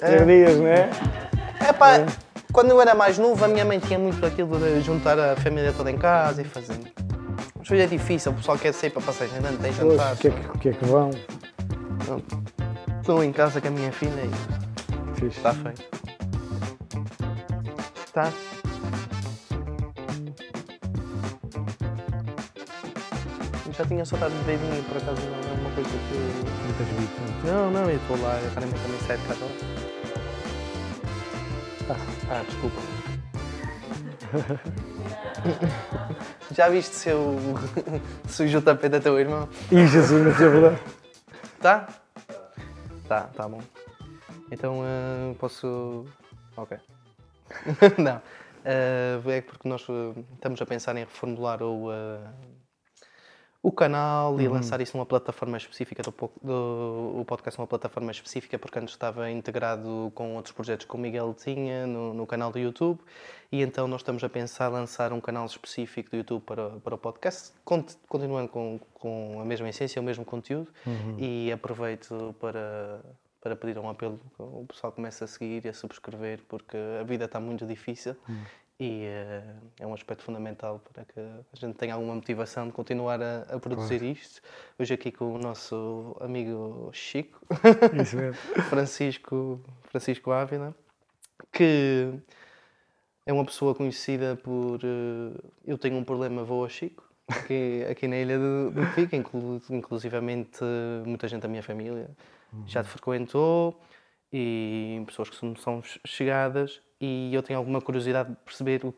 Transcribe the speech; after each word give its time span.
Três 0.00 0.26
dias, 0.26 0.56
não 0.58 0.66
é? 0.66 0.90
É 1.68 1.72
pá, 1.72 2.04
quando 2.52 2.70
eu 2.70 2.80
era 2.80 2.94
mais 2.94 3.18
novo, 3.18 3.44
a 3.44 3.48
minha 3.48 3.64
mãe 3.64 3.78
tinha 3.78 3.98
muito 3.98 4.24
aquilo 4.26 4.58
de 4.58 4.80
juntar 4.82 5.18
a 5.18 5.36
família 5.36 5.72
toda 5.72 5.90
em 5.90 5.96
casa 5.96 6.42
e 6.42 6.44
fazer. 6.44 6.78
Mas 7.58 7.70
hoje 7.70 7.82
é 7.82 7.86
difícil, 7.86 8.32
o 8.32 8.34
pessoal 8.34 8.58
quer 8.58 8.74
sair 8.74 8.90
para 8.90 9.02
passar 9.02 9.26
jantar, 9.26 9.52
tem 9.52 9.72
jantar. 9.72 10.14
o 10.14 10.16
que 10.16 10.28
é 10.28 10.30
que, 10.30 10.58
que 10.58 10.68
é 10.68 10.72
que 10.72 10.84
vão? 10.84 11.10
Estou 13.00 13.22
em 13.24 13.32
casa 13.32 13.60
com 13.60 13.68
a 13.68 13.70
minha 13.70 13.92
filha 13.92 14.22
e 14.22 15.20
Fixe. 15.20 15.38
está 15.38 15.54
feito. 15.54 15.82
Tá? 18.12 18.30
Eu 23.66 23.72
Já 23.72 23.84
tinha 23.86 24.04
saudade 24.04 24.34
de 24.34 24.44
dedinho, 24.44 24.82
por 24.84 24.98
acaso 24.98 25.22
não 25.22 25.50
é 25.50 25.60
uma 25.60 25.70
coisa 25.70 25.88
que. 25.88 26.52
Muitas 26.64 26.86
vidas. 26.88 27.44
Não, 27.44 27.70
não, 27.70 27.88
eu 27.88 27.96
estou 27.96 28.20
lá, 28.20 28.38
eu 28.42 28.50
realmente 28.50 28.80
também 28.82 29.00
saio 29.06 29.18
de 29.18 29.26
casa. 29.28 29.81
Ah, 31.92 31.96
ah, 32.30 32.42
desculpa. 32.46 32.80
Já 36.52 36.70
viste 36.70 36.94
se 36.94 37.10
eu 37.10 37.36
sujo 38.26 38.58
o 38.58 38.62
tapete 38.62 38.96
a 38.96 39.00
teu 39.00 39.18
irmão? 39.18 39.46
E 39.70 39.86
Jesus, 39.86 40.24
mas 40.24 40.40
é 40.40 40.48
verdade. 40.48 40.80
Tá? 41.60 41.86
Tá, 43.06 43.28
tá 43.36 43.46
bom. 43.46 43.60
Então 44.50 44.80
ah, 44.82 45.34
posso. 45.38 46.06
Ok. 46.56 46.78
Não. 47.98 48.22
Ah, 48.64 49.20
é 49.26 49.42
porque 49.42 49.68
nós 49.68 49.84
ah, 49.90 50.14
estamos 50.34 50.62
a 50.62 50.66
pensar 50.66 50.96
em 50.96 51.00
reformular 51.00 51.62
o, 51.62 51.90
ah, 51.90 52.32
o 53.62 53.70
canal 53.70 54.40
e 54.40 54.48
lançar 54.48 54.80
isso 54.80 54.96
numa 54.96 55.06
plataforma 55.06 55.56
específica 55.56 56.02
do, 56.02 56.12
do 56.42 57.20
o 57.20 57.24
podcast 57.24 57.56
numa 57.58 57.66
plataforma 57.68 58.10
específica 58.10 58.58
porque 58.58 58.76
antes 58.78 58.92
estava 58.92 59.30
integrado 59.30 60.10
com 60.16 60.34
outros 60.34 60.52
projetos 60.52 60.84
que 60.84 60.94
o 60.94 60.98
Miguel 60.98 61.32
tinha 61.32 61.86
no, 61.86 62.12
no 62.12 62.26
canal 62.26 62.50
do 62.50 62.58
YouTube. 62.58 62.98
E 63.52 63.62
então 63.62 63.86
nós 63.86 64.00
estamos 64.00 64.24
a 64.24 64.28
pensar 64.28 64.66
lançar 64.68 65.12
um 65.12 65.20
canal 65.20 65.46
específico 65.46 66.10
do 66.10 66.16
YouTube 66.16 66.42
para, 66.42 66.70
para 66.70 66.94
o 66.96 66.98
podcast, 66.98 67.52
cont- 67.64 67.94
continuando 68.08 68.48
com, 68.48 68.80
com 68.94 69.38
a 69.40 69.44
mesma 69.44 69.68
essência, 69.68 70.02
o 70.02 70.04
mesmo 70.04 70.24
conteúdo. 70.24 70.68
E 71.18 71.52
aproveito 71.52 72.34
para, 72.40 73.00
para 73.40 73.54
pedir 73.54 73.78
um 73.78 73.88
apelo 73.88 74.18
que 74.18 74.42
o 74.42 74.64
pessoal 74.66 74.92
comece 74.92 75.22
a 75.22 75.26
seguir 75.28 75.64
e 75.64 75.68
a 75.68 75.72
subscrever 75.74 76.40
porque 76.48 76.76
a 77.00 77.04
vida 77.04 77.26
está 77.26 77.38
muito 77.38 77.64
difícil 77.64 78.16
e 78.78 79.04
eh, 79.04 79.42
é 79.80 79.86
um 79.86 79.94
aspecto 79.94 80.22
fundamental 80.22 80.80
para 80.92 81.04
que 81.04 81.20
a 81.20 81.56
gente 81.56 81.76
tenha 81.76 81.94
alguma 81.94 82.14
motivação 82.14 82.66
de 82.66 82.72
continuar 82.72 83.22
a, 83.22 83.42
a 83.42 83.58
produzir 83.58 84.02
isto. 84.02 84.40
Hoje 84.78 84.94
aqui 84.94 85.12
com 85.12 85.34
o 85.34 85.38
nosso 85.38 86.16
amigo 86.20 86.90
Chico. 86.92 87.40
Francisco, 88.68 89.60
Francisco 89.84 90.30
Ávila, 90.30 90.74
que 91.52 92.12
é 93.24 93.32
uma 93.32 93.44
pessoa 93.44 93.74
conhecida 93.74 94.36
por 94.36 94.80
eh, 94.82 95.38
Eu 95.66 95.78
Tenho 95.78 95.96
um 95.96 96.04
Problema, 96.04 96.42
Vou 96.42 96.62
ao 96.62 96.68
Chico, 96.68 97.08
aqui, 97.28 97.84
aqui 97.90 98.08
na 98.08 98.16
Ilha 98.16 98.38
do, 98.38 98.70
do 98.70 98.94
Pico, 98.94 99.14
inclu, 99.14 99.60
inclusivamente 99.70 100.58
eh, 100.62 101.06
muita 101.06 101.28
gente 101.28 101.42
da 101.42 101.48
minha 101.48 101.62
família 101.62 102.10
já 102.66 102.82
te 102.82 102.88
frequentou 102.90 103.80
e 104.32 105.02
pessoas 105.06 105.30
que 105.30 105.36
são 105.36 105.82
chegadas 106.04 106.80
e 107.02 107.34
eu 107.34 107.42
tenho 107.42 107.58
alguma 107.58 107.80
curiosidade 107.80 108.30
de 108.30 108.36
perceber 108.36 108.84
o, 108.84 108.94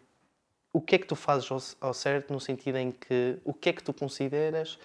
o 0.70 0.80
que 0.80 0.96
é 0.96 0.98
que 0.98 1.06
tu 1.06 1.16
fazes 1.16 1.50
ao, 1.50 1.88
ao 1.88 1.94
certo 1.94 2.32
no 2.32 2.38
sentido 2.38 2.76
em 2.76 2.92
que 2.92 3.38
o 3.44 3.54
que 3.54 3.70
é 3.70 3.72
que 3.72 3.82
tu 3.82 3.94
consideras 3.94 4.78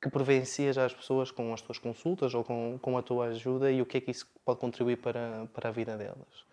que 0.00 0.08
providencias 0.08 0.78
às 0.78 0.92
pessoas 0.92 1.30
com 1.30 1.52
as 1.52 1.60
tuas 1.60 1.78
consultas 1.78 2.34
ou 2.34 2.42
com, 2.42 2.78
com 2.80 2.96
a 2.96 3.02
tua 3.02 3.26
ajuda 3.26 3.70
e 3.70 3.80
o 3.82 3.86
que 3.86 3.98
é 3.98 4.00
que 4.00 4.10
isso 4.10 4.26
pode 4.44 4.58
contribuir 4.58 4.96
para, 4.96 5.46
para 5.52 5.68
a 5.68 5.72
vida 5.72 5.96
delas. 5.96 6.46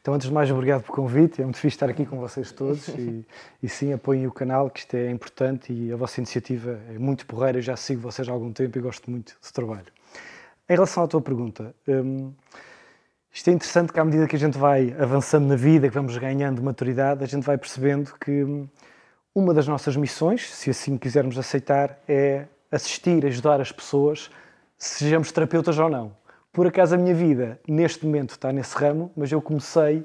Então, 0.00 0.14
antes 0.14 0.26
de 0.26 0.32
mais, 0.32 0.50
obrigado 0.50 0.82
pelo 0.82 0.94
convite. 0.94 1.40
É 1.40 1.44
muito 1.44 1.58
fixe 1.58 1.76
estar 1.76 1.88
aqui 1.88 2.06
com 2.06 2.18
vocês 2.18 2.50
todos. 2.50 2.88
E, 2.88 3.24
e 3.62 3.68
sim, 3.68 3.92
apoiem 3.92 4.26
o 4.26 4.32
canal, 4.32 4.70
que 4.70 4.80
isto 4.80 4.94
é 4.96 5.10
importante 5.10 5.72
e 5.72 5.92
a 5.92 5.96
vossa 5.96 6.18
iniciativa 6.20 6.80
é 6.88 6.98
muito 6.98 7.26
porreira. 7.26 7.58
Eu 7.58 7.62
já 7.62 7.76
sigo 7.76 8.00
vocês 8.00 8.28
há 8.28 8.32
algum 8.32 8.52
tempo 8.52 8.76
e 8.78 8.80
gosto 8.80 9.08
muito 9.10 9.36
do 9.40 9.52
trabalho. 9.52 9.92
Em 10.68 10.74
relação 10.74 11.04
à 11.04 11.06
tua 11.06 11.20
pergunta, 11.20 11.74
hum, 11.86 12.32
isto 13.32 13.48
é 13.48 13.52
interessante 13.52 13.92
que 13.92 14.00
à 14.00 14.04
medida 14.04 14.26
que 14.26 14.36
a 14.36 14.38
gente 14.38 14.58
vai 14.58 14.94
avançando 14.98 15.46
na 15.46 15.56
vida, 15.56 15.88
que 15.88 15.94
vamos 15.94 16.16
ganhando 16.16 16.62
maturidade, 16.62 17.22
a 17.22 17.26
gente 17.26 17.44
vai 17.44 17.56
percebendo 17.56 18.12
que 18.20 18.44
hum, 18.44 18.68
uma 19.34 19.54
das 19.54 19.68
nossas 19.68 19.96
missões, 19.96 20.52
se 20.52 20.70
assim 20.70 20.96
quisermos 20.96 21.38
aceitar, 21.38 21.98
é 22.08 22.46
assistir, 22.70 23.24
ajudar 23.24 23.60
as 23.60 23.70
pessoas, 23.70 24.30
sejamos 24.76 25.30
terapeutas 25.30 25.78
ou 25.78 25.88
não. 25.88 26.12
Por 26.52 26.66
acaso 26.66 26.94
a 26.94 26.98
minha 26.98 27.14
vida, 27.14 27.60
neste 27.68 28.04
momento, 28.04 28.30
está 28.30 28.52
nesse 28.52 28.76
ramo, 28.76 29.12
mas 29.16 29.30
eu 29.30 29.40
comecei 29.40 29.98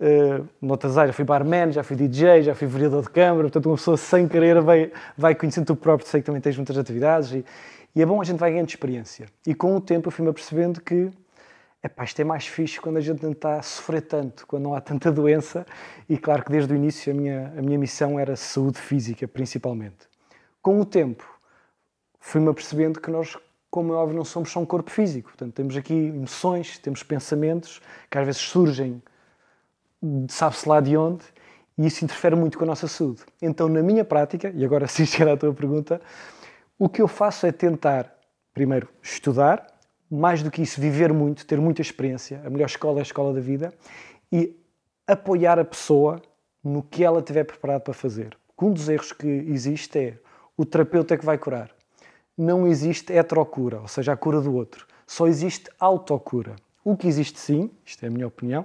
uh, 0.00 0.46
noutras 0.60 0.96
áreas. 0.96 1.14
Já 1.14 1.16
fui 1.16 1.24
barman, 1.24 1.72
já 1.72 1.82
fui 1.82 1.96
DJ, 1.96 2.42
já 2.42 2.54
fui 2.54 2.68
vereador 2.68 3.02
de 3.02 3.10
câmara, 3.10 3.42
portanto, 3.44 3.66
uma 3.66 3.76
pessoa 3.76 3.96
sem 3.96 4.28
querer 4.28 4.60
vai, 4.60 4.92
vai 5.16 5.34
conhecendo 5.34 5.66
tu 5.66 5.76
próprio, 5.76 6.08
sei 6.08 6.20
que 6.20 6.26
também 6.26 6.40
tens 6.40 6.56
muitas 6.56 6.76
atividades 6.78 7.32
e, 7.32 7.44
e 7.94 8.02
é 8.02 8.06
bom 8.06 8.20
a 8.20 8.24
gente 8.24 8.38
vai 8.38 8.50
ganhando 8.50 8.68
experiência. 8.68 9.26
E 9.46 9.54
com 9.54 9.74
o 9.74 9.80
tempo 9.80 10.08
eu 10.08 10.12
fui-me 10.12 10.30
apercebendo 10.30 10.80
que 10.80 11.10
epá, 11.86 12.04
isto 12.04 12.20
é 12.20 12.24
mais 12.24 12.46
fixe 12.46 12.80
quando 12.80 12.98
a 12.98 13.00
gente 13.00 13.22
não 13.22 13.32
está 13.32 13.58
a 13.58 13.62
sofrer 13.62 14.02
tanto, 14.02 14.46
quando 14.46 14.64
não 14.64 14.74
há 14.74 14.80
tanta 14.80 15.10
doença. 15.10 15.66
E 16.08 16.18
claro 16.18 16.44
que 16.44 16.50
desde 16.50 16.72
o 16.72 16.76
início 16.76 17.12
a 17.12 17.16
minha, 17.16 17.52
a 17.56 17.62
minha 17.62 17.78
missão 17.78 18.18
era 18.18 18.36
saúde 18.36 18.78
física, 18.78 19.26
principalmente. 19.26 20.08
Com 20.60 20.80
o 20.80 20.84
tempo, 20.84 21.24
fui-me 22.20 22.48
apercebendo 22.48 23.00
que 23.00 23.10
nós, 23.10 23.36
como 23.70 23.92
é 23.92 23.96
óbvio, 23.96 24.16
não 24.16 24.24
somos 24.24 24.50
só 24.50 24.60
um 24.60 24.66
corpo 24.66 24.90
físico. 24.90 25.28
Portanto, 25.28 25.54
temos 25.54 25.76
aqui 25.76 25.94
emoções, 25.94 26.78
temos 26.78 27.02
pensamentos 27.02 27.80
que 28.10 28.18
às 28.18 28.26
vezes 28.26 28.40
surgem, 28.40 29.02
sabe-se 30.28 30.68
lá 30.68 30.80
de 30.80 30.96
onde, 30.96 31.24
e 31.78 31.86
isso 31.86 32.04
interfere 32.04 32.34
muito 32.34 32.58
com 32.58 32.64
a 32.64 32.66
nossa 32.66 32.88
saúde. 32.88 33.22
Então, 33.40 33.68
na 33.68 33.82
minha 33.82 34.04
prática, 34.04 34.50
e 34.54 34.64
agora 34.64 34.86
sim 34.88 35.06
chegar 35.06 35.32
à 35.32 35.36
tua 35.36 35.52
pergunta, 35.52 36.00
o 36.78 36.88
que 36.88 37.00
eu 37.00 37.08
faço 37.08 37.46
é 37.46 37.52
tentar, 37.52 38.12
primeiro, 38.52 38.88
estudar, 39.02 39.75
mais 40.10 40.42
do 40.42 40.50
que 40.50 40.62
isso, 40.62 40.80
viver 40.80 41.12
muito, 41.12 41.46
ter 41.46 41.60
muita 41.60 41.82
experiência. 41.82 42.40
A 42.44 42.50
melhor 42.50 42.66
escola 42.66 42.98
é 42.98 43.00
a 43.00 43.02
escola 43.02 43.32
da 43.32 43.40
vida 43.40 43.72
e 44.30 44.56
apoiar 45.06 45.58
a 45.58 45.64
pessoa 45.64 46.20
no 46.62 46.82
que 46.82 47.04
ela 47.04 47.20
estiver 47.20 47.44
preparada 47.44 47.80
para 47.80 47.94
fazer. 47.94 48.36
Um 48.60 48.72
dos 48.72 48.88
erros 48.88 49.12
que 49.12 49.26
existe 49.26 49.98
é 49.98 50.18
o 50.56 50.64
terapeuta 50.64 51.14
é 51.14 51.18
que 51.18 51.24
vai 51.24 51.36
curar. 51.36 51.70
Não 52.36 52.66
existe 52.66 53.12
heterocura, 53.12 53.80
ou 53.80 53.88
seja, 53.88 54.12
a 54.12 54.16
cura 54.16 54.40
do 54.40 54.54
outro. 54.54 54.86
Só 55.06 55.26
existe 55.26 55.70
autocura. 55.78 56.56
O 56.84 56.96
que 56.96 57.06
existe 57.06 57.38
sim, 57.38 57.70
isto 57.84 58.04
é 58.04 58.08
a 58.08 58.10
minha 58.10 58.26
opinião, 58.26 58.64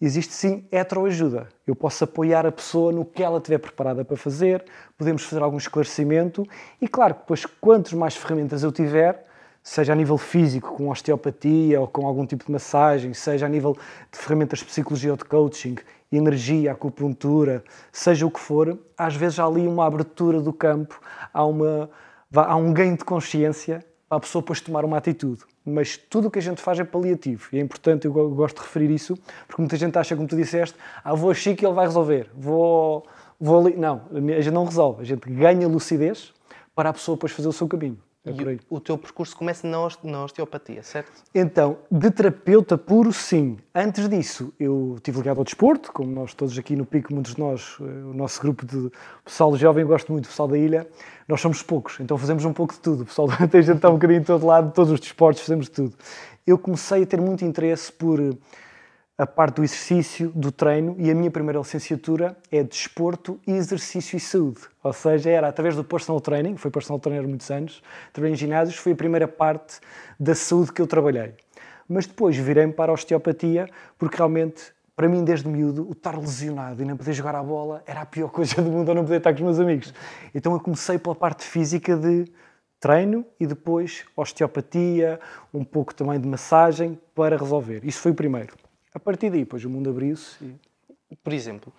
existe 0.00 0.34
sim 0.34 0.66
heteroajuda. 0.70 1.48
Eu 1.66 1.74
posso 1.74 2.04
apoiar 2.04 2.44
a 2.46 2.52
pessoa 2.52 2.92
no 2.92 3.04
que 3.04 3.22
ela 3.22 3.38
estiver 3.38 3.58
preparada 3.58 4.04
para 4.04 4.16
fazer, 4.16 4.64
podemos 4.96 5.22
fazer 5.22 5.42
algum 5.42 5.56
esclarecimento 5.56 6.46
e, 6.80 6.86
claro, 6.86 7.14
depois, 7.14 7.46
quantas 7.46 7.92
mais 7.92 8.14
ferramentas 8.14 8.62
eu 8.62 8.70
tiver, 8.70 9.26
seja 9.66 9.94
a 9.94 9.96
nível 9.96 10.16
físico, 10.16 10.74
com 10.74 10.90
osteopatia 10.90 11.80
ou 11.80 11.88
com 11.88 12.06
algum 12.06 12.24
tipo 12.24 12.46
de 12.46 12.52
massagem, 12.52 13.12
seja 13.12 13.46
a 13.46 13.48
nível 13.48 13.76
de 14.12 14.16
ferramentas 14.16 14.60
de 14.60 14.64
psicologia 14.64 15.10
ou 15.10 15.16
de 15.16 15.24
coaching, 15.24 15.74
energia, 16.10 16.70
acupuntura, 16.70 17.64
seja 17.90 18.24
o 18.24 18.30
que 18.30 18.38
for, 18.38 18.78
às 18.96 19.16
vezes 19.16 19.40
há 19.40 19.44
ali 19.44 19.66
uma 19.66 19.84
abertura 19.84 20.40
do 20.40 20.52
campo, 20.52 21.00
há, 21.34 21.44
uma, 21.44 21.90
há 22.32 22.54
um 22.54 22.72
ganho 22.72 22.96
de 22.96 23.04
consciência 23.04 23.84
para 24.08 24.18
a 24.18 24.20
pessoa 24.20 24.40
depois 24.40 24.60
tomar 24.60 24.84
uma 24.84 24.98
atitude. 24.98 25.42
Mas 25.64 25.96
tudo 25.96 26.28
o 26.28 26.30
que 26.30 26.38
a 26.38 26.42
gente 26.42 26.62
faz 26.62 26.78
é 26.78 26.84
paliativo 26.84 27.48
e 27.52 27.58
é 27.58 27.60
importante, 27.60 28.04
eu 28.04 28.12
gosto 28.12 28.58
de 28.58 28.62
referir 28.62 28.92
isso, 28.92 29.18
porque 29.48 29.60
muita 29.60 29.76
gente 29.76 29.98
acha, 29.98 30.14
como 30.14 30.28
tu 30.28 30.36
disseste, 30.36 30.76
ah, 31.02 31.12
vou 31.12 31.32
a 31.32 31.34
Chico 31.34 31.64
e 31.64 31.66
ele 31.66 31.74
vai 31.74 31.86
resolver, 31.86 32.30
vou, 32.36 33.04
vou 33.40 33.66
ali. 33.66 33.76
Não, 33.76 34.02
a 34.12 34.40
gente 34.40 34.54
não 34.54 34.64
resolve, 34.64 35.02
a 35.02 35.04
gente 35.04 35.28
ganha 35.28 35.66
lucidez 35.66 36.32
para 36.72 36.90
a 36.90 36.92
pessoa 36.92 37.16
depois 37.16 37.32
fazer 37.32 37.48
o 37.48 37.52
seu 37.52 37.66
caminho. 37.66 38.05
É. 38.26 38.30
E 38.30 38.60
o, 38.68 38.80
teu 38.80 38.98
percurso 38.98 39.36
começa 39.36 39.66
na, 39.68 39.80
oste- 39.80 40.04
na 40.04 40.24
osteopatia, 40.24 40.82
certo? 40.82 41.22
Então, 41.32 41.78
de 41.88 42.10
terapeuta 42.10 42.76
puro, 42.76 43.12
sim. 43.12 43.56
Antes 43.72 44.08
disso, 44.08 44.52
eu 44.58 44.94
estive 44.96 45.18
ligado 45.18 45.38
ao 45.38 45.44
desporto, 45.44 45.92
como 45.92 46.10
nós 46.10 46.34
todos 46.34 46.58
aqui 46.58 46.74
no 46.74 46.84
Pico, 46.84 47.14
muitos 47.14 47.34
de 47.34 47.40
nós, 47.40 47.76
eh, 47.80 47.84
o 47.84 48.12
nosso 48.12 48.40
grupo 48.40 48.66
de 48.66 48.90
pessoal 49.24 49.56
jovem, 49.56 49.82
eu 49.82 49.88
gosto 49.88 50.10
muito 50.10 50.24
do 50.24 50.28
pessoal 50.28 50.48
da 50.48 50.58
ilha, 50.58 50.88
nós 51.28 51.40
somos 51.40 51.62
poucos, 51.62 52.00
então 52.00 52.18
fazemos 52.18 52.44
um 52.44 52.52
pouco 52.52 52.74
de 52.74 52.80
tudo. 52.80 53.04
O 53.04 53.06
pessoal 53.06 53.28
tem 53.48 53.62
gente 53.62 53.86
um 53.86 53.92
bocadinho 53.92 54.20
de 54.20 54.26
todo 54.26 54.44
lado, 54.44 54.72
todos 54.72 54.90
os 54.90 54.98
desportos, 54.98 55.42
fazemos 55.42 55.66
de 55.66 55.72
tudo. 55.72 55.94
Eu 56.44 56.58
comecei 56.58 57.04
a 57.04 57.06
ter 57.06 57.20
muito 57.20 57.44
interesse 57.44 57.92
por 57.92 58.18
a 59.18 59.26
parte 59.26 59.56
do 59.56 59.64
exercício, 59.64 60.30
do 60.34 60.52
treino, 60.52 60.94
e 60.98 61.10
a 61.10 61.14
minha 61.14 61.30
primeira 61.30 61.58
licenciatura 61.58 62.36
é 62.52 62.62
Desporto, 62.62 63.40
Exercício 63.46 64.14
e 64.14 64.20
Saúde. 64.20 64.60
Ou 64.82 64.92
seja, 64.92 65.30
era 65.30 65.48
através 65.48 65.74
do 65.74 65.82
personal 65.82 66.20
training, 66.20 66.58
foi 66.58 66.70
personal 66.70 67.00
trainer 67.00 67.26
muitos 67.26 67.50
anos, 67.50 67.82
trabalhei 68.12 68.34
em 68.34 68.36
ginásios, 68.36 68.76
foi 68.76 68.92
a 68.92 68.96
primeira 68.96 69.26
parte 69.26 69.80
da 70.20 70.34
saúde 70.34 70.70
que 70.70 70.82
eu 70.82 70.86
trabalhei. 70.86 71.34
Mas 71.88 72.06
depois 72.06 72.36
virei-me 72.36 72.74
para 72.74 72.92
a 72.92 72.94
osteopatia, 72.94 73.70
porque 73.96 74.18
realmente, 74.18 74.64
para 74.94 75.08
mim, 75.08 75.24
desde 75.24 75.48
miúdo, 75.48 75.88
o 75.88 75.92
estar 75.92 76.18
lesionado 76.18 76.82
e 76.82 76.84
não 76.84 76.96
poder 76.96 77.14
jogar 77.14 77.34
a 77.36 77.42
bola 77.42 77.82
era 77.86 78.02
a 78.02 78.06
pior 78.06 78.28
coisa 78.32 78.60
do 78.60 78.70
mundo, 78.70 78.90
ou 78.90 78.94
não 78.94 79.02
poder 79.02 79.16
estar 79.16 79.32
com 79.32 79.38
os 79.38 79.44
meus 79.44 79.60
amigos. 79.60 79.94
Então 80.34 80.52
eu 80.52 80.60
comecei 80.60 80.98
pela 80.98 81.14
parte 81.14 81.42
física 81.42 81.96
de 81.96 82.30
treino 82.78 83.24
e 83.40 83.46
depois 83.46 84.04
osteopatia, 84.14 85.18
um 85.54 85.64
pouco 85.64 85.94
também 85.94 86.20
de 86.20 86.28
massagem 86.28 87.00
para 87.14 87.38
resolver. 87.38 87.82
Isso 87.82 88.00
foi 88.00 88.12
o 88.12 88.14
primeiro. 88.14 88.65
A 88.96 88.98
partir 88.98 89.28
daí, 89.28 89.40
depois 89.40 89.62
o 89.62 89.68
mundo 89.68 89.90
abriu-se. 89.90 90.42
E... 90.42 91.16
Por 91.16 91.34
exemplo, 91.34 91.70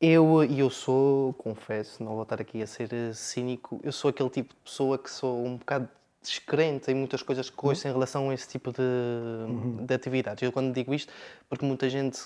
eu, 0.00 0.42
e 0.42 0.60
eu 0.60 0.70
sou, 0.70 1.34
confesso, 1.34 2.02
não 2.02 2.14
vou 2.14 2.22
estar 2.22 2.40
aqui 2.40 2.62
a 2.62 2.66
ser 2.66 2.90
eh, 2.90 3.12
cínico, 3.12 3.78
eu 3.84 3.92
sou 3.92 4.08
aquele 4.08 4.30
tipo 4.30 4.54
de 4.54 4.60
pessoa 4.62 4.96
que 4.96 5.10
sou 5.10 5.44
um 5.44 5.58
bocado 5.58 5.86
descrente 6.22 6.90
em 6.90 6.94
muitas 6.94 7.22
coisas 7.22 7.50
que 7.50 7.66
ouço 7.66 7.86
em 7.86 7.92
relação 7.92 8.30
a 8.30 8.34
esse 8.34 8.48
tipo 8.48 8.72
de, 8.72 8.80
uhum. 8.80 9.84
de 9.84 9.92
atividades. 9.94 10.42
Eu 10.42 10.50
quando 10.50 10.72
digo 10.72 10.94
isto, 10.94 11.12
porque 11.50 11.66
muita 11.66 11.86
gente 11.90 12.18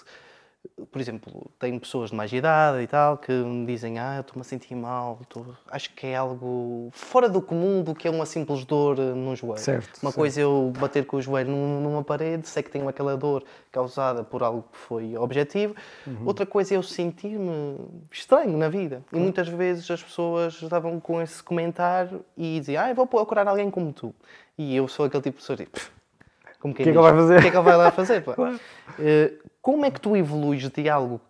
por 0.90 1.00
exemplo, 1.00 1.50
tenho 1.58 1.80
pessoas 1.80 2.10
de 2.10 2.16
mais 2.16 2.32
idade 2.32 2.82
e 2.82 2.86
tal 2.86 3.16
que 3.16 3.32
me 3.32 3.66
dizem: 3.66 3.98
Ah, 3.98 4.20
estou-me 4.20 4.42
a 4.42 4.44
sentir 4.44 4.74
mal, 4.74 5.18
tô... 5.28 5.44
acho 5.70 5.92
que 5.94 6.06
é 6.06 6.16
algo 6.16 6.88
fora 6.92 7.28
do 7.28 7.40
comum 7.40 7.82
do 7.82 7.94
que 7.94 8.06
é 8.06 8.10
uma 8.10 8.26
simples 8.26 8.64
dor 8.64 8.98
eh, 8.98 9.02
no 9.02 9.34
joelho. 9.34 9.58
Certo, 9.58 9.98
uma 10.02 10.10
certo. 10.10 10.14
coisa 10.14 10.40
é 10.40 10.44
eu 10.44 10.72
bater 10.78 11.06
com 11.06 11.16
o 11.16 11.22
joelho 11.22 11.50
numa 11.50 12.04
parede, 12.04 12.48
sei 12.48 12.62
que 12.62 12.70
tenho 12.70 12.88
aquela 12.88 13.16
dor 13.16 13.42
causada 13.70 14.22
por 14.22 14.42
algo 14.42 14.64
que 14.70 14.78
foi 14.78 15.16
objetivo, 15.16 15.74
uhum. 16.06 16.26
outra 16.26 16.44
coisa 16.44 16.74
é 16.74 16.76
eu 16.76 16.82
sentir-me 16.82 17.78
estranho 18.10 18.56
na 18.56 18.68
vida. 18.68 19.02
E 19.12 19.16
muitas 19.16 19.48
vezes 19.48 19.90
as 19.90 20.02
pessoas 20.02 20.60
estavam 20.60 21.00
com 21.00 21.20
esse 21.22 21.42
comentário 21.42 22.24
e 22.36 22.60
diziam: 22.60 22.84
Ah, 22.84 22.90
eu 22.90 22.94
vou 22.94 23.06
procurar 23.06 23.48
alguém 23.48 23.70
como 23.70 23.92
tu. 23.92 24.14
E 24.58 24.76
eu 24.76 24.86
sou 24.88 25.06
aquele 25.06 25.22
tipo 25.22 25.38
de 25.38 25.40
pessoa. 25.40 25.56
Tipo, 25.56 25.80
como 26.60 26.72
que, 26.72 26.84
que 26.84 26.90
é 26.90 26.92
que 26.92 26.98
ele 26.98 27.02
vai 27.02 27.12
fazer? 27.12 27.38
O 27.38 27.40
que 27.40 27.48
é 27.48 27.50
que 27.50 27.56
ele 27.56 27.64
vai 27.64 27.76
lá 27.76 27.90
fazer? 27.90 28.22
claro. 28.22 28.54
uh, 28.54 29.51
como 29.62 29.84
é 29.86 29.90
que 29.90 30.00
tu 30.00 30.16
evoluís 30.16 30.68
de 30.68 30.88
algo 30.88 31.20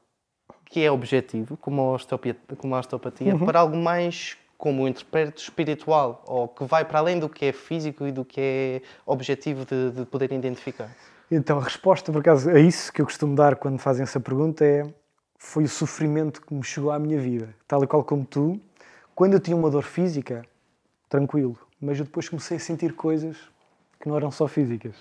que 0.64 0.82
é 0.82 0.90
objetivo, 0.90 1.56
como 1.58 1.82
a 1.82 1.92
osteopatia, 1.92 2.36
como 2.56 2.74
a 2.74 2.80
osteopatia 2.80 3.34
uhum. 3.34 3.44
para 3.44 3.60
algo 3.60 3.76
mais, 3.76 4.38
como 4.56 4.84
eu 4.84 4.88
interpreto, 4.88 5.42
espiritual, 5.42 6.24
ou 6.26 6.48
que 6.48 6.64
vai 6.64 6.82
para 6.82 6.98
além 6.98 7.20
do 7.20 7.28
que 7.28 7.44
é 7.44 7.52
físico 7.52 8.06
e 8.06 8.10
do 8.10 8.24
que 8.24 8.40
é 8.40 8.82
objetivo 9.04 9.66
de, 9.66 9.90
de 9.90 10.06
poder 10.06 10.32
identificar? 10.32 10.90
Então, 11.30 11.58
a 11.58 11.62
resposta, 11.62 12.10
por 12.10 12.20
acaso, 12.20 12.48
a 12.48 12.58
isso 12.58 12.90
que 12.90 13.02
eu 13.02 13.06
costumo 13.06 13.36
dar 13.36 13.56
quando 13.56 13.78
fazem 13.78 14.02
essa 14.02 14.18
pergunta 14.18 14.64
é 14.64 14.86
foi 15.38 15.64
o 15.64 15.68
sofrimento 15.68 16.40
que 16.40 16.54
me 16.54 16.62
chegou 16.62 16.90
à 16.90 16.98
minha 16.98 17.20
vida. 17.20 17.54
Tal 17.68 17.84
e 17.84 17.86
qual 17.86 18.02
como 18.02 18.24
tu, 18.24 18.58
quando 19.14 19.34
eu 19.34 19.40
tinha 19.40 19.56
uma 19.56 19.68
dor 19.68 19.82
física, 19.82 20.42
tranquilo, 21.08 21.58
mas 21.78 21.98
eu 21.98 22.06
depois 22.06 22.28
comecei 22.28 22.56
a 22.56 22.60
sentir 22.60 22.94
coisas 22.94 23.36
que 24.00 24.08
não 24.08 24.16
eram 24.16 24.30
só 24.30 24.48
físicas 24.48 24.94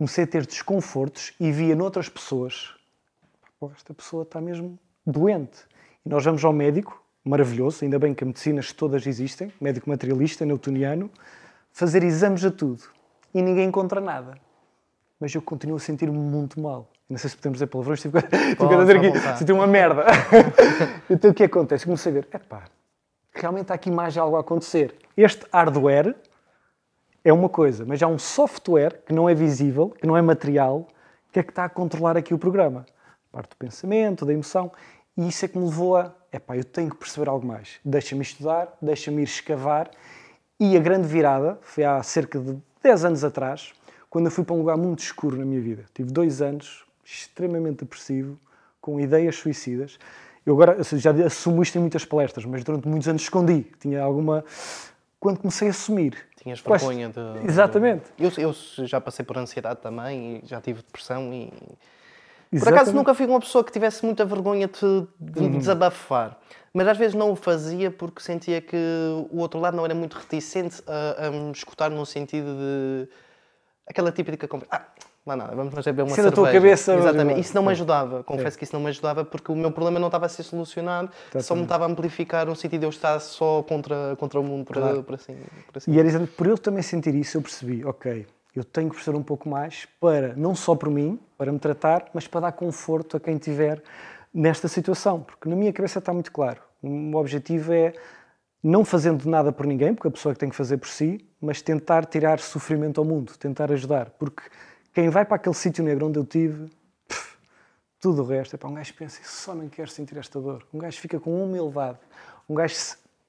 comecei 0.00 0.24
a 0.24 0.26
ter 0.26 0.46
desconfortos 0.46 1.34
e 1.38 1.52
via 1.52 1.76
noutras 1.76 2.08
pessoas, 2.08 2.70
esta 3.76 3.92
pessoa 3.92 4.22
está 4.22 4.40
mesmo 4.40 4.78
doente. 5.06 5.66
E 6.06 6.08
nós 6.08 6.24
vamos 6.24 6.42
ao 6.42 6.54
médico, 6.54 7.04
maravilhoso, 7.22 7.84
ainda 7.84 7.98
bem 7.98 8.14
que 8.14 8.24
as 8.24 8.28
medicinas 8.28 8.72
todas 8.72 9.06
existem, 9.06 9.52
médico 9.60 9.90
materialista, 9.90 10.46
newtoniano, 10.46 11.10
fazer 11.70 12.02
exames 12.02 12.42
a 12.46 12.50
tudo. 12.50 12.82
E 13.34 13.42
ninguém 13.42 13.68
encontra 13.68 14.00
nada. 14.00 14.38
Mas 15.20 15.34
eu 15.34 15.42
continuo 15.42 15.76
a 15.76 15.80
sentir-me 15.80 16.16
muito 16.16 16.58
mal. 16.58 16.88
Não 17.06 17.18
sei 17.18 17.28
se 17.28 17.36
podemos 17.36 17.56
dizer 17.56 17.66
palavrões, 17.66 18.02
estive 18.02 18.16
a 18.24 18.80
dizer 18.80 18.96
aqui, 18.96 19.38
senti 19.38 19.52
uma 19.52 19.66
merda. 19.66 20.06
então 21.10 21.30
o 21.30 21.34
que 21.34 21.44
acontece? 21.44 21.84
Comecei 21.84 22.10
a 22.10 22.14
ver, 22.14 22.28
epá, 22.32 22.64
realmente 23.34 23.70
há 23.70 23.74
aqui 23.74 23.90
mais 23.90 24.16
algo 24.16 24.38
a 24.38 24.40
acontecer. 24.40 24.94
Este 25.14 25.44
hardware 25.52 26.16
é 27.24 27.32
uma 27.32 27.48
coisa, 27.48 27.84
mas 27.84 28.02
há 28.02 28.06
um 28.06 28.18
software 28.18 29.02
que 29.06 29.12
não 29.12 29.28
é 29.28 29.34
visível, 29.34 29.90
que 29.90 30.06
não 30.06 30.16
é 30.16 30.22
material, 30.22 30.88
que 31.32 31.38
é 31.38 31.42
que 31.42 31.50
está 31.50 31.64
a 31.64 31.68
controlar 31.68 32.16
aqui 32.16 32.34
o 32.34 32.38
programa. 32.38 32.86
Parte 33.30 33.50
do 33.50 33.56
pensamento, 33.56 34.24
da 34.24 34.32
emoção. 34.32 34.72
E 35.16 35.28
isso 35.28 35.44
é 35.44 35.48
que 35.48 35.58
me 35.58 35.64
levou 35.64 35.96
a, 35.96 36.14
epá, 36.32 36.56
eu 36.56 36.64
tenho 36.64 36.90
que 36.90 36.96
perceber 36.96 37.28
algo 37.28 37.46
mais. 37.46 37.78
Deixa-me 37.84 38.22
estudar, 38.22 38.76
deixa-me 38.80 39.22
ir 39.22 39.24
escavar. 39.24 39.90
E 40.58 40.76
a 40.76 40.80
grande 40.80 41.06
virada 41.06 41.58
foi 41.62 41.84
há 41.84 42.02
cerca 42.02 42.38
de 42.38 42.56
10 42.82 43.04
anos 43.04 43.24
atrás, 43.24 43.72
quando 44.08 44.26
eu 44.26 44.30
fui 44.30 44.44
para 44.44 44.54
um 44.54 44.58
lugar 44.58 44.76
muito 44.76 45.00
escuro 45.00 45.36
na 45.36 45.44
minha 45.44 45.60
vida. 45.60 45.84
Tive 45.94 46.10
dois 46.10 46.42
anos 46.42 46.84
extremamente 47.04 47.80
depressivo, 47.80 48.38
com 48.80 48.98
ideias 48.98 49.36
suicidas. 49.36 49.98
Eu 50.44 50.54
agora 50.54 50.82
já 50.82 51.10
assumo 51.24 51.62
isto 51.62 51.76
em 51.76 51.80
muitas 51.80 52.04
palestras, 52.04 52.44
mas 52.44 52.64
durante 52.64 52.88
muitos 52.88 53.08
anos 53.08 53.22
escondi. 53.22 53.66
Tinha 53.78 54.02
alguma. 54.02 54.44
Quando 55.18 55.38
comecei 55.38 55.68
a 55.68 55.70
assumir 55.70 56.16
Tinhas 56.42 56.60
vergonha 56.60 57.10
de. 57.10 57.46
Exatamente. 57.46 58.04
Eu, 58.18 58.32
eu, 58.38 58.54
já 58.86 59.00
passei 59.00 59.24
por 59.24 59.36
ansiedade 59.36 59.80
também 59.80 60.40
e 60.42 60.46
já 60.46 60.60
tive 60.60 60.82
depressão 60.82 61.32
e. 61.32 61.52
Por 62.58 62.68
acaso 62.68 62.92
nunca 62.92 63.14
fui 63.14 63.26
uma 63.26 63.38
pessoa 63.38 63.62
que 63.62 63.70
tivesse 63.70 64.04
muita 64.04 64.24
vergonha 64.24 64.66
de, 64.66 65.06
de 65.20 65.40
uhum. 65.40 65.58
desabafar. 65.58 66.36
Mas 66.72 66.88
às 66.88 66.96
vezes 66.96 67.14
não 67.14 67.30
o 67.30 67.36
fazia 67.36 67.90
porque 67.90 68.22
sentia 68.22 68.60
que 68.60 68.76
o 69.30 69.38
outro 69.38 69.60
lado 69.60 69.76
não 69.76 69.84
era 69.84 69.94
muito 69.94 70.14
reticente 70.14 70.82
a, 70.86 71.26
a 71.26 71.30
me 71.30 71.52
escutar 71.52 71.90
no 71.90 72.04
sentido 72.06 72.46
de. 72.46 73.08
aquela 73.86 74.10
típica 74.10 74.48
conversa. 74.48 74.74
Ah, 74.74 74.86
lá 75.26 75.36
nada, 75.36 75.54
vamos 75.54 75.74
mas 75.74 75.84
beber 75.84 76.02
uma 76.02 76.08
Sendo 76.08 76.16
cerveja. 76.16 76.32
a 76.32 76.44
tua 76.44 76.52
cabeça. 76.52 76.94
Exatamente. 76.94 77.40
Isso 77.40 77.54
não 77.54 77.62
me 77.62 77.70
ajudava. 77.70 78.24
Confesso 78.24 78.56
é. 78.56 78.58
que 78.58 78.64
isso 78.64 78.74
não 78.74 78.80
me 78.80 78.88
ajudava 78.88 79.24
porque 79.24 79.52
o 79.52 79.56
meu 79.56 79.70
problema 79.70 79.98
não 79.98 80.08
estava 80.08 80.26
a 80.26 80.28
ser 80.28 80.42
solucionado, 80.42 81.10
Exatamente. 81.10 81.46
só 81.46 81.54
me 81.54 81.62
estava 81.62 81.84
a 81.84 81.88
amplificar 81.88 82.46
no 82.46 82.56
sentido 82.56 82.80
de 82.80 82.86
eu 82.86 82.90
estar 82.90 83.18
só 83.20 83.62
contra, 83.62 84.16
contra 84.16 84.40
o 84.40 84.42
mundo, 84.42 84.64
por, 84.64 84.76
claro. 84.76 85.02
por, 85.02 85.14
assim, 85.14 85.36
por 85.66 85.78
assim. 85.78 85.92
E 85.92 85.98
era 85.98 86.08
exatamente 86.08 86.34
por 86.36 86.46
eu 86.46 86.58
também 86.58 86.82
sentir 86.82 87.14
isso, 87.14 87.36
eu 87.36 87.42
percebi, 87.42 87.84
ok, 87.84 88.26
eu 88.54 88.64
tenho 88.64 88.88
que 88.88 88.96
perceber 88.96 89.16
um 89.16 89.22
pouco 89.22 89.48
mais 89.48 89.86
para, 90.00 90.34
não 90.34 90.54
só 90.54 90.74
por 90.74 90.90
mim, 90.90 91.18
para 91.38 91.52
me 91.52 91.58
tratar, 91.58 92.06
mas 92.12 92.26
para 92.26 92.40
dar 92.40 92.52
conforto 92.52 93.16
a 93.16 93.20
quem 93.20 93.36
tiver 93.38 93.82
nesta 94.32 94.68
situação. 94.68 95.20
Porque 95.20 95.48
na 95.48 95.54
minha 95.54 95.72
cabeça 95.72 95.98
está 95.98 96.12
muito 96.12 96.32
claro. 96.32 96.60
O 96.82 97.16
objetivo 97.16 97.72
é 97.72 97.92
não 98.62 98.84
fazendo 98.84 99.28
nada 99.28 99.52
por 99.52 99.66
ninguém, 99.66 99.94
porque 99.94 100.08
a 100.08 100.10
pessoa 100.10 100.32
é 100.32 100.34
que 100.34 100.40
tem 100.40 100.50
que 100.50 100.56
fazer 100.56 100.76
por 100.76 100.88
si, 100.88 101.26
mas 101.40 101.62
tentar 101.62 102.04
tirar 102.04 102.40
sofrimento 102.40 103.00
ao 103.00 103.04
mundo, 103.04 103.32
tentar 103.38 103.72
ajudar. 103.72 104.10
Porque 104.18 104.42
quem 104.92 105.08
vai 105.08 105.24
para 105.24 105.36
aquele 105.36 105.54
sítio 105.54 105.84
negro 105.84 106.06
onde 106.06 106.18
eu 106.18 106.24
tive, 106.24 106.70
tudo 108.00 108.22
o 108.22 108.24
resto, 108.24 108.54
é 108.54 108.58
para 108.58 108.68
um 108.68 108.74
gajo 108.74 108.94
pensa, 108.94 109.20
só 109.22 109.54
não 109.54 109.68
quero 109.68 109.90
sentir 109.90 110.16
esta 110.16 110.40
dor. 110.40 110.66
Um 110.72 110.78
gajo 110.78 110.98
fica 110.98 111.20
com 111.20 111.42
humildade. 111.44 111.98
Um 112.48 112.54
gajo 112.54 112.74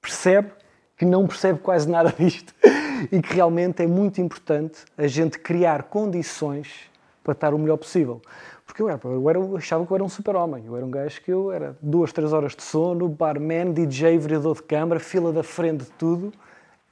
percebe 0.00 0.50
que 0.96 1.04
não 1.04 1.26
percebe 1.26 1.58
quase 1.58 1.88
nada 1.88 2.12
disto 2.18 2.54
e 3.10 3.20
que 3.20 3.34
realmente 3.34 3.82
é 3.82 3.86
muito 3.86 4.20
importante 4.20 4.84
a 4.96 5.06
gente 5.06 5.38
criar 5.38 5.84
condições 5.84 6.90
para 7.22 7.32
estar 7.32 7.54
o 7.54 7.58
melhor 7.58 7.76
possível. 7.76 8.22
Porque 8.64 8.80
eu, 8.80 8.88
era, 8.88 8.98
eu, 9.04 9.28
era, 9.28 9.38
eu 9.38 9.56
achava 9.56 9.84
que 9.84 9.92
eu 9.92 9.94
era 9.94 10.04
um 10.04 10.08
super-homem. 10.08 10.64
Eu 10.64 10.74
era 10.74 10.86
um 10.86 10.90
gajo 10.90 11.20
que 11.20 11.30
eu 11.30 11.52
era 11.52 11.76
duas, 11.82 12.12
três 12.12 12.32
horas 12.32 12.56
de 12.56 12.62
sono, 12.62 13.08
barman, 13.08 13.72
DJ, 13.72 14.16
vereador 14.18 14.56
de 14.56 14.62
câmara, 14.62 14.98
fila 14.98 15.32
da 15.32 15.42
frente 15.42 15.84
de 15.84 15.90
tudo 15.92 16.32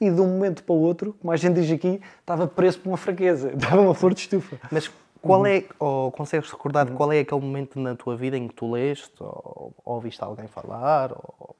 e 0.00 0.11
de 0.11 0.20
um 0.20 0.27
momento 0.27 0.65
para 0.65 0.74
o 0.74 0.81
outro, 0.81 1.15
como 1.20 1.32
a 1.32 1.36
gente 1.36 1.60
diz 1.60 1.70
aqui, 1.70 2.01
estava 2.20 2.46
preso 2.46 2.81
por 2.81 2.89
uma 2.89 2.96
fraqueza, 2.96 3.53
estava 3.55 3.81
uma 3.81 3.94
flor 3.94 4.15
de 4.15 4.20
estufa. 4.20 4.58
Mas 4.70 4.91
qual 5.20 5.44
é, 5.44 5.65
ou 5.79 6.10
consegues 6.10 6.51
recordar 6.51 6.89
uhum. 6.89 6.96
qual 6.96 7.13
é 7.13 7.20
aquele 7.20 7.41
momento 7.41 7.79
na 7.79 7.94
tua 7.94 8.17
vida 8.17 8.36
em 8.39 8.48
que 8.48 8.55
tu 8.55 8.70
leste, 8.70 9.13
ou, 9.20 9.74
ou 9.84 9.94
ouviste 9.96 10.22
alguém 10.24 10.46
falar, 10.46 11.13
ou 11.13 11.55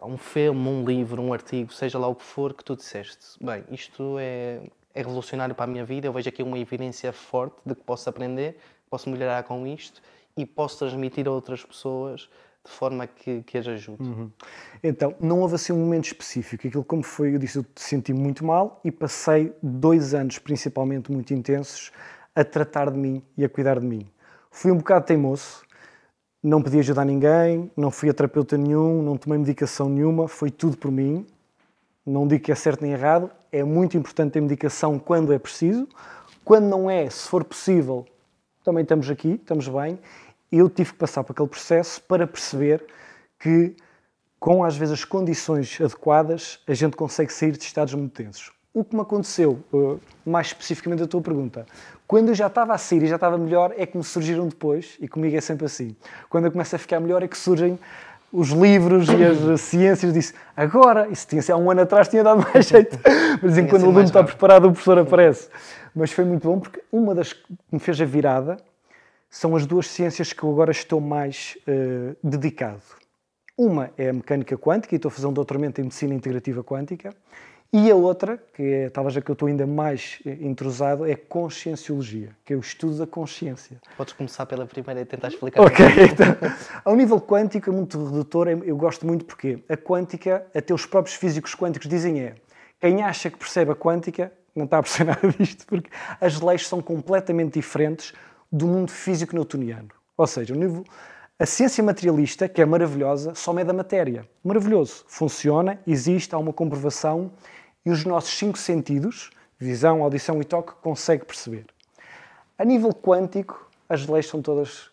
lá, 0.00 0.06
um 0.06 0.16
filme, 0.16 0.68
um 0.68 0.84
livro, 0.84 1.22
um 1.22 1.32
artigo, 1.32 1.72
seja 1.72 1.98
lá 1.98 2.08
o 2.08 2.14
que 2.14 2.24
for, 2.24 2.54
que 2.54 2.64
tu 2.64 2.74
disseste, 2.74 3.36
bem, 3.40 3.62
isto 3.70 4.16
é, 4.18 4.60
é 4.94 5.00
revolucionário 5.00 5.54
para 5.54 5.64
a 5.64 5.68
minha 5.68 5.84
vida, 5.84 6.06
eu 6.06 6.12
vejo 6.12 6.28
aqui 6.28 6.42
uma 6.42 6.58
evidência 6.58 7.12
forte 7.12 7.56
de 7.64 7.74
que 7.74 7.82
posso 7.82 8.08
aprender, 8.08 8.58
posso 8.90 9.08
melhorar 9.10 9.42
com 9.44 9.66
isto 9.66 10.00
e 10.36 10.44
posso 10.44 10.78
transmitir 10.78 11.28
a 11.28 11.30
outras 11.30 11.64
pessoas 11.64 12.28
de 12.66 12.72
forma 12.72 13.06
que, 13.06 13.42
que 13.44 13.56
as 13.56 13.66
ajude. 13.66 14.02
Uhum. 14.02 14.30
Então, 14.82 15.14
não 15.20 15.40
houve 15.40 15.54
assim 15.54 15.72
um 15.72 15.78
momento 15.78 16.06
específico. 16.06 16.66
Aquilo 16.66 16.84
como 16.84 17.02
foi, 17.02 17.34
eu 17.34 17.38
disse, 17.38 17.58
eu 17.58 17.66
senti 17.76 18.12
muito 18.12 18.44
mal 18.44 18.80
e 18.84 18.90
passei 18.90 19.54
dois 19.62 20.12
anos, 20.14 20.38
principalmente 20.38 21.10
muito 21.10 21.32
intensos, 21.32 21.92
a 22.34 22.44
tratar 22.44 22.90
de 22.90 22.98
mim 22.98 23.22
e 23.38 23.44
a 23.44 23.48
cuidar 23.48 23.78
de 23.78 23.86
mim. 23.86 24.06
Fui 24.50 24.70
um 24.70 24.76
bocado 24.76 25.06
teimoso, 25.06 25.62
não 26.42 26.60
pedi 26.60 26.78
ajudar 26.80 27.04
ninguém, 27.04 27.70
não 27.76 27.90
fui 27.90 28.10
a 28.10 28.14
terapeuta 28.14 28.58
nenhum, 28.58 29.00
não 29.00 29.16
tomei 29.16 29.38
medicação 29.38 29.88
nenhuma, 29.88 30.28
foi 30.28 30.50
tudo 30.50 30.76
por 30.76 30.90
mim. 30.90 31.26
Não 32.04 32.26
digo 32.26 32.44
que 32.44 32.52
é 32.52 32.54
certo 32.54 32.82
nem 32.82 32.92
errado, 32.92 33.30
é 33.50 33.64
muito 33.64 33.96
importante 33.96 34.32
ter 34.32 34.40
medicação 34.40 34.98
quando 34.98 35.32
é 35.32 35.38
preciso. 35.38 35.88
Quando 36.44 36.66
não 36.66 36.88
é, 36.90 37.08
se 37.10 37.28
for 37.28 37.42
possível, 37.42 38.06
também 38.64 38.82
estamos 38.82 39.08
aqui, 39.10 39.32
estamos 39.32 39.68
bem 39.68 39.98
eu 40.50 40.68
tive 40.68 40.92
que 40.92 40.98
passar 40.98 41.24
por 41.24 41.32
aquele 41.32 41.48
processo 41.48 42.00
para 42.02 42.26
perceber 42.26 42.84
que, 43.38 43.76
com 44.38 44.64
às 44.64 44.76
vezes 44.76 44.94
as 44.94 45.04
condições 45.04 45.78
adequadas, 45.80 46.60
a 46.66 46.74
gente 46.74 46.96
consegue 46.96 47.32
sair 47.32 47.52
de 47.52 47.64
estados 47.64 47.94
muito 47.94 48.12
tensos. 48.12 48.52
O 48.72 48.84
que 48.84 48.94
me 48.94 49.02
aconteceu, 49.02 49.64
eh, 49.72 49.96
mais 50.24 50.48
especificamente 50.48 51.02
a 51.02 51.06
tua 51.06 51.22
pergunta, 51.22 51.66
quando 52.06 52.28
eu 52.28 52.34
já 52.34 52.46
estava 52.46 52.74
a 52.74 52.78
sair 52.78 53.02
e 53.02 53.06
já 53.06 53.14
estava 53.14 53.38
melhor, 53.38 53.74
é 53.76 53.86
que 53.86 53.96
me 53.96 54.04
surgiram 54.04 54.46
depois, 54.46 54.96
e 55.00 55.08
comigo 55.08 55.36
é 55.36 55.40
sempre 55.40 55.66
assim. 55.66 55.96
Quando 56.28 56.44
eu 56.44 56.52
começo 56.52 56.76
a 56.76 56.78
ficar 56.78 57.00
melhor, 57.00 57.22
é 57.22 57.28
que 57.28 57.38
surgem 57.38 57.78
os 58.32 58.50
livros 58.50 59.08
e 59.08 59.24
as 59.24 59.60
ciências. 59.62 60.12
Disse, 60.12 60.34
agora, 60.54 61.08
isso 61.08 61.26
tinha 61.26 61.40
sido 61.40 61.54
há 61.54 61.56
um 61.56 61.70
ano 61.70 61.80
atrás, 61.80 62.06
tinha 62.06 62.22
dado 62.22 62.46
mais 62.52 62.66
jeito. 62.68 62.98
Mas 63.42 63.52
dizem 63.52 63.66
quando 63.66 63.82
o 63.82 63.86
aluno 63.86 64.04
está 64.04 64.22
preparado, 64.22 64.66
o 64.66 64.72
professor 64.72 64.98
aparece. 64.98 65.48
Mas 65.94 66.12
foi 66.12 66.24
muito 66.24 66.46
bom 66.46 66.60
porque 66.60 66.82
uma 66.92 67.14
das 67.14 67.32
que 67.32 67.42
me 67.72 67.78
fez 67.78 68.00
a 68.00 68.04
virada 68.04 68.58
são 69.36 69.54
as 69.54 69.66
duas 69.66 69.88
ciências 69.88 70.32
que 70.32 70.42
eu 70.42 70.50
agora 70.50 70.70
estou 70.70 70.98
mais 70.98 71.58
uh, 71.68 72.16
dedicado. 72.26 72.80
Uma 73.56 73.90
é 73.98 74.08
a 74.08 74.12
mecânica 74.12 74.56
quântica, 74.56 74.94
e 74.94 74.96
estou 74.96 75.10
a 75.10 75.12
fazer 75.12 75.26
um 75.26 75.32
doutoramento 75.32 75.78
em 75.78 75.84
medicina 75.84 76.14
integrativa 76.14 76.64
quântica, 76.64 77.14
E 77.70 77.90
a 77.90 77.94
outra, 77.94 78.42
que 78.54 78.62
é 78.62 78.88
talvez 78.88 79.14
a 79.16 79.20
que 79.20 79.30
eu 79.30 79.34
estou 79.34 79.48
ainda 79.48 79.66
mais 79.66 80.20
eh, 80.24 80.38
entrosado, 80.40 81.04
é 81.04 81.16
conscienciologia, 81.16 82.30
que 82.44 82.54
é 82.54 82.56
o 82.56 82.60
estudo 82.60 82.96
da 82.96 83.06
consciência. 83.06 83.78
Podes 83.96 84.14
começar 84.14 84.46
pela 84.46 84.64
primeira 84.64 85.00
e 85.00 85.04
tentar 85.04 85.28
explicar. 85.28 85.60
Ok, 85.60 85.84
então, 85.84 86.26
ao 86.84 86.94
nível 86.94 87.20
quântico 87.20 87.68
é 87.68 87.72
muito 87.72 88.02
redutor, 88.02 88.48
eu 88.48 88.76
gosto 88.76 89.04
muito 89.04 89.24
porque 89.24 89.58
a 89.68 89.76
quântica, 89.76 90.46
até 90.54 90.72
os 90.72 90.86
próprios 90.86 91.16
físicos 91.16 91.54
quânticos 91.54 91.88
dizem 91.88 92.20
é, 92.20 92.36
quem 92.80 93.02
acha 93.02 93.28
que 93.28 93.36
percebe 93.36 93.72
a 93.72 93.74
quântica 93.74 94.32
não 94.54 94.64
está 94.64 94.78
a 94.78 94.82
perceber 94.82 95.10
nada 95.20 95.28
disto, 95.36 95.66
porque 95.66 95.90
as 96.20 96.40
leis 96.40 96.66
são 96.66 96.80
completamente 96.80 97.54
diferentes 97.54 98.14
do 98.50 98.66
mundo 98.66 98.90
físico 98.90 99.34
newtoniano. 99.34 99.88
Ou 100.16 100.26
seja, 100.26 100.54
o 100.54 100.56
nível, 100.56 100.84
a 101.38 101.44
ciência 101.44 101.84
materialista, 101.84 102.48
que 102.48 102.62
é 102.62 102.64
maravilhosa, 102.64 103.34
só 103.34 103.52
mede 103.52 103.70
a 103.70 103.74
matéria. 103.74 104.26
Maravilhoso. 104.42 105.04
Funciona, 105.06 105.78
existe, 105.86 106.34
há 106.34 106.38
uma 106.38 106.52
comprovação 106.52 107.32
e 107.84 107.90
os 107.90 108.04
nossos 108.04 108.36
cinco 108.36 108.58
sentidos, 108.58 109.30
visão, 109.58 110.02
audição 110.02 110.40
e 110.40 110.44
toque, 110.44 110.72
conseguem 110.82 111.26
perceber. 111.26 111.66
A 112.58 112.64
nível 112.64 112.90
quântico, 112.90 113.68
as 113.88 114.06
leis 114.06 114.26
são 114.26 114.40
todas 114.40 114.90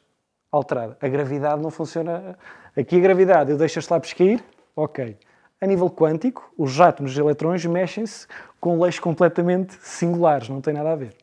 alteradas. 0.51 0.97
A 1.01 1.07
gravidade 1.07 1.61
não 1.61 1.71
funciona. 1.71 2.37
Aqui 2.77 2.97
a 2.97 2.99
gravidade, 2.99 3.51
eu 3.51 3.57
deixo 3.57 3.79
as 3.79 3.87
lápis 3.87 4.13
cair, 4.13 4.43
ok. 4.75 5.17
A 5.61 5.65
nível 5.65 5.89
quântico, 5.89 6.53
os 6.57 6.79
átomos 6.81 7.11
e 7.11 7.13
os 7.13 7.19
eletrões 7.19 7.65
mexem-se 7.65 8.27
com 8.59 8.81
leis 8.81 8.99
completamente 8.99 9.77
singulares, 9.81 10.49
não 10.49 10.59
tem 10.59 10.73
nada 10.73 10.91
a 10.91 10.95
ver. 10.95 11.15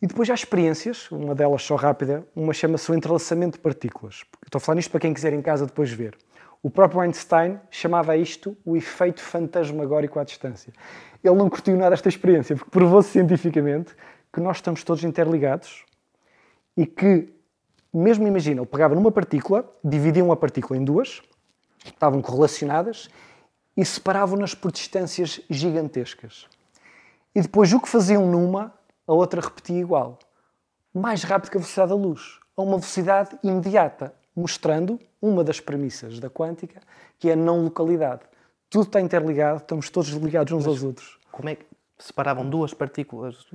E 0.00 0.06
depois 0.06 0.28
há 0.28 0.34
experiências, 0.34 1.10
uma 1.10 1.34
delas 1.34 1.62
só 1.62 1.74
rápida, 1.74 2.26
uma 2.36 2.52
chama-se 2.52 2.90
o 2.90 2.94
entrelaçamento 2.94 3.56
de 3.56 3.62
partículas. 3.62 4.24
Estou 4.44 4.58
a 4.58 4.60
falar 4.60 4.76
nisto 4.76 4.90
para 4.90 5.00
quem 5.00 5.14
quiser 5.14 5.32
em 5.32 5.40
casa 5.40 5.64
depois 5.64 5.90
ver. 5.90 6.16
O 6.62 6.68
próprio 6.68 7.00
Einstein 7.00 7.58
chamava 7.70 8.16
isto 8.16 8.56
o 8.64 8.76
efeito 8.76 9.22
fantasmagórico 9.22 10.18
à 10.18 10.24
distância. 10.24 10.72
Ele 11.24 11.34
não 11.34 11.48
curtiu 11.48 11.76
nada 11.76 11.94
esta 11.94 12.08
experiência, 12.08 12.54
porque 12.56 12.70
provou-se 12.70 13.10
cientificamente 13.10 13.94
que 14.30 14.40
nós 14.40 14.58
estamos 14.58 14.84
todos 14.84 15.02
interligados 15.02 15.84
e 16.76 16.84
que, 16.84 17.32
mesmo 17.92 18.26
imagina, 18.26 18.60
ele 18.60 18.66
pegava 18.66 18.94
numa 18.94 19.10
partícula, 19.10 19.66
dividiam 19.82 20.30
a 20.30 20.36
partícula 20.36 20.78
em 20.78 20.84
duas, 20.84 21.22
estavam 21.84 22.20
correlacionadas 22.20 23.08
e 23.74 23.84
separavam-nas 23.84 24.54
por 24.54 24.70
distâncias 24.70 25.40
gigantescas. 25.48 26.46
E 27.34 27.40
depois 27.40 27.72
o 27.72 27.80
que 27.80 27.88
faziam 27.88 28.26
numa, 28.26 28.74
a 29.06 29.12
outra 29.12 29.40
repetia 29.40 29.78
igual. 29.78 30.18
Mais 30.92 31.22
rápido 31.22 31.50
que 31.50 31.56
a 31.56 31.60
velocidade 31.60 31.90
da 31.90 31.94
luz, 31.94 32.38
a 32.56 32.62
uma 32.62 32.78
velocidade 32.78 33.38
imediata, 33.42 34.14
mostrando 34.34 34.98
uma 35.20 35.44
das 35.44 35.60
premissas 35.60 36.18
da 36.18 36.28
quântica, 36.28 36.80
que 37.18 37.30
é 37.30 37.32
a 37.32 37.36
não 37.36 37.64
localidade. 37.64 38.22
Tudo 38.68 38.86
está 38.86 39.00
interligado, 39.00 39.58
estamos 39.58 39.88
todos 39.90 40.10
ligados 40.10 40.52
uns 40.52 40.64
Mas 40.64 40.66
aos 40.66 40.82
outros. 40.82 41.18
Como 41.30 41.48
é 41.48 41.54
que 41.54 41.64
separavam 41.98 42.48
duas 42.48 42.74
partículas? 42.74 43.46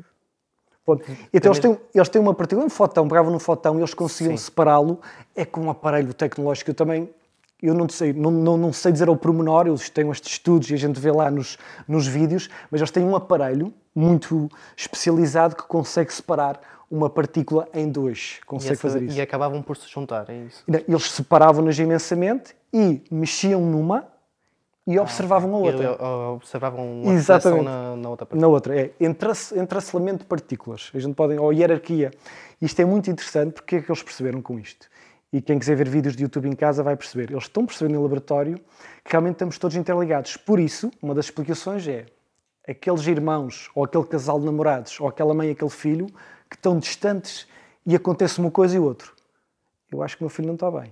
Pronto. 0.85 1.05
Então 1.33 1.51
eles 1.51 1.59
têm, 1.59 1.79
eles 1.93 2.09
têm 2.09 2.21
uma 2.21 2.33
partícula, 2.33 2.65
um 2.65 2.69
fotão, 2.69 3.07
pegavam 3.07 3.31
num 3.31 3.39
fotão 3.39 3.75
e 3.75 3.79
eles 3.79 3.93
conseguiam 3.93 4.35
separá-lo. 4.37 4.99
É 5.35 5.45
com 5.45 5.61
um 5.61 5.69
aparelho 5.69 6.13
tecnológico. 6.13 6.71
Eu 6.71 6.75
também 6.75 7.09
eu 7.61 7.73
não 7.73 7.87
sei, 7.87 8.11
não, 8.13 8.31
não, 8.31 8.57
não 8.57 8.73
sei 8.73 8.91
dizer 8.91 9.07
ao 9.07 9.15
pormenor, 9.15 9.67
eles 9.67 9.89
têm 9.89 10.09
estes 10.09 10.33
estudos 10.33 10.69
e 10.71 10.73
a 10.73 10.77
gente 10.77 10.99
vê 10.99 11.11
lá 11.11 11.29
nos, 11.29 11.57
nos 11.87 12.07
vídeos, 12.07 12.49
mas 12.69 12.81
eles 12.81 12.91
têm 12.91 13.03
um 13.03 13.15
aparelho 13.15 13.73
muito 13.93 14.49
especializado 14.75 15.55
que 15.55 15.63
consegue 15.63 16.13
separar 16.13 16.59
uma 16.89 17.09
partícula 17.09 17.67
em 17.73 17.89
dois. 17.89 18.39
Consegue 18.45 18.73
essa, 18.73 18.81
fazer 18.81 19.03
isso. 19.03 19.17
E 19.17 19.21
acabavam 19.21 19.61
por 19.61 19.77
se 19.77 19.87
juntar, 19.89 20.29
é 20.29 20.37
isso? 20.37 20.63
Eles 20.67 21.11
separavam-nas 21.11 21.77
imensamente 21.77 22.55
e 22.73 23.01
mexiam 23.09 23.61
numa 23.61 24.07
e 24.85 24.97
ah, 24.97 25.03
observavam 25.03 25.53
a 25.55 25.57
outra. 25.57 25.83
E, 25.83 26.03
observavam 26.33 27.01
uma 27.03 27.13
Exatamente. 27.13 27.63
Na, 27.63 27.95
na, 27.95 28.09
outra 28.09 28.25
partícula. 28.25 28.41
Na 28.41 28.47
outra, 28.47 28.79
é. 28.79 28.91
Entrelaçamento 28.99 30.19
de 30.19 30.25
partículas. 30.25 30.91
A 30.93 30.99
gente 30.99 31.13
pode, 31.13 31.37
ou 31.37 31.53
hierarquia. 31.53 32.11
Isto 32.61 32.81
é 32.81 32.85
muito 32.85 33.09
interessante 33.09 33.53
porque 33.53 33.77
é 33.77 33.81
que 33.81 33.91
eles 33.91 34.03
perceberam 34.03 34.41
com 34.41 34.59
isto? 34.59 34.87
E 35.33 35.41
quem 35.41 35.57
quiser 35.57 35.75
ver 35.75 35.87
vídeos 35.87 36.15
de 36.15 36.23
YouTube 36.23 36.49
em 36.49 36.55
casa 36.55 36.83
vai 36.83 36.95
perceber. 36.97 37.31
Eles 37.31 37.43
estão 37.43 37.65
percebendo 37.65 37.95
no 37.95 38.03
laboratório 38.03 38.57
que 39.03 39.11
realmente 39.11 39.35
estamos 39.35 39.57
todos 39.57 39.77
interligados. 39.77 40.35
Por 40.35 40.59
isso, 40.59 40.91
uma 41.01 41.15
das 41.15 41.25
explicações 41.25 41.87
é 41.87 42.05
aqueles 42.67 43.07
irmãos, 43.07 43.69
ou 43.73 43.83
aquele 43.83 44.03
casal 44.05 44.39
de 44.39 44.45
namorados, 44.45 44.99
ou 44.99 45.07
aquela 45.07 45.33
mãe 45.33 45.49
e 45.49 45.51
aquele 45.51 45.69
filho, 45.69 46.07
que 46.49 46.55
estão 46.55 46.77
distantes 46.77 47.47
e 47.85 47.95
acontece 47.95 48.39
uma 48.39 48.51
coisa 48.51 48.75
e 48.75 48.79
outra. 48.79 49.07
Eu 49.91 50.03
acho 50.03 50.17
que 50.17 50.23
o 50.23 50.25
meu 50.25 50.29
filho 50.29 50.47
não 50.47 50.55
está 50.55 50.69
bem. 50.69 50.91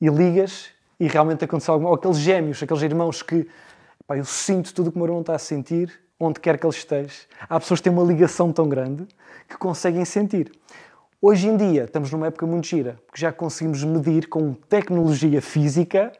E 0.00 0.08
ligas 0.08 0.70
e 0.98 1.06
realmente 1.06 1.44
aconteceu 1.44 1.74
alguma 1.74 1.90
Ou 1.90 1.96
aqueles 1.96 2.18
gêmeos, 2.18 2.62
aqueles 2.62 2.82
irmãos 2.82 3.22
que 3.22 3.48
pá, 4.06 4.16
eu 4.16 4.24
sinto 4.24 4.74
tudo 4.74 4.88
o 4.88 4.90
que 4.90 4.96
o 4.96 4.98
meu 4.98 5.06
irmão 5.06 5.20
está 5.20 5.34
a 5.34 5.38
sentir, 5.38 5.92
onde 6.18 6.40
quer 6.40 6.58
que 6.58 6.66
ele 6.66 6.74
esteja. 6.74 7.14
Há 7.48 7.58
pessoas 7.58 7.80
que 7.80 7.84
têm 7.84 7.92
uma 7.92 8.04
ligação 8.04 8.52
tão 8.52 8.68
grande 8.68 9.06
que 9.48 9.56
conseguem 9.56 10.04
sentir. 10.04 10.52
Hoje 11.26 11.48
em 11.48 11.56
dia 11.56 11.84
estamos 11.84 12.12
numa 12.12 12.26
época 12.26 12.44
muito 12.44 12.66
gira, 12.66 13.00
porque 13.06 13.18
já 13.18 13.32
conseguimos 13.32 13.82
medir 13.82 14.28
com 14.28 14.52
tecnologia 14.52 15.40
física 15.40 16.12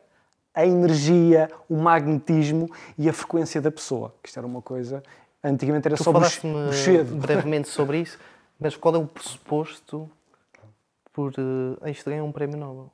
a 0.54 0.64
energia, 0.64 1.50
o 1.68 1.76
magnetismo 1.76 2.70
e 2.96 3.06
a 3.06 3.12
frequência 3.12 3.60
da 3.60 3.70
pessoa. 3.70 4.14
Que 4.22 4.30
isto 4.30 4.38
era 4.38 4.46
uma 4.46 4.62
coisa. 4.62 5.02
Antigamente 5.42 5.88
era 5.88 5.96
tu 5.98 6.04
só 6.04 6.10
bochedo. 6.10 7.16
brevemente 7.20 7.68
sobre 7.68 8.00
isso, 8.00 8.18
mas 8.58 8.78
qual 8.78 8.94
é 8.94 8.98
o 8.98 9.06
pressuposto 9.06 10.10
por. 11.12 11.34
Uh, 11.38 11.86
isto 11.86 12.08
ganha 12.08 12.24
um 12.24 12.32
prémio 12.32 12.56
Nobel. 12.56 12.90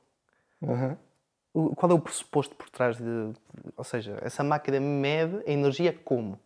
Uhum. 0.61 1.73
Qual 1.75 1.93
é 1.93 1.95
o 1.95 1.99
pressuposto 1.99 2.53
por 2.55 2.69
trás 2.69 2.97
de. 2.97 3.31
Ou 3.77 3.85
seja, 3.85 4.17
essa 4.21 4.43
máquina 4.43 4.81
mede 4.81 5.37
a 5.47 5.49
energia 5.49 5.97
como? 6.03 6.37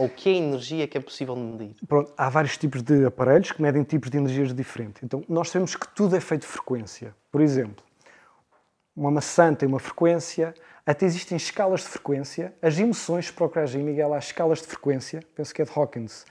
Ou 0.00 0.08
que 0.08 0.30
é 0.30 0.32
a 0.32 0.36
energia 0.36 0.88
que 0.88 0.96
é 0.96 1.00
possível 1.00 1.36
medir? 1.36 1.76
Pronto, 1.86 2.10
há 2.16 2.30
vários 2.30 2.56
tipos 2.56 2.80
de 2.82 3.04
aparelhos 3.04 3.52
que 3.52 3.60
medem 3.60 3.82
tipos 3.82 4.08
de 4.08 4.16
energias 4.16 4.54
diferentes. 4.54 5.02
Então, 5.02 5.22
nós 5.28 5.50
sabemos 5.50 5.76
que 5.76 5.86
tudo 5.94 6.16
é 6.16 6.20
feito 6.20 6.40
de 6.40 6.46
frequência. 6.46 7.14
Por 7.30 7.42
exemplo, 7.42 7.84
uma 8.96 9.10
maçã 9.10 9.54
tem 9.54 9.68
uma 9.68 9.78
frequência, 9.78 10.54
até 10.86 11.04
existem 11.04 11.36
escalas 11.36 11.80
de 11.80 11.88
frequência. 11.88 12.54
As 12.62 12.78
emoções, 12.78 13.30
procuras 13.30 13.74
em 13.74 13.82
Miguel, 13.82 14.14
há 14.14 14.18
escalas 14.18 14.62
de 14.62 14.68
frequência, 14.68 15.22
penso 15.34 15.54
que 15.54 15.60
é 15.60 15.66
de 15.66 15.70
Hawkins. 15.70 16.24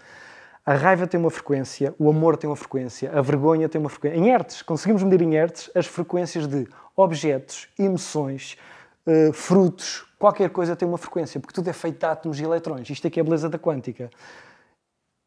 A 0.66 0.74
raiva 0.74 1.06
tem 1.06 1.20
uma 1.20 1.30
frequência, 1.30 1.94
o 2.00 2.10
amor 2.10 2.38
tem 2.38 2.50
uma 2.50 2.56
frequência, 2.56 3.12
a 3.12 3.22
vergonha 3.22 3.70
tem 3.70 3.80
uma 3.80 3.90
frequência. 3.90 4.18
Em 4.18 4.26
hertz, 4.26 4.64
conseguimos 4.64 5.04
medir 5.04 5.22
em 5.22 5.34
hertz 5.34 5.70
as 5.76 5.86
frequências 5.86 6.48
de 6.48 6.68
objetos, 6.96 7.70
emoções, 7.78 8.58
uh, 9.06 9.32
frutos, 9.32 10.09
qualquer 10.20 10.50
coisa 10.50 10.76
tem 10.76 10.88
uma 10.88 10.98
frequência, 10.98 11.40
porque 11.40 11.54
tudo 11.54 11.70
é 11.70 11.74
feito 11.74 11.98
de 11.98 12.06
átomos 12.06 12.40
e 12.40 12.44
eletrões. 12.44 12.90
Isto 12.90 13.08
aqui 13.08 13.20
é 13.20 13.22
a 13.22 13.24
beleza 13.24 13.50
da 13.50 13.58
quântica. 13.58 14.10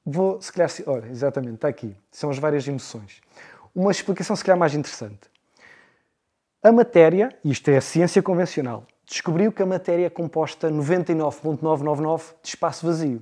Vou, 0.04 0.40
se 0.40 0.52
calhar, 0.52 0.70
olha, 0.86 1.06
exatamente, 1.06 1.54
está 1.54 1.68
aqui. 1.68 1.96
São 2.10 2.28
as 2.28 2.38
várias 2.38 2.68
emoções. 2.68 3.20
Uma 3.74 3.90
explicação, 3.90 4.36
se 4.36 4.44
calhar, 4.44 4.58
mais 4.58 4.74
interessante. 4.74 5.32
A 6.62 6.70
matéria, 6.70 7.36
isto 7.44 7.68
é 7.70 7.78
a 7.78 7.80
ciência 7.80 8.22
convencional, 8.22 8.86
descobriu 9.04 9.50
que 9.50 9.62
a 9.62 9.66
matéria 9.66 10.06
é 10.06 10.10
composta 10.10 10.70
99,999 10.70 12.34
de 12.42 12.48
espaço 12.50 12.86
vazio. 12.86 13.20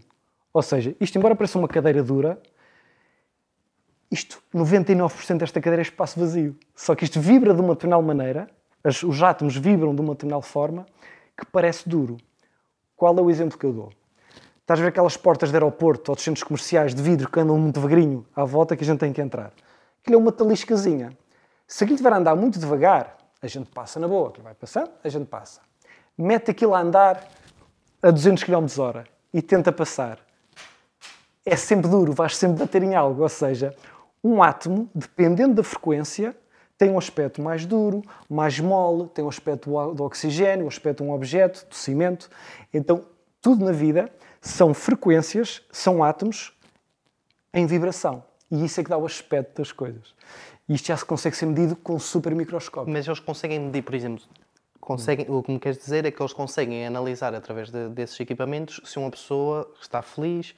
Ou 0.52 0.62
seja, 0.62 0.94
isto, 1.00 1.16
embora 1.16 1.36
pareça 1.36 1.58
uma 1.58 1.68
cadeira 1.68 2.02
dura, 2.02 2.40
isto, 4.10 4.42
99% 4.52 5.38
desta 5.38 5.60
cadeira 5.60 5.80
é 5.80 5.84
espaço 5.84 6.18
vazio. 6.18 6.56
Só 6.74 6.94
que 6.94 7.04
isto 7.04 7.20
vibra 7.20 7.54
de 7.54 7.60
uma 7.60 7.74
determinada 7.74 8.02
maneira, 8.02 8.50
os 8.84 9.22
átomos 9.22 9.56
vibram 9.56 9.94
de 9.94 10.00
uma 10.00 10.14
determinada 10.14 10.42
forma, 10.42 10.84
que 11.40 11.46
parece 11.46 11.88
duro. 11.88 12.16
Qual 12.96 13.16
é 13.16 13.20
o 13.20 13.30
exemplo 13.30 13.58
que 13.58 13.64
eu 13.64 13.72
dou? 13.72 13.92
Estás 14.60 14.78
a 14.78 14.82
ver 14.82 14.90
aquelas 14.90 15.16
portas 15.16 15.50
de 15.50 15.56
aeroporto 15.56 16.12
ou 16.12 16.16
de 16.16 16.22
centros 16.22 16.44
comerciais 16.44 16.94
de 16.94 17.02
vidro 17.02 17.28
que 17.28 17.40
andam 17.40 17.58
muito 17.58 17.74
devagarinho 17.74 18.24
à 18.36 18.44
volta 18.44 18.76
que 18.76 18.84
a 18.84 18.86
gente 18.86 19.00
tem 19.00 19.12
que 19.12 19.20
entrar? 19.20 19.52
Aquilo 20.00 20.16
é 20.16 20.18
uma 20.18 20.30
taliscazinha. 20.30 21.10
Se 21.66 21.82
aquilo 21.82 21.96
estiver 21.96 22.12
a 22.12 22.18
andar 22.18 22.36
muito 22.36 22.58
devagar, 22.58 23.16
a 23.42 23.46
gente 23.46 23.70
passa 23.70 23.98
na 23.98 24.06
boa. 24.06 24.28
Aquilo 24.28 24.44
vai 24.44 24.54
passando, 24.54 24.90
a 25.02 25.08
gente 25.08 25.26
passa. 25.26 25.60
Mete 26.16 26.50
aquilo 26.50 26.74
a 26.74 26.80
andar 26.80 27.26
a 28.02 28.10
200 28.10 28.44
km 28.44 28.66
hora 28.78 29.04
e 29.32 29.42
tenta 29.42 29.72
passar. 29.72 30.18
É 31.44 31.56
sempre 31.56 31.88
duro, 31.88 32.12
vais 32.12 32.36
sempre 32.36 32.58
bater 32.58 32.82
em 32.82 32.94
algo. 32.94 33.22
Ou 33.22 33.28
seja, 33.28 33.74
um 34.22 34.42
átomo, 34.42 34.88
dependendo 34.94 35.54
da 35.54 35.64
frequência, 35.64 36.36
tem 36.80 36.88
um 36.88 36.96
aspecto 36.96 37.42
mais 37.42 37.66
duro, 37.66 38.00
mais 38.26 38.58
mole, 38.58 39.06
tem 39.10 39.22
um 39.22 39.28
aspecto 39.28 39.68
do 39.92 40.02
oxigênio, 40.02 40.64
um 40.64 40.68
aspecto 40.68 41.04
de 41.04 41.10
um 41.10 41.12
objeto, 41.12 41.68
do 41.68 41.74
cimento. 41.74 42.30
Então, 42.72 43.04
tudo 43.38 43.66
na 43.66 43.70
vida 43.70 44.10
são 44.40 44.72
frequências, 44.72 45.60
são 45.70 46.02
átomos 46.02 46.56
em 47.52 47.66
vibração. 47.66 48.24
E 48.50 48.64
isso 48.64 48.80
é 48.80 48.82
que 48.84 48.88
dá 48.88 48.96
o 48.96 49.04
aspecto 49.04 49.58
das 49.58 49.72
coisas. 49.72 50.14
Isto 50.66 50.86
já 50.86 50.96
se 50.96 51.04
consegue 51.04 51.36
ser 51.36 51.44
medido 51.44 51.76
com 51.76 51.98
super 51.98 52.34
microscópio. 52.34 52.90
Mas 52.90 53.06
eles 53.06 53.20
conseguem 53.20 53.60
medir, 53.60 53.82
por 53.82 53.94
exemplo, 53.94 54.24
conseguem, 54.80 55.26
o 55.28 55.42
que 55.42 55.52
me 55.52 55.60
queres 55.60 55.76
dizer 55.76 56.06
é 56.06 56.10
que 56.10 56.22
eles 56.22 56.32
conseguem 56.32 56.86
analisar 56.86 57.34
através 57.34 57.70
de, 57.70 57.90
desses 57.90 58.18
equipamentos 58.18 58.80
se 58.90 58.98
uma 58.98 59.10
pessoa 59.10 59.70
está 59.82 60.00
feliz, 60.00 60.54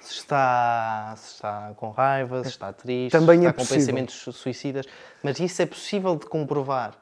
se 0.00 0.14
está, 0.14 1.14
se 1.16 1.34
está 1.34 1.72
com 1.76 1.90
raiva, 1.90 2.42
se 2.42 2.50
está 2.50 2.72
triste, 2.72 3.12
Também 3.12 3.40
se 3.40 3.46
é 3.46 3.50
está 3.50 3.62
é 3.62 3.64
com 3.64 3.74
pensamentos 3.74 4.14
suicidas. 4.34 4.86
Mas 5.22 5.38
isso 5.38 5.60
é 5.62 5.66
possível 5.66 6.16
de 6.16 6.26
comprovar 6.26 6.96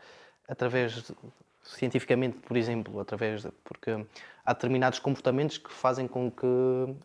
através 0.49 0.93
de 0.93 1.14
cientificamente, 1.62 2.38
por 2.38 2.57
exemplo, 2.57 2.99
através 2.99 3.43
de, 3.43 3.50
porque 3.62 4.05
há 4.45 4.52
determinados 4.52 4.99
comportamentos 4.99 5.59
que 5.59 5.71
fazem 5.71 6.09
com 6.09 6.31
que 6.31 6.47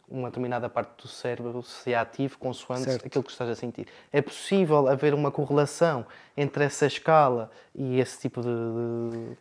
uma 0.07 0.29
determinada 0.29 0.69
parte 0.69 1.01
do 1.01 1.07
cérebro 1.07 1.61
se 1.61 1.93
ative 1.93 2.37
consoante 2.37 2.85
certo. 2.85 3.05
aquilo 3.05 3.23
que 3.23 3.31
estás 3.31 3.49
a 3.49 3.55
sentir. 3.55 3.87
É 4.11 4.21
possível 4.21 4.87
haver 4.87 5.13
uma 5.13 5.31
correlação 5.31 6.05
entre 6.37 6.63
essa 6.63 6.85
escala 6.85 7.51
e 7.75 7.99
esse 7.99 8.21
tipo 8.21 8.41
de, 8.41 8.47
de 8.47 9.37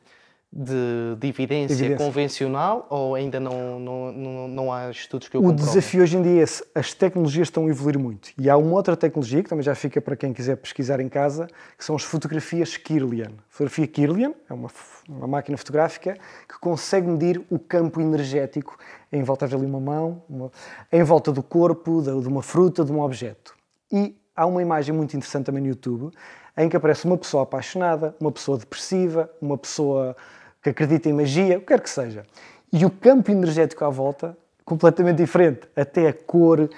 de, 0.53 1.17
de 1.19 1.29
evidência, 1.29 1.73
evidência, 1.73 1.97
convencional 1.97 2.87
ou 2.91 3.15
ainda 3.15 3.41
não, 3.41 3.81
não, 3.81 4.13
não, 4.13 4.49
não 4.49 4.73
há 4.73 4.91
estudos 4.91 5.27
que 5.27 5.39
o 5.39 5.47
O 5.47 5.53
desafio 5.53 6.03
hoje 6.03 6.19
em 6.19 6.23
dia 6.23 6.41
é 6.41 6.43
esse. 6.43 6.63
As 6.75 6.93
tecnologias 6.93 7.49
estão 7.49 7.67
a 7.67 7.71
evoluir 7.71 7.99
muito. 7.99 8.31
E 8.39 8.51
há 8.51 8.57
uma 8.57 8.73
outra 8.73 8.95
tecnologia 8.95 9.43
que 9.43 9.49
também 9.49 9.63
já 9.63 9.75
fica 9.75 9.99
para 9.99 10.15
quem 10.15 10.35
quiser 10.35 10.57
pesquisar 10.57 11.01
em 11.01 11.09
casa, 11.09 11.49
que 11.79 11.83
são 11.83 11.97
as 11.97 12.03
fotografias 12.03 12.77
Kirlian. 12.77 13.29
A 13.29 13.43
fotografia 13.49 13.87
Kirlian 13.87 14.35
é 14.49 14.53
uma, 14.53 14.69
uma 15.09 15.27
máquina 15.27 15.57
fotográfica 15.57 16.19
que 16.47 16.59
consegue 16.61 17.09
medir 17.09 17.41
o 17.49 17.59
campo 17.59 17.99
energético 18.01 18.77
em 19.11 19.23
volta 19.23 19.49
de 19.49 19.57
uma 19.57 19.81
mão, 19.81 20.23
uma, 20.29 20.53
em 20.93 21.03
volta 21.03 21.33
do 21.33 21.43
corpo, 21.43 22.03
de, 22.03 22.21
de 22.21 22.29
uma 22.29 22.43
fruta, 22.43 22.85
de 22.85 22.93
um 22.93 23.01
objeto. 23.01 23.55
E 23.91 24.15
há 24.37 24.45
uma 24.45 24.61
imagem 24.61 24.95
muito 24.95 25.17
interessante 25.17 25.47
também 25.47 25.63
no 25.63 25.69
YouTube, 25.69 26.11
em 26.59 26.69
que 26.69 26.77
aparece 26.77 27.07
uma 27.07 27.17
pessoa 27.17 27.45
apaixonada, 27.45 28.15
uma 28.21 28.31
pessoa 28.31 28.59
depressiva, 28.59 29.31
uma 29.41 29.57
pessoa 29.57 30.15
que 30.63 30.71
acredita 30.71 31.09
em 31.09 31.13
magia, 31.13 31.59
o 31.59 31.61
que 31.61 31.67
quer 31.67 31.81
que 31.81 31.91
seja. 31.91 32.25
E 32.73 32.85
o 32.85 32.91
campo 32.91 33.31
energético 33.31 33.85
à 33.85 33.91
volta, 33.91 34.37
completamente 34.65 35.17
diferente. 35.17 35.69
Até 35.77 36.09
a 36.09 36.13
cor, 36.13 36.71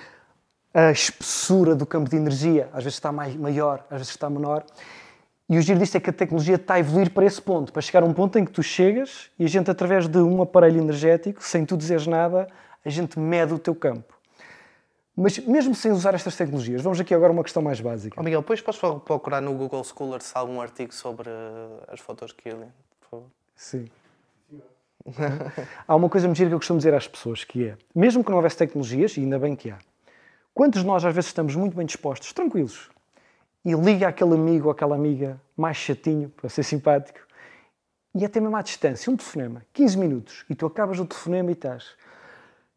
a 0.73 0.91
espessura 0.91 1.75
do 1.75 1.87
campo 1.87 2.11
de 2.11 2.17
energia, 2.17 2.69
às 2.73 2.83
vezes 2.83 2.95
está 2.97 3.12
mais, 3.12 3.37
maior, 3.37 3.85
às 3.91 3.99
vezes 3.99 4.09
está 4.09 4.29
menor. 4.29 4.64
E 5.49 5.59
o 5.59 5.62
giro 5.62 5.79
disto 5.79 5.97
é 5.97 6.00
que 6.00 6.09
a 6.09 6.12
tecnologia 6.12 6.57
está 6.57 6.75
a 6.75 6.81
evoluir 6.81 7.11
para 7.11 7.26
esse 7.26 7.41
ponto, 7.41 7.73
para 7.73 7.83
chegar 7.83 8.03
a 8.03 8.07
um 8.07 8.14
ponto 8.14 8.38
em 8.38 8.45
que 8.45 8.50
tu 8.50 8.62
chegas 8.62 9.31
e 9.38 9.45
a 9.45 9.49
gente, 9.49 9.71
através 9.71 10.09
de 10.09 10.19
um 10.19 10.41
aparelho 10.41 10.81
energético, 10.81 11.45
sem 11.45 11.67
tu 11.67 11.76
dizeres 11.76 12.07
nada, 12.07 12.49
a 12.85 12.88
gente 12.88 13.19
mede 13.19 13.53
o 13.53 13.59
teu 13.59 13.75
campo. 13.75 14.14
Mas 15.14 15.38
mesmo 15.38 15.75
sem 15.75 15.93
usar 15.93 16.14
estas 16.14 16.35
tecnologias, 16.35 16.83
vamos 16.83 16.99
aqui 16.99 17.14
agora 17.14 17.31
a 17.31 17.35
uma 17.35 17.45
questão 17.45 17.62
mais 17.62 17.79
básica. 17.79 18.19
Oh, 18.19 18.25
Miguel, 18.25 18.41
depois 18.41 18.61
podes 18.61 18.81
procurar 19.05 19.41
no 19.41 19.53
Google 19.55 19.85
Scholar 19.85 20.21
se 20.21 20.33
há 20.35 20.41
algum 20.41 20.61
artigo 20.61 20.93
sobre 20.93 21.31
as 21.88 22.00
fotos 22.00 22.33
que 22.33 22.49
ele, 22.49 22.67
por 23.00 23.09
favor. 23.11 23.44
Sim. 23.55 23.87
há 25.87 25.95
uma 25.95 26.09
coisa 26.09 26.27
mentira 26.27 26.49
que 26.49 26.55
eu 26.55 26.59
costumo 26.59 26.79
dizer 26.79 26.95
às 26.95 27.07
pessoas 27.07 27.45
que 27.45 27.69
é, 27.69 27.77
mesmo 27.95 28.25
que 28.25 28.31
não 28.31 28.37
houvesse 28.37 28.57
tecnologias, 28.57 29.17
e 29.17 29.21
ainda 29.21 29.39
bem 29.39 29.55
que 29.55 29.71
há, 29.71 29.79
quantos 30.53 30.81
de 30.81 30.87
nós 30.87 31.05
às 31.05 31.15
vezes 31.15 31.29
estamos 31.29 31.55
muito 31.55 31.77
bem 31.77 31.87
dispostos, 31.87 32.33
tranquilos, 32.33 32.91
e 33.65 33.73
liga 33.75 34.09
aquele 34.09 34.35
amigo 34.35 34.67
ou 34.67 34.73
aquela 34.73 34.95
amiga 34.95 35.41
mais 35.57 35.77
chatinho, 35.77 36.31
para 36.31 36.49
ser 36.49 36.63
simpático, 36.63 37.21
e 38.15 38.25
até 38.25 38.41
mesmo 38.41 38.57
à 38.57 38.63
distância, 38.63 39.13
um 39.13 39.17
telefonema, 39.17 39.63
15 39.73 39.99
minutos, 39.99 40.45
e 40.49 40.55
tu 40.55 40.67
acabas 40.67 40.99
o 40.99 41.05
telefonema 41.05 41.51
e 41.51 41.55
estás 41.55 41.97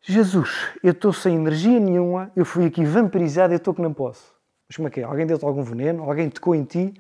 Jesus, 0.02 0.72
eu 0.82 0.92
estou 0.92 1.12
sem 1.12 1.36
energia 1.36 1.82
nenhuma, 1.82 2.32
eu 2.34 2.46
fui 2.46 2.66
aqui 2.66 2.86
vampirizado 2.86 3.54
eu 3.54 3.58
estou 3.58 3.74
que 3.74 3.82
não 3.82 3.94
posso. 3.94 4.34
Mas 4.68 4.78
como 4.78 4.88
é 4.88 4.92
que 4.92 5.02
é? 5.02 5.04
Alguém 5.04 5.26
deu-te 5.26 5.44
algum 5.44 5.64
veneno? 5.64 6.04
Alguém 6.04 6.30
tocou 6.30 6.56
em 6.56 6.64
ti? 6.64 6.94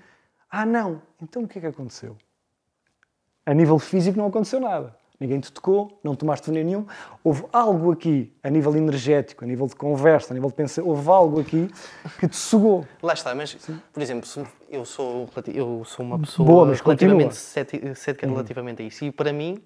Ah, 0.50 0.66
não. 0.66 1.02
Então 1.22 1.44
o 1.44 1.48
que 1.48 1.58
é 1.58 1.62
que 1.62 1.68
aconteceu? 1.68 2.18
A 3.48 3.54
nível 3.54 3.80
físico 3.80 4.18
não 4.18 4.28
aconteceu 4.28 4.60
nada. 4.60 4.94
Ninguém 5.18 5.40
te 5.40 5.50
tocou, 5.54 5.98
não 6.04 6.14
tomaste 6.16 6.52
veneno 6.52 6.70
nenhum. 6.70 6.86
Houve 7.24 7.46
algo 7.54 7.94
aqui, 7.94 8.30
a 8.44 8.50
nível 8.50 8.76
energético, 8.76 9.46
a 9.46 9.48
nível 9.48 9.68
de 9.68 9.74
conversa, 9.74 10.34
a 10.34 10.36
nível 10.36 10.50
de 10.50 10.56
pensamento, 10.58 10.90
houve 10.90 11.10
algo 11.10 11.40
aqui 11.40 11.72
que 12.20 12.28
te 12.28 12.36
sugou. 12.36 12.86
Lá 13.02 13.14
está, 13.14 13.34
mas, 13.34 13.56
Sim. 13.58 13.82
por 13.94 14.04
exemplo, 14.04 14.30
eu 14.70 14.84
sou, 14.84 15.30
eu 15.48 15.86
sou 15.86 16.06
uma 16.06 16.20
pessoa 16.20 16.46
Boa, 16.46 16.74
relativamente 16.74 17.36
cética 17.36 18.28
relativamente 18.28 18.84
a 18.84 18.86
isso. 18.86 19.06
E 19.06 19.12
para 19.12 19.32
mim, 19.32 19.64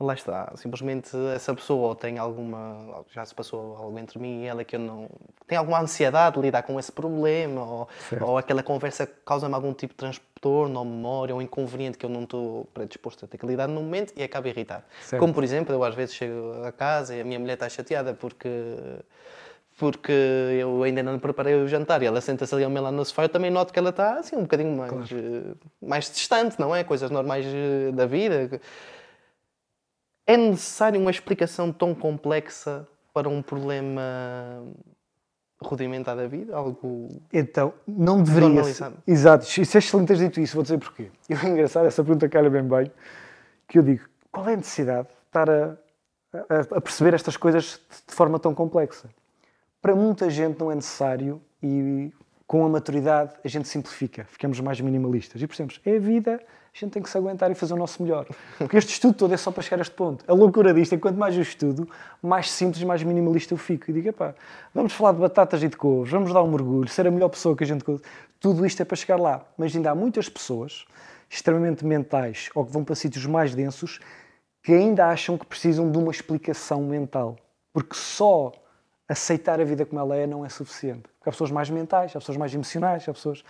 lá 0.00 0.14
está, 0.14 0.52
simplesmente 0.56 1.10
essa 1.34 1.52
pessoa 1.54 1.94
tem 1.94 2.18
alguma, 2.18 3.04
já 3.12 3.24
se 3.24 3.34
passou 3.34 3.76
algo 3.76 3.98
entre 3.98 4.18
mim 4.18 4.42
e 4.42 4.46
ela 4.46 4.64
que 4.64 4.76
eu 4.76 4.80
não, 4.80 5.08
tem 5.46 5.58
alguma 5.58 5.80
ansiedade 5.80 6.36
de 6.36 6.42
lidar 6.42 6.62
com 6.62 6.78
esse 6.78 6.92
problema, 6.92 7.62
ou, 7.62 7.88
ou 8.20 8.38
aquela 8.38 8.62
conversa 8.62 9.06
causa-me 9.06 9.54
algum 9.54 9.72
tipo 9.72 9.94
de 9.94 10.06
transtorno 10.38 10.78
ou 10.78 10.84
memória 10.84 11.34
ou 11.34 11.42
inconveniente 11.42 11.98
que 11.98 12.06
eu 12.06 12.10
não 12.10 12.22
estou 12.22 12.66
predisposto 12.72 13.24
a 13.24 13.28
ter 13.28 13.38
que 13.38 13.46
lidar 13.46 13.68
no 13.68 13.82
momento 13.82 14.12
e 14.16 14.22
acaba 14.22 14.48
irritado. 14.48 14.84
Certo. 15.02 15.20
Como, 15.20 15.34
por 15.34 15.44
exemplo, 15.44 15.74
eu 15.74 15.84
às 15.84 15.94
vezes 15.94 16.14
chego 16.14 16.62
a 16.64 16.72
casa 16.72 17.14
e 17.14 17.20
a 17.20 17.24
minha 17.24 17.38
mulher 17.38 17.54
está 17.54 17.68
chateada 17.68 18.14
porque 18.14 18.48
porque 19.76 20.10
eu 20.10 20.82
ainda 20.82 21.04
não 21.04 21.20
preparei 21.20 21.54
o 21.54 21.68
jantar 21.68 22.02
e 22.02 22.06
ela 22.06 22.20
senta-se 22.20 22.52
ali 22.52 22.64
ao 22.64 22.70
meu 22.70 22.82
lado 22.82 22.96
no 22.96 23.04
sofá, 23.04 23.22
eu 23.22 23.28
também 23.28 23.48
noto 23.48 23.72
que 23.72 23.78
ela 23.78 23.90
está 23.90 24.18
assim 24.18 24.34
um 24.34 24.42
bocadinho 24.42 24.76
mais, 24.76 24.90
claro. 24.90 25.06
Eh, 25.12 25.54
mais 25.80 26.10
distante, 26.10 26.58
não 26.58 26.74
é? 26.74 26.82
Coisas 26.82 27.12
normais 27.12 27.46
eh, 27.46 27.92
da 27.92 28.04
vida. 28.04 28.60
É 30.26 30.36
necessário 30.36 31.00
uma 31.00 31.12
explicação 31.12 31.72
tão 31.72 31.94
complexa 31.94 32.88
para 33.14 33.28
um 33.28 33.40
problema 33.40 34.02
rudimentar 35.60 36.16
da 36.16 36.26
vida? 36.26 36.56
Algo. 36.56 37.08
Então, 37.32 37.72
não 37.86 38.22
deveria. 38.22 38.64
Ser. 38.64 38.92
Exato, 39.06 39.44
isso 39.60 39.76
é 39.76 39.78
excelente 39.78 40.08
teres 40.08 40.22
dito 40.22 40.40
isso, 40.40 40.54
vou 40.54 40.62
dizer 40.62 40.78
porquê. 40.78 41.10
E 41.28 41.34
o 41.34 41.46
engraçado, 41.46 41.86
essa 41.86 42.02
pergunta 42.02 42.28
calha 42.28 42.48
bem 42.48 42.62
bem, 42.62 42.90
que 43.66 43.78
eu 43.78 43.82
digo: 43.82 44.04
qual 44.30 44.48
é 44.48 44.54
a 44.54 44.56
necessidade 44.56 45.08
de 45.08 45.14
estar 45.26 45.50
a, 45.50 45.76
a, 46.32 46.76
a 46.76 46.80
perceber 46.80 47.14
estas 47.14 47.36
coisas 47.36 47.80
de 48.06 48.14
forma 48.14 48.38
tão 48.38 48.54
complexa? 48.54 49.08
Para 49.80 49.94
muita 49.94 50.28
gente 50.30 50.58
não 50.58 50.70
é 50.70 50.74
necessário 50.74 51.40
e 51.62 52.12
com 52.48 52.64
a 52.64 52.68
maturidade 52.68 53.34
a 53.44 53.46
gente 53.46 53.68
simplifica, 53.68 54.24
ficamos 54.24 54.58
mais 54.58 54.80
minimalistas. 54.80 55.40
E 55.40 55.46
percebemos, 55.46 55.78
é 55.84 55.96
a 55.96 55.98
vida, 56.00 56.40
a 56.74 56.78
gente 56.78 56.92
tem 56.92 57.02
que 57.02 57.10
se 57.10 57.18
aguentar 57.18 57.50
e 57.50 57.54
fazer 57.54 57.74
o 57.74 57.76
nosso 57.76 58.02
melhor. 58.02 58.26
Porque 58.56 58.78
este 58.78 58.94
estudo 58.94 59.14
todo 59.14 59.34
é 59.34 59.36
só 59.36 59.50
para 59.50 59.62
chegar 59.62 59.78
a 59.78 59.82
este 59.82 59.94
ponto. 59.94 60.24
A 60.26 60.32
loucura 60.32 60.72
disto 60.72 60.94
é 60.94 60.96
que 60.96 61.02
quanto 61.02 61.18
mais 61.18 61.36
eu 61.36 61.42
estudo, 61.42 61.86
mais 62.22 62.50
simples 62.50 62.82
mais 62.82 63.02
minimalista 63.02 63.52
eu 63.52 63.58
fico. 63.58 63.90
E 63.90 63.92
digo, 63.92 64.14
pá, 64.14 64.34
vamos 64.74 64.94
falar 64.94 65.12
de 65.12 65.18
batatas 65.18 65.62
e 65.62 65.68
de 65.68 65.76
couves, 65.76 66.10
vamos 66.10 66.32
dar 66.32 66.42
um 66.42 66.50
mergulho, 66.50 66.88
ser 66.88 67.06
a 67.06 67.10
melhor 67.10 67.28
pessoa 67.28 67.54
que 67.54 67.64
a 67.64 67.66
gente... 67.66 67.84
Tudo 68.40 68.64
isto 68.64 68.80
é 68.80 68.84
para 68.86 68.96
chegar 68.96 69.20
lá. 69.20 69.44
Mas 69.58 69.76
ainda 69.76 69.90
há 69.90 69.94
muitas 69.94 70.30
pessoas 70.30 70.86
extremamente 71.28 71.84
mentais 71.84 72.48
ou 72.54 72.64
que 72.64 72.72
vão 72.72 72.82
para 72.82 72.94
sítios 72.94 73.26
mais 73.26 73.54
densos 73.54 74.00
que 74.62 74.72
ainda 74.72 75.06
acham 75.06 75.36
que 75.36 75.44
precisam 75.44 75.90
de 75.90 75.98
uma 75.98 76.10
explicação 76.10 76.82
mental. 76.82 77.36
Porque 77.74 77.94
só 77.94 78.52
aceitar 79.08 79.60
a 79.60 79.64
vida 79.64 79.86
como 79.86 80.00
ela 80.00 80.14
é 80.14 80.26
não 80.26 80.44
é 80.44 80.48
suficiente. 80.48 81.04
Porque 81.18 81.30
há 81.30 81.32
pessoas 81.32 81.50
mais 81.50 81.70
mentais, 81.70 82.14
há 82.14 82.18
pessoas 82.18 82.36
mais 82.36 82.54
emocionais, 82.54 83.08
há 83.08 83.12
pessoas... 83.12 83.42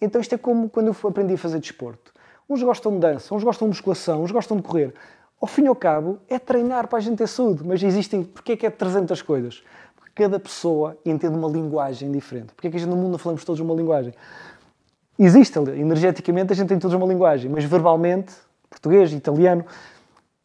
Então 0.00 0.20
isto 0.20 0.34
é 0.34 0.38
como 0.38 0.68
quando 0.68 0.88
eu 0.88 1.08
aprendi 1.08 1.34
a 1.34 1.38
fazer 1.38 1.58
desporto. 1.58 2.12
Uns 2.48 2.62
gostam 2.62 2.92
de 2.92 2.98
dança, 2.98 3.34
uns 3.34 3.42
gostam 3.42 3.68
de 3.68 3.70
musculação, 3.70 4.22
uns 4.22 4.30
gostam 4.30 4.56
de 4.56 4.62
correr. 4.62 4.94
Ao 5.40 5.46
fim 5.46 5.64
e 5.64 5.66
ao 5.66 5.74
cabo, 5.74 6.18
é 6.28 6.38
treinar 6.38 6.88
para 6.88 6.98
a 6.98 7.00
gente 7.00 7.16
ter 7.16 7.26
saúde. 7.26 7.62
Mas 7.64 7.82
existem... 7.82 8.22
Porquê 8.22 8.52
é 8.52 8.56
que 8.56 8.66
é 8.66 8.70
300 8.70 9.22
coisas? 9.22 9.62
Porque 9.96 10.10
cada 10.22 10.38
pessoa 10.38 10.96
entende 11.04 11.36
uma 11.36 11.48
linguagem 11.48 12.10
diferente. 12.12 12.52
Porquê 12.52 12.68
é 12.68 12.70
que 12.70 12.76
a 12.76 12.80
gente 12.80 12.90
no 12.90 12.96
mundo 12.96 13.12
não 13.12 13.18
falamos 13.18 13.44
todos 13.44 13.60
uma 13.60 13.74
linguagem? 13.74 14.12
Existe, 15.18 15.58
energeticamente 15.58 16.52
a 16.52 16.56
gente 16.56 16.68
tem 16.68 16.78
todos 16.78 16.94
uma 16.94 17.06
linguagem, 17.06 17.50
mas 17.50 17.64
verbalmente, 17.64 18.32
português, 18.70 19.12
italiano, 19.12 19.64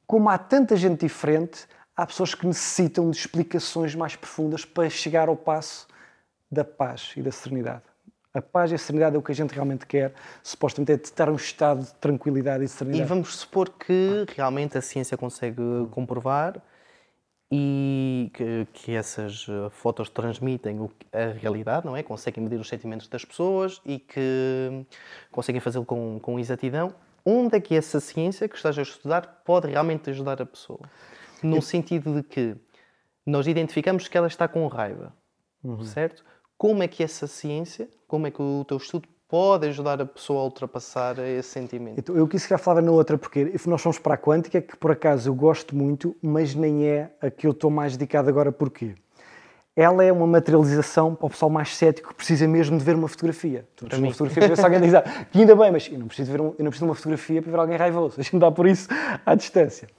como 0.08 0.30
há 0.30 0.38
tanta 0.38 0.76
gente 0.76 1.02
diferente, 1.02 1.68
há 1.96 2.06
pessoas 2.06 2.34
que 2.34 2.46
necessitam 2.46 3.10
de 3.10 3.18
explicações 3.18 3.96
mais 3.96 4.16
profundas 4.16 4.66
para 4.66 4.90
chegar 4.90 5.30
ao 5.30 5.36
passo 5.36 5.88
da 6.52 6.64
paz 6.64 7.14
e 7.16 7.22
da 7.22 7.32
serenidade. 7.32 7.84
A 8.34 8.42
paz 8.42 8.72
e 8.72 8.76
a 8.76 8.78
serenidade 8.80 9.16
é 9.16 9.20
o 9.20 9.22
que 9.22 9.32
a 9.32 9.36
gente 9.36 9.54
realmente 9.54 9.86
quer, 9.86 10.12
supostamente 10.42 10.92
é 10.92 10.96
estar 10.96 11.30
um 11.30 11.36
estado 11.36 11.84
de 11.84 11.94
tranquilidade 11.96 12.64
e 12.64 12.68
serenidade. 12.68 13.06
E 13.06 13.08
vamos 13.08 13.36
supor 13.36 13.70
que 13.70 14.26
realmente 14.36 14.76
a 14.76 14.82
ciência 14.82 15.16
consegue 15.16 15.62
comprovar 15.92 16.60
e 17.52 18.32
que, 18.34 18.68
que 18.74 18.92
essas 18.96 19.46
fotos 19.70 20.10
transmitem 20.10 20.90
a 21.12 21.38
realidade, 21.40 21.86
não 21.86 21.96
é? 21.96 22.02
Conseguem 22.02 22.44
medir 22.44 22.60
os 22.60 22.68
sentimentos 22.68 23.08
das 23.08 23.24
pessoas 23.24 23.80
e 23.86 24.00
que 24.00 24.84
conseguem 25.32 25.62
fazê-lo 25.62 25.86
com, 25.86 26.20
com 26.20 26.40
exatidão. 26.40 26.96
Onde 27.24 27.56
é 27.56 27.62
que 27.62 27.76
essa 27.76 28.00
ciência 28.00 28.50
que 28.50 28.56
estás 28.56 28.80
a 28.80 28.82
estudar 28.82 29.44
pode 29.46 29.68
realmente 29.70 30.10
ajudar 30.10 30.42
a 30.42 30.46
pessoa? 30.46 30.80
No 31.48 31.62
sentido 31.62 32.16
de 32.16 32.24
que 32.24 32.56
nós 33.26 33.48
identificamos 33.48 34.08
que 34.08 34.18
ela 34.18 34.28
está 34.28 34.48
com 34.48 34.68
raiva, 34.68 35.14
uhum. 35.64 35.84
certo? 35.84 36.24
como 36.64 36.82
é 36.82 36.88
que 36.88 37.04
essa 37.04 37.28
ciência, 37.28 37.90
como 38.08 38.26
é 38.26 38.32
que 38.32 38.42
o 38.42 38.64
teu 38.66 38.78
estudo 38.78 39.06
pode 39.28 39.68
ajudar 39.68 40.02
a 40.02 40.06
pessoa 40.06 40.40
a 40.40 40.44
ultrapassar 40.46 41.20
esse 41.20 41.50
sentimento? 41.50 42.00
Então, 42.00 42.16
eu 42.16 42.26
quis 42.26 42.46
que 42.46 42.58
falava 42.58 42.82
na 42.82 42.90
outra, 42.90 43.18
porque 43.18 43.54
nós 43.66 43.82
fomos 43.82 44.00
para 44.00 44.14
a 44.14 44.18
quântica, 44.18 44.62
que 44.62 44.78
por 44.78 44.92
acaso 44.92 45.30
eu 45.30 45.36
gosto 45.36 45.76
muito, 45.76 46.16
mas 46.22 46.56
nem 46.56 46.86
é 46.86 47.12
a 47.22 47.30
que 47.30 47.48
eu 47.48 47.52
estou 47.52 47.70
mais 47.70 47.98
dedicado 47.98 48.30
agora. 48.30 48.50
Porquê? 48.50 48.96
Ela 49.76 50.06
é 50.06 50.12
uma 50.14 50.26
materialização 50.26 51.16
para 51.16 51.26
o 51.26 51.30
pessoal 51.32 51.50
mais 51.50 51.76
cético 51.76 52.10
que 52.10 52.16
precisa 52.16 52.48
mesmo 52.48 52.78
de 52.78 52.84
ver 52.86 52.96
uma 52.96 53.10
fotografia. 53.10 53.68
Tu 53.76 53.86
uma 53.98 54.12
fotografia 54.12 54.42
para 54.42 54.48
ver 54.48 54.56
se 54.56 54.64
alguém 54.64 54.82
diz, 54.82 54.94
ah, 54.94 55.02
que 55.32 55.40
ainda 55.40 55.56
bem, 55.58 55.70
mas 55.70 55.90
eu 55.92 56.00
não, 56.00 56.08
preciso 56.08 56.32
ver 56.32 56.40
um, 56.40 56.46
eu 56.46 56.64
não 56.64 56.70
preciso 56.70 56.86
de 56.86 56.90
uma 56.92 56.96
fotografia 56.96 57.42
para 57.42 57.52
ver 57.52 57.60
alguém 57.60 57.76
raivoso. 57.76 58.16
Deixa-me 58.18 58.40
dar 58.40 58.52
por 58.52 58.68
isso 58.68 58.88
à 59.26 59.36
distância. 59.36 59.90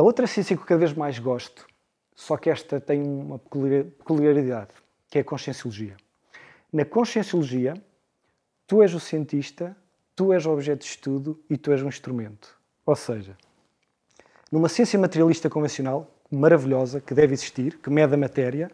A 0.00 0.02
outra 0.02 0.26
ciência 0.26 0.56
que 0.56 0.62
eu 0.62 0.66
cada 0.66 0.78
vez 0.78 0.94
mais 0.94 1.18
gosto, 1.18 1.66
só 2.14 2.38
que 2.38 2.48
esta 2.48 2.80
tem 2.80 3.02
uma 3.02 3.38
peculiaridade 3.38 4.70
que 5.10 5.18
é 5.18 5.20
a 5.20 5.24
conscienciologia. 5.24 5.94
Na 6.72 6.86
conscienciologia, 6.86 7.74
tu 8.66 8.82
és 8.82 8.94
o 8.94 8.98
cientista, 8.98 9.76
tu 10.16 10.32
és 10.32 10.46
o 10.46 10.52
objeto 10.52 10.78
de 10.78 10.86
estudo 10.86 11.38
e 11.50 11.58
tu 11.58 11.70
és 11.70 11.82
um 11.82 11.88
instrumento. 11.88 12.58
Ou 12.86 12.96
seja, 12.96 13.36
numa 14.50 14.70
ciência 14.70 14.98
materialista 14.98 15.50
convencional, 15.50 16.10
maravilhosa, 16.30 16.98
que 17.02 17.12
deve 17.12 17.34
existir, 17.34 17.76
que 17.76 17.90
mede 17.90 18.14
a 18.14 18.16
matéria, 18.16 18.70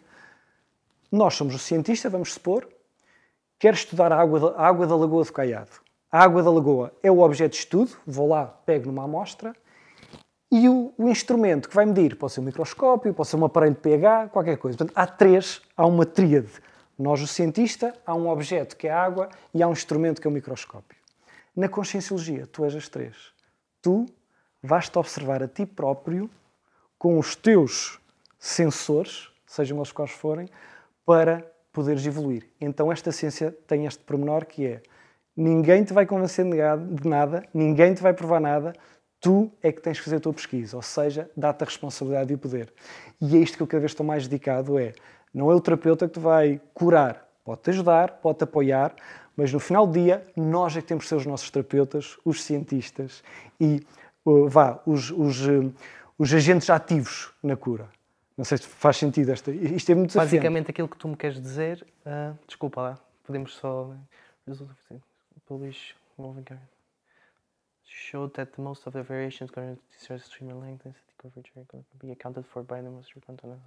nós 1.11 1.35
somos 1.35 1.57
o 1.57 1.59
cientista, 1.59 2.09
vamos 2.09 2.35
supor, 2.35 2.69
quer 3.59 3.75
estudar 3.75 4.13
a 4.13 4.21
água, 4.21 4.55
a 4.57 4.65
água 4.65 4.87
da 4.87 4.95
Lagoa 4.95 5.25
do 5.25 5.33
Caiado. 5.33 5.73
A 6.09 6.23
água 6.23 6.41
da 6.41 6.53
Lagoa 6.53 6.93
é 7.03 7.11
o 7.11 7.19
objeto 7.19 7.55
de 7.55 7.59
estudo, 7.59 7.97
vou 8.07 8.29
lá, 8.29 8.47
pego 8.47 8.87
numa 8.87 9.03
amostra, 9.03 9.57
e 10.51 10.69
o, 10.69 10.93
o, 10.97 11.09
instrumento 11.09 11.69
que 11.69 11.75
vai 11.75 11.85
medir 11.85 12.17
pode 12.17 12.33
ser 12.33 12.41
um 12.41 12.45
microscópio, 12.45 13.13
pode 13.13 13.29
ser 13.29 13.37
um 13.37 13.45
aparelho 13.45 13.75
de 13.75 13.81
pH, 13.81 14.29
qualquer 14.29 14.57
coisa. 14.57 14.79
Portanto, 14.79 14.97
há 14.97 15.07
três, 15.07 15.61
há 15.77 15.87
uma 15.87 16.07
tríade. 16.07 16.53
Nós, 16.99 17.21
o 17.21 17.27
cientista, 17.27 17.93
há 18.07 18.15
um 18.15 18.29
objeto 18.29 18.77
que 18.77 18.87
é 18.87 18.91
a 18.91 19.03
água 19.03 19.29
e 19.53 19.63
há 19.63 19.69
um 19.69 19.73
instrumento 19.73 20.21
que 20.21 20.27
é 20.27 20.31
o 20.31 20.33
microscópio. 20.33 20.97
Na 21.55 21.69
conscienciologia, 21.69 22.47
tu 22.47 22.65
és 22.65 22.75
as 22.75 22.89
três. 22.89 23.17
Tu 23.83 24.07
vais-te 24.63 24.99
observar 24.99 25.43
a 25.43 25.49
ti 25.49 25.67
próprio 25.67 26.31
com 26.99 27.19
os 27.19 27.35
teus 27.35 28.01
sensores, 28.39 29.31
sejam 29.47 29.79
eles 29.79 29.93
quais 29.93 30.11
forem, 30.11 30.49
para 31.05 31.45
poderes 31.73 32.07
evoluir. 32.07 32.49
Então 32.61 32.91
esta 32.91 33.13
ciência 33.13 33.55
tem 33.67 33.85
este 33.87 34.03
pormenor 34.03 34.47
que 34.47 34.67
é 34.67 34.83
ninguém 35.37 35.85
te 35.85 35.93
vai 35.93 36.07
convencer 36.07 36.45
de 36.45 37.09
nada, 37.09 37.45
ninguém 37.53 37.93
te 37.93 38.03
vai 38.03 38.15
provar 38.15 38.41
nada, 38.41 38.73
tu 39.21 39.51
é 39.63 39.73
que 39.73 39.81
tens 39.81 39.99
que 39.99 40.05
fazer 40.05 40.17
a 40.17 40.21
tua 40.21 40.33
pesquisa, 40.33 40.77
ou 40.77 40.83
seja, 40.83 41.31
dá-te 41.37 41.63
a 41.63 41.67
responsabilidade 41.67 42.33
e 42.33 42.35
o 42.35 42.39
poder. 42.39 42.73
E 43.21 43.37
é 43.37 43.41
isto 43.41 43.57
que 43.57 43.63
eu 43.63 43.67
cada 43.67 43.81
vez 43.81 43.93
estou 43.93 44.05
mais 44.05 44.27
dedicado, 44.29 44.79
é, 44.79 44.93
não 45.33 45.51
é 45.51 45.55
o 45.55 45.61
terapeuta 45.61 46.07
que 46.07 46.15
te 46.15 46.21
vai 46.21 46.61
curar, 46.75 47.27
pode-te 47.45 47.71
ajudar, 47.71 48.13
pode-te 48.23 48.45
apoiar, 48.45 48.95
mas 49.37 49.53
no 49.53 49.61
final 49.61 49.87
do 49.87 49.93
dia, 49.93 50.27
nós 50.35 50.77
é 50.77 50.81
que 50.81 50.87
temos 50.87 51.05
que 51.05 51.09
ser 51.09 51.17
os 51.17 51.27
nossos 51.27 51.51
terapeutas, 51.51 52.17
os 52.25 52.43
cientistas 52.43 53.23
e, 53.61 53.85
vá, 54.25 54.81
os, 54.87 55.11
os, 55.11 55.47
uh, 55.47 55.73
os 56.19 56.33
agentes 56.33 56.71
ativos 56.71 57.33
na 57.43 57.55
cura. 57.55 57.89
Não 58.37 58.45
sei 58.45 58.59
se 58.59 58.67
faz 58.67 58.97
sentido 58.97 59.31
esta. 59.33 59.51
Isto 59.51 59.93
é 59.93 59.95
muito 59.95 60.09
desafiante. 60.09 60.37
Basicamente, 60.37 60.71
aquilo 60.71 60.89
que 60.89 60.97
tu 60.97 61.09
me 61.09 61.17
queres 61.17 61.41
dizer, 61.41 61.87
uh, 62.07 62.37
desculpa 62.47 62.81
lá, 62.81 62.99
podemos 63.25 63.55
só. 63.55 63.91
Polish 65.47 65.95
showed 67.97 68.35
that 68.35 68.57
most 68.59 68.87
of 68.87 68.93
the 68.93 69.03
variations 69.03 69.51
going 69.51 69.79
to 70.07 70.19
streamer 70.19 70.55
length 70.55 70.85
density 70.85 71.15
coverage 71.21 71.51
can 71.55 71.85
be 71.99 72.11
accounted 72.11 72.45
for 72.47 72.63
by 72.63 72.83
the 72.83 72.91
most 72.91 73.13
content. 73.27 73.59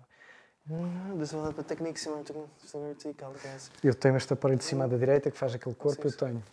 Vertical, 2.74 3.34
guys. 3.44 3.72
Eu 3.84 3.96
tenho 3.96 4.18
este 4.18 4.34
aparelho 4.34 4.60
de 4.60 4.64
cima 4.64 4.88
da 4.88 4.98
direita 4.98 5.32
que 5.32 5.38
faz 5.38 5.56
aquele 5.56 5.74
corpo, 5.74 6.08
eu 6.08 6.16
tenho. 6.16 6.44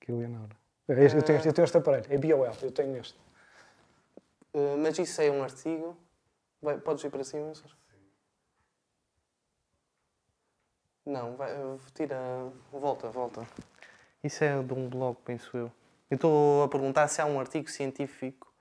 Que 0.00 0.12
Leonardo. 0.12 0.54
Eu 0.86 0.96
tenho, 1.22 1.40
eu 1.44 1.52
tenho 1.52 1.64
este 1.64 1.76
aparelho, 1.76 2.06
é 2.08 2.16
BOL, 2.16 2.46
eu 2.62 2.70
tenho 2.70 2.96
este. 2.96 3.18
Uh, 4.54 4.76
mas 4.78 4.98
isso 4.98 5.20
é 5.20 5.30
um 5.30 5.42
artigo. 5.42 5.96
Vai, 6.62 6.78
podes 6.78 7.02
ir 7.02 7.10
para 7.10 7.24
cima, 7.24 7.52
Sim. 7.54 7.64
Não, 11.06 11.36
vai, 11.36 11.50
tira. 11.94 12.18
Volta, 12.70 13.10
volta. 13.10 13.46
Isso 14.22 14.44
é 14.44 14.62
de 14.62 14.72
um 14.74 14.88
blog, 14.88 15.16
penso 15.24 15.56
eu. 15.56 15.72
Eu 16.10 16.16
estou 16.16 16.64
a 16.64 16.68
perguntar 16.68 17.06
se 17.06 17.20
há 17.20 17.26
um 17.26 17.38
artigo 17.38 17.70
científico 17.70 18.52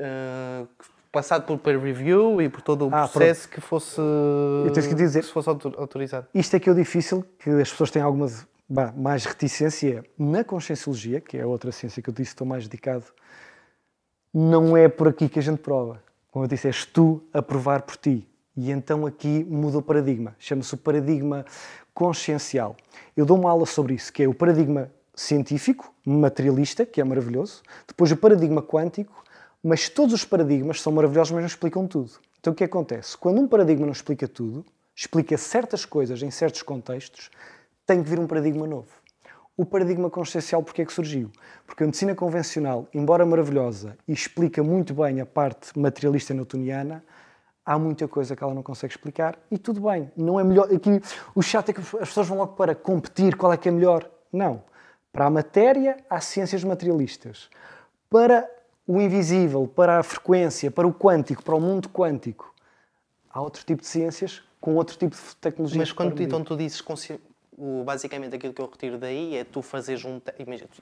uh, 0.00 0.68
passado 1.12 1.46
por 1.46 1.56
peer 1.58 1.78
review 1.78 2.42
e 2.42 2.48
por 2.48 2.62
todo 2.62 2.88
o 2.88 2.94
ah, 2.94 3.06
processo 3.06 3.48
que 3.48 3.60
fosse, 3.60 4.00
eu 4.00 4.72
tenho 4.72 4.88
que 4.88 4.94
dizer, 4.94 5.22
que 5.22 5.30
fosse 5.30 5.48
autorizado. 5.48 6.26
Isto 6.34 6.56
é 6.56 6.60
que 6.60 6.68
é 6.68 6.72
o 6.72 6.74
difícil, 6.74 7.24
que 7.38 7.48
as 7.50 7.70
pessoas 7.70 7.92
têm 7.92 8.02
alguma 8.02 8.26
bah, 8.68 8.92
mais 8.96 9.24
reticência 9.24 10.04
na 10.18 10.42
conscienciologia, 10.42 11.20
que 11.20 11.36
é 11.36 11.42
a 11.42 11.46
outra 11.46 11.70
ciência 11.70 12.02
que 12.02 12.10
eu 12.10 12.14
disse 12.14 12.32
estou 12.32 12.46
mais 12.46 12.66
dedicado, 12.66 13.04
não 14.34 14.76
é 14.76 14.88
por 14.88 15.06
aqui 15.06 15.28
que 15.28 15.38
a 15.38 15.42
gente 15.42 15.58
prova. 15.58 16.02
Como 16.32 16.44
eu 16.44 16.48
disse, 16.48 16.66
és 16.66 16.84
tu 16.86 17.22
a 17.32 17.40
provar 17.40 17.82
por 17.82 17.96
ti. 17.96 18.26
E 18.56 18.70
então 18.70 19.06
aqui 19.06 19.44
muda 19.44 19.78
o 19.78 19.82
paradigma. 19.82 20.34
Chama-se 20.38 20.74
o 20.74 20.78
paradigma 20.78 21.44
consciencial. 21.94 22.76
Eu 23.16 23.26
dou 23.26 23.38
uma 23.38 23.50
aula 23.50 23.66
sobre 23.66 23.94
isso, 23.94 24.12
que 24.12 24.22
é 24.22 24.28
o 24.28 24.34
paradigma 24.34 24.90
científico, 25.14 25.92
materialista, 26.04 26.86
que 26.86 27.00
é 27.00 27.04
maravilhoso, 27.04 27.62
depois 27.86 28.10
o 28.10 28.16
paradigma 28.16 28.62
quântico, 28.62 29.22
mas 29.62 29.88
todos 29.88 30.14
os 30.14 30.24
paradigmas 30.24 30.80
são 30.80 30.92
maravilhosos, 30.92 31.32
mas 31.32 31.42
não 31.42 31.46
explicam 31.46 31.86
tudo. 31.86 32.12
Então 32.40 32.52
o 32.52 32.56
que 32.56 32.64
acontece? 32.64 33.16
Quando 33.16 33.40
um 33.40 33.46
paradigma 33.46 33.86
não 33.86 33.92
explica 33.92 34.26
tudo, 34.26 34.64
explica 34.96 35.36
certas 35.36 35.84
coisas 35.84 36.22
em 36.22 36.30
certos 36.30 36.62
contextos, 36.62 37.30
tem 37.86 38.02
que 38.02 38.08
vir 38.08 38.18
um 38.18 38.26
paradigma 38.26 38.66
novo. 38.66 38.88
O 39.56 39.66
paradigma 39.66 40.08
consciencial, 40.08 40.62
porque 40.62 40.82
é 40.82 40.84
que 40.84 40.92
surgiu? 40.92 41.30
Porque 41.66 41.82
a 41.82 41.86
medicina 41.86 42.14
convencional, 42.14 42.88
embora 42.92 43.24
maravilhosa 43.26 43.96
e 44.08 44.12
explica 44.12 44.62
muito 44.62 44.94
bem 44.94 45.20
a 45.20 45.26
parte 45.26 45.78
materialista 45.78 46.32
newtoniana, 46.32 47.04
há 47.64 47.78
muita 47.78 48.06
coisa 48.08 48.34
que 48.34 48.42
ela 48.42 48.54
não 48.54 48.62
consegue 48.62 48.92
explicar 48.92 49.38
e 49.50 49.58
tudo 49.58 49.80
bem. 49.80 50.10
Não 50.16 50.38
é 50.38 50.44
melhor. 50.44 50.72
Aqui, 50.72 51.00
o 51.34 51.42
chato 51.42 51.70
é 51.70 51.72
que 51.72 51.80
as 51.80 52.08
pessoas 52.08 52.26
vão 52.26 52.38
logo 52.38 52.54
para 52.54 52.74
competir 52.74 53.36
qual 53.36 53.52
é 53.52 53.56
que 53.56 53.68
é 53.68 53.72
melhor. 53.72 54.08
Não. 54.32 54.62
Para 55.12 55.26
a 55.26 55.30
matéria, 55.30 55.96
há 56.08 56.20
ciências 56.20 56.64
materialistas. 56.64 57.48
Para 58.08 58.48
o 58.86 59.00
invisível, 59.00 59.66
para 59.66 59.98
a 59.98 60.02
frequência, 60.02 60.70
para 60.70 60.86
o 60.86 60.92
quântico, 60.92 61.42
para 61.42 61.54
o 61.54 61.60
mundo 61.60 61.88
quântico, 61.88 62.52
há 63.30 63.40
outro 63.40 63.64
tipo 63.64 63.82
de 63.82 63.88
ciências 63.88 64.42
com 64.60 64.74
outro 64.74 64.96
tipo 64.96 65.14
de 65.14 65.36
tecnologia. 65.36 65.78
Mas 65.78 65.92
quando 65.92 66.14
tu, 66.14 66.22
então 66.22 66.42
tu 66.42 66.56
dizes 66.56 66.82
basicamente 67.84 68.34
aquilo 68.34 68.52
que 68.52 68.60
eu 68.60 68.66
retiro 68.66 68.98
daí 68.98 69.36
é 69.36 69.44
tu 69.44 69.62
fazeres 69.62 70.04
um. 70.04 70.20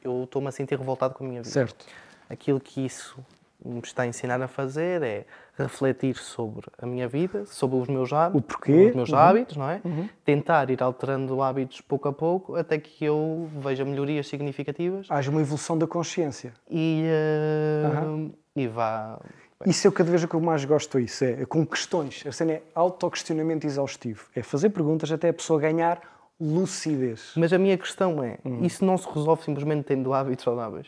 Eu 0.03 0.25
estou-me 0.25 0.49
a 0.49 0.53
sentir 0.53 0.79
revoltado 0.79 1.15
com 1.15 1.25
a 1.25 1.29
minha 1.29 1.43
vida. 1.43 1.53
Certo. 1.53 1.87
Aquilo 2.29 2.61
que 2.61 2.85
isso 2.85 3.19
me 3.65 3.81
está 3.81 4.05
a 4.05 4.07
ensinar 4.07 4.41
a 4.41 4.49
fazer 4.49 5.03
é 5.03 5.27
refletir 5.63 6.17
sobre 6.17 6.67
a 6.79 6.87
minha 6.87 7.09
vida, 7.09 7.45
sobre 7.47 7.77
os 7.77 7.89
meus 7.89 8.13
hábitos, 8.13 8.41
o 8.41 8.43
porquê, 8.43 8.89
os 8.91 8.97
meus 8.97 9.11
uhum. 9.11 9.19
hábitos, 9.19 9.57
não 9.57 9.71
é? 9.71 9.81
Uhum. 9.85 10.09
Tentar 10.25 10.71
ir 10.71 10.83
alterando 10.83 11.43
hábitos 11.43 11.81
pouco 11.81 12.09
a 12.09 12.13
pouco 12.13 12.57
até 12.57 12.79
que 12.79 13.05
eu 13.05 13.49
veja 13.59 13.85
melhorias 13.85 14.29
significativas. 14.29 15.07
Haja 15.11 15.31
uma 15.31 15.41
evolução 15.41 15.77
da 15.77 15.87
consciência. 15.87 16.53
E, 16.71 17.05
uh, 17.05 18.07
uhum. 18.07 18.33
e 18.57 18.67
vá. 18.67 19.19
Isso 19.67 19.87
é 19.87 19.91
o 19.91 19.93
cada 19.93 20.11
vez 20.11 20.25
que 20.25 20.35
eu 20.35 20.41
mais 20.41 20.65
gosto 20.65 20.99
isso, 20.99 21.23
é, 21.23 21.43
é 21.43 21.45
com 21.45 21.67
questões. 21.67 22.25
A 22.27 22.33
cena 22.33 22.53
é 22.53 22.63
autoquestionamento 22.75 23.67
exaustivo. 23.67 24.27
É 24.35 24.43
fazer 24.43 24.71
perguntas 24.71 25.13
até 25.13 25.29
a 25.29 25.35
pessoa 25.35 25.61
ganhar 25.61 26.01
lucidez. 26.41 27.33
Mas 27.37 27.53
a 27.53 27.59
minha 27.59 27.77
questão 27.77 28.23
é, 28.25 28.39
uhum. 28.45 28.65
isso 28.65 28.85
não 28.85 28.97
se 28.97 29.07
resolve 29.07 29.43
simplesmente 29.43 29.85
tendo 29.85 30.15
hábitos 30.15 30.45
saudáveis? 30.45 30.87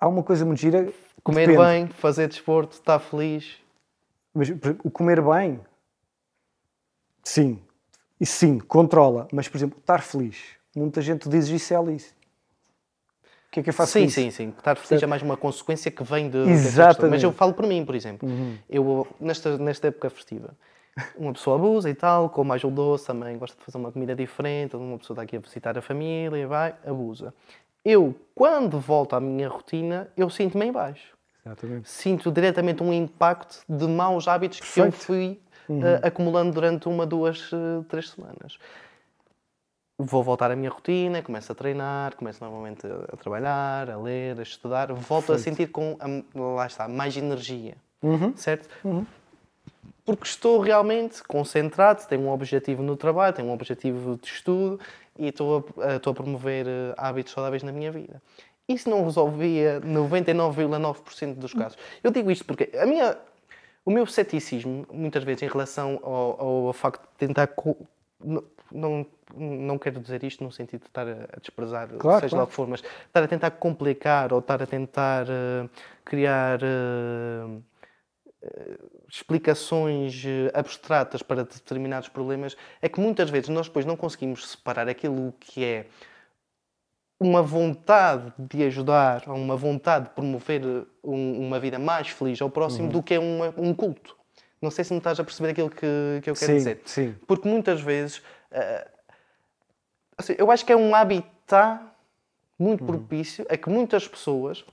Há 0.00 0.08
uma 0.08 0.22
coisa 0.22 0.44
muito 0.44 0.60
gira 0.60 0.92
Comer 1.22 1.48
Depende. 1.48 1.66
bem, 1.66 1.86
fazer 1.88 2.28
desporto, 2.28 2.74
estar 2.74 2.98
feliz. 2.98 3.56
Mas 4.34 4.50
o 4.84 4.90
comer 4.90 5.20
bem, 5.20 5.60
sim, 7.24 7.60
e 8.20 8.26
sim, 8.26 8.58
controla. 8.58 9.26
Mas, 9.32 9.48
por 9.48 9.56
exemplo, 9.56 9.78
estar 9.78 10.00
feliz. 10.00 10.38
Muita 10.76 11.00
gente 11.00 11.28
diz 11.28 11.48
isso 11.48 11.74
é 11.74 11.76
Alice. 11.76 12.12
O 13.48 13.50
que 13.50 13.60
é 13.60 13.62
que 13.62 13.70
eu 13.70 13.74
faço 13.74 13.92
Sim, 13.92 14.04
isso? 14.04 14.14
sim, 14.14 14.30
sim. 14.30 14.54
Estar 14.56 14.76
feliz 14.76 15.02
é 15.02 15.06
mais 15.06 15.22
uma 15.22 15.36
consequência 15.36 15.90
que 15.90 16.04
vem 16.04 16.28
de. 16.28 16.38
Exatamente. 16.38 17.10
Mas 17.10 17.22
eu 17.22 17.32
falo 17.32 17.54
por 17.54 17.66
mim, 17.66 17.84
por 17.84 17.94
exemplo. 17.94 18.28
Uhum. 18.28 18.58
Eu, 18.68 19.06
nesta, 19.18 19.56
nesta 19.56 19.88
época 19.88 20.10
festiva, 20.10 20.54
uma 21.16 21.32
pessoa 21.32 21.56
abusa 21.56 21.88
e 21.88 21.94
tal, 21.94 22.28
com 22.28 22.44
mais 22.44 22.62
um 22.62 22.70
doce, 22.70 23.06
também 23.06 23.38
gosta 23.38 23.56
de 23.58 23.64
fazer 23.64 23.78
uma 23.78 23.90
comida 23.90 24.14
diferente, 24.14 24.76
uma 24.76 24.98
pessoa 24.98 25.14
está 25.14 25.22
aqui 25.22 25.36
a 25.36 25.40
visitar 25.40 25.78
a 25.78 25.82
família, 25.82 26.46
vai, 26.46 26.74
abusa 26.86 27.32
eu, 27.84 28.14
quando 28.34 28.78
volto 28.78 29.14
à 29.14 29.20
minha 29.20 29.48
rotina, 29.48 30.08
eu 30.16 30.28
sinto-me 30.28 30.66
em 30.66 30.72
baixo. 30.72 31.16
Exatamente. 31.44 31.88
Sinto 31.88 32.30
diretamente 32.30 32.82
um 32.82 32.92
impacto 32.92 33.62
de 33.68 33.86
maus 33.86 34.28
hábitos 34.28 34.60
Perfeito. 34.60 34.90
que 34.90 34.96
eu 34.96 35.00
fui 35.00 35.40
uhum. 35.68 35.80
uh, 35.80 36.00
acumulando 36.02 36.52
durante 36.52 36.88
uma, 36.88 37.06
duas, 37.06 37.50
uh, 37.52 37.84
três 37.88 38.10
semanas. 38.10 38.58
Vou 39.98 40.22
voltar 40.22 40.50
à 40.50 40.56
minha 40.56 40.70
rotina, 40.70 41.22
começo 41.22 41.50
a 41.50 41.54
treinar, 41.54 42.14
começo 42.16 42.44
novamente 42.44 42.86
a, 42.86 43.14
a 43.14 43.16
trabalhar, 43.16 43.90
a 43.90 43.96
ler, 43.96 44.38
a 44.38 44.42
estudar, 44.42 44.92
volto 44.92 45.26
Perfeito. 45.26 45.32
a 45.32 45.38
sentir 45.38 45.66
com, 45.68 45.96
a, 45.98 46.38
lá 46.38 46.66
está, 46.66 46.86
mais 46.86 47.16
energia, 47.16 47.74
uhum. 48.02 48.36
certo? 48.36 48.68
Uhum 48.84 49.04
porque 50.08 50.24
estou 50.24 50.58
realmente 50.58 51.22
concentrado, 51.22 52.06
tenho 52.08 52.22
um 52.22 52.30
objetivo 52.30 52.82
no 52.82 52.96
trabalho, 52.96 53.34
tenho 53.34 53.48
um 53.48 53.52
objetivo 53.52 54.16
de 54.16 54.26
estudo 54.26 54.80
e 55.18 55.28
estou 55.28 55.64
a, 55.78 55.96
estou 55.96 56.12
a 56.12 56.14
promover 56.14 56.66
eh, 56.66 56.94
hábitos 56.96 57.32
saudáveis 57.32 57.62
na 57.62 57.72
minha 57.72 57.90
vida. 57.90 58.22
Isso 58.68 58.88
não 58.88 59.04
resolvia 59.04 59.80
99,9% 59.80 61.34
dos 61.34 61.54
casos. 61.54 61.78
Eu 62.04 62.10
digo 62.10 62.30
isto 62.30 62.44
porque 62.44 62.70
a 62.76 62.84
minha, 62.84 63.16
o 63.84 63.90
meu 63.90 64.06
ceticismo, 64.06 64.86
muitas 64.92 65.24
vezes, 65.24 65.42
em 65.42 65.48
relação 65.48 65.98
ao, 66.02 66.66
ao 66.66 66.72
facto 66.72 67.02
de 67.02 67.26
tentar. 67.26 67.48
Não, 68.22 68.44
não, 68.70 69.06
não 69.34 69.78
quero 69.78 70.00
dizer 70.00 70.22
isto 70.22 70.44
no 70.44 70.52
sentido 70.52 70.82
de 70.82 70.88
estar 70.88 71.08
a 71.08 71.40
desprezar, 71.40 71.88
claro, 71.96 72.20
seja 72.20 72.30
claro. 72.30 72.36
lá 72.36 72.44
o 72.44 72.46
que 72.46 72.52
for, 72.52 72.68
mas 72.68 72.82
estar 73.06 73.22
a 73.22 73.28
tentar 73.28 73.50
complicar 73.52 74.32
ou 74.32 74.40
estar 74.40 74.62
a 74.62 74.66
tentar 74.66 75.26
uh, 75.26 75.70
criar. 76.04 76.60
Uh, 76.62 77.62
explicações 79.10 80.22
eh, 80.26 80.50
abstratas 80.52 81.22
para 81.22 81.42
determinados 81.44 82.08
problemas 82.08 82.56
é 82.82 82.88
que 82.88 83.00
muitas 83.00 83.30
vezes 83.30 83.48
nós 83.48 83.66
depois 83.66 83.86
não 83.86 83.96
conseguimos 83.96 84.46
separar 84.50 84.88
aquilo 84.88 85.32
que 85.40 85.64
é 85.64 85.86
uma 87.20 87.42
vontade 87.42 88.32
de 88.38 88.62
ajudar, 88.64 89.24
ou 89.26 89.34
uma 89.34 89.56
vontade 89.56 90.04
de 90.06 90.10
promover 90.12 90.62
um, 91.02 91.40
uma 91.46 91.58
vida 91.58 91.78
mais 91.78 92.08
feliz 92.08 92.40
ao 92.40 92.48
próximo 92.50 92.84
Uhum. 92.84 92.92
do 92.92 93.02
que 93.02 93.14
é 93.14 93.18
uma- 93.18 93.52
um 93.56 93.74
culto. 93.74 94.16
Não 94.62 94.70
sei 94.70 94.84
se 94.84 94.92
me 94.92 94.98
estás 94.98 95.18
a 95.18 95.24
perceber 95.24 95.50
aquilo 95.50 95.70
que, 95.70 96.20
que 96.22 96.30
eu 96.30 96.34
quero 96.34 96.52
Sim, 96.52 96.54
dizer. 96.58 96.82
sim. 96.84 97.16
Porque 97.26 97.48
muitas 97.48 97.80
vezes, 97.80 98.22
eh, 98.52 98.88
assim, 100.16 100.34
eu 100.38 100.50
acho 100.50 100.64
que 100.64 100.72
é 100.72 100.76
um 100.76 100.94
habitat 100.94 101.80
muito 102.58 102.84
propício 102.84 103.44
a 103.48 103.56
que 103.56 103.68
muitas 103.68 104.06
pessoas 104.06 104.64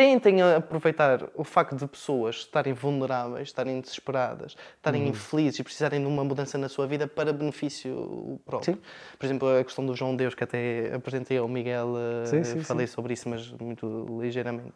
tentem 0.00 0.40
aproveitar 0.40 1.28
o 1.34 1.44
facto 1.44 1.76
de 1.76 1.86
pessoas 1.86 2.36
estarem 2.36 2.72
vulneráveis, 2.72 3.48
estarem 3.48 3.82
desesperadas, 3.82 4.56
estarem 4.76 5.06
infelizes 5.08 5.58
e 5.58 5.62
precisarem 5.62 6.00
de 6.00 6.06
uma 6.06 6.24
mudança 6.24 6.56
na 6.56 6.70
sua 6.70 6.86
vida 6.86 7.06
para 7.06 7.34
benefício 7.34 8.40
próprio. 8.46 8.76
Sim. 8.76 8.80
Por 9.18 9.26
exemplo, 9.26 9.58
a 9.58 9.62
questão 9.62 9.84
do 9.84 9.94
João 9.94 10.16
Deus, 10.16 10.34
que 10.34 10.42
até 10.42 10.90
apresentei 10.94 11.36
ao 11.36 11.46
Miguel, 11.46 11.88
eh, 11.98 12.26
Sim, 12.26 12.44
sim, 12.44 12.60
falei 12.60 12.86
sobre 12.86 13.12
isso, 13.12 13.28
mas 13.28 13.50
muito 13.60 14.06
ligeiramente. 14.22 14.72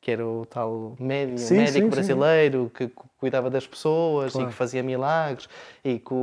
Que 0.00 0.10
era 0.10 0.26
o 0.26 0.44
tal 0.44 0.94
médium, 1.00 1.56
médico 1.56 1.88
brasileiro 1.88 2.70
que 2.74 2.88
cu- 2.88 3.08
cuidava 3.16 3.48
das 3.48 3.66
pessoas 3.66 4.32
Claro. 4.32 4.48
e 4.48 4.50
que 4.50 4.54
fazia 4.54 4.82
milagres 4.82 5.48
e 5.82 5.98
que 5.98 6.14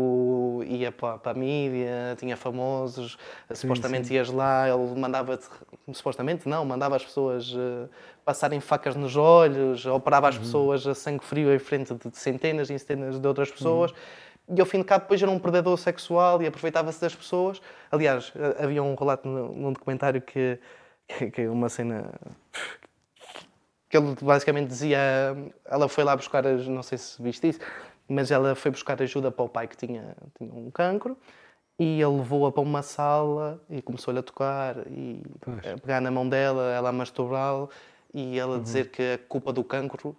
ia 0.67 0.91
para, 0.91 1.17
para 1.17 1.31
a 1.31 1.33
mídia, 1.33 2.15
tinha 2.19 2.37
famosos, 2.37 3.17
supostamente 3.51 4.13
ias 4.13 4.29
lá, 4.29 4.69
ele 4.69 4.99
mandava 4.99 5.39
supostamente 5.91 6.47
não, 6.47 6.63
mandava 6.63 6.95
as 6.95 7.03
pessoas 7.03 7.51
eh, 7.57 7.87
passarem 8.25 8.59
facas 8.59 8.95
nos 8.95 9.15
olhos, 9.15 9.85
operava 9.85 10.27
Uhum. 10.27 10.29
as 10.29 10.37
pessoas 10.37 10.87
a 10.87 10.93
sangue 10.95 11.23
frio 11.23 11.53
em 11.53 11.59
frente 11.59 11.93
de 11.93 12.17
centenas 12.17 12.69
e 12.69 12.77
centenas 12.77 13.19
de 13.19 13.27
outras 13.27 13.49
Uhum. 13.49 13.55
pessoas. 13.55 13.93
E 14.53 14.59
ao 14.59 14.65
fim 14.65 14.79
de 14.79 14.83
cabo, 14.85 15.03
depois 15.03 15.21
era 15.21 15.31
um 15.31 15.39
predador 15.39 15.77
sexual 15.77 16.41
e 16.41 16.47
aproveitava-se 16.47 16.99
das 16.99 17.15
pessoas. 17.15 17.61
Aliás, 17.89 18.33
eh, 18.35 18.63
havia 18.63 18.83
um 18.83 18.95
relato 18.95 19.27
num 19.27 19.71
documentário 19.71 20.21
que, 20.21 20.59
que, 21.33 21.41
é 21.43 21.49
uma 21.49 21.69
cena 21.69 22.11
que 23.89 23.97
ele 23.97 24.15
basicamente 24.21 24.67
dizia, 24.67 24.97
ela 25.65 25.87
foi 25.89 26.03
lá 26.03 26.15
buscar, 26.15 26.45
as, 26.47 26.67
não 26.67 26.81
sei 26.83 26.97
se 26.97 27.21
viste 27.21 27.47
isso, 27.49 27.59
mas 28.07 28.31
ela 28.31 28.55
foi 28.55 28.71
buscar 28.71 29.01
ajuda 29.01 29.31
para 29.31 29.45
o 29.45 29.49
pai 29.49 29.67
que 29.67 29.77
tinha, 29.77 30.15
tinha 30.37 30.53
um 30.53 30.69
cancro 30.71 31.17
e 31.79 32.01
ele 32.01 32.17
levou-a 32.17 32.51
para 32.51 32.61
uma 32.61 32.81
sala 32.81 33.61
e 33.69 33.81
começou-lhe 33.81 34.19
a 34.19 34.23
tocar 34.23 34.75
e 34.87 35.21
a 35.73 35.77
pegar 35.79 35.99
na 36.01 36.11
mão 36.11 36.27
dela, 36.27 36.71
ela 36.73 36.89
a 36.89 36.91
masturbá-lo 36.91 37.69
e 38.13 38.37
ela 38.39 38.59
dizer 38.59 38.89
que 38.89 39.01
a 39.13 39.17
culpa 39.17 39.53
do 39.53 39.63
cancro, 39.63 40.15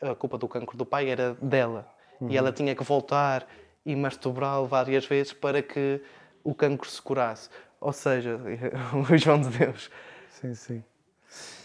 a 0.00 0.14
culpa 0.14 0.38
do 0.38 0.46
cancro 0.48 0.76
do 0.76 0.84
pai 0.86 1.08
era 1.08 1.34
dela 1.40 1.88
e 2.28 2.36
ela 2.36 2.52
tinha 2.52 2.74
que 2.74 2.82
voltar 2.84 3.46
e 3.84 3.94
masturbá-lo 3.94 4.66
várias 4.66 5.04
vezes 5.04 5.32
para 5.32 5.60
que 5.62 6.00
o 6.42 6.54
cancro 6.54 6.88
se 6.88 7.00
curasse. 7.02 7.48
Ou 7.80 7.92
seja, 7.92 8.40
o 9.10 9.16
João 9.16 9.40
de 9.40 9.48
Deus. 9.50 9.90
Sim, 10.30 10.54
sim. 10.54 10.84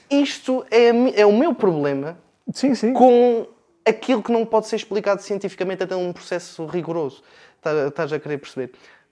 Isto 0.10 0.66
é, 0.72 1.22
é 1.22 1.26
o 1.26 1.32
meu 1.32 1.54
problema 1.54 2.18
Sim, 2.52 2.74
sim. 2.74 2.94
com 2.94 3.48
aquilo 3.86 4.24
que 4.24 4.32
não 4.32 4.46
pode 4.46 4.68
ser 4.68 4.76
explicado 4.76 5.22
cientificamente 5.22 5.84
até 5.84 5.96
um 5.96 6.12
processo 6.12 6.66
rigoroso. 6.66 7.24
Tá- 7.62 7.88
Estás 7.88 8.12
a 8.12 8.20
querer 8.20 8.38
perceber? 8.40 8.72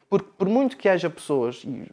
Porque 0.10 0.30
por 0.38 0.48
muito 0.50 0.76
que 0.76 0.90
haja 0.90 1.10
pessoas, 1.10 1.64
e 1.66 1.88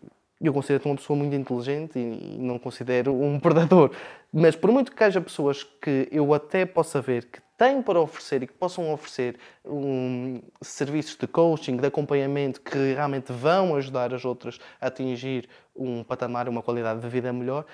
eu 0.46 0.52
considero-te 0.52 0.86
uma 0.86 0.96
pessoa 0.96 1.16
muito 1.16 1.34
inteligente 1.34 1.98
e 1.98 2.36
não 2.38 2.58
considero 2.58 3.14
um 3.14 3.38
predador, 3.40 3.90
mas 4.32 4.56
por 4.56 4.70
muito 4.70 4.92
que 4.92 5.04
haja 5.04 5.20
pessoas 5.20 5.62
que 5.62 6.08
eu 6.10 6.32
até 6.34 6.66
possa 6.66 7.00
ver 7.00 7.24
que 7.26 7.40
têm 7.56 7.80
para 7.82 8.00
oferecer 8.00 8.42
e 8.42 8.46
que 8.46 8.52
possam 8.52 8.92
oferecer 8.92 9.36
um, 9.64 10.40
serviços 10.60 11.16
de 11.16 11.26
coaching, 11.26 11.76
de 11.76 11.86
acompanhamento 11.86 12.60
que 12.60 12.94
realmente 12.94 13.32
vão 13.32 13.76
ajudar 13.76 14.12
as 14.12 14.24
outras 14.24 14.58
a 14.80 14.88
atingir 14.88 15.48
um 15.74 16.02
patamar, 16.02 16.48
uma 16.48 16.62
qualidade 16.62 17.00
de 17.00 17.08
vida 17.08 17.32
melhor, 17.32 17.64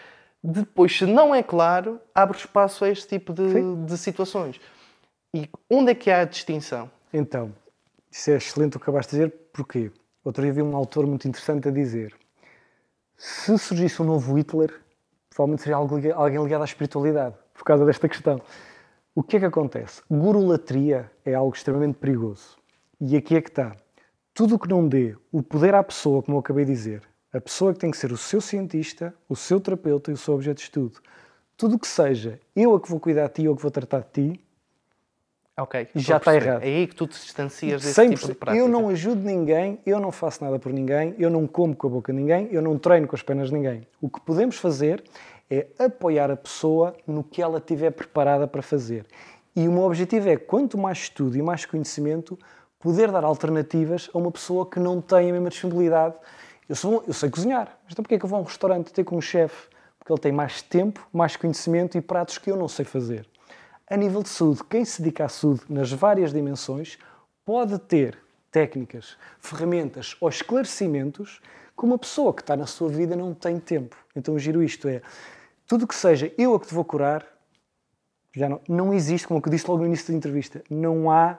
depois, 0.43 0.97
se 0.97 1.05
não 1.05 1.35
é 1.35 1.43
claro, 1.43 2.01
abre 2.15 2.37
espaço 2.37 2.85
a 2.85 2.89
este 2.89 3.09
tipo 3.09 3.33
de, 3.33 3.85
de 3.85 3.99
situações. 3.99 4.59
E 5.35 5.49
onde 5.69 5.93
é 5.93 5.95
que 5.95 6.11
há 6.11 6.23
a 6.23 6.25
distinção? 6.25 6.91
Então, 7.13 7.53
isso 8.11 8.31
é 8.31 8.37
excelente 8.37 8.77
o 8.77 8.81
que 8.81 8.85
acabaste 8.85 9.15
de 9.15 9.19
dizer, 9.19 9.35
porquê? 9.53 9.91
Outro 10.25 10.43
dia 10.43 10.53
vi 10.53 10.63
um 10.63 10.75
autor 10.75 11.07
muito 11.07 11.29
interessante 11.29 11.69
a 11.69 11.71
dizer: 11.71 12.15
se 13.23 13.59
surgisse 13.59 14.01
um 14.01 14.07
novo 14.07 14.39
Hitler, 14.39 14.81
provavelmente 15.29 15.63
seria 15.63 15.77
alguém 15.77 16.43
ligado 16.43 16.63
à 16.63 16.65
espiritualidade, 16.65 17.35
por 17.53 17.65
causa 17.65 17.85
desta 17.85 18.09
questão. 18.09 18.41
O 19.15 19.23
que 19.23 19.37
é 19.37 19.41
que 19.41 19.45
acontece? 19.45 20.01
Gurulatria 20.11 21.13
é 21.23 21.35
algo 21.35 21.55
extremamente 21.55 21.99
perigoso. 21.99 22.57
E 22.99 23.15
aqui 23.19 23.37
é 23.37 23.43
que 23.43 23.51
está. 23.51 23.77
Tudo 24.33 24.55
o 24.55 24.59
que 24.59 24.71
não 24.71 24.89
dê 24.89 25.15
o 25.31 25.43
poder 25.43 25.75
à 25.75 25.83
pessoa, 25.85 26.23
como 26.23 26.39
eu 26.39 26.41
acabei 26.41 26.65
de 26.65 26.73
dizer, 26.73 27.03
a 27.31 27.39
pessoa 27.39 27.75
que 27.75 27.79
tem 27.79 27.91
que 27.91 27.99
ser 27.99 28.11
o 28.11 28.17
seu 28.17 28.41
cientista, 28.41 29.15
o 29.29 29.37
seu 29.37 29.61
terapeuta 29.61 30.11
e 30.11 30.15
o 30.15 30.17
seu 30.17 30.33
objeto 30.33 30.57
de 30.57 30.63
estudo, 30.63 30.99
tudo 31.59 31.77
o 31.77 31.79
que 31.79 31.89
seja 31.89 32.41
eu 32.57 32.75
a 32.75 32.81
que 32.81 32.89
vou 32.89 32.99
cuidar 32.99 33.27
de 33.27 33.35
ti 33.35 33.49
ou 33.49 33.53
a 33.53 33.57
que 33.57 33.63
vou 33.63 33.71
tratar 33.71 34.01
de 34.01 34.13
ti, 34.13 34.45
Ok. 35.63 35.89
Já 35.95 36.17
está 36.17 36.35
errado. 36.35 36.63
É 36.63 36.67
aí 36.67 36.87
que 36.87 36.95
tu 36.95 37.07
te 37.07 37.21
distancias 37.21 37.83
desse 37.83 38.01
100%. 38.01 38.15
tipo 38.15 38.27
de 38.27 38.35
prática. 38.35 38.63
Eu 38.63 38.69
não 38.69 38.89
ajudo 38.89 39.21
ninguém, 39.23 39.79
eu 39.85 40.01
não 40.01 40.11
faço 40.11 40.43
nada 40.43 40.59
por 40.59 40.73
ninguém, 40.73 41.15
eu 41.19 41.31
não 41.31 41.47
como 41.47 41.75
com 41.75 41.87
a 41.87 41.91
boca 41.91 42.13
de 42.13 42.19
ninguém, 42.19 42.49
eu 42.51 42.63
não 42.63 42.79
treino 42.79 43.07
com 43.07 43.15
as 43.15 43.23
pernas 43.23 43.49
de 43.49 43.55
ninguém. 43.55 43.87
O 44.01 44.09
que 44.09 44.21
podemos 44.21 44.57
fazer 44.57 45.03
é 45.51 45.67
apoiar 45.79 46.31
a 46.31 46.37
pessoa 46.37 46.95
no 47.07 47.25
que 47.25 47.43
ela 47.43 47.59
estiver 47.59 47.91
preparada 47.91 48.47
para 48.47 48.63
fazer. 48.63 49.05
E 49.55 49.67
o 49.67 49.73
meu 49.73 49.83
objetivo 49.83 50.29
é, 50.29 50.37
quanto 50.37 50.79
mais 50.79 50.99
estudo 50.99 51.37
e 51.37 51.43
mais 51.43 51.67
conhecimento, 51.67 52.39
poder 52.79 53.11
dar 53.11 53.25
alternativas 53.25 54.09
a 54.15 54.19
uma 54.19 54.31
pessoa 54.31 54.65
que 54.65 54.79
não 54.79 55.01
tem 55.01 55.31
a 55.31 55.33
mesma 55.33 55.51
disponibilidade. 55.51 56.15
Eu, 56.69 56.77
sou, 56.77 57.03
eu 57.07 57.13
sei 57.13 57.29
cozinhar, 57.29 57.77
mas 57.85 57.93
então 57.93 58.03
porquê 58.03 58.15
é 58.15 58.19
que 58.19 58.25
eu 58.25 58.29
vou 58.29 58.39
a 58.39 58.43
um 58.43 58.45
restaurante 58.45 58.93
ter 58.93 59.05
com 59.05 59.17
um 59.17 59.21
chefe? 59.21 59.69
Porque 59.99 60.13
ele 60.13 60.21
tem 60.21 60.33
mais 60.33 60.63
tempo, 60.63 61.07
mais 61.13 61.37
conhecimento 61.37 61.99
e 61.99 62.01
pratos 62.01 62.39
que 62.39 62.51
eu 62.51 62.57
não 62.57 62.69
sei 62.69 62.85
fazer. 62.85 63.27
A 63.91 63.97
nível 63.97 64.23
de 64.23 64.29
saúde, 64.29 64.63
quem 64.71 64.85
se 64.85 65.03
dedica 65.03 65.25
à 65.25 65.29
saúde 65.29 65.63
nas 65.69 65.91
várias 65.91 66.33
dimensões 66.33 66.97
pode 67.45 67.77
ter 67.77 68.17
técnicas, 68.49 69.17
ferramentas 69.41 70.17
ou 70.21 70.29
esclarecimentos 70.29 71.41
que 71.77 71.85
uma 71.85 71.99
pessoa 71.99 72.33
que 72.33 72.41
está 72.41 72.57
na 72.57 72.67
sua 72.67 72.89
vida 72.89 73.17
não 73.17 73.35
tem 73.35 73.59
tempo. 73.59 73.97
Então, 74.15 74.39
giro 74.39 74.63
isto 74.63 74.87
é, 74.87 75.03
tudo 75.67 75.89
que 75.89 75.95
seja 75.95 76.33
eu 76.39 76.55
a 76.55 76.61
que 76.61 76.69
te 76.69 76.75
vou 76.75 76.85
curar, 76.85 77.27
já 78.33 78.49
não, 78.49 78.61
não 78.69 78.95
existe, 78.95 79.27
como 79.27 79.43
eu 79.45 79.51
disse 79.51 79.69
logo 79.69 79.81
no 79.81 79.89
início 79.89 80.07
da 80.07 80.17
entrevista, 80.17 80.63
não 80.71 81.11
há 81.11 81.37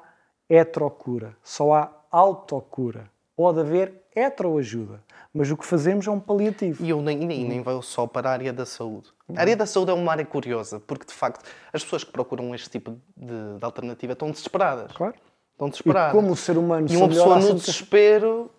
heterocura, 0.50 1.38
só 1.42 1.74
há 1.74 1.90
autocura. 2.12 3.10
Pode 3.36 3.60
haver 3.60 3.94
heteroajuda, 4.16 5.02
mas 5.34 5.50
o 5.50 5.58
que 5.58 5.66
fazemos 5.66 6.06
é 6.06 6.12
um 6.12 6.20
paliativo. 6.20 6.84
E 6.84 6.90
eu 6.90 7.02
nem, 7.02 7.18
nem, 7.18 7.48
nem 7.48 7.62
vou 7.62 7.82
só 7.82 8.06
para 8.06 8.30
a 8.30 8.34
área 8.34 8.52
da 8.54 8.66
saúde. 8.66 9.08
A 9.36 9.40
área 9.42 9.56
da 9.56 9.66
saúde 9.66 9.92
é 9.92 9.94
uma 9.94 10.12
área 10.12 10.26
curiosa, 10.26 10.80
porque 10.80 11.06
de 11.06 11.14
facto 11.14 11.44
as 11.72 11.84
pessoas 11.84 12.04
que 12.04 12.12
procuram 12.12 12.54
este 12.54 12.70
tipo 12.70 12.98
de, 13.16 13.58
de 13.58 13.64
alternativa 13.66 14.14
estão 14.14 14.30
desesperadas. 14.30 14.92
Claro. 14.92 15.16
Estão 15.54 15.68
E 15.68 15.72
desesperadas. 15.72 16.12
como 16.12 16.32
o 16.32 16.36
ser 16.36 16.58
humano 16.58 16.88
E 16.90 16.98
uma 16.98 17.08
pessoa 17.08 17.38
há 17.38 17.40
no 17.40 17.54
desespero 17.56 18.52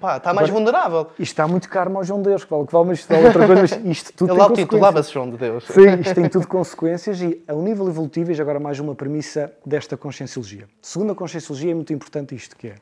pá, 0.00 0.16
está 0.18 0.32
mais 0.32 0.48
Agora- 0.48 0.52
vulnerável. 0.52 1.00
Isto 1.18 1.32
está 1.32 1.48
muito 1.48 1.68
caro 1.68 1.96
ao 1.96 2.04
João 2.04 2.22
Deus, 2.22 2.44
que 2.44 2.50
vale, 2.50 2.66
que 2.66 2.72
vale, 2.72 2.86
mas 2.88 2.98
isto 3.00 3.08
vale 3.12 3.26
outra 3.26 3.46
coisa, 3.46 3.60
mas 3.62 3.84
isto 3.96 4.12
tudo 4.14 4.30
Ele 4.30 4.34
tem 4.36 4.42
auto-intitulava-se 4.44 5.12
João 5.12 5.30
de 5.30 5.36
Deus. 5.36 5.64
Sim, 5.66 6.00
isto 6.00 6.14
tem 6.14 6.28
tudo 6.28 6.46
consequências 6.46 7.20
e 7.20 7.42
a 7.46 7.54
um 7.54 7.62
nível 7.62 7.88
evolutivo, 7.88 8.30
e 8.30 8.34
já 8.34 8.42
agora 8.42 8.60
mais 8.60 8.78
uma 8.78 8.94
premissa 8.94 9.52
desta 9.66 9.96
conscienciologia. 9.96 10.68
Segundo 10.80 11.12
a 11.12 11.14
conscienciologia 11.14 11.72
é 11.72 11.74
muito 11.74 11.92
importante 11.92 12.34
isto 12.34 12.56
que 12.56 12.68
é. 12.68 12.74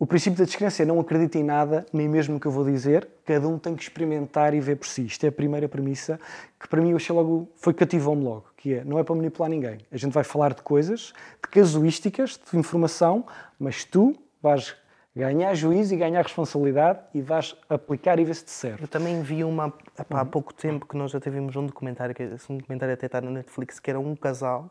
O 0.00 0.06
princípio 0.06 0.38
da 0.38 0.44
descrença 0.44 0.84
é 0.84 0.86
não 0.86 1.00
acredita 1.00 1.38
em 1.38 1.42
nada, 1.42 1.84
nem 1.92 2.08
mesmo 2.08 2.34
no 2.34 2.40
que 2.40 2.46
eu 2.46 2.52
vou 2.52 2.64
dizer, 2.64 3.08
cada 3.24 3.48
um 3.48 3.58
tem 3.58 3.74
que 3.74 3.82
experimentar 3.82 4.54
e 4.54 4.60
ver 4.60 4.76
por 4.76 4.86
si. 4.86 5.04
Isto 5.06 5.24
é 5.24 5.28
a 5.28 5.32
primeira 5.32 5.68
premissa 5.68 6.20
que 6.58 6.68
para 6.68 6.80
mim 6.80 6.90
eu 6.90 6.96
achei 6.96 7.12
logo, 7.12 7.48
foi 7.56 7.74
cativou-me 7.74 8.22
logo, 8.22 8.44
que 8.56 8.74
é, 8.74 8.84
não 8.84 8.96
é 9.00 9.02
para 9.02 9.16
manipular 9.16 9.50
ninguém. 9.50 9.78
A 9.90 9.96
gente 9.96 10.12
vai 10.12 10.22
falar 10.22 10.54
de 10.54 10.62
coisas, 10.62 11.12
de 11.42 11.48
casuísticas, 11.50 12.38
de 12.48 12.56
informação, 12.56 13.26
mas 13.58 13.84
tu 13.84 14.14
vais 14.40 14.76
ganhar 15.16 15.52
juízo 15.54 15.92
e 15.94 15.96
ganhar 15.96 16.22
responsabilidade 16.22 17.00
e 17.12 17.20
vais 17.20 17.56
aplicar 17.68 18.20
e 18.20 18.24
ver 18.24 18.36
se 18.36 18.44
te 18.44 18.52
serve. 18.52 18.84
Eu 18.84 18.88
também 18.88 19.20
vi 19.20 19.42
uma 19.42 19.72
epá, 19.98 20.20
há 20.20 20.24
pouco 20.24 20.54
tempo 20.54 20.86
que 20.86 20.96
nós 20.96 21.10
já 21.10 21.18
tivemos 21.18 21.56
um 21.56 21.66
documentário, 21.66 22.14
que 22.14 22.22
esse 22.22 22.46
documentário 22.46 22.94
até 22.94 23.06
está 23.06 23.20
na 23.20 23.32
Netflix, 23.32 23.80
que 23.80 23.90
era 23.90 23.98
um 23.98 24.14
casal, 24.14 24.70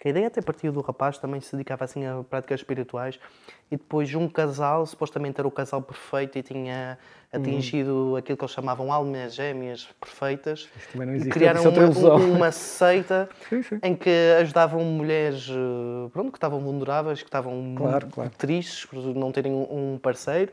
que 0.00 0.08
a 0.08 0.10
ideia 0.10 0.28
até 0.28 0.40
partiu 0.40 0.72
do 0.72 0.80
rapaz, 0.80 1.18
também 1.18 1.42
se 1.42 1.52
dedicava 1.54 1.84
assim 1.84 2.06
a 2.06 2.24
práticas 2.24 2.60
espirituais, 2.60 3.20
e 3.70 3.76
depois 3.76 4.12
um 4.14 4.26
casal, 4.26 4.86
supostamente 4.86 5.38
era 5.38 5.46
o 5.46 5.50
casal 5.50 5.82
perfeito 5.82 6.38
e 6.38 6.42
tinha 6.42 6.98
atingido 7.30 8.16
aquilo 8.16 8.38
que 8.38 8.42
eles 8.44 8.52
chamavam 8.54 8.90
almas 8.90 9.34
gêmeas 9.34 9.86
perfeitas, 10.00 10.68
também 10.90 11.06
não 11.06 11.12
e 11.12 11.16
existe, 11.18 11.32
criaram 11.34 11.60
isso 11.60 11.68
é 11.68 11.84
outra 11.84 12.00
uma, 12.00 12.16
um- 12.16 12.32
uma 12.36 12.50
seita 12.50 13.28
Sim, 13.50 13.62
sim. 13.62 13.78
em 13.82 13.94
que 13.94 14.08
ajudavam 14.40 14.82
mulheres 14.82 15.46
eh, 15.50 16.08
pronto, 16.10 16.32
que 16.32 16.38
estavam 16.38 16.60
vulneráveis, 16.60 17.20
que 17.20 17.28
estavam 17.28 17.74
Claro, 17.76 18.06
claro. 18.10 18.30
tristes 18.38 18.86
por 18.86 18.98
não 19.14 19.30
terem 19.30 19.52
um 19.52 19.98
parceiro, 20.02 20.50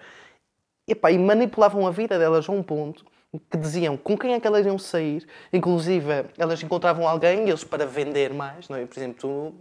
e, 0.85 0.91
epá, 0.91 1.09
e 1.09 1.17
manipulavam 1.17 1.87
a 1.87 1.91
vida 1.91 2.19
delas 2.19 2.47
a 2.49 2.51
um 2.51 2.61
ponto 2.61 3.05
que 3.49 3.57
diziam 3.57 3.97
com 3.97 4.17
quem 4.17 4.33
é 4.33 4.39
que 4.39 4.47
elas 4.47 4.65
iam 4.65 4.77
sair. 4.77 5.27
Inclusive, 5.51 6.25
elas 6.37 6.61
encontravam 6.63 7.07
alguém, 7.07 7.47
eles 7.47 7.63
para 7.63 7.85
vender 7.85 8.33
mais, 8.33 8.69
não 8.69 8.77
é? 8.77 8.85
Por 8.85 8.97
exemplo, 8.97 9.17
tu 9.19 9.53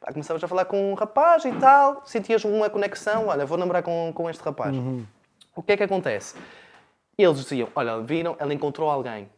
pá, 0.00 0.12
começavas 0.12 0.42
a 0.42 0.48
falar 0.48 0.64
com 0.64 0.92
um 0.92 0.94
rapaz 0.94 1.44
e 1.44 1.52
tal, 1.52 2.02
sentias 2.06 2.44
uma 2.44 2.70
conexão, 2.70 3.28
olha, 3.28 3.46
vou 3.46 3.58
namorar 3.58 3.82
com, 3.82 4.12
com 4.14 4.28
este 4.28 4.42
rapaz. 4.42 4.74
O 5.54 5.62
que 5.62 5.72
é 5.72 5.76
que 5.76 5.82
acontece? 5.82 6.34
Eles 7.16 7.38
diziam, 7.38 7.68
olha, 7.74 8.00
viram, 8.00 8.36
ela 8.38 8.52
encontrou 8.52 8.90
alguém. 8.90 9.28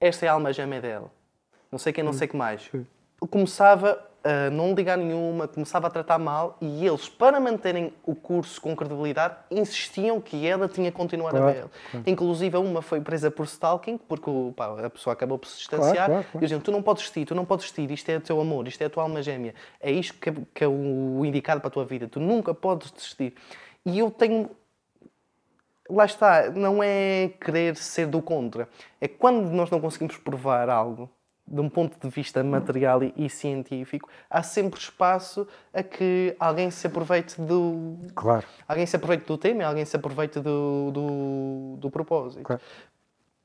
Esta 0.00 0.26
é 0.26 0.28
a 0.28 0.32
alma 0.32 0.52
gêmea 0.52 0.80
dela. 0.80 1.10
Não 1.70 1.78
sei 1.78 1.92
quem, 1.92 2.02
não 2.02 2.12
sei 2.12 2.26
o 2.26 2.30
que 2.30 2.36
mais. 2.36 2.70
Começava 3.30 4.02
não 4.52 4.74
ligar 4.74 4.96
nenhuma, 4.96 5.46
começava 5.46 5.86
a 5.86 5.90
tratar 5.90 6.18
mal 6.18 6.56
e 6.60 6.86
eles, 6.86 7.08
para 7.08 7.38
manterem 7.40 7.92
o 8.04 8.14
curso 8.14 8.60
com 8.60 8.74
credibilidade, 8.74 9.36
insistiam 9.50 10.20
que 10.20 10.46
ela 10.46 10.68
tinha 10.68 10.90
que 10.90 10.96
continuar 10.96 11.30
Claro, 11.30 11.46
a 11.46 11.52
ver. 11.52 11.64
claro. 11.90 12.04
Inclusive, 12.06 12.56
uma 12.56 12.82
foi 12.82 13.00
presa 13.00 13.30
por 13.30 13.44
stalking, 13.44 13.98
porque 13.98 14.30
pá, 14.56 14.86
a 14.86 14.90
pessoa 14.90 15.12
acabou 15.12 15.38
por 15.38 15.48
se 15.48 15.58
distanciar. 15.58 16.06
Claro. 16.06 16.26
E 16.34 16.38
diziam, 16.38 16.60
tu 16.60 16.72
não 16.72 16.82
podes 16.82 17.02
vestir, 17.02 17.26
tu 17.26 17.34
não 17.34 17.44
podes 17.44 17.64
vestir, 17.66 17.90
isto 17.90 18.08
é 18.08 18.16
o 18.16 18.20
teu 18.20 18.40
amor, 18.40 18.66
isto 18.68 18.82
é 18.82 18.86
a 18.86 18.90
tua 18.90 19.02
alma 19.02 19.22
gêmea. 19.22 19.54
É 19.80 19.90
isto 19.90 20.14
que 20.14 20.30
é, 20.30 20.34
que 20.54 20.64
é 20.64 20.68
o 20.68 21.24
indicado 21.24 21.60
para 21.60 21.68
a 21.68 21.70
tua 21.70 21.84
vida. 21.84 22.08
Tu 22.08 22.20
nunca 22.20 22.54
podes 22.54 22.90
desistir. 22.90 23.34
E 23.84 23.98
eu 23.98 24.10
tenho 24.10 24.50
lá 25.88 26.04
está, 26.04 26.50
não 26.50 26.82
é 26.82 27.30
querer 27.40 27.76
ser 27.76 28.06
do 28.06 28.20
contra. 28.20 28.68
É 29.00 29.06
quando 29.06 29.50
nós 29.50 29.70
não 29.70 29.80
conseguimos 29.80 30.16
provar 30.16 30.68
algo 30.68 31.08
de 31.46 31.60
um 31.60 31.68
ponto 31.68 31.96
de 32.00 32.12
vista 32.12 32.42
material 32.42 33.02
e, 33.02 33.14
e 33.16 33.30
científico, 33.30 34.08
há 34.28 34.42
sempre 34.42 34.80
espaço 34.80 35.46
a 35.72 35.82
que 35.82 36.34
alguém 36.40 36.70
se 36.70 36.86
aproveite 36.86 37.40
do. 37.40 37.96
Claro. 38.14 38.44
Alguém 38.66 38.84
se 38.84 38.96
aproveite 38.96 39.26
do 39.26 39.38
tema 39.38 39.62
e 39.62 39.64
alguém 39.64 39.84
se 39.84 39.94
aproveite 39.94 40.40
do, 40.40 40.90
do, 40.90 41.76
do 41.78 41.90
propósito. 41.90 42.42
Claro. 42.42 42.60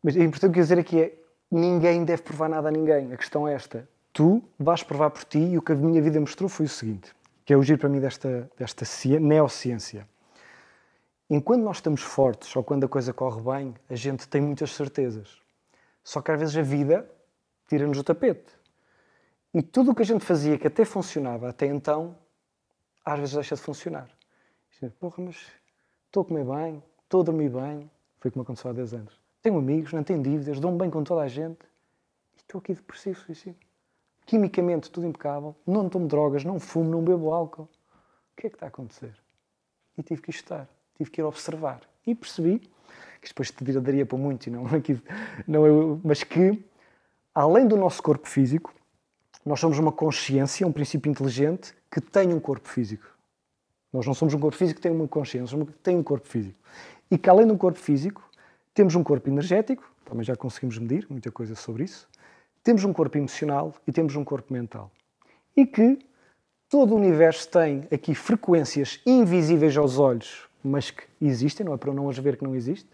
Mas 0.01 0.17
é 0.17 0.23
importante 0.23 0.55
dizer 0.55 0.79
aqui 0.79 0.99
é 0.99 1.13
ninguém 1.51 2.03
deve 2.03 2.23
provar 2.23 2.49
nada 2.49 2.69
a 2.69 2.71
ninguém. 2.71 3.13
A 3.13 3.17
questão 3.17 3.47
é 3.47 3.53
esta. 3.53 3.87
Tu 4.11 4.41
vais 4.57 4.81
provar 4.83 5.09
por 5.11 5.23
ti 5.23 5.39
e 5.39 5.57
o 5.57 5.61
que 5.61 5.71
a 5.71 5.75
minha 5.75 6.01
vida 6.01 6.19
mostrou 6.19 6.49
foi 6.49 6.65
o 6.65 6.69
seguinte, 6.69 7.11
que 7.45 7.53
é 7.53 7.57
o 7.57 7.61
giro 7.61 7.77
para 7.77 7.87
mim 7.89 7.99
desta, 7.99 8.49
desta 8.57 8.83
ci- 8.83 9.19
neociência. 9.19 10.07
Enquanto 11.29 11.61
nós 11.61 11.77
estamos 11.77 12.01
fortes 12.01 12.53
ou 12.55 12.63
quando 12.63 12.83
a 12.85 12.89
coisa 12.89 13.13
corre 13.13 13.41
bem, 13.41 13.73
a 13.89 13.95
gente 13.95 14.27
tem 14.27 14.41
muitas 14.41 14.73
certezas. 14.73 15.39
Só 16.03 16.19
que 16.21 16.31
às 16.31 16.39
vezes 16.39 16.57
a 16.57 16.61
vida 16.61 17.07
tira-nos 17.71 17.97
o 17.97 18.03
tapete. 18.03 18.51
E 19.53 19.61
tudo 19.61 19.91
o 19.91 19.95
que 19.95 20.01
a 20.01 20.05
gente 20.05 20.25
fazia 20.25 20.57
que 20.57 20.67
até 20.67 20.83
funcionava 20.83 21.47
até 21.47 21.67
então, 21.67 22.17
às 23.05 23.17
vezes 23.17 23.33
deixa 23.33 23.55
de 23.55 23.61
funcionar. 23.61 24.09
É, 24.81 24.89
Porra, 24.89 25.23
mas 25.23 25.37
estou 26.05 26.23
a 26.23 26.25
comer 26.25 26.43
bem, 26.43 26.83
estou 27.03 27.21
a 27.21 27.23
dormir 27.23 27.49
bem. 27.49 27.89
Foi 28.19 28.29
como 28.29 28.43
aconteceu 28.43 28.71
há 28.71 28.73
10 28.73 28.93
anos. 28.95 29.21
Tenho 29.41 29.57
amigos, 29.57 29.93
não 29.93 30.03
tenho 30.03 30.21
dívidas, 30.21 30.59
dou-me 30.59 30.77
bem 30.77 30.89
com 30.89 31.01
toda 31.01 31.21
a 31.21 31.29
gente. 31.29 31.59
E 32.35 32.39
estou 32.39 32.59
aqui 32.59 32.73
depressivo, 32.73 33.17
suicídio. 33.21 33.55
Quimicamente, 34.25 34.91
tudo 34.91 35.07
impecável. 35.07 35.55
Não 35.65 35.87
tomo 35.87 36.09
drogas, 36.09 36.43
não 36.43 36.59
fumo, 36.59 36.89
não 36.89 37.01
bebo 37.01 37.31
álcool. 37.31 37.69
O 38.33 38.35
que 38.35 38.47
é 38.47 38.49
que 38.49 38.57
está 38.57 38.65
a 38.65 38.69
acontecer? 38.69 39.15
E 39.97 40.03
tive 40.03 40.21
que 40.21 40.29
estar, 40.29 40.67
tive 40.97 41.09
que 41.09 41.21
ir 41.21 41.23
observar. 41.23 41.79
E 42.05 42.13
percebi, 42.13 42.59
que 43.21 43.29
depois 43.29 43.49
te 43.49 43.63
daria 43.63 44.05
para 44.05 44.17
muito, 44.17 44.51
não 44.51 44.65
aqui, 44.75 45.01
não 45.47 45.65
eu, 45.65 46.01
mas 46.03 46.23
que, 46.23 46.61
além 47.33 47.67
do 47.67 47.77
nosso 47.77 48.01
corpo 48.01 48.27
físico, 48.27 48.73
nós 49.45 49.59
somos 49.59 49.79
uma 49.79 49.91
consciência, 49.91 50.67
um 50.67 50.71
princípio 50.71 51.09
inteligente 51.09 51.73
que 51.91 51.99
tem 51.99 52.33
um 52.33 52.39
corpo 52.39 52.67
físico. 52.67 53.05
Nós 53.91 54.05
não 54.05 54.13
somos 54.13 54.33
um 54.33 54.39
corpo 54.39 54.57
físico 54.57 54.79
que 54.79 54.83
tem 54.83 54.91
uma 54.91 55.07
consciência, 55.07 55.47
somos 55.47 55.69
que 55.69 55.79
tem 55.79 55.97
um 55.97 56.03
corpo 56.03 56.27
físico. 56.27 56.57
E 57.09 57.17
que 57.17 57.29
além 57.29 57.51
um 57.51 57.57
corpo 57.57 57.79
físico, 57.79 58.23
temos 58.73 58.95
um 58.95 59.03
corpo 59.03 59.27
energético, 59.29 59.83
também 60.05 60.23
já 60.23 60.35
conseguimos 60.35 60.77
medir 60.77 61.05
muita 61.09 61.31
coisa 61.31 61.55
sobre 61.55 61.83
isso, 61.83 62.07
temos 62.63 62.83
um 62.83 62.93
corpo 62.93 63.17
emocional 63.17 63.73
e 63.87 63.91
temos 63.91 64.15
um 64.15 64.23
corpo 64.23 64.53
mental. 64.53 64.91
E 65.55 65.65
que 65.65 65.99
todo 66.69 66.93
o 66.93 66.97
universo 66.97 67.49
tem 67.49 67.87
aqui 67.91 68.15
frequências 68.15 69.01
invisíveis 69.05 69.75
aos 69.75 69.99
olhos, 69.99 70.47
mas 70.63 70.91
que 70.91 71.03
existem, 71.19 71.65
não 71.65 71.73
é 71.73 71.77
para 71.77 71.93
não 71.93 72.09
as 72.09 72.17
ver 72.17 72.37
que 72.37 72.43
não 72.43 72.55
existe, 72.55 72.87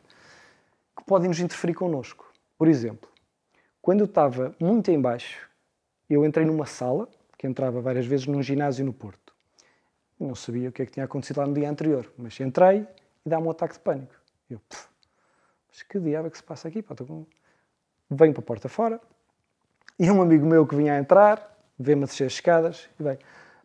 que 0.98 1.04
podem 1.06 1.28
nos 1.28 1.40
interferir 1.40 1.76
connosco. 1.76 2.26
Por 2.58 2.68
exemplo, 2.68 3.08
quando 3.88 4.02
eu 4.02 4.06
estava 4.06 4.54
muito 4.60 4.92
em 4.92 5.00
baixo, 5.00 5.50
eu 6.10 6.26
entrei 6.26 6.46
numa 6.46 6.66
sala, 6.66 7.08
que 7.38 7.48
entrava 7.48 7.80
várias 7.80 8.06
vezes 8.06 8.28
num 8.28 8.44
ginásio 8.44 8.84
no 8.84 8.92
Porto. 8.92 9.34
Não 10.20 10.36
sabia 10.36 10.68
o 10.68 10.74
que 10.74 10.82
é 10.82 10.86
que 10.86 10.92
tinha 10.92 11.06
acontecido 11.06 11.38
lá 11.38 11.48
no 11.48 11.54
dia 11.54 11.70
anterior, 11.70 12.12
mas 12.18 12.38
entrei 12.42 12.86
e 13.26 13.30
dá-me 13.30 13.48
um 13.48 13.50
ataque 13.50 13.76
de 13.76 13.80
pânico. 13.80 14.14
Eu, 14.50 14.60
"Pff, 14.68 14.90
mas 15.70 15.84
que 15.84 16.02
diabo 16.02 16.28
é 16.28 16.30
que 16.30 16.36
se 16.36 16.44
passa 16.44 16.68
aqui? 16.68 16.84
Com... 16.84 17.26
Venho 18.12 18.34
para 18.34 18.42
a 18.42 18.46
porta 18.46 18.68
fora 18.68 19.00
e 19.98 20.12
um 20.12 20.22
amigo 20.22 20.46
meu 20.46 20.68
que 20.68 20.76
vinha 20.76 20.96
a 20.96 21.00
entrar, 21.00 21.58
vê-me 21.80 22.04
a 22.04 22.08
descer 22.08 22.26
as 22.26 22.34
escadas 22.34 22.90
e 23.00 23.04
vem, 23.04 23.18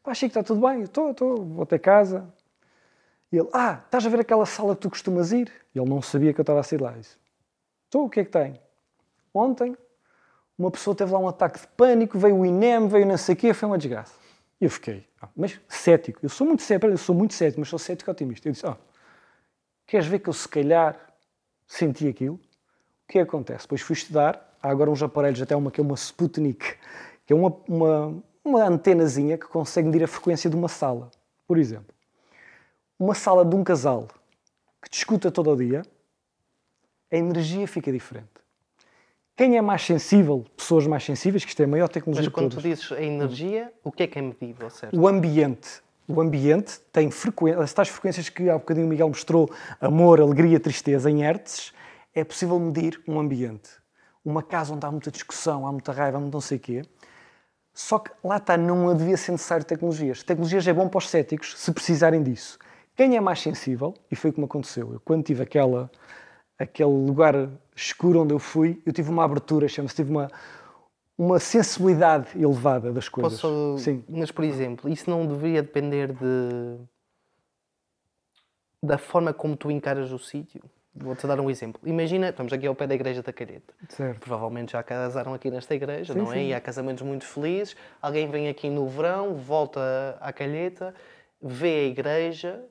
pá, 0.05 0.15
Chico, 0.15 0.39
está 0.39 0.45
tudo 0.45 0.65
bem? 0.65 0.83
Estou, 0.83 1.11
estou, 1.11 1.45
vou 1.45 1.65
até 1.65 1.81
casa. 1.81 2.33
E 3.33 3.39
ele, 3.39 3.49
ah, 3.53 3.83
estás 3.85 4.07
a 4.07 4.09
ver 4.09 4.21
aquela 4.21 4.47
sala 4.47 4.77
que 4.77 4.83
tu 4.83 4.91
costumas 4.91 5.33
ir? 5.33 5.51
E 5.75 5.81
ele 5.81 5.91
não 5.91 6.01
sabia 6.01 6.33
que 6.33 6.39
eu 6.39 6.45
estava 6.45 6.61
a 6.61 6.63
sair 6.63 6.81
lá. 6.81 6.97
Estou, 6.97 8.05
o 8.05 8.09
que 8.09 8.21
é 8.21 8.25
que 8.25 8.31
tem? 8.31 8.61
Ontem 9.35 9.77
uma 10.63 10.71
pessoa 10.71 10.95
teve 10.95 11.11
lá 11.11 11.19
um 11.19 11.27
ataque 11.27 11.61
de 11.61 11.67
pânico, 11.67 12.19
veio 12.19 12.39
o 12.39 12.47
INEM, 12.47 12.87
veio 12.87 13.05
não 13.05 13.17
sei 13.17 13.35
o 13.35 13.37
quê, 13.37 13.53
foi 13.53 13.69
uma 13.69 13.77
desgraça. 13.77 14.15
E 14.61 14.65
eu 14.65 14.71
fiquei, 14.71 15.05
ah, 15.21 15.29
mas 15.37 15.61
cético, 15.69 16.21
eu 16.23 16.29
sou 16.29 16.47
muito 16.47 16.63
cético, 16.63 16.87
eu 16.87 16.97
sou 16.97 17.15
muito 17.15 17.35
cético, 17.35 17.61
mas 17.61 17.69
sou 17.69 17.79
cético 17.79 18.11
otimista. 18.11 18.49
Eu 18.49 18.53
disse, 18.53 18.67
ah, 18.67 18.77
queres 19.87 20.07
ver 20.07 20.21
que 20.21 20.29
eu 20.29 20.33
se 20.33 20.49
calhar 20.49 20.97
senti 21.67 22.07
aquilo? 22.07 22.37
O 22.37 23.13
que 23.13 23.19
acontece? 23.19 23.65
Depois 23.65 23.81
fui 23.81 23.95
estudar, 23.95 24.57
há 24.63 24.71
agora 24.71 24.89
uns 24.89 25.03
aparelhos, 25.03 25.43
até 25.43 25.57
uma 25.57 25.71
que 25.71 25.81
é 25.81 25.83
uma 25.83 25.97
Sputnik, 25.97 26.77
que 27.27 27.33
é 27.33 27.37
uma, 27.37 27.57
uma, 27.67 28.23
uma 28.45 28.65
antenazinha 28.65 29.37
que 29.37 29.47
consegue 29.47 29.89
medir 29.89 30.05
a 30.05 30.09
frequência 30.09 30.49
de 30.49 30.55
uma 30.55 30.69
sala. 30.69 31.11
Por 31.45 31.59
exemplo, 31.59 31.93
uma 32.97 33.15
sala 33.17 33.45
de 33.45 33.57
um 33.57 33.65
casal 33.65 34.07
que 34.81 34.89
te 34.89 34.99
escuta 34.99 35.29
todo 35.29 35.51
o 35.51 35.57
dia, 35.57 35.83
a 37.11 37.17
energia 37.17 37.67
fica 37.67 37.91
diferente. 37.91 38.42
Quem 39.43 39.57
é 39.57 39.61
mais 39.61 39.83
sensível, 39.83 40.47
pessoas 40.57 40.87
mais 40.87 41.03
sensíveis, 41.03 41.45
que 41.45 41.51
isto 41.51 41.61
é 41.61 41.65
a 41.65 41.69
maior 41.69 41.89
tecnologia 41.89 42.27
Mas 42.27 42.33
quando 42.33 42.55
tu 42.55 42.63
dizes 42.63 42.93
a 42.93 43.03
energia, 43.03 43.73
o 43.83 43.91
que 43.91 44.05
é 44.05 44.07
que 44.07 44.17
é 44.17 44.23
medido, 44.23 44.63
ao 44.63 44.71
certo? 44.71 44.97
O 44.97 45.09
ambiente. 45.09 45.83
O 46.07 46.21
ambiente 46.21 46.79
tem 46.93 47.11
frequências, 47.11 47.61
as 47.61 47.73
tais 47.73 47.89
frequências 47.89 48.29
que 48.29 48.49
há 48.49 48.57
bocadinho 48.57 48.87
o 48.87 48.89
Miguel 48.89 49.09
mostrou, 49.09 49.51
amor, 49.81 50.21
alegria, 50.21 50.61
tristeza, 50.61 51.11
em 51.11 51.23
hertz, 51.23 51.73
é 52.15 52.23
possível 52.23 52.57
medir 52.61 53.03
um 53.05 53.19
ambiente. 53.19 53.69
Uma 54.25 54.45
casa 54.45 54.75
onde 54.75 54.87
há 54.87 54.93
muita 54.93 55.11
discussão, 55.11 55.67
há 55.67 55.73
muita 55.73 55.91
raiva, 55.91 56.19
há 56.19 56.21
muito 56.21 56.35
não 56.35 56.41
sei 56.41 56.59
o 56.59 56.61
quê. 56.61 56.83
Só 57.75 57.99
que 57.99 58.13
lá 58.23 58.37
está, 58.37 58.57
não 58.57 58.97
devia 58.97 59.17
ser 59.17 59.33
necessário 59.33 59.67
tecnologias. 59.67 60.23
Tecnologias 60.23 60.69
é 60.69 60.73
bom 60.73 60.89
para 60.89 60.99
os 60.99 61.11
céticos, 61.11 61.59
se 61.59 61.73
precisarem 61.73 62.23
disso. 62.23 62.61
Quem 62.95 63.17
é 63.17 63.21
mais 63.21 63.41
sensível, 63.41 63.93
e 64.09 64.15
foi 64.15 64.31
como 64.31 64.45
aconteceu, 64.45 64.93
eu 64.93 65.01
quando 65.01 65.25
tive 65.25 65.43
aquela, 65.43 65.91
aquele 66.63 66.91
lugar 66.91 67.49
escuro 67.75 68.23
onde 68.23 68.33
eu 68.33 68.39
fui, 68.39 68.81
eu 68.87 68.93
tive 68.93 69.11
uma 69.11 69.25
abertura, 69.25 69.67
chama-se, 69.69 69.97
tive 69.97 70.11
uma, 70.11 70.31
uma 71.19 71.39
sensibilidade 71.39 72.29
elevada 72.41 72.93
das 72.93 73.09
coisas. 73.09 73.41
Posso, 73.41 73.77
Sim. 73.79 74.05
Mas, 74.09 74.31
por 74.31 74.45
exemplo, 74.45 74.89
isso 74.89 75.11
não 75.11 75.27
deveria 75.27 75.63
depender 75.63 76.13
de 76.13 76.79
da 78.83 78.99
forma 78.99 79.33
como 79.33 79.57
tu 79.57 79.71
encaras 79.71 80.11
o 80.11 80.19
sítio? 80.19 80.61
Vou-te 80.95 81.27
dar 81.27 81.41
um 81.41 81.49
exemplo. 81.49 81.81
Imagina, 81.87 82.29
estamos 82.29 82.53
aqui 82.53 82.67
ao 82.67 82.75
pé 82.75 82.87
da 82.87 82.95
igreja 82.95 83.23
da 83.23 83.33
Calheta. 83.33 83.73
Certo. 83.89 84.21
Provavelmente 84.21 84.73
já 84.73 84.83
casaram 84.83 85.33
aqui 85.33 85.51
nesta 85.51 85.75
igreja, 85.75 86.13
Sim, 86.13 86.19
não 86.19 86.33
é? 86.33 86.35
sim. 86.35 86.49
E 86.49 86.55
há 86.55 86.61
casamentos 86.61 87.03
muito 87.03 87.25
felizes. 87.25 87.77
Alguém 88.01 88.29
vem 88.29 88.49
aqui 88.49 88.69
no 88.69 88.87
verão, 88.89 89.35
volta 89.35 90.19
à 90.21 90.33
Calheta, 90.33 90.95
vê 91.41 91.69
a 91.69 91.85
igreja. 91.85 92.63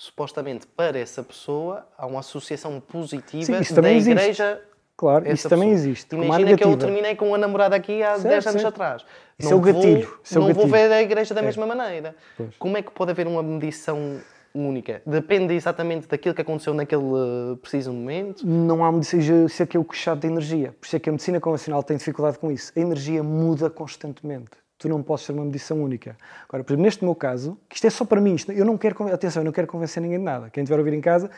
Supostamente 0.00 0.64
para 0.64 0.96
essa 0.96 1.24
pessoa 1.24 1.84
há 1.98 2.06
uma 2.06 2.20
associação 2.20 2.78
positiva 2.78 3.42
Sim, 3.44 3.52
da 3.54 3.74
também 3.74 3.96
existe. 3.96 4.12
igreja. 4.16 4.62
Claro, 4.96 5.28
isso 5.28 5.48
também 5.48 5.70
pessoa. 5.70 5.88
existe. 5.88 6.10
como 6.10 6.22
há 6.22 6.26
Imagina 6.26 6.56
que 6.56 6.62
eu 6.64 6.76
terminei 6.76 7.16
com 7.16 7.26
uma 7.26 7.38
namorada 7.38 7.74
aqui 7.74 8.00
há 8.00 8.10
Certo, 8.14 8.28
10 8.28 8.46
anos 8.46 8.62
certo. 8.62 8.74
atrás. 8.76 9.04
Isso 9.36 9.52
é 9.52 9.56
o 9.56 9.60
gatilho, 9.60 10.06
Vou, 10.06 10.18
é 10.30 10.36
o 10.36 10.48
não 10.48 10.54
vou 10.54 10.66
gatilho. 10.66 10.68
ver 10.88 10.92
a 10.92 11.02
igreja 11.02 11.34
da 11.34 11.42
mesma 11.42 11.66
maneira. 11.66 12.14
Pois. 12.36 12.50
Como 12.60 12.76
é 12.76 12.82
que 12.82 12.92
pode 12.92 13.10
haver 13.10 13.26
uma 13.26 13.42
medição 13.42 14.20
única? 14.54 15.02
Depende 15.04 15.54
exatamente 15.54 16.06
daquilo 16.06 16.32
que 16.32 16.42
aconteceu 16.42 16.72
naquele 16.74 17.02
eh, 17.02 17.56
preciso 17.60 17.92
momento. 17.92 18.46
Não 18.46 18.84
há 18.84 18.92
medicina, 18.92 19.46
isso 19.46 19.60
é 19.60 19.66
que 19.66 19.76
é 19.76 19.80
o 19.80 19.84
que 19.84 19.96
chato 19.96 20.20
da 20.20 20.28
energia. 20.28 20.76
Por 20.80 20.86
isso 20.86 20.94
é 20.94 21.00
que 21.00 21.08
a 21.08 21.12
medicina 21.12 21.40
convencional 21.40 21.82
tem 21.82 21.96
dificuldade 21.96 22.38
com 22.38 22.52
isso. 22.52 22.72
A 22.76 22.78
energia 22.78 23.20
muda 23.24 23.68
constantemente. 23.68 24.50
Tu 24.78 24.88
não 24.88 25.02
podes 25.02 25.24
ser 25.24 25.32
uma 25.32 25.44
medição 25.44 25.82
única. 25.82 26.16
Agora, 26.48 26.62
por 26.62 26.72
exemplo, 26.72 26.84
neste 26.84 27.04
meu 27.04 27.14
caso, 27.14 27.58
que 27.68 27.74
isto 27.74 27.86
é 27.86 27.90
só 27.90 28.04
para 28.04 28.20
mim, 28.20 28.34
isto, 28.34 28.52
eu 28.52 28.64
não 28.64 28.78
quero, 28.78 29.12
atenção, 29.12 29.42
eu 29.42 29.44
não 29.44 29.52
quero 29.52 29.66
convencer 29.66 30.00
ninguém 30.00 30.18
de 30.18 30.24
nada. 30.24 30.48
Quem 30.50 30.62
estiver 30.62 30.76
a 30.76 30.78
ouvir 30.78 30.94
em 30.94 31.00
casa, 31.00 31.30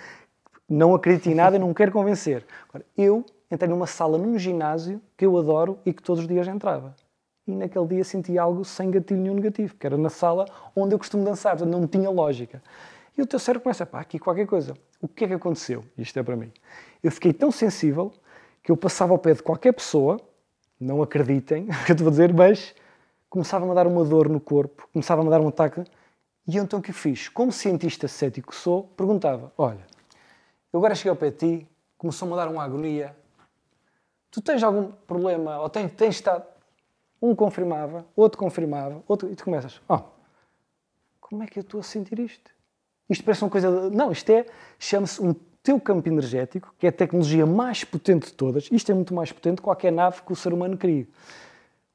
não 0.68 0.94
acredita 0.94 1.30
em 1.30 1.34
nada, 1.34 1.58
não 1.58 1.72
quero 1.72 1.90
convencer. 1.90 2.44
Agora, 2.68 2.84
eu 2.96 3.24
entrei 3.50 3.68
numa 3.68 3.86
sala, 3.86 4.18
num 4.18 4.38
ginásio, 4.38 5.00
que 5.16 5.26
eu 5.26 5.36
adoro 5.36 5.78
e 5.84 5.92
que 5.92 6.02
todos 6.02 6.22
os 6.22 6.28
dias 6.28 6.46
entrava. 6.46 6.94
E 7.46 7.56
naquele 7.56 7.86
dia 7.86 8.04
senti 8.04 8.38
algo 8.38 8.64
sem 8.64 8.90
gatilho 8.90 9.20
nenhum 9.20 9.34
negativo, 9.34 9.74
que 9.74 9.86
era 9.86 9.96
na 9.96 10.10
sala 10.10 10.46
onde 10.76 10.94
eu 10.94 10.98
costumo 10.98 11.24
dançar, 11.24 11.56
portanto 11.56 11.76
não 11.76 11.86
tinha 11.86 12.08
lógica. 12.10 12.62
E 13.18 13.22
o 13.22 13.26
teu 13.26 13.38
cérebro 13.38 13.64
começa, 13.64 13.84
pá, 13.84 14.00
aqui 14.00 14.18
qualquer 14.18 14.46
coisa. 14.46 14.74
O 15.00 15.08
que 15.08 15.24
é 15.24 15.28
que 15.28 15.34
aconteceu? 15.34 15.84
Isto 15.98 16.18
é 16.18 16.22
para 16.22 16.36
mim. 16.36 16.52
Eu 17.02 17.10
fiquei 17.10 17.32
tão 17.32 17.50
sensível 17.50 18.12
que 18.62 18.70
eu 18.70 18.76
passava 18.76 19.12
ao 19.12 19.18
pé 19.18 19.32
de 19.34 19.42
qualquer 19.42 19.72
pessoa, 19.72 20.20
não 20.78 21.02
acreditem 21.02 21.64
no 21.68 21.84
que 21.84 21.92
eu 21.92 21.96
te 21.96 22.02
vou 22.02 22.10
dizer, 22.10 22.32
mas 22.32 22.74
começava-me 23.30 23.70
a 23.70 23.74
dar 23.74 23.86
uma 23.86 24.04
dor 24.04 24.28
no 24.28 24.40
corpo, 24.40 24.88
começava-me 24.92 25.28
a 25.28 25.30
dar 25.30 25.40
um 25.40 25.48
ataque. 25.48 25.84
E 26.46 26.56
eu, 26.56 26.64
então 26.64 26.80
o 26.80 26.82
que 26.82 26.92
fiz? 26.92 27.28
Como 27.28 27.52
cientista 27.52 28.08
cético 28.08 28.50
que 28.50 28.56
sou, 28.56 28.82
perguntava, 28.96 29.52
olha, 29.56 29.86
eu 30.72 30.78
agora 30.78 30.94
cheguei 30.94 31.10
ao 31.10 31.16
pé 31.16 31.30
de 31.30 31.36
ti, 31.36 31.68
começou-me 31.96 32.34
a 32.34 32.36
dar 32.36 32.48
uma 32.48 32.64
agonia. 32.64 33.16
Tu 34.30 34.42
tens 34.42 34.62
algum 34.62 34.90
problema, 35.06 35.60
ou 35.60 35.70
tens, 35.70 35.92
tens 35.92 36.16
estado. 36.16 36.44
Um 37.22 37.34
confirmava, 37.34 38.04
outro 38.16 38.38
confirmava, 38.38 39.02
outro. 39.06 39.30
E 39.30 39.36
tu 39.36 39.44
começas, 39.44 39.80
oh, 39.88 40.00
como 41.20 41.42
é 41.42 41.46
que 41.46 41.58
eu 41.58 41.62
estou 41.62 41.80
a 41.80 41.82
sentir 41.82 42.18
isto? 42.18 42.50
Isto 43.08 43.24
parece 43.24 43.44
uma 43.44 43.50
coisa. 43.50 43.90
De... 43.90 43.96
Não, 43.96 44.10
isto 44.10 44.30
é. 44.30 44.46
Chama-se 44.78 45.22
um 45.22 45.34
teu 45.62 45.78
campo 45.80 46.08
energético, 46.08 46.74
que 46.78 46.86
é 46.86 46.88
a 46.88 46.92
tecnologia 46.92 47.44
mais 47.44 47.84
potente 47.84 48.26
de 48.26 48.32
todas. 48.32 48.68
Isto 48.72 48.90
é 48.90 48.94
muito 48.94 49.14
mais 49.14 49.30
potente 49.30 49.56
que 49.56 49.62
qualquer 49.62 49.92
nave 49.92 50.22
que 50.22 50.32
o 50.32 50.36
ser 50.36 50.52
humano 50.52 50.76
crie. 50.76 51.08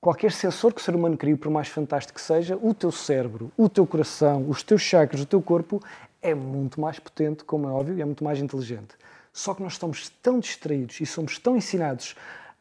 Qualquer 0.06 0.32
sensor 0.32 0.72
que 0.72 0.80
o 0.80 0.84
ser 0.84 0.94
humano 0.94 1.18
crie, 1.18 1.36
por 1.36 1.50
mais 1.50 1.68
fantástico 1.68 2.20
que 2.20 2.22
seja, 2.24 2.56
o 2.62 2.76
teu 2.76 2.92
cérebro, 2.92 3.52
o 3.58 3.68
teu 3.68 3.88
coração, 3.88 4.48
os 4.48 4.62
teus 4.62 4.80
chakras, 4.80 5.20
o 5.20 5.26
teu 5.26 5.42
corpo, 5.42 5.82
é 6.22 6.36
muito 6.36 6.80
mais 6.80 7.00
potente, 7.00 7.44
como 7.44 7.68
é 7.68 7.72
óbvio, 7.72 7.98
e 7.98 8.04
é 8.04 8.06
muito 8.06 8.24
mais 8.24 8.40
inteligente. 8.40 8.96
Só 9.34 9.56
que 9.56 9.64
nós 9.64 9.74
estamos 9.74 10.10
tão 10.22 10.40
distraídos 10.40 11.02
e 11.02 11.08
somos 11.08 11.40
tão 11.40 11.58
ensinados 11.58 12.16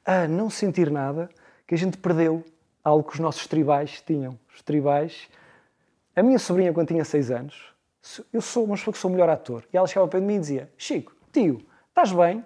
a 0.06 0.26
não 0.26 0.48
sentir 0.48 0.90
nada 0.90 1.28
que 1.66 1.74
a 1.74 1.76
gente 1.76 1.98
perdeu 1.98 2.42
algo 2.82 3.06
que 3.06 3.12
os 3.12 3.20
nossos 3.20 3.46
tribais 3.46 4.00
tinham. 4.00 4.38
Os 4.54 4.62
tribais. 4.62 5.28
A 6.16 6.22
minha 6.22 6.38
sobrinha, 6.38 6.72
quando 6.72 6.88
tinha 6.88 7.04
6 7.04 7.30
anos, 7.30 7.74
eu 8.32 8.40
sou, 8.40 8.66
mas 8.66 8.82
que 8.82 8.96
sou 8.96 9.10
o 9.10 9.12
melhor 9.12 9.28
ator. 9.28 9.66
E 9.70 9.76
ela 9.76 9.86
chegava 9.86 10.08
para 10.08 10.18
mim 10.18 10.36
e 10.36 10.40
dizia: 10.40 10.72
Chico, 10.78 11.14
tio, 11.30 11.60
estás 11.90 12.10
bem? 12.10 12.38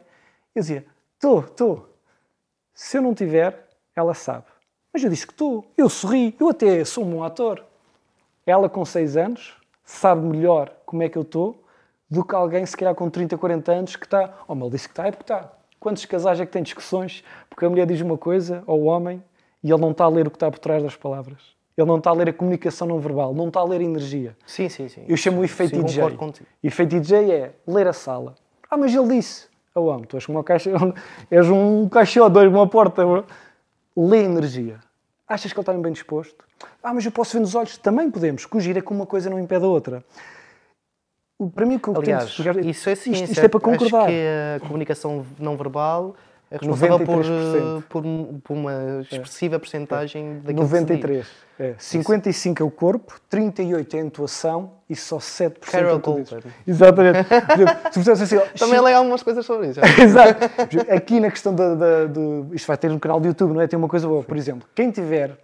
Eu 0.56 0.60
dizia: 0.60 0.84
Estou, 1.14 1.38
estou. 1.38 1.96
Se 2.74 2.98
eu 2.98 3.02
não 3.02 3.14
tiver, 3.14 3.68
ela 3.94 4.12
sabe. 4.12 4.57
Mas 4.98 5.04
eu 5.04 5.10
disse 5.10 5.28
que 5.28 5.32
estou. 5.32 5.64
Eu 5.76 5.88
sorri. 5.88 6.34
Eu 6.40 6.48
até 6.48 6.84
sou 6.84 7.04
um 7.04 7.10
bom 7.10 7.22
ator. 7.22 7.64
Ela, 8.44 8.68
com 8.68 8.84
6 8.84 9.16
anos, 9.16 9.54
sabe 9.84 10.26
melhor 10.26 10.72
como 10.84 11.04
é 11.04 11.08
que 11.08 11.16
eu 11.16 11.22
estou 11.22 11.62
do 12.10 12.24
que 12.24 12.34
alguém, 12.34 12.66
se 12.66 12.76
calhar, 12.76 12.96
com 12.96 13.08
30, 13.08 13.38
40 13.38 13.70
anos, 13.70 13.94
que 13.94 14.06
está. 14.06 14.34
Oh, 14.48 14.56
mas 14.56 14.62
ele 14.62 14.70
disse 14.72 14.88
que 14.88 14.92
está, 14.92 15.06
é 15.06 15.12
porque 15.12 15.22
está. 15.22 15.52
Quantos 15.78 16.04
casais 16.04 16.40
é 16.40 16.46
que 16.46 16.50
têm 16.50 16.64
discussões 16.64 17.22
porque 17.48 17.64
a 17.64 17.70
mulher 17.70 17.86
diz 17.86 18.00
uma 18.00 18.18
coisa 18.18 18.64
ao 18.66 18.80
homem 18.80 19.22
e 19.62 19.70
ele 19.70 19.80
não 19.80 19.92
está 19.92 20.02
a 20.02 20.08
ler 20.08 20.26
o 20.26 20.30
que 20.32 20.36
está 20.36 20.50
por 20.50 20.58
trás 20.58 20.82
das 20.82 20.96
palavras? 20.96 21.38
Ele 21.76 21.86
não 21.86 21.98
está 21.98 22.10
a 22.10 22.12
ler 22.12 22.30
a 22.30 22.32
comunicação 22.32 22.88
não 22.88 22.98
verbal, 22.98 23.32
não 23.32 23.46
está 23.46 23.60
a 23.60 23.64
ler 23.64 23.80
a 23.80 23.84
energia. 23.84 24.36
Sim, 24.44 24.68
sim, 24.68 24.88
sim. 24.88 25.04
Eu 25.06 25.16
chamo 25.16 25.42
o 25.42 25.44
efeito 25.44 25.76
sim, 25.76 25.84
DJ. 25.84 26.18
Efeito 26.60 26.98
DJ 26.98 27.30
é 27.30 27.54
ler 27.64 27.86
a 27.86 27.92
sala. 27.92 28.34
Ah, 28.68 28.76
mas 28.76 28.92
ele 28.92 29.06
disse. 29.14 29.46
Eu 29.76 29.88
amo, 29.92 30.04
tu 30.06 30.16
és 30.16 30.26
como 30.26 30.38
uma 30.38 30.44
caixa, 30.44 30.72
és 31.30 31.48
um 31.48 31.88
caixote, 31.88 32.36
uma 32.48 32.66
porta. 32.66 33.04
Lê 33.96 34.24
energia. 34.24 34.80
Achas 35.28 35.52
que 35.52 35.58
ele 35.58 35.62
está 35.62 35.72
bem 35.74 35.92
disposto? 35.92 36.44
Ah, 36.82 36.94
mas 36.94 37.04
eu 37.04 37.12
posso 37.12 37.34
ver 37.34 37.40
nos 37.40 37.54
olhos? 37.54 37.76
Também 37.76 38.10
podemos. 38.10 38.46
Cugir 38.46 38.76
é 38.76 38.80
que 38.80 38.90
uma 38.90 39.04
coisa 39.04 39.28
não 39.28 39.38
impede 39.38 39.64
a 39.64 39.68
outra. 39.68 40.04
Para 41.54 41.66
mim, 41.66 41.76
o 41.76 41.80
que 41.80 41.88
eu 41.88 41.96
Aliás, 41.96 42.34
tento... 42.34 42.60
isso 42.60 42.88
é 42.88 42.94
ciência. 42.94 43.24
Isto, 43.24 43.32
isto 43.32 43.44
é 43.44 43.48
para 43.48 43.60
concordar. 43.60 44.02
Acho 44.02 44.08
que 44.08 44.56
a 44.56 44.66
comunicação 44.66 45.24
não 45.38 45.56
verbal 45.56 46.16
é 46.50 46.56
responsável 46.56 47.00
por, 47.00 47.24
por, 47.88 48.04
por, 48.42 48.52
uma 48.54 49.02
expressiva 49.02 49.56
é. 49.56 49.58
porcentagem 49.58 50.40
daquilo 50.40 50.62
93. 50.62 51.26
Que 51.56 51.62
é. 51.62 51.74
55 51.76 52.62
é 52.62 52.64
o 52.64 52.70
corpo, 52.70 53.20
38 53.28 53.96
é 53.96 54.00
a 54.00 54.02
intuação 54.02 54.72
e 54.88 54.96
só 54.96 55.18
7% 55.18 55.58
Carol 55.70 55.98
é 55.98 56.00
Culper. 56.00 56.44
Exatamente. 56.66 57.18
Se 57.92 58.10
assim, 58.10 58.38
Também 58.58 58.78
é 58.78 58.80
legal 58.80 59.00
algumas 59.00 59.22
coisas 59.22 59.44
sobre 59.44 59.68
isso. 59.68 59.80
Exato. 60.00 60.44
Aqui 60.90 61.20
na 61.20 61.30
questão 61.30 61.54
da, 61.54 61.74
da, 61.74 62.06
do... 62.06 62.48
Isto 62.52 62.66
vai 62.66 62.78
ter 62.78 62.88
no 62.88 62.98
canal 62.98 63.20
do 63.20 63.26
YouTube, 63.26 63.52
não 63.52 63.60
é? 63.60 63.66
Tem 63.66 63.78
uma 63.78 63.88
coisa 63.88 64.06
boa. 64.08 64.22
Por 64.22 64.36
exemplo, 64.36 64.66
quem 64.74 64.90
tiver... 64.90 65.36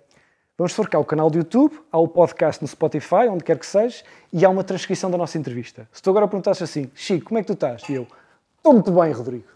Vamos 0.56 0.72
for 0.72 0.88
cá 0.88 1.00
o 1.00 1.04
canal 1.04 1.28
do 1.28 1.36
YouTube, 1.36 1.76
há 1.90 1.98
o 1.98 2.06
podcast 2.06 2.62
no 2.62 2.68
Spotify, 2.68 3.26
onde 3.28 3.42
quer 3.42 3.58
que 3.58 3.66
seja, 3.66 4.04
e 4.32 4.44
há 4.44 4.48
uma 4.48 4.62
transcrição 4.62 5.10
da 5.10 5.18
nossa 5.18 5.36
entrevista. 5.36 5.88
Se 5.92 6.00
tu 6.00 6.10
agora 6.10 6.28
perguntasses 6.28 6.62
assim, 6.62 6.88
Chico, 6.94 7.26
como 7.26 7.38
é 7.38 7.42
que 7.42 7.48
tu 7.48 7.54
estás? 7.54 7.82
E 7.88 7.94
eu, 7.94 8.06
estou 8.58 8.72
muito 8.72 8.92
bem, 8.92 9.10
Rodrigo. 9.10 9.53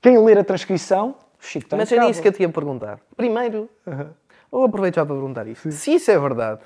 Quem 0.00 0.18
ler 0.18 0.38
a 0.38 0.44
transcrição, 0.44 1.14
Chico 1.38 1.66
está 1.66 1.76
Mas 1.76 1.92
era 1.92 2.08
isso 2.08 2.22
que 2.22 2.28
eu 2.28 2.32
te 2.32 2.42
ia 2.42 2.48
perguntar. 2.48 3.00
Primeiro, 3.16 3.68
uhum. 3.86 4.10
ou 4.50 4.64
aproveito 4.64 4.96
já 4.96 5.04
para 5.04 5.14
perguntar 5.14 5.46
isso. 5.46 5.62
Sim. 5.62 5.70
Se 5.70 5.94
isso 5.94 6.10
é 6.10 6.18
verdade. 6.18 6.60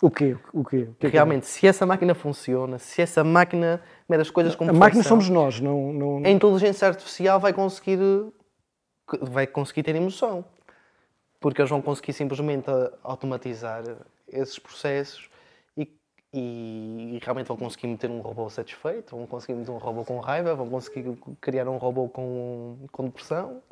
O 0.00 0.10
quê? 0.10 0.36
O 0.52 0.64
quê? 0.64 0.88
O 0.90 0.94
quê 0.94 1.08
Realmente, 1.08 1.46
se 1.46 1.66
essa 1.66 1.84
máquina 1.84 2.14
funciona, 2.14 2.78
se 2.78 3.02
essa 3.02 3.24
máquina 3.24 3.82
mede 4.08 4.22
as 4.22 4.30
coisas 4.30 4.54
como 4.54 4.70
A 4.70 4.72
máquina 4.72 5.02
somos 5.02 5.28
nós, 5.28 5.60
não, 5.60 5.92
não... 5.92 6.22
A 6.24 6.30
inteligência 6.30 6.86
artificial 6.86 7.40
vai 7.40 7.52
conseguir, 7.52 7.98
vai 9.20 9.46
conseguir 9.46 9.82
ter 9.82 9.96
emoção. 9.96 10.44
Porque 11.40 11.60
eles 11.60 11.70
vão 11.70 11.82
conseguir 11.82 12.12
simplesmente 12.12 12.66
automatizar 13.02 13.82
esses 14.28 14.58
processos 14.58 15.28
e 16.32 17.18
realmente 17.22 17.46
vão 17.46 17.56
conseguir 17.56 17.86
meter 17.86 18.10
um 18.10 18.20
robô 18.20 18.50
satisfeito, 18.50 19.16
vão 19.16 19.26
conseguir 19.26 19.54
meter 19.54 19.70
um 19.70 19.78
robô 19.78 20.04
com 20.04 20.18
raiva, 20.18 20.54
vão 20.54 20.68
conseguir 20.68 21.16
criar 21.40 21.68
um 21.68 21.78
robô 21.78 22.08
com, 22.08 22.76
com 22.92 23.04
depressão. 23.04 23.62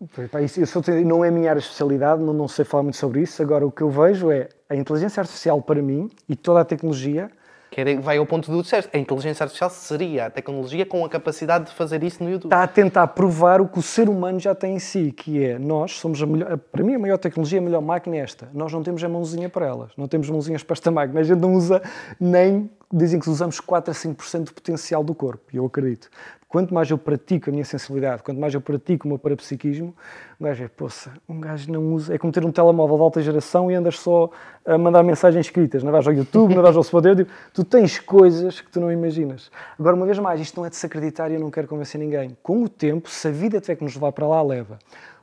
Isso, 0.42 0.66
sou, 0.66 0.82
não 1.04 1.24
é 1.24 1.28
a 1.28 1.30
minha 1.30 1.50
área 1.50 1.60
de 1.60 1.66
especialidade, 1.66 2.22
não, 2.22 2.32
não 2.32 2.48
sei 2.48 2.64
falar 2.64 2.82
muito 2.82 2.96
sobre 2.96 3.20
isso. 3.20 3.42
Agora, 3.42 3.66
o 3.66 3.70
que 3.70 3.82
eu 3.82 3.90
vejo 3.90 4.30
é 4.30 4.48
a 4.70 4.74
inteligência 4.74 5.20
artificial 5.20 5.60
para 5.60 5.82
mim 5.82 6.10
e 6.28 6.34
toda 6.34 6.60
a 6.60 6.64
tecnologia 6.64 7.30
que 7.76 7.80
era, 7.82 8.00
vai 8.00 8.16
ao 8.16 8.24
ponto 8.24 8.50
do 8.50 8.62
disseste. 8.62 8.88
A 8.96 8.98
inteligência 8.98 9.44
artificial 9.44 9.68
seria 9.68 10.26
a 10.26 10.30
tecnologia 10.30 10.86
com 10.86 11.04
a 11.04 11.10
capacidade 11.10 11.66
de 11.66 11.72
fazer 11.72 12.02
isso 12.02 12.24
no 12.24 12.30
YouTube. 12.30 12.50
Está 12.50 12.62
a 12.62 12.66
tentar 12.66 13.06
provar 13.08 13.60
o 13.60 13.68
que 13.68 13.78
o 13.78 13.82
ser 13.82 14.08
humano 14.08 14.40
já 14.40 14.54
tem 14.54 14.76
em 14.76 14.78
si, 14.78 15.12
que 15.12 15.44
é 15.44 15.58
nós 15.58 15.92
somos 15.92 16.22
a 16.22 16.24
melhor. 16.24 16.56
Para 16.56 16.82
mim, 16.82 16.94
a 16.94 16.98
maior 16.98 17.18
tecnologia, 17.18 17.58
a 17.58 17.62
melhor 17.62 17.82
máquina 17.82 18.16
é 18.16 18.20
esta. 18.20 18.48
Nós 18.54 18.72
não 18.72 18.82
temos 18.82 19.04
a 19.04 19.08
mãozinha 19.10 19.50
para 19.50 19.66
elas. 19.66 19.90
Não 19.94 20.08
temos 20.08 20.30
mãozinhas 20.30 20.62
para 20.62 20.72
esta 20.72 20.90
máquina. 20.90 21.20
A 21.20 21.22
gente 21.22 21.38
não 21.38 21.52
usa 21.52 21.82
nem. 22.18 22.70
Dizem 22.92 23.18
que 23.18 23.28
usamos 23.28 23.58
4 23.58 23.90
a 23.90 23.94
5% 23.94 24.44
do 24.44 24.54
potencial 24.54 25.02
do 25.02 25.14
corpo. 25.14 25.44
E 25.52 25.56
eu 25.56 25.66
acredito. 25.66 26.08
Quanto 26.48 26.72
mais 26.72 26.88
eu 26.88 26.96
pratico 26.96 27.50
a 27.50 27.52
minha 27.52 27.64
sensibilidade, 27.64 28.22
quanto 28.22 28.40
mais 28.40 28.54
eu 28.54 28.60
pratico 28.60 29.06
o 29.06 29.08
meu 29.08 29.18
parapsiquismo, 29.18 29.94
um 30.40 30.44
gajo 30.44 30.62
é, 30.62 30.68
poça, 30.68 31.12
um 31.28 31.40
gajo 31.40 31.70
não 31.72 31.92
usa. 31.92 32.14
É 32.14 32.18
como 32.18 32.32
ter 32.32 32.44
um 32.44 32.52
telemóvel 32.52 32.96
de 32.96 33.02
alta 33.02 33.20
geração 33.20 33.70
e 33.70 33.74
andas 33.74 33.98
só 33.98 34.30
a 34.64 34.78
mandar 34.78 35.02
mensagens 35.02 35.44
escritas. 35.44 35.82
Não 35.82 35.90
vais 35.90 36.06
ao 36.06 36.12
YouTube, 36.12 36.54
não 36.54 36.62
vais 36.62 36.76
ao 36.76 36.84
Spotify. 36.84 37.26
Tu 37.52 37.64
tens 37.64 37.98
coisas 37.98 38.60
que 38.60 38.70
tu 38.70 38.80
não 38.80 38.92
imaginas. 38.92 39.50
Agora, 39.78 39.96
uma 39.96 40.06
vez 40.06 40.18
mais, 40.20 40.40
isto 40.40 40.56
não 40.56 40.64
é 40.64 40.70
de 40.70 40.76
se 40.76 40.86
acreditar 40.86 41.30
e 41.30 41.34
eu 41.34 41.40
não 41.40 41.50
quero 41.50 41.66
convencer 41.66 42.00
ninguém. 42.00 42.36
Com 42.42 42.62
o 42.62 42.68
tempo, 42.68 43.10
se 43.10 43.26
a 43.26 43.30
vida 43.32 43.60
tiver 43.60 43.74
que 43.74 43.84
nos 43.84 43.94
levar 43.94 44.12
para 44.12 44.28
lá, 44.28 44.40
leva. 44.40 44.78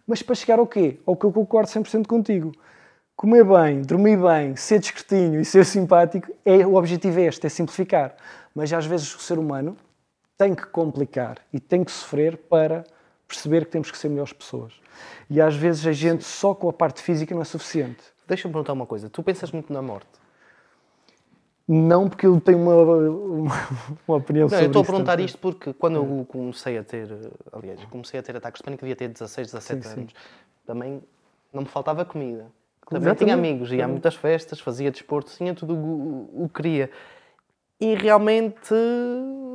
Mas 0.05 0.21
para 0.21 0.35
chegar 0.35 0.59
ao 0.59 0.67
quê? 0.67 0.99
Ao 1.05 1.15
que 1.15 1.25
eu 1.25 1.31
concordo 1.31 1.69
100% 1.69 2.05
contigo. 2.05 2.51
Comer 3.15 3.43
bem, 3.45 3.81
dormir 3.81 4.17
bem, 4.17 4.55
ser 4.55 4.79
discretinho 4.79 5.39
e 5.39 5.45
ser 5.45 5.65
simpático, 5.65 6.31
é, 6.43 6.65
o 6.65 6.75
objetivo 6.75 7.19
é 7.19 7.25
este, 7.25 7.45
é 7.45 7.49
simplificar. 7.49 8.15
Mas 8.53 8.73
às 8.73 8.85
vezes 8.85 9.13
o 9.15 9.19
ser 9.19 9.37
humano 9.37 9.77
tem 10.37 10.53
que 10.53 10.65
complicar 10.65 11.37
e 11.51 11.59
tem 11.59 11.83
que 11.83 11.91
sofrer 11.91 12.37
para 12.37 12.83
perceber 13.27 13.65
que 13.65 13.71
temos 13.71 13.89
que 13.89 13.97
ser 13.97 14.09
melhores 14.09 14.33
pessoas. 14.33 14.73
E 15.29 15.39
às 15.39 15.55
vezes 15.55 15.85
a 15.87 15.91
gente 15.91 16.23
só 16.23 16.53
com 16.53 16.69
a 16.69 16.73
parte 16.73 17.01
física 17.01 17.33
não 17.33 17.41
é 17.41 17.45
suficiente. 17.45 18.03
Deixa-me 18.27 18.51
perguntar 18.51 18.73
uma 18.73 18.85
coisa. 18.85 19.09
Tu 19.09 19.23
pensas 19.23 19.51
muito 19.51 19.71
na 19.71 19.81
morte? 19.81 20.23
Não, 21.67 22.09
porque 22.09 22.25
eu 22.25 22.39
tenho 22.41 22.59
uma, 22.59 22.75
uma, 22.75 23.55
uma 24.07 24.17
opinião 24.17 24.43
não, 24.43 24.49
sobre 24.49 24.57
isso. 24.57 24.63
Eu 24.65 24.67
estou 24.67 24.81
a 24.81 24.85
perguntar 24.85 25.19
isto 25.19 25.37
porque 25.37 25.73
quando 25.73 25.95
eu 25.95 26.25
comecei 26.27 26.77
a 26.77 26.83
ter, 26.83 27.07
aliás, 27.51 27.83
comecei 27.85 28.19
a 28.19 28.23
ter 28.23 28.35
ataques 28.35 28.59
de 28.59 28.63
pânico, 28.65 28.81
devia 28.81 28.95
ter 28.95 29.07
16, 29.07 29.47
17 29.51 29.87
sim, 29.87 29.93
anos, 29.93 30.11
sim. 30.11 30.17
também 30.65 31.01
não 31.53 31.61
me 31.61 31.67
faltava 31.67 32.03
comida. 32.03 32.47
Também 32.93 33.09
Exatamente. 33.09 33.19
tinha 33.19 33.33
amigos, 33.33 33.71
ia 33.71 33.85
a 33.85 33.87
muitas 33.87 34.15
festas, 34.15 34.59
fazia 34.59 34.91
desporto, 34.91 35.31
tinha 35.35 35.53
tudo 35.53 35.73
o 35.73 36.47
que 36.47 36.61
queria 36.61 36.89
e 37.83 37.95
realmente 37.95 38.73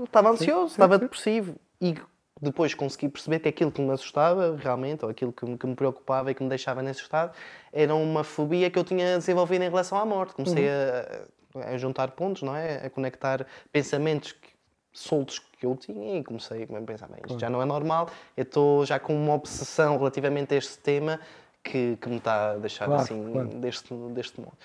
estava 0.05 0.30
ansioso, 0.30 0.68
sim, 0.68 0.74
estava 0.74 0.95
sim. 0.97 1.01
depressivo. 1.01 1.57
E 1.80 1.95
depois 2.41 2.74
consegui 2.74 3.09
perceber 3.09 3.39
que 3.39 3.49
aquilo 3.49 3.72
que 3.72 3.80
me 3.80 3.91
assustava 3.91 4.55
realmente, 4.55 5.05
ou 5.05 5.11
aquilo 5.11 5.32
que 5.32 5.47
me, 5.47 5.57
que 5.57 5.66
me, 5.66 5.74
preocupava 5.74 6.30
e 6.30 6.34
que 6.34 6.43
me 6.43 6.49
deixava 6.49 6.82
nesse 6.82 7.01
estado, 7.01 7.32
era 7.72 7.95
uma 7.95 8.22
fobia 8.22 8.70
que 8.70 8.78
eu 8.78 8.84
tinha 8.84 9.16
desenvolvido 9.16 9.64
em 9.64 9.70
relação 9.70 9.99
à 9.99 10.05
morte. 10.05 10.34
Comecei 10.34 10.66
uhum. 10.66 11.62
a, 11.62 11.68
a, 11.70 11.78
juntar 11.78 12.11
pontos, 12.11 12.43
não 12.43 12.55
é? 12.55 12.86
A 12.86 12.91
conectar 12.91 13.47
pensamentos 13.72 14.32
que, 14.32 14.49
soltos 14.93 15.39
que 15.39 15.64
eu 15.64 15.74
tinha 15.74 16.18
e 16.18 16.24
comecei 16.24 16.64
a 16.64 16.82
pensar, 16.82 17.09
bem, 17.09 17.20
isto 17.26 17.39
já 17.39 17.49
não 17.49 17.62
é 17.62 17.64
normal, 17.64 18.11
eu 18.36 18.43
estou 18.43 18.84
já 18.84 18.99
com 18.99 19.14
uma 19.14 19.34
obsessão 19.34 19.97
relativamente 19.97 20.55
a 20.55 20.59
este 20.59 20.78
tema 20.78 21.18
que, 21.62 21.96
que 22.00 22.09
me 22.09 22.16
está 22.16 22.52
a 22.52 22.56
deixar 22.56 22.86
claro, 22.86 23.02
assim 23.02 23.32
claro. 23.32 23.48
Deste, 23.48 23.94
deste 24.12 24.40
modo. 24.40 24.56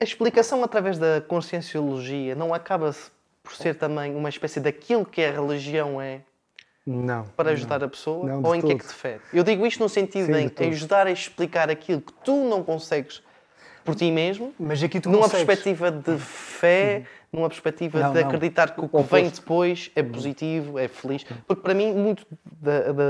a 0.00 0.04
explicação 0.04 0.62
através 0.62 0.98
da 0.98 1.20
conscienciologia 1.20 2.34
não 2.34 2.52
acaba 2.52 2.94
por 3.42 3.54
ser 3.54 3.74
também 3.76 4.14
uma 4.14 4.28
espécie 4.28 4.60
daquilo 4.60 5.04
que 5.04 5.24
a 5.24 5.30
religião 5.30 6.00
é? 6.00 6.20
Não. 6.86 7.24
Para 7.28 7.52
ajudar 7.52 7.78
não, 7.78 7.86
a 7.86 7.90
pessoa? 7.90 8.40
Ou 8.42 8.54
em 8.54 8.60
que 8.60 8.72
é 8.72 8.78
que 8.78 8.86
te 8.86 8.92
fere? 8.92 9.22
Eu 9.32 9.42
digo 9.42 9.66
isto 9.66 9.82
no 9.82 9.88
sentido 9.88 10.26
Sim, 10.26 10.50
em 10.60 10.68
ajudar 10.68 11.06
a 11.06 11.10
explicar 11.10 11.70
aquilo 11.70 12.02
que 12.02 12.12
tu 12.12 12.44
não 12.44 12.62
consegues 12.62 13.22
por 13.84 13.94
ti 13.94 14.10
mesmo, 14.10 14.52
mas 14.58 14.82
aqui 14.82 15.00
tu 15.00 15.10
numa 15.10 15.22
consegues. 15.24 15.44
perspectiva 15.46 15.90
de 15.90 16.18
fé, 16.18 17.04
numa 17.32 17.48
perspectiva 17.48 18.00
não, 18.00 18.12
de 18.12 18.20
acreditar 18.20 18.74
que 18.74 18.80
o 18.80 18.88
que 18.88 19.02
vem 19.02 19.28
depois 19.28 19.90
é 19.94 20.02
positivo, 20.02 20.78
é 20.78 20.88
feliz. 20.88 21.24
Porque 21.46 21.62
para 21.62 21.74
mim, 21.74 21.92
muito, 21.92 22.26
da, 22.60 22.92
da, 22.92 23.04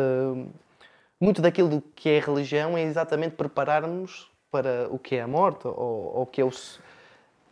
muito 1.20 1.40
daquilo 1.40 1.82
que 1.94 2.08
é 2.08 2.18
religião 2.18 2.76
é 2.76 2.82
exatamente 2.82 3.36
preparar-nos 3.36 4.28
para 4.50 4.88
o 4.90 4.98
que 4.98 5.16
é 5.16 5.22
a 5.22 5.28
morte 5.28 5.66
ou, 5.66 6.22
o 6.22 6.26
que 6.26 6.40
é 6.40 6.44
o 6.44 6.50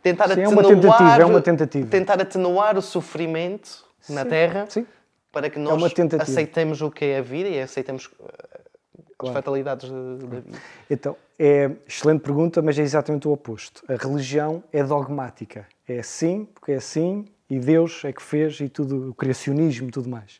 tentar 0.01 0.27
Sim, 0.27 0.33
atenuar, 0.33 0.45
é 0.45 0.59
uma 0.59 0.63
tentativa, 0.63 1.21
é 1.21 1.25
uma 1.25 1.41
tentativa. 1.41 1.87
tentar 1.89 2.21
atenuar 2.21 2.77
o 2.77 2.81
sofrimento 2.81 3.85
na 4.09 4.23
Sim, 4.23 4.29
Terra 4.29 4.65
Sim, 4.69 4.85
para 5.31 5.49
que 5.49 5.57
É 5.57 5.61
nós 5.61 5.93
tentativa. 5.93 6.23
aceitemos 6.23 6.81
o 6.81 6.91
que 6.91 7.05
é 7.05 7.19
a 7.19 7.21
vida 7.21 7.49
e 7.49 7.59
aceitemos 7.61 8.09
eh, 9.13 9.15
as 9.15 9.17
Claro. 9.17 9.33
fatalidades 9.35 9.89
de- 9.89 10.17
da 10.27 10.39
vida. 10.39 10.57
Então, 10.89 11.15
é 11.39 11.71
excelente 11.87 12.21
pergunta, 12.21 12.61
mas 12.61 12.77
é 12.77 12.81
exatamente 12.81 13.27
o 13.27 13.31
oposto. 13.31 13.83
A 13.91 13.95
religião 13.95 14.63
é 14.71 14.83
dogmática. 14.83 15.67
É 15.87 15.99
assim, 15.99 16.45
porque 16.45 16.71
é 16.71 16.75
assim, 16.75 17.25
e 17.49 17.59
Deus 17.59 18.03
é 18.05 18.11
que 18.11 18.21
fez, 18.21 18.59
e 18.59 18.69
tudo, 18.69 19.09
o 19.09 19.13
criacionismo 19.13 19.87
e 19.87 19.91
tudo 19.91 20.09
mais. 20.09 20.39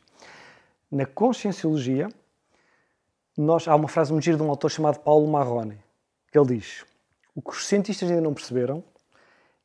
Na 0.90 1.06
conscienciologia, 1.06 2.08
nós, 3.36 3.66
há 3.66 3.74
uma 3.74 3.88
frase 3.88 4.12
muito 4.12 4.24
gira 4.24 4.36
de 4.36 4.42
um 4.42 4.48
autor 4.50 4.70
chamado 4.70 5.00
Paulo 5.00 5.26
Marrone, 5.26 5.78
que 6.30 6.38
ele 6.38 6.56
diz: 6.56 6.84
O 7.34 7.42
que 7.42 7.50
os 7.50 7.66
cientistas 7.66 8.08
ainda 8.08 8.22
não 8.22 8.32
perceberam 8.34 8.82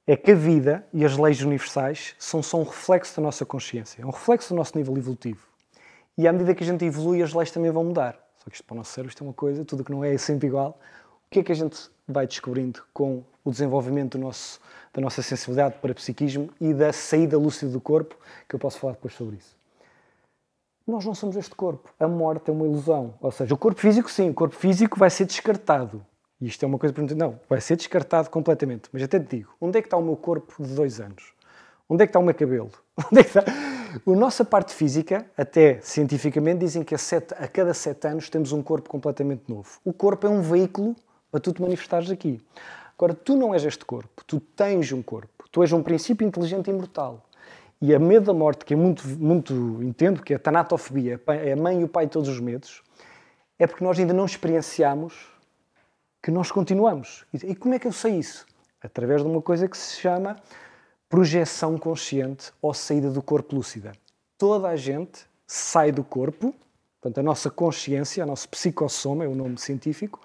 é 0.07 0.17
que 0.17 0.31
a 0.31 0.35
vida 0.35 0.85
e 0.91 1.05
as 1.05 1.15
leis 1.15 1.41
universais 1.41 2.15
são 2.17 2.41
só 2.41 2.57
um 2.57 2.63
reflexo 2.63 3.15
da 3.17 3.21
nossa 3.21 3.45
consciência, 3.45 4.01
é 4.01 4.05
um 4.05 4.09
reflexo 4.09 4.53
do 4.53 4.57
nosso 4.57 4.75
nível 4.77 4.97
evolutivo. 4.97 5.45
E 6.17 6.27
à 6.27 6.33
medida 6.33 6.53
que 6.55 6.63
a 6.63 6.67
gente 6.67 6.83
evolui, 6.83 7.21
as 7.21 7.31
leis 7.33 7.51
também 7.51 7.69
vão 7.71 7.83
mudar. 7.83 8.17
Só 8.49 8.51
que 8.51 8.55
isto 8.55 8.63
para 8.65 8.73
o 8.73 8.77
nosso 8.77 8.91
cérebro 8.91 9.11
isto 9.11 9.23
é 9.23 9.27
uma 9.27 9.33
coisa, 9.33 9.63
tudo 9.63 9.83
que 9.83 9.91
não 9.91 10.03
é 10.03 10.13
é 10.13 10.17
sempre 10.17 10.47
igual. 10.47 10.79
O 11.27 11.29
que 11.29 11.39
é 11.39 11.43
que 11.43 11.51
a 11.51 11.55
gente 11.55 11.89
vai 12.07 12.25
descobrindo 12.25 12.81
com 12.91 13.23
o 13.45 13.51
desenvolvimento 13.51 14.17
do 14.17 14.23
nosso, 14.23 14.59
da 14.91 14.99
nossa 15.01 15.21
sensibilidade 15.21 15.75
para 15.79 15.93
psiquismo 15.93 16.49
e 16.59 16.73
da 16.73 16.91
saída 16.91 17.37
lúcida 17.37 17.71
do 17.71 17.79
corpo, 17.79 18.15
que 18.47 18.55
eu 18.55 18.59
posso 18.59 18.79
falar 18.79 18.93
depois 18.93 19.13
sobre 19.13 19.37
isso. 19.37 19.55
Nós 20.87 21.05
não 21.05 21.13
somos 21.13 21.35
este 21.35 21.53
corpo. 21.53 21.93
A 21.99 22.07
morte 22.07 22.49
é 22.49 22.51
uma 22.51 22.65
ilusão. 22.65 23.13
Ou 23.21 23.31
seja, 23.31 23.53
o 23.53 23.57
corpo 23.57 23.79
físico, 23.79 24.09
sim, 24.09 24.31
o 24.31 24.33
corpo 24.33 24.55
físico 24.55 24.97
vai 24.97 25.11
ser 25.11 25.25
descartado. 25.25 26.03
E 26.41 26.47
isto 26.47 26.63
é 26.63 26.67
uma 26.67 26.79
coisa 26.79 26.93
para. 26.93 27.03
Não, 27.13 27.39
vai 27.47 27.61
ser 27.61 27.75
descartado 27.75 28.31
completamente. 28.31 28.89
Mas 28.91 29.03
até 29.03 29.19
te 29.19 29.37
digo, 29.37 29.53
onde 29.61 29.77
é 29.77 29.81
que 29.81 29.87
está 29.87 29.97
o 29.97 30.01
meu 30.01 30.17
corpo 30.17 30.63
de 30.63 30.73
dois 30.73 30.99
anos? 30.99 31.33
Onde 31.87 32.03
é 32.03 32.07
que 32.07 32.09
está 32.09 32.19
o 32.19 32.23
meu 32.23 32.33
cabelo? 32.33 32.71
Onde 33.11 33.21
é 33.21 33.23
que 33.23 33.29
está? 33.29 33.43
A 34.05 34.11
nossa 34.11 34.45
parte 34.45 34.73
física, 34.73 35.25
até 35.35 35.79
cientificamente, 35.81 36.59
dizem 36.59 36.83
que 36.83 36.93
a, 36.93 36.97
sete, 36.97 37.33
a 37.33 37.47
cada 37.47 37.73
sete 37.73 38.07
anos 38.07 38.29
temos 38.29 38.51
um 38.51 38.61
corpo 38.61 38.89
completamente 38.89 39.43
novo. 39.47 39.79
O 39.83 39.91
corpo 39.91 40.27
é 40.27 40.29
um 40.29 40.41
veículo 40.41 40.95
para 41.31 41.39
tu 41.39 41.51
te 41.51 41.61
manifestares 41.61 42.11
aqui. 42.11 42.39
Agora, 42.95 43.13
tu 43.13 43.35
não 43.35 43.53
és 43.53 43.63
este 43.63 43.85
corpo, 43.85 44.23
tu 44.25 44.39
tens 44.39 44.91
um 44.91 45.01
corpo. 45.01 45.45
Tu 45.51 45.63
és 45.63 45.71
um 45.71 45.81
princípio 45.81 46.27
inteligente 46.27 46.67
e 46.67 46.71
imortal. 46.71 47.25
E 47.81 47.95
a 47.95 47.99
medo 47.99 48.25
da 48.25 48.33
morte, 48.33 48.65
que 48.65 48.73
é 48.73 48.77
muito, 48.77 49.07
muito 49.07 49.53
entendo, 49.81 50.21
que 50.21 50.33
é 50.33 50.35
a 50.35 50.39
tanatofobia, 50.39 51.19
é 51.27 51.53
a 51.53 51.55
mãe 51.55 51.81
e 51.81 51.83
o 51.83 51.87
pai 51.87 52.05
de 52.05 52.11
todos 52.11 52.27
os 52.27 52.39
medos, 52.39 52.83
é 53.57 53.65
porque 53.65 53.83
nós 53.83 53.97
ainda 53.97 54.13
não 54.13 54.25
experienciamos 54.25 55.27
que 56.21 56.29
nós 56.29 56.51
continuamos. 56.51 57.25
E 57.33 57.55
como 57.55 57.73
é 57.73 57.79
que 57.79 57.87
eu 57.87 57.93
sei 57.93 58.15
isso? 58.15 58.45
Através 58.81 59.21
de 59.21 59.27
uma 59.27 59.41
coisa 59.41 59.67
que 59.67 59.77
se 59.77 59.99
chama 59.99 60.35
projeção 61.09 61.77
consciente 61.77 62.53
ou 62.61 62.73
saída 62.73 63.09
do 63.09 63.21
corpo 63.21 63.55
lúcida. 63.55 63.93
Toda 64.37 64.69
a 64.69 64.75
gente 64.75 65.25
sai 65.45 65.91
do 65.91 66.03
corpo, 66.03 66.53
portanto, 67.01 67.17
a 67.17 67.23
nossa 67.23 67.49
consciência, 67.49 68.23
o 68.23 68.27
nosso 68.27 68.47
psicossoma, 68.47 69.25
é 69.25 69.27
o 69.27 69.33
nome 69.33 69.57
científico, 69.57 70.21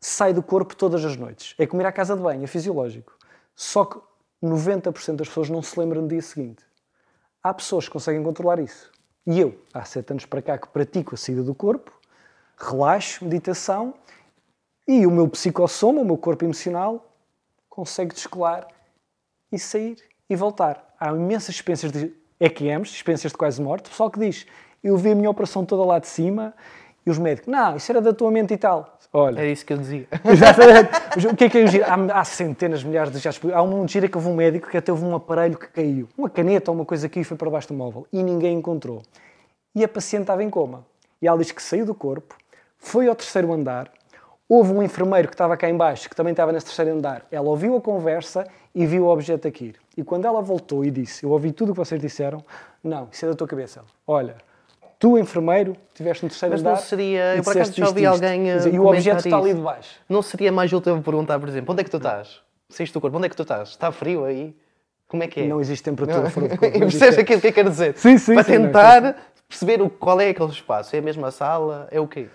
sai 0.00 0.34
do 0.34 0.42
corpo 0.42 0.74
todas 0.74 1.04
as 1.04 1.16
noites. 1.16 1.54
É 1.56 1.66
comer 1.66 1.86
à 1.86 1.92
casa 1.92 2.16
de 2.16 2.22
banho, 2.22 2.42
é 2.42 2.46
fisiológico. 2.48 3.16
Só 3.54 3.84
que 3.84 3.98
90% 4.42 5.16
das 5.16 5.28
pessoas 5.28 5.48
não 5.48 5.62
se 5.62 5.78
lembram 5.78 6.02
no 6.02 6.08
dia 6.08 6.20
seguinte. 6.20 6.64
Há 7.42 7.54
pessoas 7.54 7.86
que 7.86 7.92
conseguem 7.92 8.22
controlar 8.22 8.58
isso. 8.58 8.90
E 9.24 9.40
eu, 9.40 9.58
há 9.72 9.84
sete 9.84 10.10
anos 10.10 10.26
para 10.26 10.42
cá, 10.42 10.58
que 10.58 10.68
pratico 10.68 11.14
a 11.14 11.18
saída 11.18 11.42
do 11.42 11.54
corpo, 11.54 11.92
relaxo, 12.58 13.24
meditação, 13.24 13.94
e 14.86 15.06
o 15.06 15.10
meu 15.10 15.28
psicossoma, 15.28 16.00
o 16.00 16.04
meu 16.04 16.18
corpo 16.18 16.44
emocional, 16.44 17.10
consegue 17.70 18.14
descolar 18.14 18.68
e 19.54 19.58
sair 19.58 19.96
e 20.28 20.36
voltar. 20.36 20.94
Há 20.98 21.10
imensas 21.10 21.54
experiências 21.54 21.92
de 21.92 22.12
EQMs, 22.40 22.92
experiências 22.92 23.32
de 23.32 23.38
quase 23.38 23.62
morte, 23.62 23.88
pessoal 23.88 24.10
que 24.10 24.18
diz, 24.18 24.46
eu 24.82 24.96
vi 24.96 25.12
a 25.12 25.14
minha 25.14 25.30
operação 25.30 25.64
toda 25.64 25.84
lá 25.84 25.98
de 25.98 26.08
cima, 26.08 26.54
e 27.06 27.10
os 27.10 27.18
médicos, 27.18 27.52
não, 27.52 27.76
isso 27.76 27.92
era 27.92 28.00
da 28.00 28.12
tua 28.12 28.30
mente 28.30 28.54
e 28.54 28.56
tal. 28.56 28.98
Olha, 29.12 29.42
É 29.42 29.52
isso 29.52 29.64
que 29.64 29.72
eu 29.72 29.78
dizia. 29.78 30.08
Exatamente. 30.24 31.26
O 31.28 31.36
que 31.36 31.44
é 31.44 31.48
que 31.48 31.58
é 31.58 31.64
o 31.64 31.66
giro? 31.68 31.84
Há, 31.84 32.20
há 32.20 32.24
centenas, 32.24 32.82
milhares 32.82 33.12
de 33.12 33.18
já 33.18 33.30
Há 33.54 33.62
um 33.62 33.86
giro 33.86 34.08
que 34.08 34.16
houve 34.16 34.28
um 34.28 34.34
médico 34.34 34.68
que 34.68 34.76
até 34.76 34.90
houve 34.90 35.04
um 35.04 35.14
aparelho 35.14 35.56
que 35.56 35.68
caiu. 35.68 36.08
Uma 36.18 36.28
caneta 36.28 36.70
ou 36.70 36.76
uma 36.76 36.84
coisa 36.84 37.08
que 37.08 37.22
foi 37.22 37.36
para 37.36 37.48
baixo 37.48 37.68
do 37.68 37.74
móvel. 37.74 38.08
E 38.12 38.22
ninguém 38.22 38.58
encontrou. 38.58 39.02
E 39.74 39.84
a 39.84 39.88
paciente 39.88 40.22
estava 40.22 40.42
em 40.42 40.50
coma. 40.50 40.84
E 41.22 41.28
ela 41.28 41.38
diz 41.38 41.52
que 41.52 41.62
saiu 41.62 41.86
do 41.86 41.94
corpo, 41.94 42.36
foi 42.76 43.06
ao 43.06 43.14
terceiro 43.14 43.52
andar, 43.52 43.90
houve 44.48 44.72
um 44.72 44.82
enfermeiro 44.82 45.28
que 45.28 45.34
estava 45.34 45.56
cá 45.56 45.68
em 45.68 45.76
baixo, 45.76 46.08
que 46.08 46.14
também 46.16 46.32
estava 46.32 46.52
nesse 46.52 46.66
terceiro 46.66 46.92
andar. 46.92 47.26
Ela 47.30 47.48
ouviu 47.48 47.76
a 47.76 47.80
conversa 47.80 48.46
e 48.74 48.86
viu 48.86 49.04
o 49.06 49.08
objeto 49.08 49.48
aqui. 49.48 49.74
E 49.96 50.02
quando 50.02 50.26
ela 50.26 50.40
voltou 50.42 50.84
e 50.84 50.90
disse, 50.90 51.24
eu 51.24 51.30
ouvi 51.30 51.52
tudo 51.52 51.70
o 51.70 51.72
que 51.72 51.78
vocês 51.78 52.00
disseram, 52.00 52.44
não, 52.82 53.08
isso 53.10 53.24
é 53.24 53.28
da 53.28 53.34
tua 53.34 53.46
cabeça. 53.46 53.82
Olha, 54.06 54.36
tu, 54.98 55.16
enfermeiro, 55.18 55.76
estiveste 55.88 56.24
no 56.24 56.28
terceiro 56.30 56.52
Mas 56.54 56.62
não 56.62 56.72
andar. 56.72 56.80
seria- 56.82 57.34
e 57.34 57.38
eu 57.38 57.44
por 57.44 57.50
acaso 57.56 57.72
já 57.74 57.86
ouvi 57.86 58.04
alguém, 58.06 58.44
Quer 58.44 58.56
dizer, 58.58 58.74
E 58.74 58.78
o 58.78 58.86
objeto 58.86 59.04
comentar 59.22 59.26
está 59.26 59.38
ali 59.38 59.48
isso. 59.50 59.58
de 59.58 59.62
baixo. 59.64 60.00
Não 60.08 60.22
seria 60.22 60.52
mais 60.52 60.72
útil 60.72 61.00
perguntar, 61.02 61.38
por 61.38 61.48
exemplo, 61.48 61.72
onde 61.72 61.80
é 61.80 61.84
que 61.84 61.90
tu 61.90 61.96
estás? 61.96 62.40
Saíste 62.68 62.92
do 62.94 63.00
corpo, 63.00 63.16
onde 63.16 63.26
é 63.26 63.28
que 63.30 63.36
tu 63.36 63.42
estás? 63.42 63.70
Está 63.70 63.92
frio 63.92 64.24
aí? 64.24 64.54
Como 65.06 65.22
é 65.22 65.28
que 65.28 65.40
é? 65.40 65.46
Não 65.46 65.60
existe 65.60 65.84
temperatura 65.84 66.28
fora 66.30 66.48
do 66.48 66.58
corpo. 66.58 66.74
não 66.78 66.88
percebes 66.88 67.18
aquilo 67.18 67.40
que 67.40 67.46
eu 67.48 67.52
quero 67.52 67.70
dizer? 67.70 67.96
Sim, 67.96 68.18
sim, 68.18 68.34
Para 68.34 68.44
sim, 68.44 68.58
não, 68.58 68.66
tentar 68.66 69.16
perceber 69.48 69.80
o, 69.80 69.88
qual 69.88 70.20
é 70.20 70.30
aquele 70.30 70.50
espaço. 70.50 70.96
É 70.96 70.98
a 70.98 71.02
mesma 71.02 71.30
sala? 71.30 71.86
É 71.90 72.00
o 72.00 72.08
quê? 72.08 72.28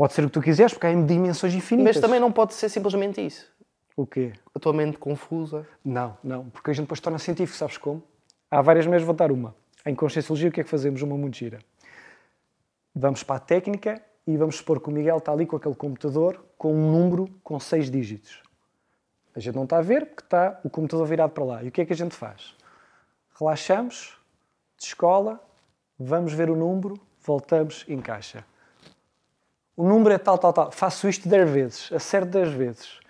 Pode 0.00 0.14
ser 0.14 0.24
o 0.24 0.28
que 0.28 0.32
tu 0.32 0.40
quiseres, 0.40 0.72
porque 0.72 0.86
há 0.86 0.94
dimensões 0.94 1.52
infinitas. 1.52 1.96
Mas 1.96 2.00
também 2.00 2.18
não 2.18 2.32
pode 2.32 2.54
ser 2.54 2.70
simplesmente 2.70 3.20
isso. 3.20 3.46
O 3.94 4.06
quê? 4.06 4.32
A 4.54 4.58
tua 4.58 4.72
mente 4.72 4.96
confusa. 4.96 5.68
Não, 5.84 6.16
não, 6.24 6.48
porque 6.48 6.70
a 6.70 6.72
gente 6.72 6.84
depois 6.84 7.00
torna 7.00 7.18
científico, 7.18 7.58
sabes 7.58 7.76
como? 7.76 8.02
Há 8.50 8.62
várias 8.62 8.86
maneiras, 8.86 9.04
vou 9.04 9.14
dar 9.14 9.30
uma. 9.30 9.54
Em 9.84 9.94
Conscienciologia, 9.94 10.48
o 10.48 10.52
que 10.52 10.62
é 10.62 10.64
que 10.64 10.70
fazemos? 10.70 11.02
Uma 11.02 11.18
muito 11.18 11.36
gira. 11.36 11.58
Vamos 12.94 13.22
para 13.22 13.36
a 13.36 13.40
técnica 13.40 14.02
e 14.26 14.38
vamos 14.38 14.56
supor 14.56 14.80
que 14.80 14.88
o 14.88 14.90
Miguel 14.90 15.18
está 15.18 15.32
ali 15.32 15.44
com 15.44 15.56
aquele 15.56 15.74
computador 15.74 16.42
com 16.56 16.72
um 16.72 16.92
número 16.92 17.28
com 17.44 17.60
seis 17.60 17.90
dígitos. 17.90 18.42
A 19.36 19.38
gente 19.38 19.54
não 19.54 19.64
está 19.64 19.76
a 19.76 19.82
ver 19.82 20.06
porque 20.06 20.22
está 20.22 20.58
o 20.64 20.70
computador 20.70 21.06
virado 21.06 21.32
para 21.32 21.44
lá. 21.44 21.62
E 21.62 21.68
o 21.68 21.70
que 21.70 21.82
é 21.82 21.84
que 21.84 21.92
a 21.92 21.96
gente 21.96 22.14
faz? 22.14 22.56
Relaxamos, 23.38 24.18
descola, 24.78 25.38
vamos 25.98 26.32
ver 26.32 26.48
o 26.48 26.56
número, 26.56 26.98
voltamos, 27.22 27.84
encaixa. 27.86 28.46
O 29.80 29.88
número 29.88 30.14
é 30.14 30.18
tal, 30.18 30.36
tal, 30.36 30.52
tal. 30.52 30.70
Faço 30.70 31.08
isto 31.08 31.26
10 31.26 31.50
vezes, 31.50 31.90
acerto 31.90 32.28
10 32.32 32.52
vezes. 32.52 33.00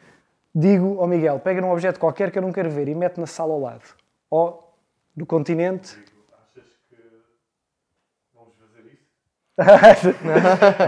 Digo 0.54 1.00
ao 1.00 1.08
Miguel, 1.08 1.40
pega 1.40 1.60
num 1.60 1.72
objeto 1.72 1.98
qualquer 1.98 2.30
que 2.30 2.38
eu 2.38 2.42
não 2.42 2.52
quero 2.52 2.70
ver 2.70 2.86
e 2.86 2.94
mete 2.94 3.18
na 3.18 3.26
sala 3.26 3.52
ao 3.52 3.60
lado. 3.60 3.82
Ou 4.30 4.72
do 5.16 5.26
continente. 5.26 5.98
Achas 6.52 6.62
que 6.88 6.96
vamos 8.32 8.54
fazer 8.56 8.86
isso? 8.88 9.02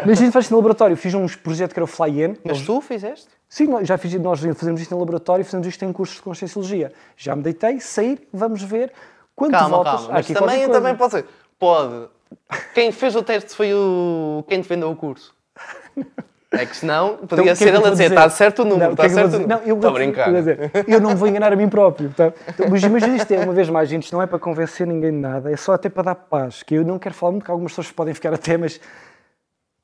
Mas 0.07 0.21
a 0.21 0.25
gente 0.25 0.33
faz 0.33 0.45
isto 0.45 0.53
no 0.53 0.59
laboratório. 0.59 0.97
Fiz 0.97 1.15
um 1.15 1.27
projeto 1.27 1.73
que 1.73 1.81
era 1.81 1.85
o 1.85 1.89
Fly-In. 1.89 2.37
Mas 2.45 2.63
tu 2.63 2.81
fizeste? 2.81 3.27
Sim, 3.49 3.85
já 3.85 3.99
fiz, 3.99 4.15
nós 4.21 4.39
fazemos 4.39 4.81
isto 4.81 4.93
no 4.93 5.01
laboratório, 5.01 5.45
fazemos 5.45 5.67
isto 5.67 5.85
em 5.85 5.93
cursos 5.93 6.15
de 6.15 6.23
Conscienciologia. 6.23 6.93
Já 7.17 7.35
me 7.35 7.43
deitei, 7.43 7.81
sair, 7.81 8.29
vamos 8.33 8.63
ver. 8.63 8.93
Quando 9.35 9.51
tu 9.51 9.59
Calma, 9.59 9.77
voltas, 9.79 9.95
calma. 9.95 10.13
Mas 10.13 10.27
aqui 10.27 10.35
também, 10.35 10.71
também 10.71 10.97
pode 10.97 11.11
ser. 11.11 11.27
Pode. 11.59 12.09
Quem 12.73 12.93
fez 12.93 13.17
o 13.17 13.23
teste 13.25 13.53
foi 13.53 13.75
o. 13.75 14.45
Quem 14.47 14.63
te 14.63 14.69
vendeu 14.69 14.89
o 14.89 14.95
curso. 14.95 15.42
É 16.55 16.67
que 16.67 16.77
senão 16.77 17.15
Então, 17.23 17.29
podia 17.39 17.45
o 17.45 17.47
que 17.47 17.57
ser 17.57 17.69
é 17.69 17.71
que 17.71 17.77
eu 17.77 17.81
ele 17.81 17.87
a 17.89 17.91
dizer, 17.93 18.05
está 18.11 18.29
certo 18.29 18.59
o 18.61 18.65
número, 18.67 18.95
que 18.95 19.03
está 19.03 19.05
é 19.05 19.09
que 19.09 19.15
certo 19.15 19.29
o 19.29 19.39
número. 19.41 19.49
Não, 19.49 19.57
eu 19.67 19.75
Estou 19.75 19.89
a 19.89 19.91
vou- 19.91 19.93
brincar. 20.01 20.33
dizer, 20.35 20.71
eu 20.87 21.01
não 21.01 21.11
me 21.11 21.17
vou 21.17 21.27
enganar 21.29 21.51
a 21.51 21.57
mim 21.57 21.67
próprio. 21.69 22.11
Tá? 22.13 22.31
Então, 22.47 22.69
Mas, 22.69 22.85
mas 22.85 23.03
isto 23.05 23.33
é, 23.33 23.39
uma 23.43 23.55
vez 23.55 23.71
mais, 23.71 23.89
gente, 23.89 24.03
isto 24.05 24.13
não 24.13 24.21
é 24.21 24.27
para 24.27 24.39
convencer 24.39 24.87
ninguém 24.87 25.13
de 25.13 25.17
nada, 25.17 25.51
é 25.51 25.57
só 25.57 25.73
até 25.73 25.89
para 25.89 26.03
dar 26.03 26.15
paz. 26.15 26.63
Que 26.63 26.75
eu 26.75 26.85
não 26.85 26.99
quero 26.99 27.15
falar 27.15 27.33
muito, 27.33 27.43
porque 27.45 27.51
algumas 27.53 27.73
pessoas 27.73 27.91
podem 27.91 28.13
ficar 28.13 28.35
até, 28.35 28.59
mas 28.59 28.79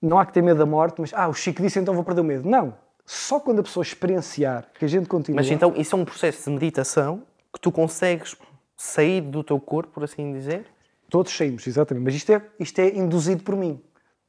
não 0.02 0.18
há 0.18 0.26
que 0.26 0.32
ter 0.34 0.42
medo 0.42 0.58
da 0.58 0.66
morte, 0.66 1.00
mas 1.00 1.10
ah, 1.14 1.26
o 1.28 1.32
Chico 1.32 1.62
disse 1.62 1.78
então 1.78 1.94
vou 1.94 2.04
perder 2.04 2.20
o 2.20 2.24
medo. 2.24 2.46
Não. 2.46 2.74
Só 3.06 3.40
quando 3.40 3.60
a 3.60 3.62
pessoa 3.62 3.82
experienciar 3.82 4.66
que 4.78 4.84
a 4.84 4.88
gente 4.88 5.08
continua. 5.08 5.36
Mas 5.40 5.50
então 5.50 5.72
isso 5.74 5.96
é 5.96 5.98
um 5.98 6.04
processo 6.04 6.44
de 6.44 6.50
meditação 6.50 7.22
que 7.50 7.58
tu 7.58 7.72
consegues 7.72 8.36
sair 8.76 9.22
do 9.22 9.42
teu 9.42 9.58
corpo, 9.58 9.94
por 9.94 10.04
assim 10.04 10.34
dizer? 10.34 10.66
Todos 11.08 11.34
saímos, 11.34 11.66
exatamente. 11.66 12.04
Mas 12.04 12.14
isto 12.14 12.30
é, 12.30 12.42
isto 12.60 12.78
é 12.78 12.88
induzido 12.94 13.42
por 13.42 13.56
mim. 13.56 13.80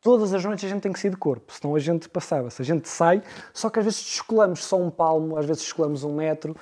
Todas 0.02 0.34
as 0.34 0.44
noites 0.46 0.64
a 0.66 0.68
gente 0.70 0.82
tem 0.82 0.94
que 0.94 1.00
sair 1.00 1.12
de 1.12 1.18
corpo, 1.18 1.52
senão 1.54 1.76
a 1.76 1.80
gente 1.80 2.08
passava-se. 2.08 2.62
A 2.62 2.66
gente 2.66 2.88
sai, 2.88 3.22
só 3.54 3.70
que 3.70 3.80
às 3.80 3.86
vezes 3.86 4.02
descolamos 4.02 4.64
só 4.64 4.78
um 4.78 4.90
palmo, 4.90 5.38
às 5.38 5.46
vezes 5.46 5.64
descolamos 5.64 6.04
um 6.04 6.16
metro. 6.16 6.56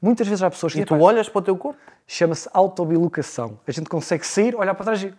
Muitas 0.00 0.28
vezes 0.28 0.42
há 0.42 0.50
pessoas 0.50 0.74
que 0.74 0.80
E 0.80 0.84
tu 0.84 0.94
olhas 1.00 1.28
para 1.28 1.38
o 1.38 1.42
teu 1.42 1.56
corpo? 1.56 1.78
chama-se 2.06 2.48
autobilocação. 2.52 3.58
A 3.66 3.72
gente 3.72 3.88
consegue 3.88 4.26
sair, 4.26 4.54
olhar 4.54 4.74
para 4.74 4.84
trás 4.84 5.02
e 5.02 5.12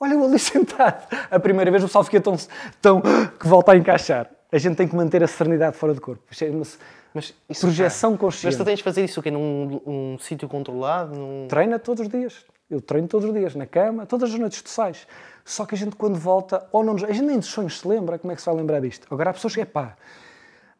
olha 0.00 0.14
eu 0.14 0.24
ali 0.24 0.38
sentado. 0.40 1.06
A 1.30 1.38
primeira 1.38 1.70
vez 1.70 1.82
o 1.84 1.86
pessoal 1.86 2.02
fica 2.02 2.20
tão, 2.20 2.36
tão 2.80 3.00
que 3.38 3.46
volta 3.46 3.72
a 3.72 3.76
encaixar. 3.76 4.28
A 4.50 4.56
gente 4.58 4.76
tem 4.76 4.88
que 4.88 4.96
manter 4.96 5.22
a 5.22 5.26
serenidade 5.26 5.76
fora 5.76 5.92
do 5.92 6.00
corpo. 6.00 6.22
Chama-se 6.30 6.78
Mas 7.12 7.34
isso, 7.48 7.60
projeção 7.60 8.12
Mas 8.12 8.20
consciente. 8.20 8.56
tu 8.56 8.64
tens 8.64 8.78
de 8.78 8.82
fazer 8.82 9.04
isso? 9.04 9.22
Num, 9.30 9.80
num 9.86 10.18
sítio 10.18 10.48
controlado? 10.48 11.14
Num... 11.14 11.46
Treina 11.48 11.78
todos 11.78 12.06
os 12.06 12.08
dias. 12.08 12.46
Eu 12.70 12.80
treino 12.82 13.08
todos 13.08 13.28
os 13.28 13.34
dias, 13.34 13.54
na 13.54 13.66
cama, 13.66 14.04
todas 14.04 14.32
as 14.32 14.38
noites 14.38 14.60
tu 14.60 14.68
sais. 14.68 15.06
Só 15.44 15.64
que 15.64 15.74
a 15.74 15.78
gente 15.78 15.96
quando 15.96 16.16
volta, 16.16 16.68
ou 16.70 16.84
não 16.84 16.92
nos... 16.92 17.04
A 17.04 17.12
gente 17.12 17.24
nem 17.24 17.38
dos 17.38 17.48
sonhos 17.48 17.80
se 17.80 17.88
lembra, 17.88 18.18
como 18.18 18.30
é 18.30 18.36
que 18.36 18.42
se 18.42 18.46
vai 18.46 18.54
lembrar 18.54 18.80
disto? 18.80 19.06
Agora 19.10 19.30
há 19.30 19.32
pessoas 19.32 19.54
que, 19.54 19.62
é 19.62 19.64
pá, 19.64 19.96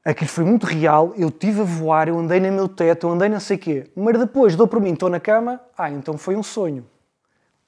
aquilo 0.04 0.28
foi 0.28 0.44
muito 0.44 0.66
real, 0.66 1.14
eu 1.16 1.30
tive 1.30 1.60
a 1.60 1.64
voar, 1.64 2.08
eu 2.08 2.18
andei 2.18 2.40
no 2.40 2.52
meu 2.52 2.68
teto, 2.68 3.06
eu 3.06 3.12
andei 3.12 3.28
não 3.30 3.40
sei 3.40 3.56
quê. 3.56 3.90
Mas 3.96 4.18
depois 4.18 4.54
dou 4.54 4.68
por 4.68 4.80
mim, 4.80 4.92
estou 4.92 5.08
na 5.08 5.18
cama, 5.18 5.60
ah, 5.76 5.90
então 5.90 6.18
foi 6.18 6.36
um 6.36 6.42
sonho. 6.42 6.86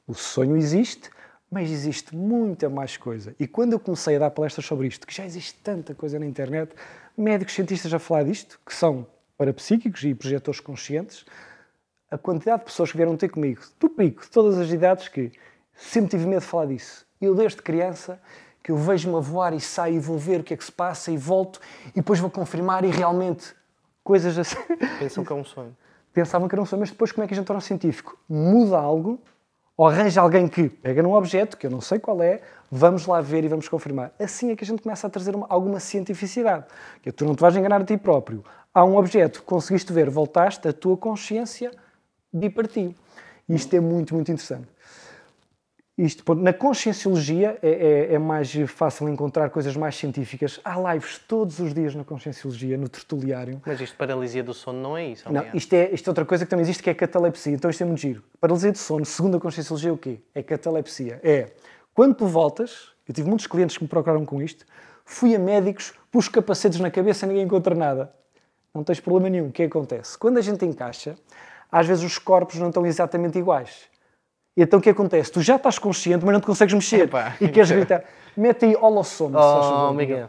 O 0.07 0.12
sonho 0.12 0.57
existe, 0.57 1.09
mas 1.51 1.71
existe 1.71 2.14
muita 2.14 2.68
mais 2.68 2.97
coisa. 2.99 3.35
E 3.41 3.47
quando 3.47 3.73
eu 3.73 3.81
comecei 3.81 4.16
a 4.16 4.18
dar 4.18 4.31
palestras 4.31 4.66
sobre 4.66 4.87
isto, 4.87 5.07
que 5.07 5.14
já 5.14 5.25
existe 5.25 5.55
tanta 5.64 5.95
coisa 5.95 6.18
na 6.18 6.27
internet, 6.27 6.75
médicos 7.16 7.55
cientistas 7.55 7.93
a 7.95 7.99
falar 7.99 8.25
disto, 8.25 8.61
que 8.64 8.75
são 8.75 9.07
parapsíquicos 9.39 10.05
e 10.05 10.14
projetores 10.14 10.61
conscientes, 10.61 11.25
a 12.11 12.19
quantidade 12.19 12.61
de 12.61 12.65
pessoas 12.67 12.91
que 12.91 12.97
vieram 12.97 13.17
ter 13.17 13.29
comigo, 13.29 13.63
do 13.79 13.89
pico, 13.89 14.23
de 14.23 14.31
todas 14.31 14.59
as 14.59 14.71
idades, 14.71 15.09
que 15.09 15.31
sempre 15.75 16.11
tive 16.11 16.27
medo 16.27 16.41
de 16.41 16.47
falar 16.47 16.67
disso. 16.67 17.07
Eu, 17.21 17.35
desde 17.35 17.63
criança, 17.63 18.21
que 18.63 18.73
eu 18.73 18.77
vejo-me 18.77 19.17
a 19.17 19.21
voar 19.21 19.55
e 19.55 19.61
saio 19.61 19.97
e 19.97 19.99
vou 20.01 20.19
ver 20.19 20.41
o 20.41 20.45
que 20.45 20.55
é 20.55 20.57
que 20.57 20.65
se 20.65 20.73
passa 20.73 21.11
e 21.11 21.17
volto 21.17 21.61
e 21.91 21.97
depois 21.97 22.19
vou 22.19 22.31
confirmar 22.31 22.85
e 22.85 22.89
realmente 22.89 23.55
coisas 24.03 24.37
assim. 24.39 24.59
Pensam 24.99 25.25
que 25.25 25.33
é 25.33 25.37
um 25.37 25.45
sonho. 25.45 25.77
Pensavam 26.13 26.49
que 26.49 26.55
era 26.55 26.63
um 26.63 26.67
sonho, 26.67 26.81
mas 26.81 26.91
depois 26.91 27.13
como 27.13 27.25
é 27.25 27.29
que 27.29 27.35
a 27.35 27.37
gente 27.37 27.47
torna 27.47 27.61
científico? 27.61 28.19
Muda 28.29 28.79
algo 28.79 29.21
ou 29.77 29.87
arranja 29.87 30.21
alguém 30.21 30.47
que 30.47 30.69
pega 30.69 31.03
num 31.03 31.15
objeto, 31.15 31.57
que 31.57 31.67
eu 31.67 31.71
não 31.71 31.81
sei 31.81 31.99
qual 31.99 32.21
é, 32.23 32.43
vamos 32.71 33.07
lá 33.07 33.21
ver 33.23 33.45
e 33.45 33.49
vamos 33.49 33.67
confirmar. 33.67 34.13
Assim 34.19 34.51
é 34.51 34.57
que 34.57 34.63
a 34.63 34.67
gente 34.67 34.83
começa 34.83 35.07
a 35.07 35.11
trazer 35.11 35.35
uma, 35.35 35.47
alguma 35.49 35.81
cientificidade. 35.81 36.67
Que 37.03 37.11
tu 37.11 37.25
não 37.25 37.35
te 37.35 37.41
vais 37.41 37.57
enganar 37.57 37.81
a 37.81 37.85
ti 37.85 37.97
próprio. 37.97 38.45
Há 38.75 38.85
um 38.85 38.97
objeto, 38.97 39.43
conseguiste 39.43 39.91
ver, 39.91 40.11
voltaste, 40.11 40.69
a 40.69 40.73
tua 40.73 40.99
consciência 40.99 41.71
ti. 42.68 42.97
E 43.49 43.55
isto 43.55 43.74
é 43.74 43.81
muito, 43.81 44.14
muito 44.14 44.31
interessante. 44.31 44.68
Isto, 45.99 46.35
na 46.35 46.55
conscienciologia 46.55 47.59
é, 47.61 47.68
é, 47.68 48.14
é, 48.14 48.18
mais 48.18 48.51
fácil 48.68 49.07
encontrar 49.11 49.51
coisas 49.51 49.76
mais 49.76 49.97
científicas. 49.97 50.59
Há 50.64 50.95
lives 50.95 51.18
todos 51.28 51.59
os 51.59 51.74
dias 51.74 51.95
na 51.95 52.05
conscienciologia, 52.05 52.78
no 52.78 52.89
tertuliário. 52.89 53.61
Mas 53.66 53.78
isto, 53.83 53.97
paralisia 53.99 54.43
do 54.43 54.55
sono, 54.55 54.81
não 54.81 54.97
é 54.97 55.09
isso? 55.09 55.31
Não, 55.31 55.45
isto 55.53 55.74
é, 55.74 55.91
isto 55.93 56.09
é 56.09 56.11
outra 56.11 56.24
coisa 56.24 56.47
que 56.47 56.51
também 56.51 56.62
existe, 56.62 56.83
que 56.83 56.89
é 56.89 56.95
catalepsia. 56.95 57.53
Então 57.53 57.70
isto 57.70 57.83
é 57.83 57.85
muito 57.85 58.01
giro. 58.01 58.22
Paralisia 58.41 58.72
do 58.72 58.78
sono, 58.78 59.05
segundo 59.05 59.37
a 59.37 59.41
conscienciologia, 59.41 59.91
é 59.91 59.93
o 59.93 59.99
quê? 59.99 60.20
É 60.35 60.43
catalepsia. 60.43 61.20
É, 61.22 61.51
quando 61.93 62.14
tu 62.14 62.26
voltas, 62.26 62.93
eu 63.07 63.12
tive 63.12 63.28
muitos 63.28 63.47
clientes 63.47 63.76
que 63.76 63.85
me 63.85 63.89
procuraram 63.89 64.24
com 64.24 64.41
isto, 64.41 64.64
fui 65.05 65.35
a 65.35 65.39
médicos, 65.39 65.93
pus 66.11 66.28
capacetes 66.28 66.81
na 66.81 66.91
cabeça 66.91 67.26
e 67.26 67.28
ninguém 67.28 67.45
encontra 67.45 67.74
nada. 67.74 68.11
Não 68.72 68.83
tens 68.83 69.01
problema 69.01 69.28
nenhum. 69.28 69.49
O 69.49 69.53
que 69.53 69.64
acontece? 69.64 70.16
Quando 70.16 70.39
a 70.39 70.41
gente 70.41 70.64
encaixa, 70.64 71.14
às 71.71 71.87
vezes 71.87 72.05
os 72.05 72.18
corpos 72.18 72.57
não 72.57 72.68
estão 72.68 72.85
exatamente 72.87 73.39
iguais. 73.39 73.89
E 74.57 74.62
então 74.62 74.79
o 74.79 74.83
que 74.83 74.91
acontece? 74.91 75.31
Tu 75.31 75.41
já 75.43 75.57
estás 75.57 75.79
consciente, 75.79 76.25
mas 76.25 76.33
não 76.33 76.41
te 76.41 76.47
consegues 76.47 76.75
mexer. 76.75 77.09
E 77.41 77.49
queres 77.49 77.71
gritar. 77.71 78.05
Mete 78.37 78.64
aí 78.66 78.77
holossoma, 78.77 79.39
se 79.41 79.45
faz 79.55 79.66
Oh, 79.66 79.68
favor. 79.71 79.95
Miguel. 79.95 80.29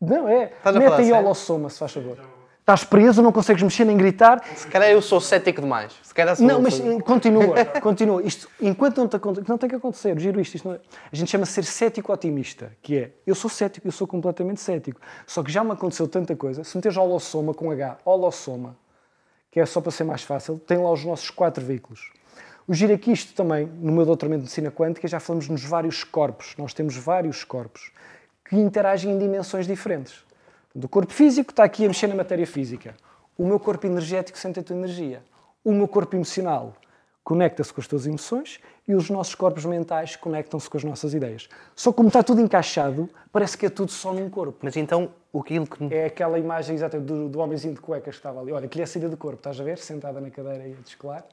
Não, 0.00 0.28
é. 0.28 0.52
Mete 0.78 0.92
aí 1.00 1.12
holossoma, 1.12 1.70
se 1.70 1.78
faz 1.78 1.92
favor. 1.92 2.18
Estás 2.60 2.82
preso, 2.82 3.20
não 3.20 3.30
consegues 3.30 3.62
mexer 3.62 3.84
nem 3.84 3.94
gritar. 3.94 4.42
Se 4.56 4.66
calhar 4.68 4.88
eu 4.88 5.02
sou 5.02 5.20
cético 5.20 5.60
demais. 5.60 5.92
Se 6.02 6.14
calhar 6.14 6.34
sou 6.34 6.46
Não, 6.46 6.62
mas 6.62 6.80
eh, 6.80 6.98
continua, 7.02 7.62
continua. 7.82 8.22
Isto, 8.22 8.48
enquanto 8.58 8.96
não 8.98 9.06
te 9.08 9.16
acontece, 9.16 9.46
não 9.48 9.58
tem 9.58 9.68
que 9.68 9.76
acontecer, 9.76 10.18
giro 10.18 10.40
isto, 10.40 10.54
isto 10.54 10.72
é- 10.72 10.80
a 11.12 11.14
gente 11.16 11.30
chama 11.30 11.44
ser 11.44 11.62
cético 11.64 12.10
otimista, 12.10 12.72
que 12.80 12.96
é, 12.96 13.10
eu 13.26 13.34
sou 13.34 13.50
cético, 13.50 13.86
eu 13.86 13.92
sou 13.92 14.06
completamente 14.06 14.62
cético, 14.62 14.98
só 15.26 15.42
que 15.42 15.52
já 15.52 15.62
me 15.62 15.72
aconteceu 15.72 16.08
tanta 16.08 16.34
coisa, 16.34 16.64
se 16.64 16.74
meteres 16.74 16.96
holossoma 16.96 17.52
com 17.52 17.70
H, 17.70 17.98
holossoma, 18.02 18.74
que 19.54 19.60
é 19.60 19.66
só 19.66 19.80
para 19.80 19.92
ser 19.92 20.02
mais 20.02 20.24
fácil, 20.24 20.58
tem 20.58 20.78
lá 20.78 20.90
os 20.90 21.04
nossos 21.04 21.30
quatro 21.30 21.64
veículos. 21.64 22.10
O 22.66 22.74
giro 22.74 22.92
é 22.92 22.98
também, 23.36 23.66
no 23.66 23.92
meu 23.92 24.04
doutoramento 24.04 24.40
de 24.40 24.46
medicina 24.46 24.68
quântica, 24.68 25.06
já 25.06 25.20
falamos 25.20 25.48
nos 25.48 25.62
vários 25.62 26.02
corpos, 26.02 26.56
nós 26.58 26.74
temos 26.74 26.96
vários 26.96 27.44
corpos 27.44 27.92
que 28.44 28.56
interagem 28.56 29.12
em 29.12 29.16
dimensões 29.16 29.64
diferentes. 29.64 30.24
Do 30.74 30.88
corpo 30.88 31.12
físico 31.12 31.52
está 31.52 31.62
aqui 31.62 31.84
a 31.84 31.86
mexer 31.86 32.08
na 32.08 32.16
matéria 32.16 32.44
física. 32.48 32.96
O 33.38 33.46
meu 33.46 33.60
corpo 33.60 33.86
energético 33.86 34.36
sente 34.36 34.58
a 34.58 34.62
tua 34.64 34.74
energia. 34.74 35.22
O 35.64 35.70
meu 35.70 35.86
corpo 35.86 36.16
emocional 36.16 36.74
conecta-se 37.24 37.72
com 37.72 37.80
as 37.80 37.86
tuas 37.88 38.06
emoções 38.06 38.60
e 38.86 38.94
os 38.94 39.08
nossos 39.08 39.34
corpos 39.34 39.64
mentais 39.64 40.14
conectam-se 40.14 40.68
com 40.68 40.76
as 40.76 40.84
nossas 40.84 41.14
ideias. 41.14 41.48
Só 41.74 41.90
como 41.90 42.08
está 42.08 42.22
tudo 42.22 42.40
encaixado, 42.42 43.08
parece 43.32 43.56
que 43.56 43.64
é 43.64 43.70
tudo 43.70 43.90
só 43.90 44.12
num 44.12 44.28
corpo. 44.28 44.58
Mas 44.60 44.76
então, 44.76 45.08
aquilo 45.34 45.66
que... 45.66 45.92
É 45.92 46.04
aquela 46.04 46.38
imagem 46.38 46.76
exata 46.76 47.00
do, 47.00 47.28
do 47.30 47.38
homenzinho 47.40 47.72
de 47.72 47.80
cuecas 47.80 48.14
que 48.14 48.20
estava 48.20 48.40
ali. 48.40 48.52
Olha, 48.52 48.68
que 48.68 48.76
lhe 48.76 48.82
é 48.82 48.86
saída 48.86 49.08
do 49.08 49.16
corpo, 49.16 49.38
estás 49.38 49.58
a 49.58 49.64
ver? 49.64 49.78
Sentada 49.78 50.20
na 50.20 50.30
cadeira 50.30 50.68
e 50.68 50.72
a 50.72 50.82
descolar. 50.84 51.24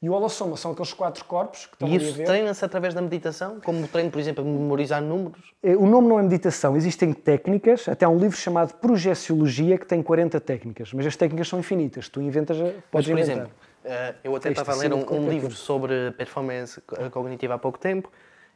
E 0.00 0.08
o 0.08 0.12
holossoma 0.12 0.56
são 0.56 0.70
aqueles 0.70 0.92
quatro 0.92 1.24
corpos 1.24 1.66
que 1.66 1.74
estão 1.74 1.88
E 1.88 1.96
isso 1.96 2.14
treina-se 2.22 2.64
através 2.64 2.94
da 2.94 3.02
meditação? 3.02 3.58
Como 3.60 3.86
treino, 3.88 4.10
por 4.12 4.20
exemplo, 4.20 4.44
a 4.44 4.46
memorizar 4.46 5.02
números? 5.02 5.52
Eh, 5.60 5.76
O 5.76 5.86
nome 5.86 6.06
não 6.06 6.20
é 6.20 6.22
meditação, 6.22 6.76
existem 6.76 7.12
técnicas, 7.12 7.88
até 7.88 8.06
há 8.06 8.08
um 8.08 8.16
livro 8.16 8.36
chamado 8.36 8.74
Projeciologia 8.74 9.76
que 9.76 9.84
tem 9.84 10.00
40 10.00 10.40
técnicas, 10.40 10.92
mas 10.92 11.04
as 11.04 11.16
técnicas 11.16 11.48
são 11.48 11.58
infinitas, 11.58 12.08
tu 12.08 12.22
inventas, 12.22 12.56
Mas, 12.58 12.74
podes 12.92 13.08
por 13.08 13.18
inventar. 13.18 13.36
exemplo, 13.38 13.52
eu 14.24 14.34
até 14.36 14.50
estava 14.50 14.72
a 14.72 14.74
ler 14.76 14.86
acima 14.92 14.96
um, 14.96 15.00
um 15.24 15.28
livro 15.30 15.50
sobre 15.52 16.10
performance 16.12 16.80
co- 16.82 17.10
cognitiva 17.10 17.54
há 17.54 17.58
pouco 17.58 17.78
tempo 17.78 18.10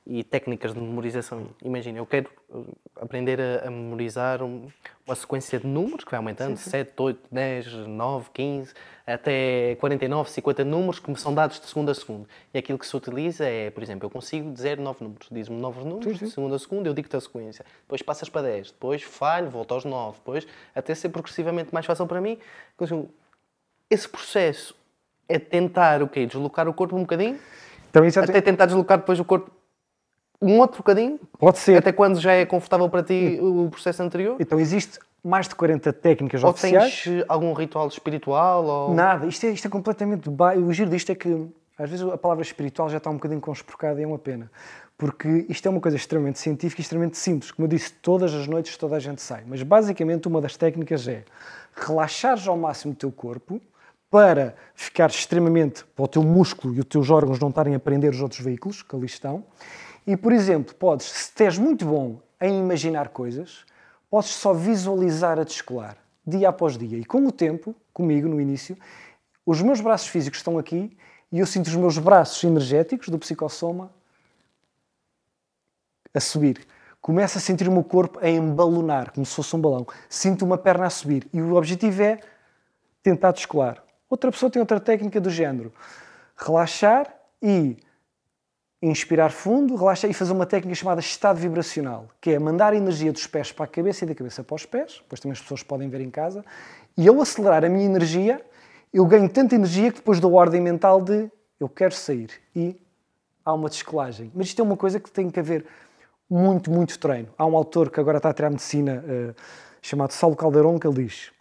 e 0.05 0.25
técnicas 0.25 0.75
de 0.75 0.81
memorização. 0.81 1.47
Imagina, 1.63 1.99
eu 1.99 2.07
quero 2.07 2.29
eh, 2.53 2.59
aprender 3.01 3.41
a, 3.41 3.69
a 3.69 3.71
memorizar 3.71 4.43
um- 4.43 4.67
uma 5.07 5.15
sequência 5.15 5.61
de 5.61 5.67
números 5.67 6.03
que 6.05 6.11
vai 6.11 6.19
aumentando, 6.19 6.57
7, 6.57 6.93
8, 6.97 7.21
10, 7.31 7.73
9, 7.87 8.31
15, 8.35 8.75
até 9.07 9.77
49, 9.77 10.29
50 10.31 10.65
números 10.65 10.99
que 10.99 11.09
me 11.09 11.17
são 11.17 11.33
dados 11.33 11.61
de 11.61 11.67
segundo 11.67 11.91
a 11.91 11.95
segundo. 11.95 12.29
E 12.53 12.59
aquilo 12.59 12.79
que 12.81 12.87
se 12.87 12.97
utiliza 12.97 13.45
é, 13.45 13.71
por 13.71 13.81
exemplo, 13.83 14.07
eu 14.07 14.11
consigo 14.11 14.51
dizer 14.53 14.77
9 14.79 15.05
números. 15.05 15.29
Diz-me 15.31 15.57
novos 15.57 15.85
números, 15.85 16.19
de 16.19 16.31
segundo 16.31 16.55
a 16.57 16.59
segundo, 16.59 16.87
eu 16.89 16.95
digo-te 16.95 17.17
a 17.17 17.21
sequência. 17.21 17.65
Depois 17.83 18.03
passas 18.03 18.29
para 18.29 18.43
10, 18.43 18.73
depois 18.73 19.03
falho, 19.05 19.49
volto 19.51 19.73
aos 19.73 19.85
9, 19.85 20.19
depois 20.19 20.47
até 20.75 20.95
ser 20.97 21.11
progressivamente 21.11 21.73
mais 21.73 21.87
fácil 21.87 22.07
para 22.09 22.21
mim. 22.21 22.39
Consigo- 22.77 23.09
Esse 23.89 24.09
processo 24.09 24.75
é 25.33 25.39
tentar 25.39 26.03
o 26.03 26.09
quê? 26.09 26.27
Deslocar 26.27 26.69
o 26.69 26.75
corpo 26.75 26.97
um 26.97 27.01
bocadinho, 27.01 27.39
Então, 27.89 28.03
até 28.23 28.41
tentar 28.41 28.67
deslocar 28.67 28.99
depois 28.99 29.19
o 29.19 29.25
corpo 29.25 29.51
um 30.41 30.59
outro 30.59 30.79
bocadinho, 30.79 31.21
pode 31.39 31.59
ser. 31.59 31.77
até 31.77 31.93
quando 31.93 32.19
já 32.19 32.33
é 32.33 32.45
confortável 32.45 32.89
para 32.89 33.03
ti 33.03 33.39
o 33.41 33.69
processo 33.71 34.03
anterior. 34.03 34.37
Então, 34.41 34.59
existe 34.59 34.99
mais 35.23 35.47
de 35.47 35.55
40 35.55 35.93
técnicas 35.93 36.43
Ou 36.43 36.51
oficiais. 36.51 37.05
tens 37.05 37.21
eh, 37.21 37.25
algum 37.29 37.53
ritual 37.53 37.87
espiritual? 37.87 38.65
Ou... 38.65 38.95
Nada, 38.95 39.27
isto 39.27 39.47
é, 39.47 39.51
isto 39.51 39.67
é 39.67 39.71
completamente. 39.71 40.29
Ba... 40.29 40.55
O 40.57 40.73
giro 40.73 40.91
disto 40.91 41.11
é 41.11 41.15
que 41.15 41.49
às 41.79 41.89
vezes 41.89 42.05
a 42.05 42.19
palavra 42.19 42.43
espiritual 42.43 42.89
já 42.89 42.99
está 42.99 43.09
um 43.09 43.15
bocadinho 43.15 43.41
conspurcada 43.41 44.01
e 44.01 44.05
é 44.05 44.07
uma 44.07 44.19
pena. 44.19 44.51
Porque 44.99 45.47
isto 45.49 45.67
é 45.67 45.71
uma 45.71 45.81
coisa 45.81 45.97
extremamente 45.97 46.39
científica 46.39 46.81
e 46.81 46.83
extremamente 46.83 47.17
simples. 47.17 47.51
Como 47.51 47.67
eu 47.67 47.69
disse, 47.69 47.93
todas 47.95 48.35
as 48.35 48.47
noites 48.47 48.77
toda 48.77 48.97
a 48.97 48.99
gente 48.99 49.23
sai. 49.23 49.45
Mas 49.47 49.63
basicamente 49.63 50.27
uma 50.27 50.41
das 50.41 50.57
técnicas 50.57 51.07
é 51.07 51.25
relaxares 51.75 52.47
ao 52.47 52.57
máximo 52.57 52.93
o 52.93 52.97
teu 52.97 53.11
corpo 53.11 53.61
para 54.13 54.55
ficar 54.75 55.09
extremamente. 55.09 55.85
para 55.97 56.05
o 56.05 56.09
teu 56.09 56.23
músculo 56.23 56.75
e 56.75 56.81
os 56.81 56.85
teus 56.85 57.09
órgãos 57.09 57.41
não 57.41 57.49
estarem 57.49 57.75
a 57.75 57.81
prender 57.81 58.13
os 58.13 58.21
outros 58.21 58.43
veículos 58.43 58.83
que 58.83 58.95
ali 58.95 59.07
estão. 59.07 59.43
E, 60.07 60.19
por 60.19 60.33
exemplo, 60.33 60.75
podes, 60.75 61.07
se 61.07 61.45
és 61.45 61.57
muito 61.57 61.87
bom 61.87 62.21
em 62.39 62.61
imaginar 62.61 63.09
coisas, 63.09 63.65
podes 64.11 64.29
só 64.31 64.53
visualizar 64.53 65.39
a 65.39 65.45
descolar, 65.45 65.97
dia 66.27 66.51
após 66.51 66.77
dia. 66.77 66.99
E 66.99 67.07
com 67.07 67.27
o 67.27 67.33
tempo, 67.33 67.75
comigo 67.91 68.29
no 68.29 68.39
início, 68.39 68.77
os 69.47 69.63
meus 69.63 69.81
braços 69.81 70.09
físicos 70.09 70.41
estão 70.41 70.59
aqui 70.59 70.95
e 71.31 71.39
eu 71.39 71.47
sinto 71.47 71.69
os 71.69 71.77
meus 71.77 71.97
braços 71.97 72.45
energéticos 72.45 73.09
do 73.09 73.19
psicossoma 73.19 73.91
a 76.13 76.21
subir. 76.21 76.67
Começo 77.01 77.39
a 77.39 77.41
sentir 77.41 77.67
o 77.67 77.73
meu 77.73 77.83
corpo 77.83 78.19
a 78.21 78.29
embalonar, 78.29 79.11
como 79.13 79.25
se 79.25 79.35
fosse 79.35 79.57
um 79.57 79.61
balão. 79.61 79.87
Sinto 80.07 80.45
uma 80.45 80.59
perna 80.59 80.87
a 80.87 80.91
subir. 80.91 81.27
E 81.33 81.41
o 81.41 81.55
objetivo 81.55 82.03
é 82.03 82.21
tentar 83.03 83.33
descolar. 83.33 83.82
Outra 84.13 84.31
pessoa 84.31 84.51
tem 84.51 84.61
outra 84.61 84.79
técnica 84.79 85.19
do 85.19 85.31
género. 85.31 85.73
Relaxar 86.37 87.11
e 87.41 87.79
inspirar 88.83 89.31
fundo, 89.31 89.75
relaxar 89.75 90.11
e 90.11 90.13
fazer 90.13 90.33
uma 90.33 90.45
técnica 90.45 90.75
chamada 90.75 91.01
estado 91.01 91.39
vibracional, 91.39 92.09
que 92.21 92.33
é 92.33 92.39
mandar 92.39 92.75
a 92.75 92.77
energia 92.77 93.11
dos 93.11 93.27
pés 93.27 93.53
para 93.53 93.65
a 93.65 93.69
cabeça 93.69 94.05
e 94.05 94.09
da 94.09 94.15
cabeça 94.15 94.45
para 94.45 94.55
os 94.55 94.67
pés, 94.67 94.99
depois 94.99 95.19
também 95.19 95.33
as 95.33 95.41
pessoas 95.41 95.63
podem 95.63 95.89
ver 95.89 96.03
em 96.03 96.11
casa, 96.11 96.45
e 96.95 97.09
ao 97.09 97.19
acelerar 97.23 97.65
a 97.65 97.71
minha 97.71 97.87
energia, 97.87 98.45
eu 98.93 99.07
ganho 99.07 99.31
tanta 99.31 99.55
energia 99.55 99.91
que 99.91 100.01
depois 100.01 100.21
dou 100.21 100.35
ordem 100.35 100.61
mental 100.61 101.01
de 101.01 101.31
eu 101.59 101.67
quero 101.67 101.95
sair 101.95 102.29
e 102.55 102.79
há 103.43 103.55
uma 103.55 103.71
descolagem. 103.71 104.31
Mas 104.35 104.49
isto 104.49 104.61
é 104.61 104.63
uma 104.63 104.77
coisa 104.77 105.01
que 105.01 105.11
tem 105.11 105.31
que 105.31 105.41
haver 105.41 105.65
muito, 106.29 106.71
muito 106.71 106.99
treino. 106.99 107.31
Há 107.39 107.47
um 107.47 107.57
autor 107.57 107.91
que 107.91 107.99
agora 107.99 108.19
está 108.19 108.29
a 108.29 108.35
tirar 108.35 108.51
medicina, 108.51 109.03
eh, 109.09 109.35
chamado 109.81 110.13
Saulo 110.13 110.37
Caldeirão, 110.37 110.79
que 110.79 110.87
ele 110.87 111.07
diz: 111.07 111.33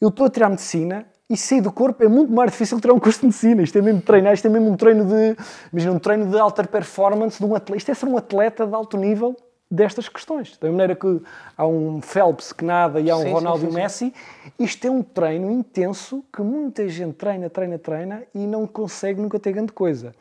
Eu 0.00 0.08
estou 0.08 0.24
a 0.24 0.30
tirar 0.30 0.48
medicina 0.48 1.06
e 1.28 1.36
sair 1.36 1.60
do 1.60 1.72
corpo 1.72 2.02
é 2.04 2.08
muito 2.08 2.32
mais 2.32 2.50
difícil 2.50 2.76
que 2.76 2.82
tirar 2.82 2.94
um 2.94 3.00
curso 3.00 3.20
de 3.20 3.26
medicina. 3.26 3.62
Isto 3.62 3.78
é 3.78 3.82
mesmo 3.82 4.02
treinar, 4.02 4.34
isto 4.34 4.46
é 4.46 4.50
mesmo 4.50 4.70
um 4.70 4.76
treino 4.76 5.04
de. 5.06 5.36
Imagina, 5.72 5.92
um 5.92 5.98
treino 5.98 6.30
de 6.30 6.38
alta 6.38 6.64
performance 6.64 7.38
de 7.38 7.44
um 7.44 7.54
atleta. 7.54 7.78
Isto 7.78 7.90
é 7.90 7.94
ser 7.94 8.06
um 8.06 8.16
atleta 8.16 8.66
de 8.66 8.74
alto 8.74 8.96
nível 8.96 9.36
destas 9.70 10.08
questões. 10.08 10.56
Da 10.58 10.70
maneira 10.70 10.94
que 10.94 11.22
há 11.56 11.66
um 11.66 12.00
Phelps 12.02 12.52
que 12.52 12.64
nada 12.64 13.00
e 13.00 13.10
há 13.10 13.16
um 13.16 13.22
Sim, 13.22 13.32
Ronaldo 13.32 13.66
e. 13.66 13.72
Messi, 13.72 14.14
isto 14.58 14.86
é 14.86 14.90
um 14.90 15.02
treino 15.02 15.50
intenso 15.50 16.24
que 16.32 16.42
muita 16.42 16.86
gente 16.88 17.14
treina, 17.14 17.48
treina, 17.48 17.78
treina 17.78 18.22
e 18.34 18.46
não 18.46 18.66
consegue 18.66 19.20
nunca 19.20 19.38
ter 19.38 19.52
grande 19.52 19.72
coisa. 19.72 20.14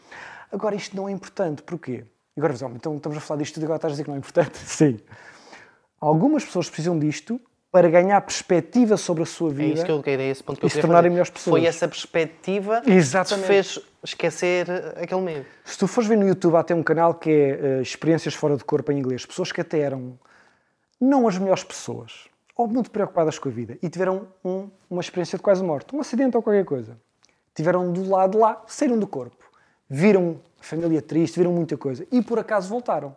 Agora, 0.52 0.76
isto 0.76 0.96
não 0.96 1.10
é 1.10 1.12
importante. 1.12 1.62
Porquê? 1.64 2.06
Agora, 2.38 2.54
então 2.74 2.96
estamos 2.96 3.18
a 3.18 3.22
falar 3.22 3.42
disto 3.42 3.56
tudo 3.56 3.64
e 3.64 3.66
agora 3.66 3.78
estás 3.78 3.92
a 3.92 3.94
dizer 3.94 4.04
que 4.04 4.10
não 4.10 4.16
é 4.16 4.20
importante? 4.20 4.58
Sim. 4.58 5.00
Algumas 6.00 6.44
pessoas 6.46 6.68
precisam 6.70 6.98
disto 6.98 7.40
para 7.74 7.90
ganhar 7.90 8.22
perspectiva 8.22 8.96
sobre 8.98 9.24
a 9.24 9.26
sua 9.26 9.50
É 9.50 9.54
vida. 9.54 9.74
isso 9.74 9.86
que 9.86 9.92
eu 9.92 10.04
queria, 10.04 10.26
é 10.26 10.30
esse 10.30 10.44
ponto 10.44 10.60
que 10.60 10.66
e 10.66 10.68
eu 10.68 10.70
se 10.70 10.76
queria 10.76 10.82
tornarem 10.84 11.10
fazer. 11.10 11.14
melhores 11.16 11.30
pessoas. 11.32 11.60
Foi 11.60 11.66
essa 11.68 11.88
perspectiva 11.88 12.84
Exatamente. 12.86 13.48
que 13.48 13.48
te 13.48 13.48
fez 13.48 13.80
esquecer 14.04 14.70
aquele 15.02 15.22
medo. 15.22 15.46
Se 15.66 15.76
tu 15.80 15.88
fores 15.88 16.08
ver 16.08 16.16
no 16.18 16.28
YouTube, 16.28 16.56
há 16.56 16.60
até 16.60 16.76
um 16.76 16.84
canal 16.84 17.16
que 17.16 17.32
é 17.32 17.50
eh, 17.80 17.82
Experiências 17.82 18.36
Fora 18.36 18.56
do 18.56 18.64
Corpo 18.64 18.92
em 18.92 19.00
inglês. 19.00 19.26
Pessoas 19.26 19.52
que 19.52 19.60
até 19.60 19.80
eram 19.80 20.20
não 21.02 21.28
as 21.28 21.36
melhores 21.40 21.64
pessoas, 21.64 22.28
ou 22.56 22.68
muito 22.68 22.92
preocupadas 22.92 23.40
com 23.40 23.50
a 23.50 23.52
vida, 23.52 23.76
e 23.82 23.90
tiveram 23.90 24.28
um- 24.46 24.70
uma 24.88 25.02
experiência 25.02 25.36
de 25.36 25.42
quase 25.44 25.64
morte, 25.64 25.96
um 25.96 26.00
acidente 26.00 26.38
ou 26.38 26.44
qualquer 26.44 26.64
coisa. 26.66 26.96
Tiveram 27.56 27.92
do 27.92 28.08
lado 28.08 28.34
de 28.34 28.38
lá, 28.38 28.62
saíram 28.68 29.00
do 29.00 29.08
corpo. 29.08 29.44
Viram 29.90 30.40
a 30.62 30.64
família 30.64 31.02
triste, 31.02 31.38
viram 31.40 31.52
muita 31.52 31.76
coisa. 31.76 32.06
E 32.12 32.22
por 32.22 32.38
acaso 32.38 32.70
voltaram. 32.70 33.16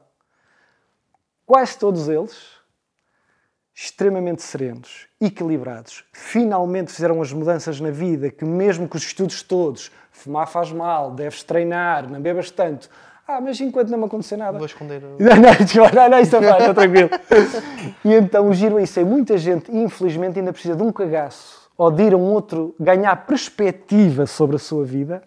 Quase 1.45 1.79
todos 1.79 2.09
eles 2.09 2.56
extremamente 3.79 4.43
serenos, 4.43 5.07
equilibrados, 5.21 6.03
finalmente 6.11 6.91
fizeram 6.91 7.21
as 7.21 7.31
mudanças 7.31 7.79
na 7.79 7.91
vida 7.91 8.31
que 8.31 8.43
mesmo 8.43 8.89
com 8.89 8.97
os 8.97 9.03
estudos 9.05 9.43
todos, 9.43 9.93
fumar 10.11 10.49
faz 10.49 10.73
mal, 10.73 11.11
deves 11.11 11.43
treinar, 11.43 12.11
não 12.11 12.19
bebas 12.19 12.51
tanto. 12.51 12.89
Ah, 13.29 13.39
mas 13.39 13.61
enquanto 13.61 13.91
não 13.91 13.99
me 13.99 14.05
acontecer 14.07 14.37
nada. 14.39 14.57
Vou 14.57 14.67
esconder. 14.67 15.03
o- 15.05 15.17
Não, 15.23 15.37
não, 15.37 15.53
desculpa, 15.63 15.95
não, 15.95 16.09
não, 16.09 16.19
isso 16.21 16.37
é 16.37 16.41
fácil, 16.43 16.61
está 16.71 16.75
tranquilo. 16.75 17.11
E 18.03 18.15
então 18.15 18.49
o 18.49 18.55
giro 18.55 18.79
é 18.79 18.85
isso, 18.85 18.99
é 18.99 19.05
muita 19.05 19.37
gente, 19.37 19.71
infelizmente, 19.71 20.39
ainda 20.39 20.53
precisa 20.55 20.75
de 20.75 20.83
um 20.83 20.91
cagaço 20.91 21.69
ou 21.77 21.91
de 21.91 22.05
ir 22.05 22.15
a 22.15 22.17
um 22.17 22.23
outro, 22.33 22.75
ganhar 22.81 23.15
perspectiva 23.27 24.25
sobre 24.27 24.57
a 24.57 24.59
sua 24.59 24.85
vida, 24.87 25.23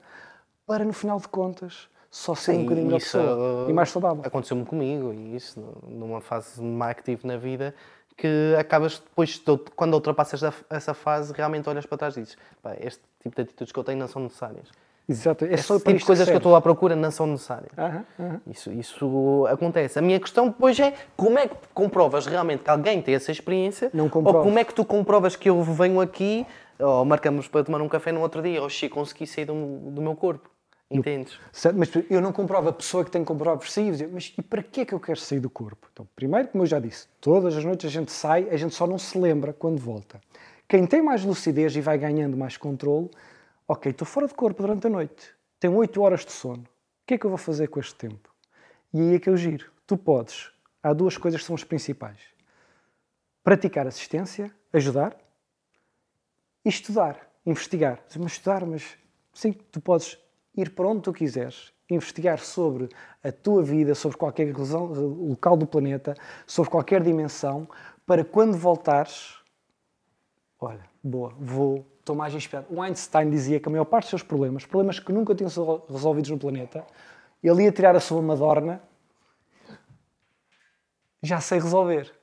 para 0.66 0.84
no 0.84 0.94
final 0.94 1.20
de 1.20 1.28
contas 1.28 1.88
só 2.10 2.34
ser 2.34 2.52
um 2.52 2.56
Sim, 2.56 2.62
bocadinho 2.64 2.86
melhor 2.88 2.98
isso, 2.98 3.18
pessoa 3.20 3.70
e 3.70 3.74
mais 3.74 3.90
saudável. 3.92 4.24
Aconteceu-me 4.26 4.66
comigo 4.66 5.14
e 5.14 5.36
isso, 5.36 5.60
numa 5.88 6.20
fase 6.22 6.60
mais 6.60 6.98
ativa 6.98 7.28
na 7.28 7.38
vida, 7.38 7.76
que 8.20 8.56
acabas 8.60 9.00
depois, 9.00 9.40
de- 9.40 9.58
quando 9.76 9.94
ultrapassas 9.94 10.42
essa 10.70 10.94
fase, 10.94 11.34
realmente 11.34 11.70
olhas 11.70 11.86
para 11.86 11.98
trás 11.98 12.18
e 12.18 12.22
dizes: 12.22 12.38
"Pá, 12.62 12.76
este 12.80 13.02
tipo 13.24 13.36
de 13.36 13.42
atitudes 13.44 13.72
que 13.72 13.80
eu 13.80 13.84
tenho 13.84 13.98
não 13.98 14.08
são 14.08 14.22
necessárias. 14.22 14.68
Exato, 15.08 15.44
é 15.46 15.58
só 15.58 15.78
tipo 15.80 15.94
de 15.94 16.06
coisas 16.06 16.26
que 16.26 16.30
eu 16.30 16.34
serve. 16.34 16.38
estou 16.38 16.56
à 16.56 16.62
procura 16.62 16.96
não 16.96 17.10
são 17.10 17.26
necessárias. 17.26 17.72
Aham, 17.76 18.06
aham. 18.20 18.42
Isso, 18.46 18.72
isso 18.72 19.48
acontece. 19.50 19.98
A 19.98 20.02
minha 20.04 20.20
questão 20.20 20.50
depois 20.50 20.80
é 20.80 20.94
como 21.18 21.40
é 21.40 21.48
que 21.48 21.56
comprovas 21.74 22.28
realmente 22.28 22.62
que 22.64 22.70
alguém 22.70 23.02
tem 23.02 23.16
essa 23.16 23.32
experiência 23.32 23.90
ou 24.14 24.34
como 24.44 24.60
é 24.60 24.64
que 24.64 24.74
tu 24.74 24.86
comprovas 24.86 25.36
que 25.36 25.50
eu 25.50 25.64
venho 25.64 26.00
aqui 26.00 26.46
ou 26.78 27.04
marcamos 27.06 27.48
para 27.48 27.64
tomar 27.64 27.82
um 27.82 27.90
café 27.90 28.12
no 28.12 28.22
outro 28.22 28.42
dia 28.42 28.62
ou 28.62 28.70
Chico, 28.70 28.96
consegui 29.00 29.26
sair 29.26 29.46
do, 29.46 29.54
do 29.90 30.00
meu 30.02 30.16
corpo. 30.16 30.48
Entendes? 30.92 31.40
Mas 31.76 31.92
eu 32.10 32.20
não 32.20 32.34
comprovo 32.34 32.70
a 32.70 32.74
pessoa 32.74 33.06
que 33.06 33.12
tem 33.12 33.22
que 33.22 33.28
comprovar 33.28 33.58
por 33.58 33.68
si 33.68 33.82
e 33.82 33.92
dizer, 33.92 34.10
mas 34.12 34.34
e 34.36 34.42
para 34.42 34.64
que 34.64 34.82
é 34.82 34.86
que 34.86 34.94
eu 34.94 35.00
quero 35.00 35.20
sair 35.20 35.40
do 35.40 35.50
corpo? 35.50 35.88
Então, 35.94 36.08
primeiro, 36.16 36.48
como 36.48 36.64
eu 36.64 36.68
já 36.68 36.80
disse, 36.80 37.08
todas 37.22 37.56
as 37.56 37.64
noites 37.64 37.86
a 37.86 37.90
gente 37.90 38.12
sai, 38.12 38.50
a 38.50 38.58
gente 38.58 38.74
só 38.74 38.88
não 38.88 38.98
se 38.98 39.16
lembra 39.18 39.54
quando 39.54 39.78
volta. 39.78 40.20
Quem 40.68 40.88
tem 40.88 41.02
mais 41.02 41.24
lucidez 41.24 41.76
e 41.76 41.82
vai 41.82 41.98
ganhando 41.98 42.36
mais 42.36 42.58
controle, 42.58 43.10
ok, 43.68 43.92
estou 43.92 44.08
fora 44.08 44.28
de 44.28 44.34
corpo 44.34 44.64
durante 44.64 44.88
a 44.88 44.90
noite, 44.90 45.32
tenho 45.60 45.76
8 45.76 46.02
horas 46.02 46.26
de 46.26 46.32
sono, 46.32 46.64
o 46.64 47.06
que 47.06 47.14
é 47.14 47.18
que 47.20 47.26
eu 47.26 47.30
vou 47.30 47.38
fazer 47.38 47.68
com 47.68 47.80
este 47.80 47.96
tempo? 47.96 48.30
E 48.92 49.00
aí 49.00 49.16
é 49.16 49.20
que 49.20 49.30
eu 49.30 49.38
giro. 49.38 49.72
Tu 49.86 49.96
podes, 49.96 50.52
há 50.82 50.92
duas 50.94 51.18
coisas 51.18 51.42
que 51.42 51.46
são 51.46 51.56
as 51.56 51.64
principais. 51.64 52.20
Praticar 53.44 53.86
assistência, 53.86 54.52
ajudar, 54.74 55.16
e 56.66 56.70
estudar, 56.70 57.28
investigar. 57.46 58.04
Mas 58.18 58.34
estudar, 58.34 58.66
mas 58.66 58.98
sim, 59.34 59.54
tu 59.54 59.80
podes 59.82 60.18
ir 60.56 60.74
para 60.76 60.88
onde 60.88 61.02
tu 61.02 61.14
quiseres, 61.14 61.74
investigar 61.90 62.40
sobre 62.40 62.90
a 63.24 63.32
tua 63.32 63.64
vida, 63.64 63.96
sobre 63.96 64.18
qualquer 64.18 64.54
local 64.56 65.58
do 65.58 65.66
planeta, 65.66 66.16
sobre 66.46 66.70
qualquer 66.70 67.02
dimensão, 67.02 67.68
para 68.06 68.24
quando 68.24 68.58
voltares, 68.58 69.36
olha, 70.60 70.84
boa, 71.04 71.34
vou, 71.40 71.86
estou 72.00 72.16
mais 72.16 72.34
inspirado. 72.34 72.68
O 72.70 72.82
Einstein 72.82 73.30
dizia 73.30 73.60
que 73.60 73.70
a 73.70 73.72
maior 73.72 73.86
parte 73.86 74.06
dos 74.06 74.10
seus 74.10 74.24
problemas, 74.24 74.66
problemas 74.66 75.00
que 75.00 75.12
nunca 75.12 75.34
tinham 75.36 75.50
sido 75.50 75.84
resolvidos 75.90 76.30
no 76.30 76.38
planeta, 76.38 76.86
ele 77.42 77.64
ia 77.64 77.72
tirar 77.72 77.96
a 77.96 78.00
sua 78.00 78.22
Madorna, 78.22 78.82
já 81.22 81.40
sei 81.40 81.60
resolver. 81.60 82.19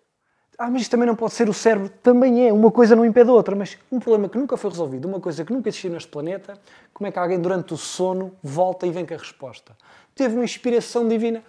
Ah, 0.59 0.71
mas 0.71 0.83
isto 0.83 0.91
também 0.91 1.07
não 1.07 1.15
pode 1.15 1.35
ser 1.35 1.49
o 1.49 1.53
cérebro. 1.53 1.91
Também 2.03 2.49
é. 2.49 2.53
Uma 2.53 2.71
coisa 2.71 2.97
não 2.97 3.05
impede 3.05 3.29
a 3.29 3.33
outra. 3.33 3.55
Mas 3.55 3.77
um 3.93 3.99
problema 3.99 4.29
que 4.29 4.39
nunca 4.39 4.57
foi 4.57 4.71
resolvido, 4.71 5.07
uma 5.07 5.21
coisa 5.21 5.45
que 5.45 5.53
nunca 5.53 5.69
existiu 5.69 5.91
neste 5.91 6.09
planeta, 6.09 6.59
como 6.95 7.07
é 7.07 7.13
que 7.13 7.19
alguém 7.19 7.39
durante 7.39 7.75
o 7.75 7.77
sono 7.77 8.33
volta 8.43 8.87
e 8.87 8.91
vem 8.91 9.05
com 9.05 9.15
a 9.15 9.19
resposta? 9.19 9.77
Teve 10.15 10.35
uma 10.35 10.45
inspiração 10.45 11.07
divina. 11.07 11.43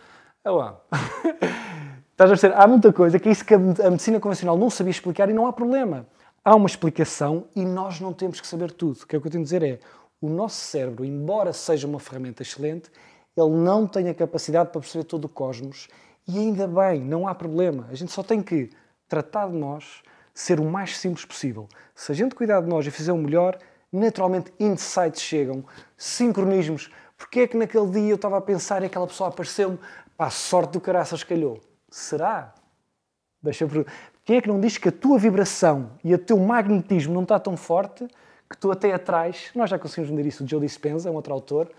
Ah, 0.44 0.52
lá. 0.52 0.82
Estás 2.12 2.32
a 2.32 2.34
perceber? 2.34 2.56
Há 2.58 2.68
muita 2.68 2.92
coisa 2.92 3.20
que 3.20 3.30
é 3.30 3.32
isso 3.32 3.46
que 3.46 3.54
a 3.54 3.60
medicina 3.60 4.20
convencional 4.20 4.58
não 4.58 4.70
sabia 4.70 4.92
explicar 4.92 5.30
e 5.30 5.34
não 5.34 5.46
há 5.46 5.54
problema. 5.54 6.08
Há 6.44 6.56
uma 6.56 6.66
explicação 6.66 7.46
e 7.56 7.64
nós 7.64 8.00
não 8.00 8.12
temos 8.12 8.42
que 8.42 8.48
saber 8.48 8.72
tudo. 8.72 9.00
O 9.04 9.06
que 9.08 9.16
é 9.16 9.20
que 9.20 9.28
eu 9.28 9.32
tenho 9.32 9.42
a 9.42 9.44
dizer 9.44 9.62
é, 9.62 9.80
o 10.20 10.28
nosso 10.28 10.56
cérebro, 10.56 11.06
embora 11.06 11.54
seja 11.54 11.86
uma 11.86 12.00
ferramenta 12.00 12.42
excelente, 12.42 12.90
ele 13.36 13.52
não 13.52 13.86
tem 13.86 14.10
a 14.10 14.16
capacidade 14.16 14.72
para 14.72 14.82
perceber 14.82 15.04
todo 15.04 15.26
o 15.26 15.30
cosmos 15.30 15.88
e 16.28 16.40
ainda 16.40 16.68
bem, 16.68 17.02
não 17.02 17.28
há 17.28 17.36
problema. 17.36 17.88
A 17.92 17.96
gente 17.96 18.12
só 18.12 18.24
tem 18.24 18.42
que 18.42 18.70
tratar 19.08 19.48
de 19.48 19.56
nós, 19.56 20.02
ser 20.34 20.60
o 20.60 20.66
mais 20.66 20.98
simples 20.98 21.26
possível. 21.26 21.68
Se 21.96 22.12
a 22.12 22.16
gente 22.16 22.36
cuidar 22.36 22.62
de 22.62 22.68
nós 22.68 22.86
e 22.86 22.92
fizer 22.92 23.12
o 23.12 23.18
melhor, 23.18 23.58
naturalmente 23.92 24.54
insights 24.60 25.22
chegam, 25.22 25.66
sincronismos. 25.98 26.92
Porque 27.18 27.42
é 27.42 27.48
que 27.48 27.58
naquele 27.58 27.90
dia 27.90 28.10
eu 28.10 28.16
estava 28.16 28.38
a 28.38 28.42
pensar 28.42 28.84
e 28.84 28.86
aquela 28.86 29.08
pessoa 29.08 29.30
apareceu-me, 29.30 29.80
pá, 30.16 30.30
sorte 30.30 30.74
do 30.74 30.82
caraças 30.82 31.24
calhou. 31.24 31.60
Será? 31.90 32.54
Deixa 33.42 33.64
eu 33.64 33.68
perguntar. 33.68 33.92
Quem 34.24 34.38
é 34.38 34.42
que 34.42 34.48
não 34.48 34.60
diz 34.60 34.78
que 34.78 34.90
a 34.90 34.92
tua 34.92 35.18
vibração 35.18 35.92
e 36.04 36.14
o 36.14 36.18
teu 36.18 36.38
magnetismo 36.38 37.14
não 37.14 37.24
está 37.24 37.40
tão 37.40 37.56
forte 37.56 38.06
que 38.50 38.58
tu 38.58 38.72
até 38.72 38.94
atrás, 38.94 39.50
nós 39.56 39.70
já 39.70 39.80
conseguimos 39.80 40.12
medir 40.12 40.30
isso, 40.30 40.44
o 40.44 40.48
Joe 40.48 40.62
Dispenza, 40.62 41.10
é 41.10 41.12
um 41.12 41.16
outro 41.16 41.34
autor, 41.34 41.72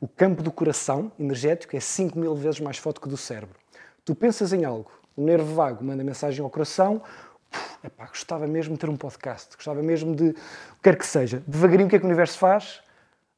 o 0.00 0.08
campo 0.08 0.42
do 0.42 0.50
coração 0.50 1.12
energético 1.18 1.76
é 1.76 1.80
5 1.80 2.18
mil 2.18 2.34
vezes 2.34 2.60
mais 2.60 2.78
forte 2.78 3.00
que 3.00 3.06
o 3.06 3.10
do 3.10 3.16
cérebro. 3.16 3.54
Tu 4.04 4.14
pensas 4.14 4.52
em 4.52 4.64
algo, 4.64 4.90
o 5.18 5.24
nervo 5.24 5.52
vago 5.52 5.84
manda 5.84 6.04
mensagem 6.04 6.42
ao 6.42 6.48
coração, 6.48 7.02
"Puf, 7.50 7.78
epá, 7.84 8.06
gostava 8.06 8.46
mesmo 8.46 8.74
de 8.74 8.80
ter 8.80 8.88
um 8.88 8.96
podcast, 8.96 9.56
gostava 9.56 9.82
mesmo 9.82 10.14
de, 10.14 10.34
quer 10.80 10.96
que 10.96 11.04
seja. 11.04 11.42
Devagarinho 11.46 11.88
o 11.88 11.90
que 11.90 11.96
é 11.96 11.98
que 11.98 12.04
o 12.04 12.08
universo 12.08 12.38
faz? 12.38 12.80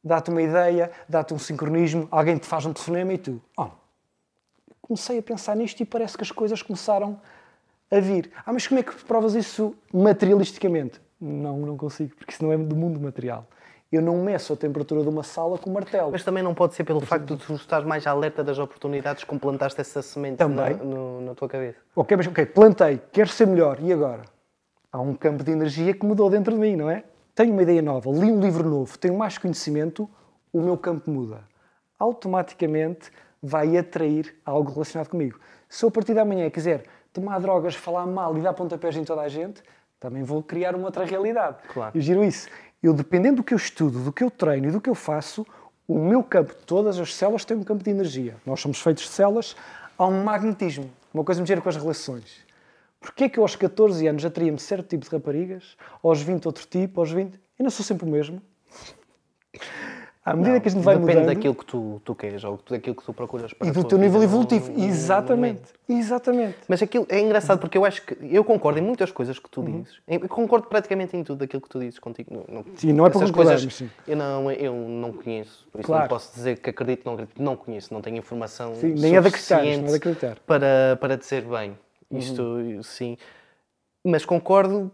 Dá-te 0.05 0.31
uma 0.31 0.43
ideia, 0.43 0.91
dá-te 1.09 1.33
um 1.33 1.39
sincronismo, 1.39 2.07
alguém 2.11 2.37
te 2.37 2.47
faz 2.47 2.66
um 2.66 2.72
telefonema 2.72 3.14
e 3.14 3.18
tu, 3.18 3.43
oh, 3.57 3.68
comecei 4.83 5.18
a 5.18 5.22
pensar 5.22 5.57
nisto 5.57 5.81
e 5.81 5.87
parece 5.87 6.16
que 6.16 6.22
as 6.22 6.31
coisas 6.31 6.62
começaram 6.62 7.18
a 7.91 7.99
vir. 7.99 8.31
Ah, 8.45 8.53
mas 8.53 8.66
como 8.66 8.81
é 8.81 8.83
que 8.83 8.95
provas 9.05 9.35
isso 9.35 9.74
materialisticamente? 9.93 11.01
Não, 11.20 11.59
não 11.59 11.76
consigo, 11.76 12.14
porque 12.14 12.33
isso 12.33 12.45
não 12.45 12.53
é 12.53 12.59
do 12.59 12.76
mundo 12.76 13.01
material. 13.01 13.47
Eu 13.93 14.01
não 14.01 14.22
meço 14.22 14.53
a 14.53 14.57
temperatura 14.57 15.03
de 15.03 15.09
uma 15.09 15.22
sala 15.24 15.59
com 15.59 15.68
martelo. 15.70 16.12
Mas 16.12 16.22
também 16.22 16.43
não 16.45 16.55
pode 16.55 16.74
ser 16.74 16.84
pelo 16.84 17.01
facto 17.01 17.34
de 17.36 17.45
tu 17.45 17.55
estar 17.55 17.84
mais 17.84 18.07
alerta 18.07 18.45
das 18.45 18.59
oportunidades 18.59 19.24
que 19.24 19.38
plantaste 19.38 19.80
essa 19.80 20.01
semente 20.01 20.36
Também. 20.36 20.76
na, 20.76 20.84
no- 20.84 21.20
na 21.22 21.34
tua 21.34 21.49
cabeça. 21.49 21.78
Ok, 21.97 22.16
mas 22.16 22.26
ok, 22.28 22.47
plantei, 22.47 23.01
quero 23.11 23.28
ser 23.28 23.47
melhor, 23.49 23.78
e 23.80 23.93
agora? 23.93 24.22
Há 24.93 25.01
um 25.01 25.14
campo 25.14 25.43
de 25.43 25.51
energia 25.51 25.93
que 25.93 26.07
mudou 26.07 26.30
dentro 26.30 26.55
de 26.55 26.61
mim, 26.61 26.76
não 26.76 26.88
é? 26.88 27.03
Tenho 27.34 27.53
uma 27.53 27.62
ideia 27.62 27.82
nova, 27.82 28.11
li 28.11 28.30
um 28.30 28.41
livro 28.41 28.68
novo, 28.68 28.97
tenho 28.99 29.16
mais 29.16 29.38
conhecimento, 29.38 30.09
o 30.53 30.61
meu 30.61 30.76
campo 30.76 31.11
muda. 31.11 31.41
Automaticamente 31.99 33.11
vai 33.43 33.76
atrair 33.76 34.36
algo 34.45 34.70
relacionado 34.72 35.09
comigo. 35.09 35.38
Se 35.68 35.84
eu 35.84 35.88
a 35.88 35.93
partir 35.93 36.12
da 36.14 36.24
manhã 36.24 36.49
quiser 36.51 36.84
tomar 37.12 37.38
drogas, 37.41 37.74
falar 37.74 38.07
mal 38.07 38.36
e 38.36 38.41
dar 38.41 38.53
pontapés 38.53 38.97
em 38.97 39.05
toda 39.05 39.22
a 39.22 39.28
gente, 39.28 39.62
também 39.99 40.22
vou 40.22 40.43
criar 40.43 40.74
uma 40.74 40.86
outra 40.86 41.05
realidade. 41.05 41.57
Claro. 41.72 41.93
Eu 41.97 42.01
giro 42.01 42.22
isso. 42.24 42.49
Eu, 42.83 42.95
dependendo 42.95 43.37
do 43.37 43.45
que 43.45 43.53
eu 43.53 43.59
estudo, 43.59 44.03
do 44.03 44.12
que 44.12 44.24
eu 44.24 44.31
treino 44.31 44.68
e 44.68 44.70
do 44.70 44.81
que 44.81 44.89
eu 44.89 44.95
faço, 44.95 45.47
o 45.87 45.99
meu 45.99 46.22
campo, 46.22 46.55
todas 46.66 46.99
as 46.99 47.14
células 47.14 47.45
têm 47.45 47.57
um 47.57 47.64
campo 47.64 47.85
de 47.85 47.91
energia. 47.91 48.37
Nós 48.47 48.61
somos 48.61 48.81
feitos 48.81 49.05
de 49.05 49.11
células, 49.11 49.55
há 49.99 50.07
um 50.07 50.22
magnetismo. 50.22 50.91
Uma 51.12 51.24
coisa 51.24 51.45
gira 51.45 51.61
com 51.61 51.68
as 51.68 51.76
relações. 51.76 52.47
Porquê 53.01 53.24
é 53.24 53.28
que 53.28 53.39
eu 53.39 53.45
aos 53.45 53.57
14 53.57 54.07
anos 54.07 54.24
atraía-me 54.24 54.59
certo 54.59 54.87
tipo 54.89 55.05
de 55.05 55.11
raparigas, 55.11 55.76
aos 56.03 56.22
20 56.22 56.47
outro 56.47 56.66
tipo, 56.66 57.01
aos 57.01 57.11
20... 57.11 57.35
Eu 57.59 57.64
não 57.64 57.70
sou 57.70 57.85
sempre 57.85 58.07
o 58.07 58.11
mesmo. 58.11 58.41
À 60.23 60.37
medida 60.37 60.61
que 60.61 60.68
a 60.68 60.71
gente 60.71 60.83
vai 60.85 60.97
Depende 60.99 61.21
mudando... 61.21 61.35
daquilo 61.35 61.55
que 61.55 61.64
tu, 61.64 62.01
tu 62.05 62.14
queres 62.14 62.45
ou 62.45 62.61
daquilo 62.68 62.95
que 62.95 63.03
tu 63.03 63.12
procuras 63.14 63.55
para 63.55 63.66
E 63.66 63.71
do 63.71 63.83
teu 63.85 63.97
nível 63.97 64.18
no- 64.18 64.25
evolutivo. 64.25 64.71
no- 64.71 64.79
no 64.79 64.85
Exatamente. 64.85 65.37
momento. 65.41 65.73
Exatamente. 65.89 66.57
Mas 66.68 66.83
aquilo 66.83 67.07
é 67.09 67.21
engraçado 67.21 67.59
porque 67.59 67.79
eu 67.79 67.87
acho 67.87 68.03
que 68.03 68.14
eu 68.31 68.45
concordo 68.45 68.79
em 68.79 68.83
muitas 68.83 69.11
coisas 69.11 69.39
que 69.39 69.49
tu 69.49 69.62
Uhum. 69.62 69.81
dizes. 69.81 69.99
Eu 70.07 70.29
concordo 70.29 70.66
praticamente 70.68 71.16
em 71.16 71.25
tudo 71.25 71.39
daquilo 71.39 71.62
que 71.62 71.71
tu 71.71 71.81
dizes 71.81 71.99
contigo. 71.99 72.35
Não, 72.35 72.57
não- 72.57 72.64
Sim, 72.77 72.93
não 72.93 73.07
é 73.07 73.11
para 73.11 73.33
coisas 73.33 73.62
sim. 73.75 73.89
Eu 74.07 74.14
não, 74.16 74.53
eu 74.53 74.75
não 74.75 75.11
conheço. 75.14 75.66
Por 75.73 75.79
isso 75.81 75.87
Claro. 75.87 76.03
não 76.03 76.09
posso 76.09 76.35
dizer 76.35 76.59
que 76.59 76.68
acredito, 76.68 77.03
não 77.07 77.14
acredito. 77.14 77.43
Não 77.43 77.57
conheço, 77.57 77.95
não 77.95 78.03
tenho 78.03 78.18
informação 78.18 78.75
Sim, 78.75 78.93
nem 78.99 79.16
é 79.16 79.21
de 79.23 79.29
acreditar, 79.29 79.62
não 79.64 79.71
é 79.71 79.79
de 79.79 79.95
acreditar. 79.95 80.39
Para, 80.47 80.99
para 81.01 81.16
dizer 81.16 81.43
bem. 81.47 81.79
Isto, 82.11 82.43
Uhum. 82.43 82.83
sim. 82.83 83.16
Mas 84.05 84.27
concordo 84.27 84.91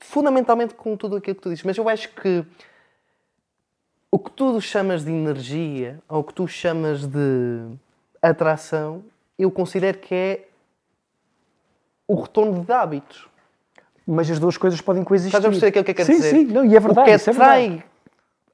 fundamentalmente 0.00 0.74
com 0.74 0.94
tudo 0.94 1.16
aquilo 1.16 1.36
que 1.36 1.42
tu 1.42 1.48
dizes. 1.48 1.64
Mas 1.64 1.78
eu 1.78 1.88
acho 1.88 2.10
que 2.14 2.44
o 4.10 4.18
que 4.18 4.30
tu 4.30 4.60
chamas 4.60 5.04
de 5.04 5.10
energia 5.10 5.98
ou 6.08 6.20
o 6.20 6.24
que 6.24 6.32
tu 6.34 6.46
chamas 6.46 7.06
de 7.06 7.66
atração, 8.22 9.04
eu 9.38 9.50
considero 9.50 9.98
que 9.98 10.14
é 10.14 10.48
o 12.08 12.14
retorno 12.20 12.64
de 12.64 12.72
hábitos. 12.72 13.28
mas 14.06 14.30
as 14.30 14.38
duas 14.38 14.56
coisas 14.56 14.80
podem 14.80 15.02
coexistir. 15.02 15.36
Estás 15.36 15.44
a 15.44 15.48
perceber 15.48 15.68
aquilo 15.68 15.84
que 15.84 15.90
eu 15.90 15.94
quero 15.94 16.06
sim, 16.06 16.16
dizer? 16.16 16.30
Sim, 16.30 16.44
não, 16.44 16.64
e 16.64 16.76
é 16.76 16.80
verdade. 16.80 17.00
o 17.00 17.04
que 17.04 17.10
é 17.10 17.32
atrai 17.32 17.84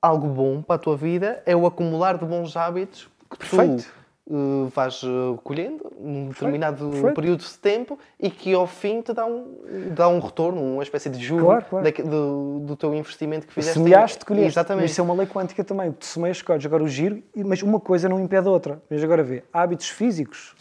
algo 0.01 0.27
bom 0.27 0.63
para 0.63 0.77
a 0.77 0.79
tua 0.79 0.97
vida 0.97 1.43
é 1.47 1.55
o 1.55 1.67
acumular 1.67 2.17
de 2.19 2.25
bons 2.25 2.57
hábitos 2.57 3.09
que 3.31 3.37
Perfeito. 3.37 3.85
tu 3.85 4.02
eh, 4.33 4.69
vais 4.75 5.03
eh, 5.05 5.39
colhendo 5.45 5.93
num 6.01 6.29
determinado 6.31 6.89
perfeito. 6.89 7.15
período 7.15 7.41
de 7.41 7.59
tempo 7.59 7.99
e 8.19 8.31
que 8.31 8.55
ao 8.55 8.67
fim 8.67 9.03
te 9.03 9.13
dá 9.13 9.27
um, 9.27 9.59
dá 9.95 10.09
um 10.09 10.19
retorno, 10.21 10.63
uma 10.63 10.83
espécie 10.83 11.11
de 11.11 11.23
juro 11.23 11.45
Claro, 11.45 11.65
claro. 11.69 12.09
do, 12.09 12.61
do 12.61 12.75
teu 12.77 12.95
investimento 12.95 13.47
que 13.47 13.53
fizeste. 13.53 13.79
Semeaste, 13.79 14.25
colheste. 14.25 14.49
Exatamente. 14.49 14.85
Mas 14.85 14.91
isso 14.93 15.01
é 15.03 15.05
uma 15.05 15.13
lei 15.13 15.27
quântica 15.27 15.63
também. 15.63 15.93
Tu 15.93 16.07
semeias, 16.07 16.41
colhes. 16.41 16.65
Agora 16.65 16.83
o 16.83 16.89
giro, 16.89 17.23
mas 17.37 17.63
uma 17.63 17.79
coisa 17.79 18.09
não 18.09 18.19
impede 18.19 18.49
a 18.49 18.51
outra. 18.51 18.83
Mas 18.89 19.05
agora 19.05 19.23
vê, 19.23 19.45
hábitos 19.53 19.91
físicos 19.91 20.55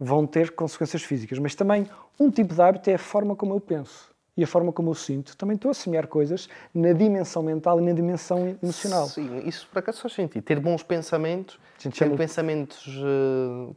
vão 0.00 0.26
ter 0.26 0.50
consequências 0.50 1.02
físicas, 1.02 1.38
mas 1.38 1.54
também 1.54 1.86
um 2.18 2.30
tipo 2.30 2.52
de 2.52 2.60
hábito 2.60 2.90
é 2.90 2.94
a 2.94 2.98
forma 2.98 3.36
como 3.36 3.54
eu 3.54 3.60
penso 3.60 4.07
e 4.38 4.44
a 4.44 4.46
forma 4.46 4.72
como 4.72 4.90
eu 4.90 4.94
sinto. 4.94 5.36
Também 5.36 5.56
estou 5.56 5.68
a 5.72 5.74
semear 5.74 6.06
coisas 6.06 6.48
na 6.72 6.92
dimensão 6.92 7.42
mental 7.42 7.80
e 7.80 7.82
na 7.82 7.92
dimensão 7.92 8.56
emocional. 8.62 9.06
Sim, 9.08 9.42
isso 9.44 9.66
por 9.66 9.80
acaso 9.80 10.00
faz 10.00 10.14
sentido. 10.14 10.44
Ter 10.44 10.60
bons 10.60 10.84
pensamentos, 10.84 11.58
ter 11.76 11.92
chama- 11.92 12.16
pensamentos 12.16 12.86
eh, 12.86 13.74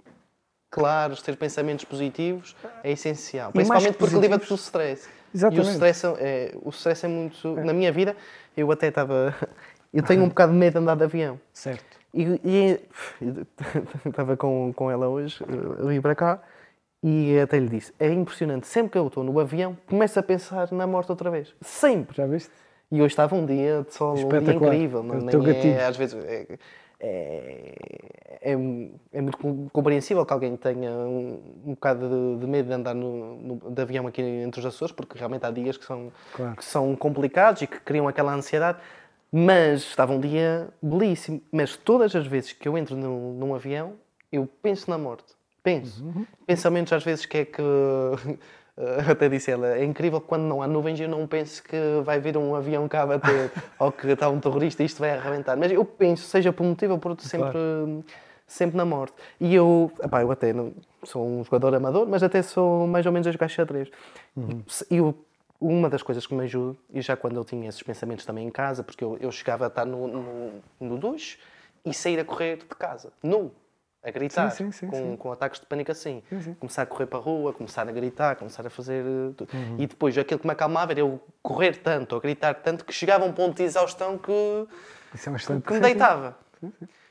claros, 0.69 1.19
ter 1.23 1.35
pensamentos 1.35 1.83
positivos 1.83 2.55
é 2.83 2.91
essencial. 2.91 3.51
Principalmente 3.51 3.97
porque 3.97 4.15
livra-te 4.19 4.47
do 4.47 4.53
stress. 4.53 5.09
Exatamente. 5.33 5.67
E 5.67 5.71
o 5.71 5.73
stress 5.73 6.05
é, 6.19 6.55
o 6.61 6.69
stress 6.69 7.05
é 7.07 7.09
muito. 7.09 7.55
Na 7.55 7.73
minha 7.73 7.91
vida, 7.91 8.15
eu 8.55 8.71
até 8.71 8.87
estava. 8.89 9.33
Eu 9.93 10.01
tenho 10.03 10.23
um 10.23 10.29
bocado 10.29 10.53
de 10.53 10.57
medo 10.57 10.71
de 10.71 10.79
andar 10.79 10.95
de 10.95 11.03
avião. 11.03 11.37
Certo. 11.51 11.99
E, 12.13 12.79
estava 14.07 14.37
com, 14.37 14.71
com 14.73 14.89
ela 14.89 15.09
hoje, 15.09 15.43
eu 15.79 15.87
vim 15.89 15.99
para 15.99 16.15
cá, 16.15 16.41
e 17.03 17.39
até 17.39 17.57
lhe 17.59 17.67
disse: 17.69 17.93
é 17.99 18.09
impressionante, 18.11 18.67
sempre 18.67 18.91
que 18.91 18.97
eu 18.97 19.07
estou 19.07 19.23
no 19.23 19.39
avião, 19.39 19.77
começo 19.87 20.19
a 20.19 20.23
pensar 20.23 20.71
na 20.71 20.85
morte 20.85 21.09
outra 21.11 21.29
vez. 21.31 21.53
Sempre! 21.61 22.15
Já 22.17 22.27
viste? 22.27 22.51
E 22.91 22.95
hoje 23.01 23.13
estava 23.13 23.35
um 23.35 23.45
dia 23.45 23.83
de 23.87 23.93
sol, 23.93 24.13
um 24.17 24.27
dia 24.27 24.53
incrível. 24.53 25.01
Não, 25.01 25.15
nem 25.15 25.39
gatilho. 25.39 25.73
é, 25.75 25.85
às 25.85 25.95
vezes 25.95 26.21
é, 26.25 26.45
é, 26.99 27.75
é, 28.41 28.51
é 29.13 29.21
muito 29.21 29.37
com- 29.37 29.69
compreensível 29.69 30.25
que 30.25 30.33
alguém 30.33 30.55
tenha 30.57 30.91
um, 30.91 31.39
um 31.65 31.69
bocado 31.71 32.07
de, 32.09 32.41
de 32.41 32.47
medo 32.47 32.67
de 32.67 32.73
andar 32.73 32.93
no, 32.93 33.35
no- 33.37 33.71
de 33.71 33.81
avião 33.81 34.07
aqui 34.07 34.21
entre 34.21 34.59
os 34.59 34.65
Açores, 34.65 34.93
porque 34.93 35.17
realmente 35.17 35.45
há 35.45 35.51
dias 35.51 35.77
que 35.77 35.85
são, 35.85 36.11
Claro. 36.33 36.55
que 36.57 36.65
são 36.65 36.95
complicados 36.95 37.61
e 37.61 37.67
que 37.67 37.79
criam 37.79 38.07
aquela 38.07 38.33
ansiedade. 38.33 38.77
Mas 39.31 39.81
estava 39.83 40.11
um 40.11 40.19
dia 40.19 40.67
belíssimo. 40.81 41.41
Mas 41.51 41.77
todas 41.77 42.13
as 42.15 42.27
vezes 42.27 42.51
que 42.51 42.67
eu 42.67 42.77
entro 42.77 42.97
num, 42.97 43.33
num 43.33 43.55
avião, 43.55 43.93
eu 44.31 44.47
penso 44.61 44.89
na 44.89 44.97
morte. 44.97 45.33
Penso. 45.63 46.03
Uhum. 46.03 46.25
Pensamentos 46.45 46.91
às 46.93 47.03
vezes 47.03 47.25
que 47.25 47.37
é 47.39 47.45
que. 47.45 47.61
eh, 47.61 48.37
Até 49.11 49.29
disse 49.29 49.51
ela, 49.51 49.77
é 49.77 49.83
incrível 49.83 50.19
que 50.19 50.27
quando 50.27 50.43
não 50.43 50.61
há 50.61 50.67
nuvens 50.67 50.99
eu 50.99 51.07
não 51.07 51.27
penso 51.27 51.61
que 51.61 51.77
vai 52.03 52.19
vir 52.19 52.37
um 52.37 52.55
avião 52.55 52.87
cá 52.87 53.05
bater 53.05 53.51
ou 53.77 53.91
que 53.91 54.07
está 54.07 54.29
um 54.29 54.39
terrorista 54.39 54.81
e 54.81 54.85
isto 54.85 54.99
vai 54.99 55.11
arrebentar. 55.11 55.55
Mas 55.55 55.71
eu 55.71 55.85
penso, 55.85 56.23
seja 56.23 56.51
por 56.51 56.63
um 56.63 56.69
motivo 56.69 56.93
ou 56.93 56.99
por 56.99 57.11
outro, 57.11 57.27
sempre, 57.27 57.59
sempre 58.47 58.77
na 58.77 58.85
morte. 58.85 59.13
E 59.39 59.53
eu, 59.53 59.91
epá, 60.01 60.21
eu 60.21 60.31
até 60.31 60.53
não 60.53 60.73
sou 61.03 61.27
um 61.27 61.43
jogador 61.43 61.75
amador, 61.75 62.07
mas 62.07 62.23
até 62.23 62.41
sou 62.41 62.87
mais 62.87 63.05
ou 63.05 63.11
menos 63.11 63.27
a 63.27 63.31
jogar 63.31 63.49
xadrez. 63.49 63.89
E 64.89 64.97
eu, 64.97 65.13
uma 65.59 65.89
das 65.89 66.01
coisas 66.01 66.25
que 66.25 66.33
me 66.33 66.43
ajuda, 66.45 66.75
e 66.91 67.01
já 67.01 67.15
quando 67.15 67.35
eu 67.35 67.45
tinha 67.45 67.69
esses 67.69 67.83
pensamentos 67.83 68.25
também 68.25 68.47
em 68.47 68.51
casa, 68.51 68.83
porque 68.83 69.03
eu, 69.03 69.17
eu 69.21 69.31
chegava 69.31 69.65
a 69.65 69.67
estar 69.67 69.85
no, 69.85 70.07
no, 70.07 70.51
no 70.79 70.97
duche 70.97 71.37
e 71.85 71.93
sair 71.93 72.19
a 72.19 72.25
correr 72.25 72.57
de 72.57 72.65
casa, 72.65 73.11
nu, 73.21 73.51
a 74.03 74.09
gritar, 74.09 74.49
Sim, 74.49 74.71
sim, 74.71 74.89
sim, 74.89 74.89
com, 74.89 75.17
com 75.17 75.31
ataques 75.31 75.59
de 75.59 75.65
pânico 75.67 75.91
assim. 75.91 76.23
Sim, 76.27 76.41
sim. 76.41 76.53
Começar 76.55 76.81
a 76.81 76.85
correr 76.85 77.05
para 77.05 77.19
a 77.19 77.21
rua, 77.21 77.53
começar 77.53 77.87
a 77.87 77.91
gritar, 77.91 78.35
começar 78.35 78.65
a 78.65 78.69
fazer 78.69 79.03
eh, 79.05 79.33
tudo. 79.37 79.49
Uhum. 79.53 79.75
E 79.77 79.85
depois 79.85 80.17
aquilo 80.17 80.39
que 80.39 80.47
me 80.47 80.53
acalmava 80.53 80.91
era 80.91 81.01
eu 81.01 81.21
correr 81.43 81.77
tanto, 81.77 82.13
ou 82.15 82.21
gritar 82.21 82.55
tanto, 82.55 82.83
que 82.83 82.93
chegava 82.93 83.25
a 83.25 83.27
um 83.27 83.33
ponto 83.33 83.57
de 83.57 83.63
exaustão 83.63 84.17
que, 84.17 84.67
Isso 85.13 85.29
é 85.29 85.31
um 85.31 85.35
excelente 85.35 85.63
que 85.63 85.73
me 85.73 85.79
deitava. 85.79 86.37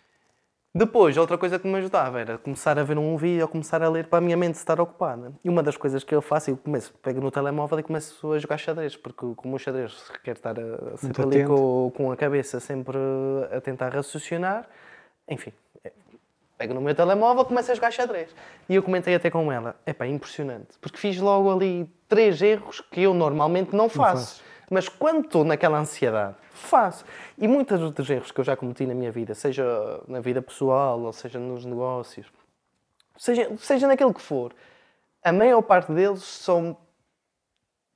Depois, 0.73 1.17
outra 1.17 1.37
coisa 1.37 1.59
que 1.59 1.67
me 1.67 1.79
ajudava 1.79 2.21
era 2.21 2.39
começar 2.39 2.79
a 2.79 2.85
ver 2.85 2.97
um 2.97 3.17
vídeo 3.17 3.43
ou 3.43 3.49
começar 3.49 3.83
a 3.83 3.89
ler 3.89 4.07
para 4.07 4.19
a 4.19 4.21
minha 4.21 4.37
mente 4.37 4.55
estar 4.55 4.81
ocupada. 4.81 5.33
E 5.43 5.49
uma 5.49 5.65
das 5.65 5.77
coisas 5.77 6.05
que 6.05 6.15
eu 6.15 6.23
faço, 6.23 6.51
eu 6.51 6.57
começo, 6.57 6.95
pego 7.03 7.21
no 7.21 7.29
telemóvel 7.29 7.81
e 7.81 7.83
começo 7.83 8.33
a 8.33 8.39
jogar 8.39 8.57
xadrez, 8.57 8.97
porque 8.97 9.35
como 9.35 9.57
o 9.57 9.59
xadrez 9.59 10.09
requer 10.13 10.33
estar 10.33 10.57
a, 10.61 10.97
sempre 10.97 11.23
ali 11.23 11.45
com, 11.45 11.93
com 11.93 12.13
a 12.13 12.17
cabeça 12.17 12.61
sempre 12.61 12.97
a 13.51 13.61
tentar 13.61 13.89
raciocinar, 13.89 14.69
enfim, 15.29 15.53
pego 16.61 16.75
no 16.75 16.81
meu 16.83 16.95
telemóvel, 16.95 17.43
começo 17.47 17.73
a 17.73 17.75
jogar 17.75 17.91
xadrez. 17.91 18.29
E 18.69 18.75
eu 18.75 18.83
comentei 18.83 19.15
até 19.15 19.31
com 19.31 19.51
ela, 19.51 19.77
é 19.87 19.95
pá, 19.95 20.07
impressionante, 20.07 20.77
porque 20.79 20.99
fiz 20.99 21.19
logo 21.19 21.51
ali 21.51 21.91
três 22.07 22.43
erros 22.43 22.83
que 22.83 23.01
eu 23.01 23.15
normalmente 23.15 23.75
não 23.75 23.89
faço. 23.89 24.27
fazes. 24.27 24.43
Mas 24.69 24.87
quando 24.87 25.25
estou 25.25 25.43
naquela 25.43 25.79
ansiedade, 25.79 26.37
faço. 26.53 27.07
E 27.39 27.49
muitos 27.49 27.91
dos 27.93 28.11
erros 28.11 28.31
que 28.31 28.39
eu 28.39 28.45
já 28.45 28.55
cometi 28.57 28.85
na 28.85 28.93
minha 28.95 29.11
vida, 29.11 29.35
seja 29.35 29.65
na 30.07 30.21
vida 30.21 30.43
pessoal, 30.43 31.01
ou 31.01 31.15
seja 31.15 31.39
nos 31.39 31.65
negócios, 31.65 32.27
seja, 33.17 33.51
seja 33.57 33.87
naquilo 33.87 34.13
que 34.13 34.21
for, 34.21 34.53
a 35.25 35.33
maior 35.33 35.63
parte 35.63 35.91
deles 35.93 36.23
são. 36.23 36.77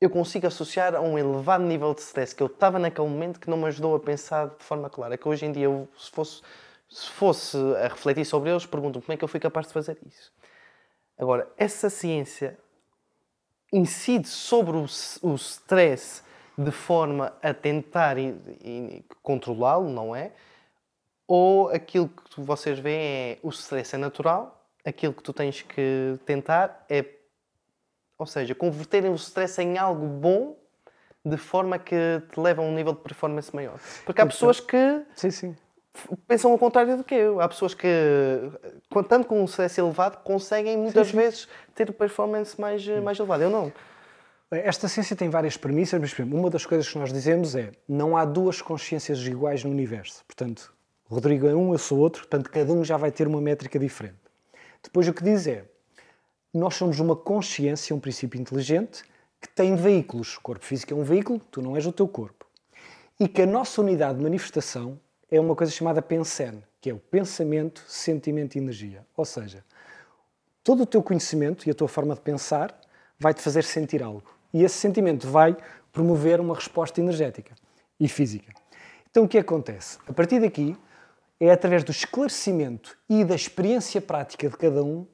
Eu 0.01 0.09
consigo 0.09 0.47
associar 0.47 0.95
a 0.95 1.03
um 1.03 1.19
elevado 1.19 1.65
nível 1.65 1.93
de 1.93 2.01
stress 2.01 2.35
que 2.35 2.43
eu 2.43 2.47
estava 2.47 2.79
naquele 2.79 3.09
momento 3.09 3.39
que 3.39 3.51
não 3.51 3.59
me 3.59 3.67
ajudou 3.67 3.95
a 3.95 4.01
pensar 4.01 4.49
de 4.49 4.65
forma 4.65 4.89
clara. 4.89 5.19
Que 5.19 5.29
hoje 5.29 5.45
em 5.45 5.53
dia, 5.53 5.65
eu, 5.65 5.87
se, 5.99 6.11
fosse, 6.11 6.43
se 6.95 7.11
fosse 7.11 7.57
a 7.83 7.89
refletir 7.89 8.25
sobre 8.25 8.51
eles, 8.51 8.65
pergunto 8.65 9.01
como 9.01 9.13
é 9.13 9.17
que 9.17 9.25
eu 9.25 9.29
fui 9.29 9.41
capaz 9.41 9.67
de 9.67 9.73
fazer 9.73 9.99
isso. 10.07 10.33
Agora, 11.19 11.51
essa 11.57 11.91
ciência 11.91 12.57
incide 13.73 14.29
sobre 14.29 14.77
o, 14.77 15.35
stress 15.35 16.23
de 16.57 16.71
forma 16.71 17.37
a 17.43 17.53
tentar 17.53 18.15
controlá-lo, 19.25 19.91
não 19.91 20.15
é? 20.15 20.31
Ou 21.27 21.69
aquilo 21.71 22.09
que 22.09 22.41
vocês 22.41 22.79
veem 22.79 23.33
é 23.33 23.39
o 23.43 23.49
stress 23.49 23.97
é 23.97 23.99
natural, 23.99 24.65
aquilo 24.85 25.13
que 25.13 25.23
tu 25.23 25.33
tens 25.33 25.63
que 25.63 26.17
tentar 26.25 26.87
é, 26.89 27.05
ou 28.17 28.27
seja, 28.27 28.55
converterem 28.55 29.11
o 29.11 29.17
stress 29.17 29.61
em 29.61 29.79
algo 29.79 30.07
bom 30.07 30.57
de 31.25 31.39
forma 31.39 31.77
que 31.77 32.23
te 32.33 32.39
leva 32.39 32.63
a 32.63 32.65
um 32.65 32.73
nível 32.73 32.93
de 32.93 33.01
performance 33.01 33.53
maior. 33.53 33.81
Porque 34.05 34.21
há 34.21 34.27
pessoas 34.27 34.61
que 34.61 35.05
Sim, 35.17 35.33
sim. 35.33 35.57
Pensam 36.27 36.51
ao 36.51 36.59
contrário 36.59 36.97
do 36.97 37.05
que 37.05 37.15
eu. 37.15 37.41
Há 37.41 37.49
pessoas 37.49 37.75
que, 37.75 37.89
tanto 39.09 39.27
com 39.27 39.41
um 39.41 39.45
stress 39.45 39.81
elevado, 39.81 40.19
conseguem 40.23 40.77
muitas 40.77 41.11
vezes 41.11 41.49
ter 41.75 41.93
performance 41.93 42.61
mais, 42.61 42.87
mais 43.03 43.19
elevada. 43.19 43.45
Eu 43.45 43.51
não. 43.51 43.73
Esta 44.51 44.87
ciência 44.89 45.17
tem 45.17 45.29
várias 45.29 45.57
premissas, 45.57 46.01
mas 46.01 46.17
uma 46.19 46.51
das 46.51 46.65
coisas 46.65 46.89
que 46.89 46.99
nós 46.99 47.13
dizemos 47.13 47.57
é 47.57 47.73
não 47.89 48.17
há 48.17 48.25
duas 48.25 48.63
consciências 48.63 49.19
iguais 49.27 49.65
no 49.65 49.71
universo. 49.71 50.25
Portanto, 50.27 50.73
Rodrigo 51.07 51.47
é 51.47 51.55
um, 51.55 51.73
eu 51.73 51.79
sou 51.79 51.99
outro, 51.99 52.23
portanto, 52.23 52.51
cada 52.51 52.73
um 52.73 52.85
já 52.85 52.97
vai 52.97 53.11
ter 53.11 53.27
uma 53.27 53.41
métrica 53.41 53.79
diferente. 53.79 54.17
Depois, 54.83 55.09
o 55.09 55.13
que 55.13 55.25
diz 55.25 55.47
é 55.47 55.65
nós 56.53 56.77
somos 56.77 57.01
uma 57.01 57.17
consciência, 57.17 57.97
um 57.97 57.99
princípio 57.99 58.41
inteligente, 58.41 59.03
que 59.41 59.49
tem 59.49 59.75
veículos. 59.75 60.37
O 60.37 60.41
corpo 60.41 60.65
físico 60.65 60.95
é 60.95 60.97
um 60.97 61.03
veículo, 61.03 61.41
tu 61.51 61.61
não 61.61 61.75
és 61.75 61.85
o 61.85 61.93
teu 61.93 62.07
corpo. 62.07 62.47
E 63.19 63.27
que 63.27 63.43
a 63.43 63.47
nossa 63.47 63.81
unidade 63.81 64.19
de 64.19 64.25
manifestação 64.25 65.01
é 65.31 65.41
uma 65.41 65.55
coisa 65.55 65.73
chamada 65.73 66.03
PENSEN, 66.03 66.63
que 66.81 66.91
é 66.91 66.95
o 66.95 66.99
pensamento, 66.99 67.83
sentimento 67.89 68.57
e 68.57 68.59
energia. 68.59 69.05
Ou 69.17 69.25
seja, 69.25 69.65
todo 70.63 70.83
o 70.83 70.87
teu 70.87 71.03
conhecimento 71.03 71.67
e 71.67 71.71
a 71.71 71.75
tua 71.75 71.89
forma 71.89 72.15
de 72.15 72.21
pensar 72.21 72.79
vai-te 73.19 73.41
fazer 73.41 73.65
sentir 73.65 74.03
algo. 74.03 74.23
E 74.53 74.63
esse 74.63 74.77
sentimento 74.77 75.29
vai 75.29 75.57
promover 75.93 76.41
uma 76.41 76.55
resposta 76.55 77.01
energética 77.01 77.55
e 77.99 78.09
física. 78.09 78.53
Então 79.11 79.25
o 79.25 79.29
que 79.29 79.39
acontece? 79.39 79.99
A 80.07 80.13
partir 80.13 80.41
daqui, 80.41 80.77
é 81.41 81.51
através 81.51 81.85
do 81.85 81.91
esclarecimento 81.91 82.97
e 83.09 83.25
da 83.25 83.35
experiência 83.35 84.01
prática 84.01 84.49
de 84.49 84.57
cada 84.57 84.83
um 84.83 85.07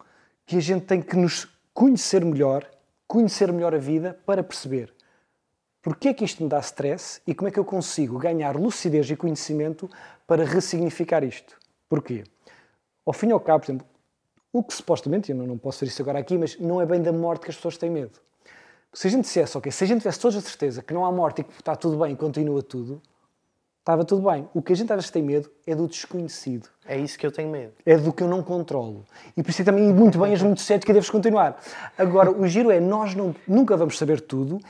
que 0.47 0.57
a 0.57 0.61
gente 0.61 0.87
tem 0.87 1.01
que 1.01 1.17
nos 1.17 1.49
conhecer 1.73 2.25
melhor, 2.25 2.69
conhecer 3.07 3.53
melhor 3.53 3.75
a 3.75 3.79
vida 3.79 4.19
para 4.27 4.43
perceber 4.43 4.93
porque 5.83 6.09
é 6.09 6.15
que 6.15 6.25
isto 6.25 6.43
me 6.43 6.49
dá 6.49 6.59
stress 6.61 7.21
e 7.27 7.35
como 7.35 7.49
é 7.49 7.51
que 7.51 7.59
eu 7.59 7.65
consigo 7.65 8.19
ganhar 8.19 8.57
lucidez 8.57 9.11
e 9.11 9.17
conhecimento 9.17 9.89
para 10.27 10.45
ressignificar 10.45 11.25
isto. 11.25 11.59
Porquê? 11.89 12.25
Ao 13.05 13.13
fim 13.13 13.29
e 13.29 13.33
ao 13.33 13.41
cabo, 13.41 13.61
por 13.65 13.71
exemplo, 13.73 13.87
o 14.53 14.63
que 14.63 14.75
supostamente, 14.75 15.31
eu 15.31 15.37
não, 15.37 15.57
posso 15.57 15.79
dizer 15.79 15.93
isso 15.93 16.03
agora 16.03 16.19
aqui, 16.19 16.37
mas 16.37 16.59
não 16.59 16.81
é 16.81 16.87
bem 16.87 17.01
da 17.01 17.13
morte 17.13 17.45
que 17.45 17.51
as 17.51 17.57
pessoas 17.57 17.77
têm 17.77 17.89
medo. 17.91 18.19
Se 18.93 19.07
a 19.07 19.11
gente 19.11 19.23
dissesse, 19.23 19.57
ok, 19.57 19.71
se 19.71 19.85
a 19.85 19.87
gente 19.87 19.99
tivesse 19.99 20.19
toda 20.19 20.37
a 20.39 20.41
certeza 20.41 20.83
que 20.83 20.93
não 20.93 21.05
há 21.05 21.13
morte 21.13 21.41
e 21.41 21.45
que 21.45 21.53
está 21.53 21.77
tudo 21.77 21.97
bem 21.99 22.13
e 22.13 22.17
continua 22.17 22.61
tudo, 22.63 23.01
estava 23.79 24.05
tudo 24.05 24.29
bem. 24.29 24.49
O 24.53 24.61
que 24.61 24.73
a 24.73 24.77
gente 24.77 24.93
às 24.93 24.97
vezes 24.97 25.11
tem 25.11 25.23
medo 25.23 25.51
é 25.67 25.75
do 25.75 25.87
desconhecido. 25.87 26.69
É 26.85 26.99
isso 26.99 27.17
que 27.17 27.25
eu 27.25 27.31
tenho 27.31 27.49
medo. 27.49 27.73
É 27.87 27.97
do 27.97 28.13
que 28.13 28.23
eu 28.23 28.29
não 28.29 28.43
controlo. 28.43 29.07
E 29.37 29.43
por 29.43 29.51
isso 29.51 29.65
também 29.65 29.89
ir 29.89 29.95
muito 29.95 30.19
bem, 30.19 30.33
és 30.33 30.43
muito 30.43 30.61
cético 30.61 30.91
e 30.91 30.95
deves 30.95 31.09
continuar. 31.09 31.61
Agora, 31.97 32.31
o 32.33 32.47
giro 32.49 32.71
é, 32.73 32.81
nós 32.81 33.15
não- 33.15 33.35
nunca 33.47 33.77
vamos 33.77 33.97
saber 33.97 34.21
tudo 34.21 34.61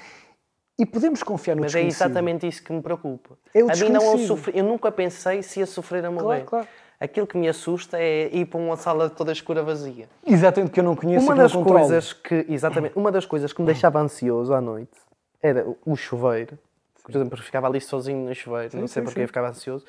e 0.80 0.86
podemos 0.86 1.22
confiar 1.22 1.54
no 1.54 1.60
Mas 1.60 1.74
é 1.74 1.82
exatamente 1.82 2.46
isso 2.46 2.62
que 2.62 2.72
me 2.72 2.80
preocupa. 2.80 3.36
É 3.54 3.62
o 3.62 3.70
a 3.70 3.76
mim 3.76 3.90
não 3.90 4.14
é 4.14 4.18
sofrer. 4.26 4.56
Eu 4.56 4.64
nunca 4.64 4.90
pensei 4.90 5.42
se 5.42 5.60
ia 5.60 5.66
sofrer 5.66 6.04
a 6.06 6.10
morrer. 6.10 6.44
Claro, 6.44 6.44
claro. 6.46 6.68
Aquilo 6.98 7.26
que 7.26 7.36
me 7.36 7.48
assusta 7.48 7.98
é 7.98 8.34
ir 8.34 8.46
para 8.46 8.58
uma 8.58 8.76
sala 8.76 9.10
toda 9.10 9.30
escura 9.30 9.62
vazia. 9.62 10.08
Exatamente, 10.26 10.72
que 10.72 10.80
eu 10.80 10.84
não 10.84 10.96
conheço 10.96 11.24
Uma 11.24 11.34
das 11.34 11.52
coisas 11.52 12.12
que, 12.14 12.46
exatamente, 12.48 12.96
uma 12.96 13.12
das 13.12 13.26
coisas 13.26 13.52
que 13.52 13.60
me 13.60 13.66
deixava 13.66 14.00
ansioso 14.00 14.54
à 14.54 14.60
noite 14.60 14.98
era 15.42 15.66
o 15.84 15.96
chuveiro. 15.96 16.58
Por 17.02 17.10
exemplo, 17.10 17.38
eu 17.38 17.42
ficava 17.42 17.66
ali 17.66 17.80
sozinho 17.80 18.26
no 18.26 18.34
chuveiro, 18.34 18.78
não 18.78 18.86
sei 18.86 19.00
sim, 19.00 19.04
porque 19.04 19.20
sim. 19.20 19.24
eu 19.24 19.28
ficava 19.28 19.48
ansioso. 19.48 19.84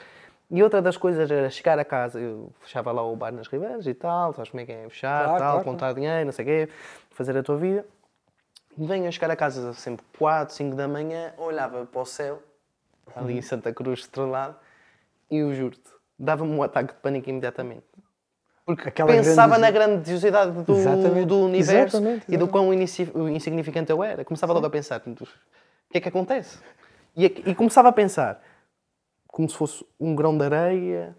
E 0.50 0.62
outra 0.62 0.82
das 0.82 0.98
coisas 0.98 1.32
era 1.32 1.50
chegar 1.50 1.80
a 1.80 1.86
casa, 1.86 2.20
eu 2.20 2.52
fechava 2.62 2.92
lá 2.92 3.02
o 3.02 3.16
bar 3.16 3.32
nas 3.32 3.48
Ribeiras 3.48 3.88
e 3.88 3.94
tal, 3.94 4.34
sabes 4.34 4.52
como 4.52 4.62
é 4.62 4.66
que 4.66 4.72
é? 4.72 4.89
Fechar, 4.89 5.24
Claro, 5.24 5.39
tal, 5.39 5.52
claro, 5.52 5.66
contar 5.66 5.94
dinheiro, 5.94 6.26
não 6.26 6.34
sei 6.34 6.44
o 6.44 6.48
quê, 6.48 6.70
fazer 7.12 7.38
a 7.38 7.44
tua 7.44 7.56
vida. 7.56 7.86
Venho 8.78 9.07
a 9.07 9.11
chegar 9.11 9.30
a 9.30 9.36
casa 9.36 9.74
sempre 9.74 10.05
4, 10.17 10.53
5 10.53 10.76
da 10.76 10.88
manhã, 10.88 11.34
olhava 11.38 11.86
para 11.86 12.01
o 12.01 12.05
céu, 12.05 12.41
ali 13.15 13.38
em 13.38 13.41
Santa 13.41 13.74
Cruz, 13.74 14.01
estrelado, 14.01 14.55
e 15.30 15.38
eu 15.38 15.53
juro-te, 15.53 15.89
dava-me 16.17 16.51
um 16.51 16.63
ataque 16.63 16.93
de 16.93 16.99
pânico 16.99 17.30
imediatamente. 17.30 17.86
Porque 18.65 18.89
Aquela 18.89 19.11
pensava 19.11 19.57
na 19.57 19.69
grandiosidade 19.69 20.51
do, 20.63 20.74
Exatamente, 20.74 21.26
do 21.26 21.39
universo 21.45 21.97
exatamente, 21.97 22.26
e 22.28 22.38
do 22.38 22.45
exatamente. 22.45 23.11
quão 23.11 23.30
insignificante 23.30 23.91
eu 23.91 24.03
era. 24.03 24.24
Começava 24.24 24.53
logo 24.53 24.65
a 24.65 24.69
pensar, 24.69 25.01
o 25.05 25.26
que 25.91 25.97
é 25.97 26.01
que 26.01 26.07
acontece? 26.07 26.59
E, 27.15 27.26
e 27.26 27.55
começava 27.55 27.89
a 27.89 27.91
pensar, 27.91 28.41
como 29.28 29.49
se 29.49 29.57
fosse 29.57 29.86
um 29.99 30.15
grão 30.15 30.38
de 30.38 30.45
areia, 30.45 31.15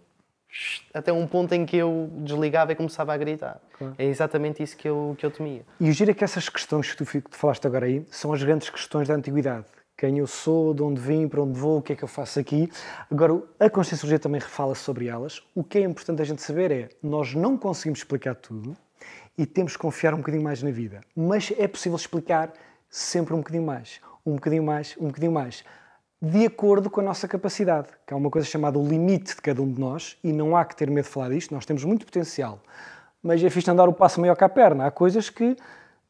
até 0.93 1.11
um 1.11 1.27
ponto 1.27 1.53
em 1.53 1.65
que 1.65 1.77
eu 1.77 2.09
desligava 2.17 2.71
e 2.71 2.75
começava 2.75 3.13
a 3.13 3.17
gritar. 3.17 3.59
É 3.97 4.05
exatamente 4.05 4.61
isso 4.61 4.77
que 4.77 4.87
eu, 4.87 5.15
que 5.17 5.25
eu 5.25 5.31
temia. 5.31 5.65
E 5.79 5.89
o 5.89 5.93
giro 5.93 6.11
é 6.11 6.13
que 6.13 6.23
essas 6.23 6.47
questões 6.49 6.91
que 6.91 6.97
tu 6.97 7.05
que 7.05 7.21
tu 7.21 7.35
falaste 7.35 7.65
agora 7.65 7.85
aí 7.85 8.05
são 8.09 8.31
as 8.33 8.43
grandes 8.43 8.69
questões 8.69 9.07
da 9.07 9.15
antiguidade. 9.15 9.65
Quem 9.97 10.17
eu 10.17 10.27
sou, 10.27 10.73
de 10.73 10.81
onde 10.81 10.99
vim, 10.99 11.27
para 11.27 11.41
onde 11.41 11.57
vou, 11.57 11.77
o 11.77 11.81
que 11.81 11.93
é 11.93 11.95
que 11.95 12.03
eu 12.03 12.07
faço 12.07 12.39
aqui. 12.39 12.69
Agora, 13.09 13.41
a 13.59 13.69
Conscienciologia 13.69 14.19
também 14.19 14.41
fala 14.41 14.75
sobre 14.75 15.07
elas. 15.07 15.41
O 15.55 15.63
que 15.63 15.77
é 15.77 15.81
importante 15.81 16.21
a 16.21 16.25
gente 16.25 16.41
saber 16.41 16.71
é 16.71 16.89
nós 17.01 17.33
não 17.33 17.57
conseguimos 17.57 17.99
explicar 17.99 18.35
tudo 18.35 18.75
e 19.37 19.45
temos 19.45 19.73
que 19.73 19.79
confiar 19.79 20.13
um 20.13 20.17
bocadinho 20.17 20.43
mais 20.43 20.61
na 20.61 20.71
vida. 20.71 21.01
Mas 21.15 21.53
é 21.57 21.67
possível 21.67 21.95
explicar 21.95 22.51
sempre 22.89 23.33
um 23.33 23.37
bocadinho 23.37 23.63
mais, 23.63 24.01
um 24.25 24.35
bocadinho 24.35 24.63
mais, 24.63 24.95
um 24.99 25.07
bocadinho 25.07 25.31
mais. 25.31 25.63
De 26.25 26.45
acordo 26.45 26.89
com 26.89 27.01
a 27.01 27.03
nossa 27.03 27.27
capacidade, 27.27 27.89
que 28.07 28.13
há 28.13 28.17
uma 28.17 28.29
coisa 28.29 28.47
chamada 28.47 28.79
o 28.79 28.87
limite 28.87 29.35
de 29.35 29.41
cada 29.41 29.61
um 29.61 29.69
de 29.69 29.79
nós, 29.79 30.17
e 30.23 30.31
não 30.31 30.55
há 30.55 30.63
que 30.63 30.73
ter 30.73 30.89
medo 30.89 31.03
de 31.03 31.11
falar 31.11 31.29
disto, 31.29 31.53
nós 31.53 31.65
temos 31.65 31.83
muito 31.83 32.05
potencial 32.05 32.59
mas 33.23 33.41
é 33.41 33.49
fixe 33.49 33.71
andar 33.71 33.87
o 33.87 33.93
passo 33.93 34.19
maior 34.19 34.35
que 34.35 34.43
a 34.43 34.49
perna. 34.49 34.85
Há 34.85 34.91
coisas 34.91 35.29
que 35.29 35.55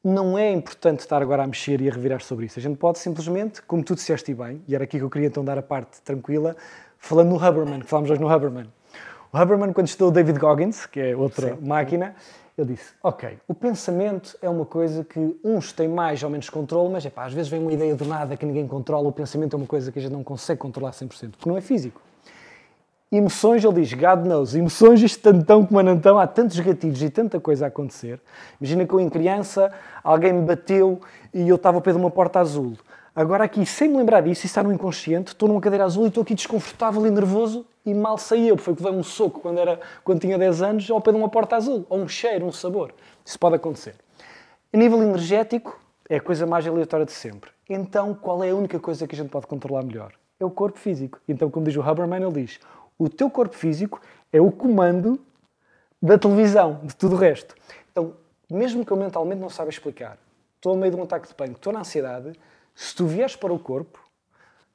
não 0.04 0.38
é 0.38 0.52
importante 0.52 1.02
estar 1.02 1.22
agora 1.22 1.44
a 1.44 1.48
mexer 1.48 1.80
e 1.80 1.88
a 1.88 1.94
revirar 1.94 2.22
sobre 2.22 2.48
isso. 2.48 2.58
A 2.58 2.62
gente 2.62 2.78
pode 2.78 2.98
simplesmente, 2.98 3.62
como 3.62 3.84
tu 3.84 3.94
disseste 3.94 4.32
e 4.32 4.34
bem, 4.34 4.62
e 4.68 4.74
era 4.74 4.84
aqui 4.84 4.98
que 4.98 5.04
eu 5.04 5.10
queria 5.10 5.28
então 5.28 5.46
dar 5.46 5.58
a 5.58 5.62
parte 5.62 6.02
tranquila, 6.02 6.58
falando 6.98 7.30
no 7.30 7.36
Huberman, 7.36 7.82
que 7.82 7.86
falámos 7.86 8.10
hoje 8.10 8.20
no 8.20 8.34
Huberman. 8.34 8.68
O 9.32 9.40
Huberman, 9.40 9.72
quando 9.72 9.88
estudou 9.88 10.10
o 10.10 10.12
David 10.12 10.40
Goggins, 10.40 10.86
que 10.88 11.00
é 11.00 11.16
outra 11.16 11.58
máquina, 11.62 12.16
ele 12.58 12.74
disse, 12.74 12.94
ok, 13.02 13.40
o 13.48 13.54
pensamento 13.54 14.38
é 14.42 14.50
uma 14.50 14.66
coisa 14.66 15.04
que 15.04 15.40
uns 15.44 15.72
têm 15.72 15.88
mais 15.88 16.22
ou 16.22 16.30
menos 16.30 16.50
controle, 16.50 16.92
mas 16.92 17.04
epá, 17.04 17.26
às 17.26 17.34
vezes 17.34 17.50
vem 17.50 17.60
uma 17.60 17.74
ideia 17.74 17.96
do 17.96 18.06
nada 18.06 18.38
que 18.38 18.46
ninguém 18.46 18.68
controla, 18.68 19.08
o 19.08 19.12
pensamento 19.12 19.56
é 19.56 19.58
uma 19.58 19.66
coisa 19.66 19.92
que 19.92 19.98
a 19.98 20.02
gente 20.02 20.12
não 20.12 20.24
consegue 20.24 20.60
controlar 20.60 20.92
100%, 20.92 21.32
porque 21.32 21.50
não 21.50 21.58
é 21.58 21.62
físico. 21.62 22.00
Emoções, 23.12 23.64
ele 23.64 23.82
diz, 23.82 23.94
God 23.94 24.26
knows, 24.26 24.56
emoções, 24.56 25.02
isto 25.02 25.22
tantão 25.22 25.66
como 25.66 25.80
anantão, 25.80 26.18
há 26.18 26.26
tantos 26.26 26.60
gatilhos 26.60 27.02
e 27.02 27.10
tanta 27.10 27.40
coisa 27.40 27.66
a 27.66 27.68
acontecer. 27.68 28.20
Imagina 28.60 28.86
que 28.86 28.94
eu, 28.94 29.00
em 29.00 29.10
criança, 29.10 29.72
alguém 30.04 30.34
me 30.34 30.42
bateu 30.42 31.00
e 31.34 31.48
eu 31.48 31.56
estava 31.56 31.78
ao 31.78 31.82
pé 31.82 31.92
de 31.92 31.98
uma 31.98 32.10
porta 32.10 32.40
azul. 32.40 32.76
Agora 33.16 33.44
aqui, 33.44 33.64
sem 33.66 33.90
me 33.90 33.98
lembrar 33.98 34.22
disso, 34.22 34.40
isso 34.40 34.48
está 34.48 34.64
no 34.64 34.74
inconsciente, 34.74 35.34
estou 35.34 35.48
numa 35.48 35.62
cadeira 35.62 35.86
azul 35.86 36.06
e 36.06 36.08
estou 36.08 36.24
aqui 36.24 36.34
desconfortável 36.34 37.06
e 37.06 37.12
nervoso 37.12 37.66
e 37.86 37.94
mal 37.94 38.18
saí 38.18 38.48
eu, 38.48 38.58
foi 38.58 38.76
que 38.76 38.82
levei 38.82 38.98
um 38.98 39.04
soco 39.04 39.40
quando, 39.40 39.60
era, 39.60 39.80
quando 40.04 40.22
tinha 40.22 40.38
10 40.38 40.62
anos 40.62 40.90
ao 40.90 41.00
pé 41.00 41.12
de 41.12 41.18
uma 41.18 41.30
porta 41.30 41.56
azul, 41.56 41.86
ou 41.90 42.00
um 42.00 42.08
cheiro, 42.08 42.46
um 42.46 42.52
sabor. 42.52 42.94
Isso 43.24 43.38
pode 43.38 43.56
acontecer. 43.56 43.96
A 44.72 44.78
nível 44.78 45.04
energético, 45.04 45.80
é 46.10 46.18
a 46.18 46.22
coisa 46.22 46.46
mais 46.46 46.68
aleatória 46.68 47.06
de 47.06 47.12
sempre. 47.12 47.52
Então, 47.70 48.14
qual 48.14 48.44
é 48.44 48.50
a 48.50 48.56
única 48.56 48.80
coisa 48.80 49.08
que 49.08 49.16
a 49.16 49.18
gente 49.18 49.30
pode 49.30 49.48
controlar 49.48 49.84
melhor? 49.84 50.14
É 50.40 50.46
o 50.46 50.50
corpo 50.50 50.80
físico. 50.80 51.20
Então, 51.28 51.50
como 51.50 51.66
diz 51.66 51.76
o 51.76 51.82
Haberman, 51.82 52.22
ele 52.22 52.46
diz: 52.46 52.60
o 52.98 53.08
teu 53.10 53.30
corpo 53.30 53.56
físico 53.56 54.02
é 54.32 54.42
o 54.42 54.52
comando 54.52 55.20
da 56.02 56.18
televisão, 56.18 56.82
de 56.84 56.96
tudo 56.96 57.16
o 57.16 57.18
resto. 57.18 57.56
Então, 57.92 58.14
mesmo 58.50 58.86
que 58.86 58.92
eu 58.92 58.98
mentalmente 58.98 59.40
não 59.40 59.50
saiba 59.50 59.70
explicar, 59.70 60.18
estou 60.56 60.74
no 60.74 60.82
meio 60.82 60.94
de 60.94 61.00
um 61.00 61.04
ataque 61.04 61.28
de 61.28 61.34
pânico, 61.34 61.58
estou 61.58 61.72
na 61.72 61.80
ansiedade, 61.80 62.34
se 62.76 62.96
tu 62.96 63.06
vieres 63.06 63.36
para 63.36 63.54
o 63.54 63.60
corpo, 63.60 64.00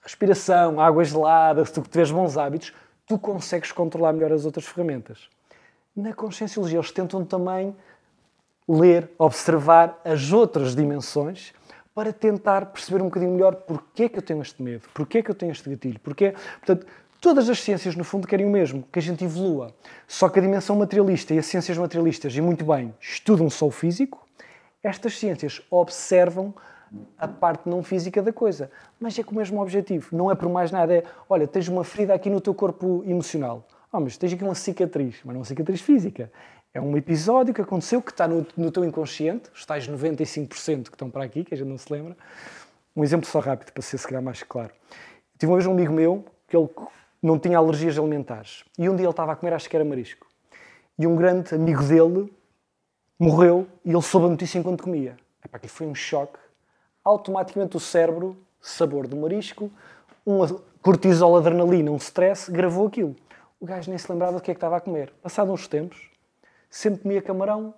respiração, 0.01 0.81
água 0.81 1.05
gelada, 1.05 1.65
se 1.65 1.73
tu 1.73 1.83
tiveres 1.83 2.11
bons 2.11 2.37
hábitos, 2.37 2.73
tu 3.07 3.19
consegues 3.19 3.73
controlar 3.73 4.13
melhor 4.13 4.33
as 4.33 4.45
outras 4.45 4.67
ferramentas. 4.67 5.29
Na 5.97 6.13
conscienciologia, 6.13 6.79
eles 6.79 6.93
tentam 6.93 7.25
também 7.25 7.75
ler, 8.69 9.11
observar 9.19 9.99
as 10.05 10.31
outras 10.33 10.77
dimensões 10.77 11.53
para 11.95 12.13
tentar 12.13 12.67
perceber 12.67 13.03
um 13.03 13.07
bocadinho 13.07 13.33
melhor 13.33 13.57
porque 13.57 14.05
é 14.05 14.09
que 14.09 14.19
eu 14.19 14.23
tenho 14.23 14.41
este 14.43 14.63
medo, 14.63 14.89
porque 14.95 15.19
é 15.19 15.23
que 15.23 15.31
eu 15.31 15.35
tenho 15.35 15.51
este 15.51 15.69
gatilho, 15.69 15.99
porque 15.99 16.35
Portanto, 16.59 16.87
todas 17.21 17.49
as 17.49 17.61
ciências, 17.61 17.97
no 17.97 18.05
fundo, 18.05 18.29
querem 18.29 18.47
o 18.47 18.51
mesmo, 18.51 18.85
que 18.93 18.99
a 18.99 19.03
gente 19.03 19.25
evolua. 19.25 19.75
Só 20.07 20.29
que 20.29 20.39
a 20.39 20.43
dimensão 20.43 20.77
materialista 20.77 21.35
e 21.35 21.39
as 21.39 21.47
ciências 21.47 21.77
materialistas, 21.77 22.37
e 22.37 22.41
muito 22.41 22.65
bem, 22.65 22.95
estudam 23.01 23.51
só 23.51 23.67
o 23.67 23.71
físico, 23.71 24.25
estas 24.83 25.19
ciências 25.19 25.61
observam 25.71 26.55
a 27.17 27.29
parte 27.29 27.69
não 27.69 27.83
física 27.83 28.23
da 28.23 28.33
coisa. 28.33 28.71
Mas 28.99 29.19
é 29.19 29.23
com 29.23 29.33
o 29.33 29.37
mesmo 29.37 29.61
objetivo. 29.61 30.17
Não 30.17 30.31
é 30.31 30.35
por 30.35 30.49
mais 30.49 30.71
nada. 30.71 30.95
É, 30.95 31.05
olha, 31.29 31.47
tens 31.47 31.69
uma 31.69 31.85
ferida 31.85 32.15
aqui 32.15 32.31
no 32.31 32.41
teu 32.41 32.55
corpo 32.55 33.03
emocional. 33.07 33.67
Ah, 33.93 34.01
mas 34.01 34.17
tens 34.17 34.33
aqui 34.33 34.45
uma 34.45 34.55
cicatriz. 34.55 35.17
Mas 35.25 35.35
não 35.35 35.37
é 35.37 35.39
uma 35.39 35.45
cicatriz 35.45 35.81
física. 35.81 36.31
É 36.73 36.81
um 36.81 36.97
episódio 36.97 37.55
que 37.55 37.61
aconteceu, 37.61 38.03
que 38.03 38.11
está 38.11 38.29
no, 38.29 38.47
no 38.57 38.71
teu 38.71 38.85
inconsciente. 38.85 39.51
Os 39.55 39.65
tais 39.65 39.89
95% 39.89 40.85
que 40.85 40.91
estão 40.91 41.11
para 41.11 41.25
aqui, 41.25 41.45
que 41.45 41.55
a 41.55 41.57
gente 41.57 41.69
não 41.69 41.79
se 41.79 41.93
lembra. 41.93 42.17
Um 42.95 43.03
exemplo 43.03 43.27
só 43.27 43.41
rápido, 43.41 43.73
para 43.73 43.83
ser 43.83 43.99
se 43.99 44.07
calhar 44.07 44.23
mais 44.23 44.43
claro. 44.43 44.73
Tive 45.39 45.51
uma 45.53 45.57
vez 45.59 45.67
um 45.67 45.73
amigo 45.73 45.93
meu 45.93 46.25
que 46.47 46.57
ele 46.57 46.69
não 47.23 47.39
tinha 47.39 47.59
alergias 47.59 47.99
alimentares. 47.99 48.65
E 48.79 48.89
um 48.89 48.97
dia 48.97 49.05
ele 49.05 49.11
estava 49.11 49.33
a 49.33 49.37
comer, 49.37 49.53
acho 49.53 49.69
que 49.69 49.77
era 49.77 49.85
marisco. 49.85 50.27
E 50.99 51.07
um 51.07 51.15
grande 51.17 51.55
amigo 51.55 51.83
dele 51.85 52.33
morreu 53.19 53.67
e 53.85 53.91
ele 53.91 54.03
soube 54.03 54.27
a 54.27 54.31
notícia 54.31 54.59
enquanto 54.59 54.83
comia. 54.83 55.17
Epá, 55.45 55.57
aquilo 55.57 55.73
foi 55.73 55.87
um 55.87 55.95
choque. 55.95 56.39
Automaticamente 57.09 57.75
o 57.75 57.81
cérebro, 57.81 58.37
sabor 58.61 59.07
do 59.07 59.17
marisco, 59.17 59.71
uma 60.27 60.47
cortisol, 60.83 61.39
adrenalina, 61.39 61.91
um 61.91 61.97
stress, 61.97 62.51
gravou 62.51 62.87
aquilo. 62.87 63.17
O 63.59 63.65
gajo 63.65 63.89
nem 63.89 63.97
se 63.97 64.13
lembrava 64.13 64.35
do 64.35 64.43
que 64.43 64.51
é 64.51 64.55
que 64.55 64.59
estava 64.59 64.77
a 64.77 64.81
comer. 64.81 65.11
Passado 65.23 65.51
uns 65.51 65.67
tempos, 65.67 66.11
sempre 66.69 67.01
comia 67.01 67.23
camarão, 67.23 67.73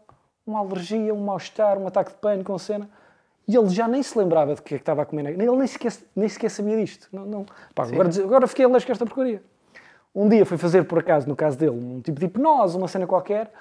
uma 0.44 0.58
alergia, 0.58 1.14
um 1.14 1.24
mal-estar, 1.24 1.78
um 1.78 1.86
ataque 1.86 2.10
de 2.10 2.16
pânico, 2.16 2.50
uma 2.50 2.58
cena. 2.58 2.90
E 3.46 3.56
ele 3.56 3.68
já 3.68 3.86
nem 3.86 4.02
se 4.02 4.18
lembrava 4.18 4.56
do 4.56 4.62
que 4.62 4.74
é 4.74 4.78
que 4.78 4.82
estava 4.82 5.02
a 5.02 5.06
comer. 5.06 5.26
Ele 5.26 5.56
nem 5.56 5.66
sequer, 5.68 5.92
nem 6.16 6.28
sequer 6.28 6.50
sabia 6.50 6.76
disto. 6.76 7.08
Não, 7.12 7.24
não. 7.24 7.46
Pá, 7.72 7.84
agora, 7.84 8.08
agora 8.08 8.46
fiquei 8.48 8.64
alérgico 8.64 8.90
a 8.90 8.94
esta 8.94 9.06
porcaria. 9.06 9.40
Um 10.12 10.28
dia 10.28 10.44
foi 10.44 10.58
fazer, 10.58 10.82
por 10.84 10.98
acaso, 10.98 11.28
no 11.28 11.36
caso 11.36 11.56
dele, 11.56 11.70
um 11.70 12.00
tipo 12.00 12.18
de 12.18 12.26
hipnose, 12.26 12.76
uma 12.76 12.88
cena 12.88 13.06
qualquer, 13.06 13.52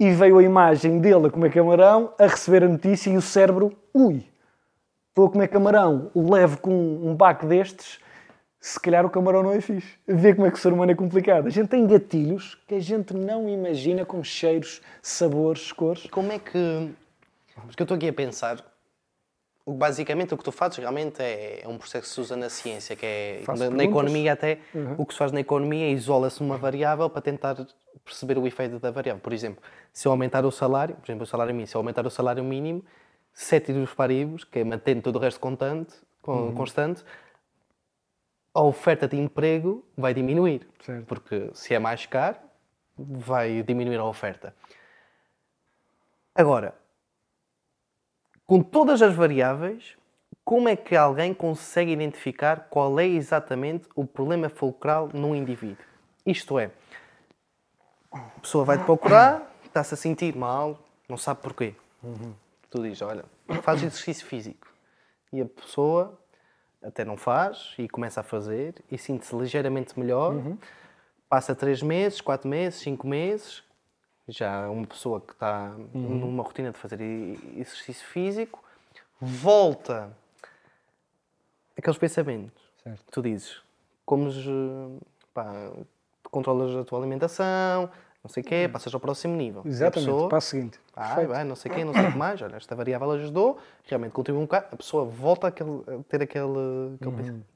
e 0.00 0.10
veio 0.10 0.38
a 0.38 0.42
imagem 0.42 1.00
dele 1.00 1.26
a 1.26 1.30
comer 1.30 1.52
camarão, 1.52 2.14
a 2.18 2.26
receber 2.26 2.64
a 2.64 2.68
notícia 2.68 3.10
e 3.10 3.16
o 3.18 3.22
cérebro, 3.22 3.76
ui, 3.92 4.26
estou 5.12 5.26
a 5.26 5.30
comer 5.30 5.48
camarão, 5.48 6.10
levo 6.14 6.58
com 6.58 6.72
um 6.72 7.14
baque 7.14 7.44
destes, 7.44 8.00
se 8.58 8.80
calhar 8.80 9.04
o 9.04 9.10
camarão 9.10 9.42
não 9.42 9.52
é 9.52 9.60
fixe. 9.60 9.98
Vê 10.06 10.34
como 10.34 10.46
é 10.46 10.50
que 10.50 10.56
o 10.56 10.60
ser 10.60 10.72
humano 10.72 10.92
é 10.92 10.94
complicado. 10.94 11.48
A 11.48 11.50
gente 11.50 11.68
tem 11.68 11.86
gatilhos 11.86 12.54
que 12.66 12.76
a 12.76 12.80
gente 12.80 13.12
não 13.12 13.48
imagina 13.48 14.04
com 14.06 14.22
cheiros, 14.22 14.80
sabores, 15.02 15.72
cores. 15.72 16.06
Como 16.06 16.32
é 16.32 16.38
que. 16.38 16.90
Porque 17.66 17.82
eu 17.82 17.84
estou 17.84 17.96
aqui 17.96 18.08
a 18.08 18.12
pensar. 18.12 18.64
Basicamente, 19.66 20.32
o 20.32 20.38
que 20.38 20.44
tu 20.44 20.50
fazes 20.50 20.78
realmente 20.78 21.20
é, 21.20 21.62
é 21.62 21.68
um 21.68 21.76
processo 21.76 22.08
que 22.08 22.14
se 22.14 22.20
usa 22.20 22.36
na 22.36 22.48
ciência, 22.48 22.96
que 22.96 23.06
é 23.06 23.42
na, 23.48 23.70
na 23.70 23.84
economia 23.84 24.32
até. 24.32 24.58
O 24.96 25.04
que 25.04 25.12
se 25.12 25.18
faz 25.18 25.30
na 25.32 25.40
economia 25.40 25.86
é 25.86 25.90
isola-se 25.90 26.40
uma 26.40 26.56
variável 26.56 27.10
para 27.10 27.20
tentar 27.20 27.56
perceber 28.04 28.38
o 28.38 28.46
efeito 28.46 28.78
da 28.78 28.90
variável. 28.90 29.20
Por 29.20 29.32
exemplo, 29.32 29.62
se 29.92 30.06
eu 30.06 30.12
aumentar 30.12 30.44
o 30.44 30.50
salário, 30.50 30.94
por 30.96 31.06
exemplo, 31.06 31.24
o 31.24 31.26
salário 31.26 31.52
mínimo, 31.52 31.66
se 31.66 31.76
eu 31.76 31.80
aumentar 31.80 32.06
o 32.06 32.10
salário 32.10 32.42
mínimo, 32.42 32.84
sete 33.32 33.72
dos 33.72 33.92
paribos, 33.94 34.44
que 34.44 34.60
é 34.60 34.64
mantendo 34.64 35.02
todo 35.02 35.16
o 35.16 35.18
resto 35.18 35.40
constante, 35.40 35.94
con- 36.20 36.54
constante, 36.54 37.04
a 38.54 38.62
oferta 38.62 39.08
de 39.08 39.16
emprego 39.16 39.84
vai 39.96 40.12
diminuir. 40.12 40.68
Certo. 40.80 41.06
Porque 41.06 41.50
se 41.54 41.74
é 41.74 41.78
mais 41.78 42.06
caro, 42.06 42.38
vai 42.96 43.62
diminuir 43.62 43.96
a 43.96 44.04
oferta. 44.04 44.54
Agora, 46.34 46.74
com 48.46 48.62
todas 48.62 49.00
as 49.00 49.14
variáveis, 49.14 49.96
como 50.44 50.68
é 50.68 50.76
que 50.76 50.96
alguém 50.96 51.32
consegue 51.32 51.92
identificar 51.92 52.68
qual 52.68 52.98
é 52.98 53.06
exatamente 53.06 53.88
o 53.94 54.04
problema 54.04 54.48
fulcral 54.48 55.08
num 55.14 55.34
indivíduo? 55.34 55.84
Isto 56.26 56.58
é, 56.58 56.70
a 58.12 58.18
pessoa 58.40 58.64
vai 58.64 58.78
te 58.78 58.84
procurar, 58.84 59.50
está-se 59.64 59.94
a 59.94 59.96
sentir 59.96 60.36
mal, 60.36 60.78
não 61.08 61.16
sabe 61.16 61.40
porquê. 61.40 61.74
Tu 62.72 62.82
dizes, 62.82 63.02
olha, 63.02 63.24
faz 63.62 63.82
exercício 63.84 64.26
físico. 64.26 64.66
E 65.30 65.42
a 65.42 65.44
pessoa 65.44 66.18
até 66.82 67.04
não 67.04 67.18
faz 67.18 67.74
e 67.78 67.86
começa 67.86 68.20
a 68.20 68.22
fazer 68.22 68.82
e 68.90 68.96
sente-se 68.96 69.36
ligeiramente 69.36 69.98
melhor. 69.98 70.34
Passa 71.28 71.54
três 71.54 71.82
meses, 71.82 72.20
quatro 72.20 72.48
meses, 72.48 72.80
cinco 72.80 73.06
meses, 73.06 73.62
já 74.26 74.68
uma 74.70 74.86
pessoa 74.86 75.20
que 75.20 75.32
está 75.32 75.68
numa 75.92 76.42
rotina 76.42 76.72
de 76.72 76.78
fazer 76.78 77.00
exercício 77.56 78.06
físico, 78.06 78.64
volta 79.20 80.10
aqueles 81.76 81.98
pensamentos. 81.98 82.62
Certo. 82.82 83.04
Tu 83.10 83.22
dizes, 83.22 83.62
comes, 84.04 84.34
eh, 84.36 85.04
pá, 85.34 85.70
controlas 86.30 86.74
a 86.74 86.84
tua 86.84 86.98
alimentação, 86.98 87.90
não 88.22 88.30
sei 88.30 88.42
o 88.42 88.46
quê, 88.46 88.68
passas 88.72 88.92
ao 88.94 89.00
próximo 89.00 89.34
nível. 89.36 89.62
Exatamente, 89.64 90.06
pessoa, 90.06 90.28
passo 90.28 90.48
seguinte. 90.48 90.80
Ah, 90.94 91.16
bem, 91.16 91.44
não 91.44 91.56
sei 91.56 91.70
quem, 91.70 91.84
não 91.84 91.92
sei 91.92 92.08
o 92.08 92.12
que 92.12 92.18
mais, 92.18 92.40
olha, 92.42 92.56
esta 92.56 92.74
variável 92.76 93.10
ajudou, 93.12 93.58
realmente 93.84 94.12
contribui 94.12 94.40
um 94.40 94.44
bocado, 94.44 94.66
a 94.72 94.76
pessoa 94.76 95.04
volta 95.04 95.48
a 95.48 95.50
ter 95.50 96.22
aquele, 96.22 96.94
aquele 96.94 97.16
pensamento. 97.16 97.46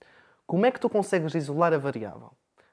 Como 0.46 0.66
é 0.66 0.70
que 0.70 0.80
tu 0.80 0.88
consegues 0.88 1.34
isolar 1.34 1.72
a 1.72 1.78
variável? 1.78 2.30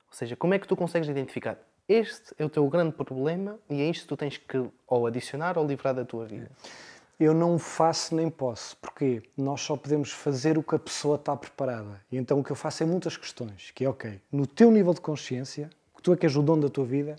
Ou 0.07 0.13
seja, 0.17 0.35
como 0.35 0.53
é 0.53 0.59
que 0.59 0.67
tu 0.67 0.75
consegues 0.75 1.07
identificar 1.07 1.57
este 1.87 2.33
é 2.37 2.45
o 2.45 2.49
teu 2.49 2.67
grande 2.69 2.93
problema 2.93 3.59
e 3.69 3.81
é 3.81 3.89
isto 3.89 4.03
que 4.03 4.07
tu 4.07 4.17
tens 4.17 4.37
que 4.37 4.63
ou 4.87 5.05
adicionar 5.05 5.57
ou 5.57 5.67
livrar 5.67 5.93
da 5.93 6.05
tua 6.05 6.25
vida? 6.25 6.49
Eu 7.19 7.33
não 7.33 7.59
faço 7.59 8.15
nem 8.15 8.29
posso, 8.29 8.75
porque 8.77 9.21
nós 9.37 9.61
só 9.61 9.75
podemos 9.75 10.11
fazer 10.11 10.57
o 10.57 10.63
que 10.63 10.75
a 10.75 10.79
pessoa 10.79 11.15
está 11.15 11.35
preparada. 11.35 12.01
E 12.11 12.17
então 12.17 12.39
o 12.39 12.43
que 12.43 12.51
eu 12.51 12.55
faço 12.55 12.83
é 12.83 12.85
muitas 12.85 13.17
questões, 13.17 13.71
que 13.71 13.85
é 13.85 13.89
ok, 13.89 14.19
no 14.31 14.47
teu 14.47 14.71
nível 14.71 14.93
de 14.93 15.01
consciência, 15.01 15.69
que 15.95 16.01
tu 16.01 16.13
é 16.13 16.17
que 16.17 16.25
és 16.25 16.35
o 16.35 16.41
dono 16.41 16.63
da 16.63 16.69
tua 16.69 16.85
vida, 16.85 17.15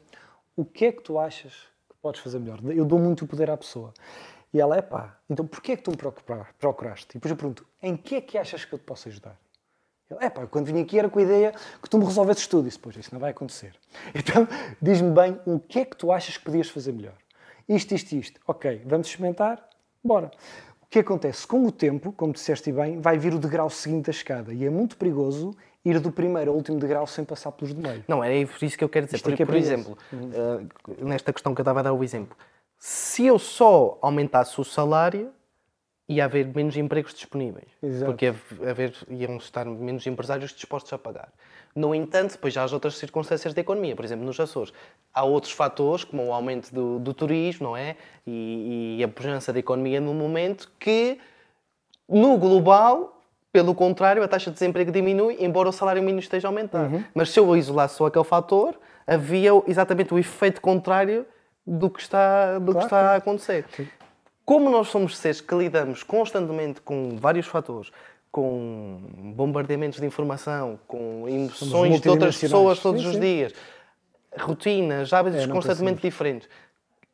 o 0.56 0.64
que 0.64 0.86
é 0.86 0.92
que 0.92 1.02
tu 1.02 1.18
achas 1.18 1.52
que 1.88 1.96
podes 2.00 2.20
fazer 2.20 2.38
melhor? 2.38 2.60
Eu 2.70 2.84
dou 2.84 2.98
muito 2.98 3.26
poder 3.26 3.50
à 3.50 3.56
pessoa. 3.56 3.92
E 4.52 4.60
ela 4.60 4.76
é 4.76 4.82
pá, 4.82 5.16
então 5.28 5.44
porquê 5.46 5.72
é 5.72 5.76
que 5.76 5.82
tu 5.82 5.90
me 5.90 5.96
procura- 5.96 6.46
procuraste? 6.58 7.08
E 7.10 7.14
depois 7.14 7.30
eu 7.30 7.36
pergunto, 7.36 7.66
em 7.82 7.96
que 7.96 8.14
é 8.16 8.20
que 8.20 8.38
achas 8.38 8.64
que 8.64 8.72
eu 8.72 8.78
te 8.78 8.84
posso 8.84 9.08
ajudar? 9.08 9.36
É 10.20 10.30
pá, 10.30 10.46
quando 10.46 10.66
vim 10.66 10.80
aqui 10.80 10.96
era 10.98 11.08
com 11.08 11.18
a 11.18 11.22
ideia 11.22 11.52
que 11.82 11.90
tu 11.90 11.98
me 11.98 12.04
resolvesses 12.04 12.46
tudo. 12.46 12.66
E 12.66 12.68
disse, 12.68 12.78
pois, 12.78 12.96
isso 12.96 13.10
não 13.12 13.20
vai 13.20 13.30
acontecer. 13.30 13.74
Então, 14.14 14.46
diz-me 14.80 15.10
bem, 15.10 15.40
o 15.44 15.58
que 15.58 15.80
é 15.80 15.84
que 15.84 15.96
tu 15.96 16.12
achas 16.12 16.36
que 16.36 16.44
podias 16.44 16.68
fazer 16.68 16.92
melhor? 16.92 17.16
Isto, 17.68 17.94
isto, 17.94 18.12
isto. 18.12 18.40
Ok, 18.46 18.82
vamos 18.84 19.08
experimentar? 19.08 19.66
Bora. 20.04 20.30
O 20.82 20.86
que 20.86 21.00
acontece? 21.00 21.44
Com 21.46 21.66
o 21.66 21.72
tempo, 21.72 22.12
como 22.12 22.32
disseste 22.32 22.70
bem, 22.70 23.00
vai 23.00 23.18
vir 23.18 23.34
o 23.34 23.38
degrau 23.38 23.68
seguinte 23.68 24.04
da 24.06 24.10
escada. 24.12 24.52
E 24.54 24.64
é 24.64 24.70
muito 24.70 24.96
perigoso 24.96 25.56
ir 25.84 26.00
do 26.00 26.10
primeiro 26.10 26.50
ao 26.50 26.56
último 26.56 26.78
degrau 26.78 27.06
sem 27.06 27.24
passar 27.24 27.52
pelos 27.52 27.74
de 27.74 27.80
meio. 27.80 28.04
Não, 28.08 28.18
por 28.18 28.64
isso 28.64 28.78
que 28.78 28.84
eu 28.84 28.88
quero 28.88 29.06
dizer. 29.06 29.16
Isto 29.16 29.28
é 29.28 29.30
Por, 29.30 29.36
que 29.36 29.42
é 29.42 29.46
por 29.46 29.54
exemplo, 29.56 29.98
eh, 30.12 31.04
nesta 31.04 31.32
questão 31.32 31.54
que 31.54 31.60
eu 31.60 31.62
estava 31.62 31.80
a 31.80 31.82
dar 31.82 31.92
o 31.92 32.02
exemplo, 32.02 32.36
se 32.78 33.26
eu 33.26 33.38
só 33.38 33.98
aumentasse 34.00 34.60
o 34.60 34.64
salário, 34.64 35.30
ia 36.08 36.24
haver 36.24 36.46
menos 36.54 36.76
empregos 36.76 37.14
disponíveis. 37.14 37.68
Exato. 37.82 38.12
Porque 38.12 38.26
ia 38.26 38.36
haver, 38.70 38.94
iam 39.08 39.36
estar 39.36 39.64
menos 39.64 40.06
empresários 40.06 40.52
dispostos 40.52 40.92
a 40.92 40.98
pagar. 40.98 41.32
No 41.74 41.94
entanto, 41.94 42.32
depois 42.32 42.54
já 42.54 42.62
há 42.62 42.64
as 42.64 42.72
outras 42.72 42.96
circunstâncias 42.96 43.52
da 43.52 43.60
economia. 43.60 43.96
Por 43.96 44.04
exemplo, 44.04 44.24
nos 44.24 44.38
Açores, 44.38 44.72
há 45.12 45.24
outros 45.24 45.52
fatores, 45.52 46.04
como 46.04 46.26
o 46.26 46.32
aumento 46.32 46.72
do, 46.72 46.98
do 46.98 47.12
turismo, 47.12 47.68
não 47.68 47.76
é? 47.76 47.96
E, 48.26 48.98
e 48.98 49.04
a 49.04 49.08
pujança 49.08 49.52
da 49.52 49.58
economia 49.58 50.00
no 50.00 50.14
momento, 50.14 50.70
que 50.78 51.18
no 52.08 52.36
global, 52.36 53.13
pelo 53.54 53.72
contrário, 53.72 54.20
a 54.20 54.26
taxa 54.26 54.50
de 54.50 54.54
desemprego 54.54 54.90
diminui, 54.90 55.36
embora 55.38 55.68
o 55.68 55.72
salário 55.72 56.02
mínimo 56.02 56.18
esteja 56.18 56.48
a 56.48 56.50
aumentar. 56.50 56.90
Uhum. 56.90 57.04
Mas 57.14 57.30
se 57.30 57.38
eu 57.38 57.56
isolasse 57.56 57.94
só 57.94 58.06
aquele 58.06 58.24
fator, 58.24 58.74
havia 59.06 59.50
exatamente 59.68 60.12
o 60.12 60.18
efeito 60.18 60.60
contrário 60.60 61.24
do 61.64 61.88
que 61.88 62.00
está, 62.00 62.58
do 62.58 62.66
que 62.66 62.72
Claro, 62.72 62.86
está 62.86 62.88
claro. 62.98 63.08
a 63.10 63.14
acontecer. 63.14 63.64
Como 64.44 64.68
nós 64.68 64.88
somos 64.88 65.16
seres 65.16 65.40
que 65.40 65.54
lidamos 65.54 66.02
constantemente 66.02 66.80
com 66.80 67.16
vários 67.16 67.46
fatores, 67.46 67.92
com 68.32 68.98
bombardeamentos 69.36 70.00
de 70.00 70.06
informação, 70.06 70.76
com 70.88 71.28
emoções 71.28 72.00
de 72.00 72.08
outras 72.08 72.36
pessoas 72.36 72.80
todos 72.80 73.02
Sim, 73.02 73.06
os 73.06 73.14
sim. 73.14 73.20
dias, 73.20 73.52
rotinas, 74.36 75.12
hábitos 75.12 75.44
É, 75.44 75.46
constantemente 75.46 76.02
diferentes, 76.02 76.48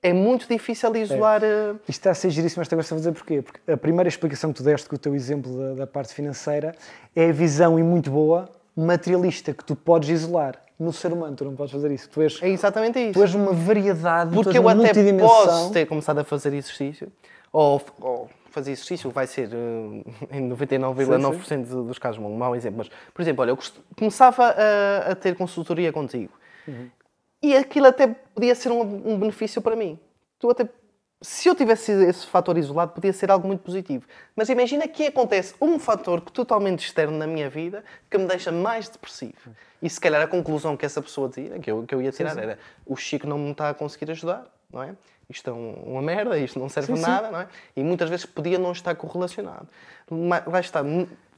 é 0.02 0.12
muito 0.12 0.48
difícil 0.48 0.94
isolar. 0.96 1.42
eh, 1.44 1.72
Isto 1.82 1.90
está 1.90 2.10
a 2.10 2.14
ser 2.14 2.30
giríssimo 2.30 2.62
esta 2.62 2.74
coisa 2.74 2.94
a 2.94 2.98
dizer 2.98 3.12
porquê? 3.12 3.42
Porque 3.42 3.60
a 3.70 3.76
primeira 3.76 4.08
explicação 4.08 4.52
que 4.52 4.56
tu 4.58 4.62
deste 4.62 4.88
com 4.88 4.96
o 4.96 4.98
teu 4.98 5.14
exemplo 5.14 5.52
da, 5.58 5.74
da 5.80 5.86
parte 5.86 6.14
financeira 6.14 6.74
é 7.14 7.28
a 7.28 7.32
visão, 7.32 7.78
e 7.78 7.82
muito 7.82 8.10
boa, 8.10 8.48
materialista, 8.76 9.52
que 9.52 9.64
tu 9.64 9.76
podes 9.76 10.08
isolar. 10.08 10.56
No 10.78 10.92
ser 10.94 11.12
humano, 11.12 11.36
tu 11.36 11.44
não 11.44 11.54
podes 11.54 11.72
fazer 11.72 11.90
isso. 11.90 12.08
Tu 12.08 12.22
és, 12.22 12.42
É 12.42 12.48
exatamente 12.48 12.98
isso. 12.98 13.12
tu 13.12 13.22
és 13.22 13.34
uma 13.34 13.52
variedade, 13.52 14.32
Porque 14.34 14.56
eu 14.56 14.66
até 14.66 14.94
posso 15.18 15.70
ter 15.72 15.84
começado 15.86 16.18
a 16.20 16.24
fazer 16.24 16.54
exercício, 16.54 17.12
ou, 17.52 17.82
ou 18.00 18.30
fazer 18.50 18.70
exercício 18.72 19.10
vai 19.10 19.26
ser 19.26 19.50
eh, 19.52 20.38
em 20.38 20.48
99,9% 20.48 21.66
do- 21.66 21.82
dos 21.84 21.98
casos 21.98 22.18
um 22.24 22.34
mau 22.34 22.56
exemplo, 22.56 22.78
mas, 22.78 22.88
por 23.12 23.20
exemplo, 23.20 23.42
olha, 23.42 23.50
eu 23.50 23.58
começava 23.94 24.46
a, 24.56 25.10
a 25.10 25.14
ter 25.14 25.36
consultoria 25.36 25.92
contigo 25.92 26.32
e 27.42 27.56
aquilo 27.56 27.86
até 27.86 28.06
podia 28.06 28.54
ser 28.54 28.70
um, 28.70 29.12
um 29.12 29.18
benefício 29.18 29.62
para 29.62 29.74
mim. 29.74 29.98
Tu 30.38 30.50
até, 30.50 30.68
se 31.20 31.48
eu 31.48 31.54
tivesse 31.54 31.92
esse 31.92 32.26
fator 32.26 32.56
isolado, 32.58 32.92
podia 32.92 33.12
ser 33.12 33.30
algo 33.30 33.46
muito 33.46 33.62
positivo. 33.62 34.06
Mas 34.34 34.48
imagina 34.48 34.86
que 34.86 35.06
acontece 35.06 35.54
um 35.60 35.78
fator 35.78 36.20
que 36.20 36.32
totalmente 36.32 36.80
externo 36.86 37.16
na 37.16 37.26
minha 37.26 37.48
vida 37.48 37.84
que 38.10 38.18
me 38.18 38.26
deixa 38.26 38.52
mais 38.52 38.88
depressivo. 38.88 39.54
E 39.82 39.88
se 39.88 40.00
calhar 40.00 40.22
a 40.22 40.26
conclusão 40.26 40.76
que 40.76 40.84
essa 40.84 41.00
pessoa 41.00 41.28
dizia, 41.28 41.58
que 41.58 41.70
eu, 41.70 41.84
que 41.84 41.94
eu 41.94 42.02
ia 42.02 42.12
tirar, 42.12 42.36
era 42.36 42.58
o 42.86 42.96
Chico 42.96 43.26
não 43.26 43.38
me 43.38 43.50
está 43.52 43.70
a 43.70 43.74
conseguir 43.74 44.10
ajudar, 44.10 44.46
não 44.70 44.82
é? 44.82 44.94
Isto 45.30 45.48
é 45.50 45.52
um- 45.52 45.74
uma 45.92 46.02
merda, 46.02 46.36
isto 46.36 46.58
não 46.58 46.68
serve 46.68 46.88
Sim, 46.88 46.94
de 46.94 47.00
sim. 47.00 47.06
nada, 47.06 47.30
não 47.30 47.40
é? 47.40 47.46
E 47.76 47.84
muitas 47.84 48.10
vezes 48.10 48.26
podia 48.26 48.58
não 48.58 48.72
estar 48.72 48.94
correlacionado. 48.96 49.68
Mas 50.10 50.44
lá 50.44 50.58
está. 50.58 50.82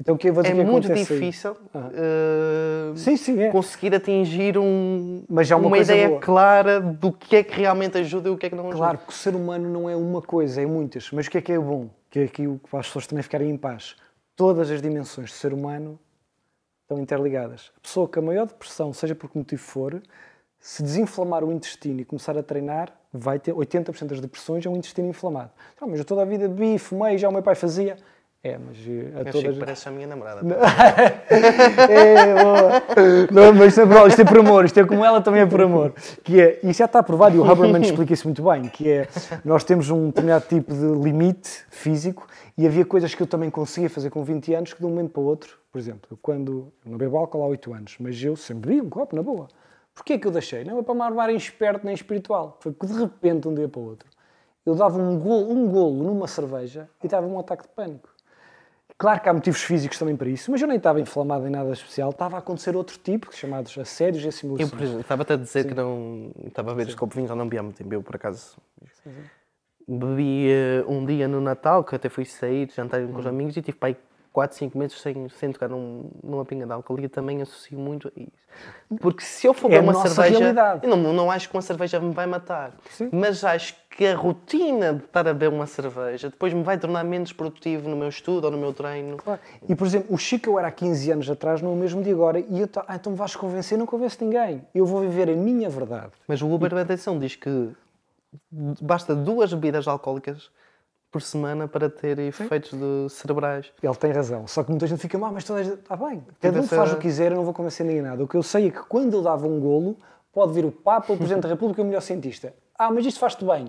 Então, 0.00 0.14
o 0.14 0.18
que 0.18 0.30
eu 0.30 0.32
vou 0.34 0.42
dizer 0.42 0.58
É 0.58 0.64
que 0.64 0.70
muito 0.70 0.92
difícil 0.94 1.54
eh, 1.74 2.92
Sim, 2.96 3.16
sim, 3.18 3.38
é. 3.42 3.50
conseguir 3.50 3.94
atingir 3.94 4.56
um, 4.56 5.24
Mas 5.28 5.52
há 5.52 5.56
uma 5.56 5.68
coisa 5.68 5.92
ideia 5.92 6.08
boa. 6.08 6.20
clara 6.20 6.80
do 6.80 7.12
que 7.12 7.36
é 7.36 7.42
que 7.44 7.54
realmente 7.60 7.98
ajuda 7.98 8.30
e 8.30 8.32
o 8.32 8.38
que 8.38 8.46
é 8.46 8.48
que 8.48 8.54
não 8.56 8.64
ajuda. 8.64 8.76
Claro 8.78 8.98
que 8.98 9.10
o 9.10 9.12
ser 9.12 9.34
humano 9.34 9.68
não 9.68 9.90
é 9.90 9.94
uma 9.94 10.22
coisa, 10.22 10.62
é 10.62 10.66
muitas. 10.66 11.10
Mas 11.12 11.26
o 11.26 11.30
que 11.30 11.38
é 11.38 11.42
que 11.42 11.52
é 11.52 11.58
bom? 11.58 11.90
Que 12.10 12.20
é 12.20 12.24
aqui 12.24 12.46
o 12.46 12.58
que 12.58 12.68
faz 12.70 12.80
as 12.80 12.86
pessoas 12.86 13.06
também 13.06 13.22
ficarem 13.22 13.50
em 13.50 13.56
paz. 13.58 13.94
Todas 14.34 14.70
as 14.70 14.80
dimensões 14.80 15.30
do 15.30 15.34
ser 15.34 15.52
humano 15.52 15.98
estão 16.84 16.98
interligadas. 17.02 17.70
A 17.76 17.80
pessoa 17.80 18.08
com 18.08 18.20
a 18.20 18.22
maior 18.22 18.46
depressão, 18.46 18.92
seja 18.94 19.14
por 19.14 19.30
que 19.30 19.36
motivo 19.36 19.62
for, 19.62 20.02
se 20.58 20.82
desinflamar 20.82 21.44
o 21.44 21.52
intestino 21.52 22.00
e 22.00 22.04
começar 22.06 22.36
a 22.38 22.42
treinar, 22.42 22.90
vai 23.12 23.38
ter 23.38 23.52
80% 23.54 24.06
das 24.06 24.20
depressões 24.20 24.64
é 24.64 24.68
um 24.68 24.76
intestino 24.76 25.08
inflamado. 25.08 25.50
Não, 25.80 25.88
mas 25.88 25.98
eu 25.98 26.04
toda 26.04 26.22
a 26.22 26.24
vida 26.24 26.48
bebi, 26.48 26.78
fumei, 26.78 27.18
já 27.18 27.28
o 27.28 27.32
meu 27.32 27.42
pai 27.42 27.54
fazia. 27.54 27.96
É, 28.44 28.58
mas 28.58 28.76
eh, 28.78 29.12
a 29.14 29.20
Eu 29.20 29.32
todas... 29.32 29.56
Parece 29.58 29.88
a 29.88 29.92
minha 29.92 30.06
namorada. 30.06 30.40
É, 31.88 32.42
boa. 32.42 32.82
Não, 33.30 33.52
mas 33.52 33.68
isto 33.68 33.80
é, 33.82 33.86
por- 33.86 34.08
isto 34.08 34.20
é 34.20 34.24
por 34.24 34.38
amor, 34.38 34.64
isto 34.64 34.80
é 34.80 34.84
como 34.84 35.04
ela 35.04 35.20
também 35.20 35.42
é 35.42 35.46
por 35.46 35.60
amor. 35.60 35.94
Que 36.24 36.40
é, 36.40 36.60
e 36.62 36.70
isso 36.70 36.78
já 36.78 36.86
está 36.86 37.02
provado, 37.02 37.36
e 37.36 37.38
o 37.38 37.44
Habermas 37.48 37.82
explica 37.86 38.12
isso 38.12 38.26
muito 38.26 38.42
bem, 38.42 38.62
que 38.68 38.90
é, 38.90 39.08
nós 39.44 39.62
temos 39.62 39.90
um 39.90 40.06
determinado 40.08 40.44
tipo 40.48 40.74
de 40.74 40.86
limite 41.02 41.64
físico 41.70 42.26
e 42.58 42.66
havia 42.66 42.84
coisas 42.84 43.14
que 43.14 43.22
eu 43.22 43.26
também 43.28 43.48
conseguia 43.48 43.88
fazer 43.88 44.10
com 44.10 44.24
20 44.24 44.54
anos 44.54 44.72
que 44.74 44.80
de 44.80 44.86
um 44.86 44.90
momento 44.90 45.10
para 45.12 45.22
o 45.22 45.24
outro, 45.24 45.56
por 45.70 45.78
exemplo, 45.78 46.02
eu 46.10 46.18
quando, 46.20 46.72
eu 46.84 46.90
não 46.90 46.98
bebo 46.98 47.16
álcool 47.16 47.42
há 47.44 47.46
8 47.46 47.72
anos, 47.74 47.96
mas 48.00 48.22
eu 48.22 48.34
sempre 48.36 48.70
bebi 48.70 48.82
um 48.82 48.90
copo, 48.90 49.14
na 49.14 49.22
boa. 49.22 49.46
Porquê 49.94 50.14
é 50.14 50.18
que 50.18 50.26
eu 50.26 50.30
deixei? 50.30 50.64
Não 50.64 50.78
é 50.78 50.82
para 50.82 50.94
me 50.94 51.02
armar 51.02 51.30
em 51.30 51.36
esperto 51.36 51.84
nem 51.84 51.94
espiritual, 51.94 52.56
foi 52.60 52.72
que 52.72 52.86
de 52.86 52.92
repente, 52.94 53.46
um 53.48 53.54
dia 53.54 53.68
para 53.68 53.80
o 53.80 53.84
outro, 53.84 54.08
eu 54.64 54.74
dava 54.74 54.98
um 54.98 55.18
golo, 55.18 55.50
um 55.52 55.68
golo 55.68 56.02
numa 56.04 56.26
cerveja 56.26 56.88
e 57.02 57.08
dava 57.08 57.26
um 57.26 57.38
ataque 57.38 57.64
de 57.64 57.68
pânico. 57.70 58.08
Claro 58.96 59.20
que 59.20 59.28
há 59.28 59.32
motivos 59.34 59.60
físicos 59.62 59.98
também 59.98 60.14
para 60.16 60.28
isso, 60.28 60.50
mas 60.50 60.62
eu 60.62 60.68
nem 60.68 60.76
estava 60.76 61.00
inflamado 61.00 61.44
em 61.46 61.50
nada 61.50 61.72
especial. 61.72 62.10
Estava 62.10 62.36
a 62.36 62.38
acontecer 62.38 62.76
outro 62.76 62.96
tipo, 62.98 63.34
chamados 63.34 63.76
assédios 63.76 64.22
e 64.22 64.26
Eu, 64.26 64.28
assimilações. 64.28 64.70
por 64.70 64.80
exemplo, 64.80 65.00
estava-te 65.00 65.32
a 65.32 65.36
dizer 65.36 65.66
que 65.66 65.74
não. 65.74 66.30
Estava 66.46 66.70
a 66.70 66.74
ver 66.74 66.82
este 66.86 66.96
copo 66.96 67.10
de 67.12 67.16
vinho, 67.16 67.26
já 67.28 67.34
não 67.34 67.46
bebi 67.46 67.58
há 67.58 67.62
muito 67.64 67.76
tempo. 67.76 67.92
Eu, 67.92 68.00
por 68.02 68.14
acaso. 68.14 68.56
Bebi 69.88 70.48
eh, 70.50 70.84
um 70.86 71.04
dia 71.04 71.26
no 71.26 71.40
Natal, 71.40 71.82
que 71.82 71.96
até 71.96 72.08
fui 72.08 72.24
sair, 72.24 72.70
jantar 72.70 73.00
com 73.04 73.12
Uhum. 73.12 73.18
os 73.18 73.26
amigos 73.26 73.56
e 73.56 73.62
tive 73.62 73.76
aí 73.80 73.96
4, 74.32 74.56
5 74.56 74.78
meses 74.78 74.98
sem, 75.00 75.28
sem 75.28 75.52
tocar 75.52 75.68
num, 75.68 76.10
numa 76.22 76.44
pinga 76.44 76.64
de 76.64 76.72
álcool 76.72 76.98
e 76.98 77.04
eu 77.04 77.10
também 77.10 77.42
associo 77.42 77.78
muito 77.78 78.08
a 78.08 78.20
isso. 78.20 78.30
Porque 79.00 79.22
se 79.22 79.46
eu 79.46 79.52
for 79.52 79.70
É 79.70 79.78
uma 79.80 79.94
cerveja. 79.94 80.38
realidade. 80.38 80.86
Eu 80.86 80.96
não, 80.96 81.12
não 81.12 81.30
acho 81.30 81.48
que 81.48 81.54
uma 81.54 81.62
cerveja 81.62 82.00
me 82.00 82.12
vai 82.12 82.26
matar. 82.26 82.72
Sim. 82.90 83.10
Mas 83.12 83.44
acho 83.44 83.76
que 83.90 84.06
a 84.06 84.16
rotina 84.16 84.94
de 84.94 85.04
estar 85.04 85.20
a 85.28 85.34
beber 85.34 85.50
uma 85.50 85.66
cerveja 85.66 86.30
depois 86.30 86.52
me 86.54 86.62
vai 86.62 86.78
tornar 86.78 87.04
menos 87.04 87.32
produtivo 87.32 87.88
no 87.90 87.96
meu 87.96 88.08
estudo 88.08 88.46
ou 88.46 88.50
no 88.50 88.56
meu 88.56 88.72
treino. 88.72 89.18
Claro. 89.18 89.40
E, 89.68 89.74
por 89.74 89.86
exemplo, 89.86 90.14
o 90.14 90.16
Chico 90.18 90.48
eu 90.48 90.58
era 90.58 90.68
há 90.68 90.72
15 90.72 91.10
anos 91.12 91.30
atrás, 91.30 91.60
não 91.60 91.70
é 91.70 91.74
o 91.74 91.76
mesmo 91.76 92.02
de 92.02 92.10
agora, 92.10 92.40
e 92.40 92.60
eu, 92.60 92.68
ah, 92.88 92.96
então 92.96 93.12
me 93.12 93.18
vais 93.18 93.36
convencer, 93.36 93.76
não 93.76 93.84
convenço 93.86 94.16
ninguém. 94.24 94.62
Eu 94.74 94.86
vou 94.86 95.00
viver 95.02 95.28
a 95.28 95.36
minha 95.36 95.68
verdade. 95.68 96.12
Mas 96.26 96.40
o 96.40 96.50
Uber, 96.50 96.74
atenção, 96.74 97.18
diz 97.18 97.36
que 97.36 97.70
basta 98.50 99.14
duas 99.14 99.52
bebidas 99.52 99.86
alcoólicas 99.86 100.50
por 101.12 101.20
semana 101.22 101.68
para 101.68 101.90
ter 101.90 102.18
efeitos 102.18 102.72
de 102.72 103.08
cerebrais. 103.10 103.70
Ele 103.82 103.94
tem 103.94 104.10
razão. 104.10 104.46
Só 104.46 104.64
que 104.64 104.70
muita 104.70 104.86
gente 104.86 104.98
fica, 104.98 105.18
ah, 105.18 105.30
mas 105.30 105.44
toda 105.44 105.60
a 105.60 105.62
gente... 105.62 105.74
Está 105.74 105.94
bem, 105.94 106.24
cada 106.40 106.58
um 106.58 106.62
faz 106.66 106.92
o 106.92 106.96
que 106.96 107.02
quiser, 107.02 107.30
eu 107.30 107.36
não 107.36 107.44
vou 107.44 107.52
convencer 107.52 107.84
ninguém 107.84 108.02
nada. 108.02 108.24
O 108.24 108.26
que 108.26 108.34
eu 108.34 108.42
sei 108.42 108.68
é 108.68 108.70
que 108.70 108.82
quando 108.84 109.12
eu 109.12 109.22
dava 109.22 109.46
um 109.46 109.60
golo, 109.60 109.96
pode 110.32 110.54
vir 110.54 110.64
o 110.64 110.72
Papa, 110.72 111.12
o 111.12 111.16
Presidente 111.16 111.42
da 111.42 111.50
República 111.50 111.82
e 111.82 111.84
o 111.84 111.86
melhor 111.86 112.00
cientista. 112.00 112.54
Ah, 112.78 112.90
mas 112.90 113.04
isto 113.04 113.20
faz-te 113.20 113.44
bem. 113.44 113.68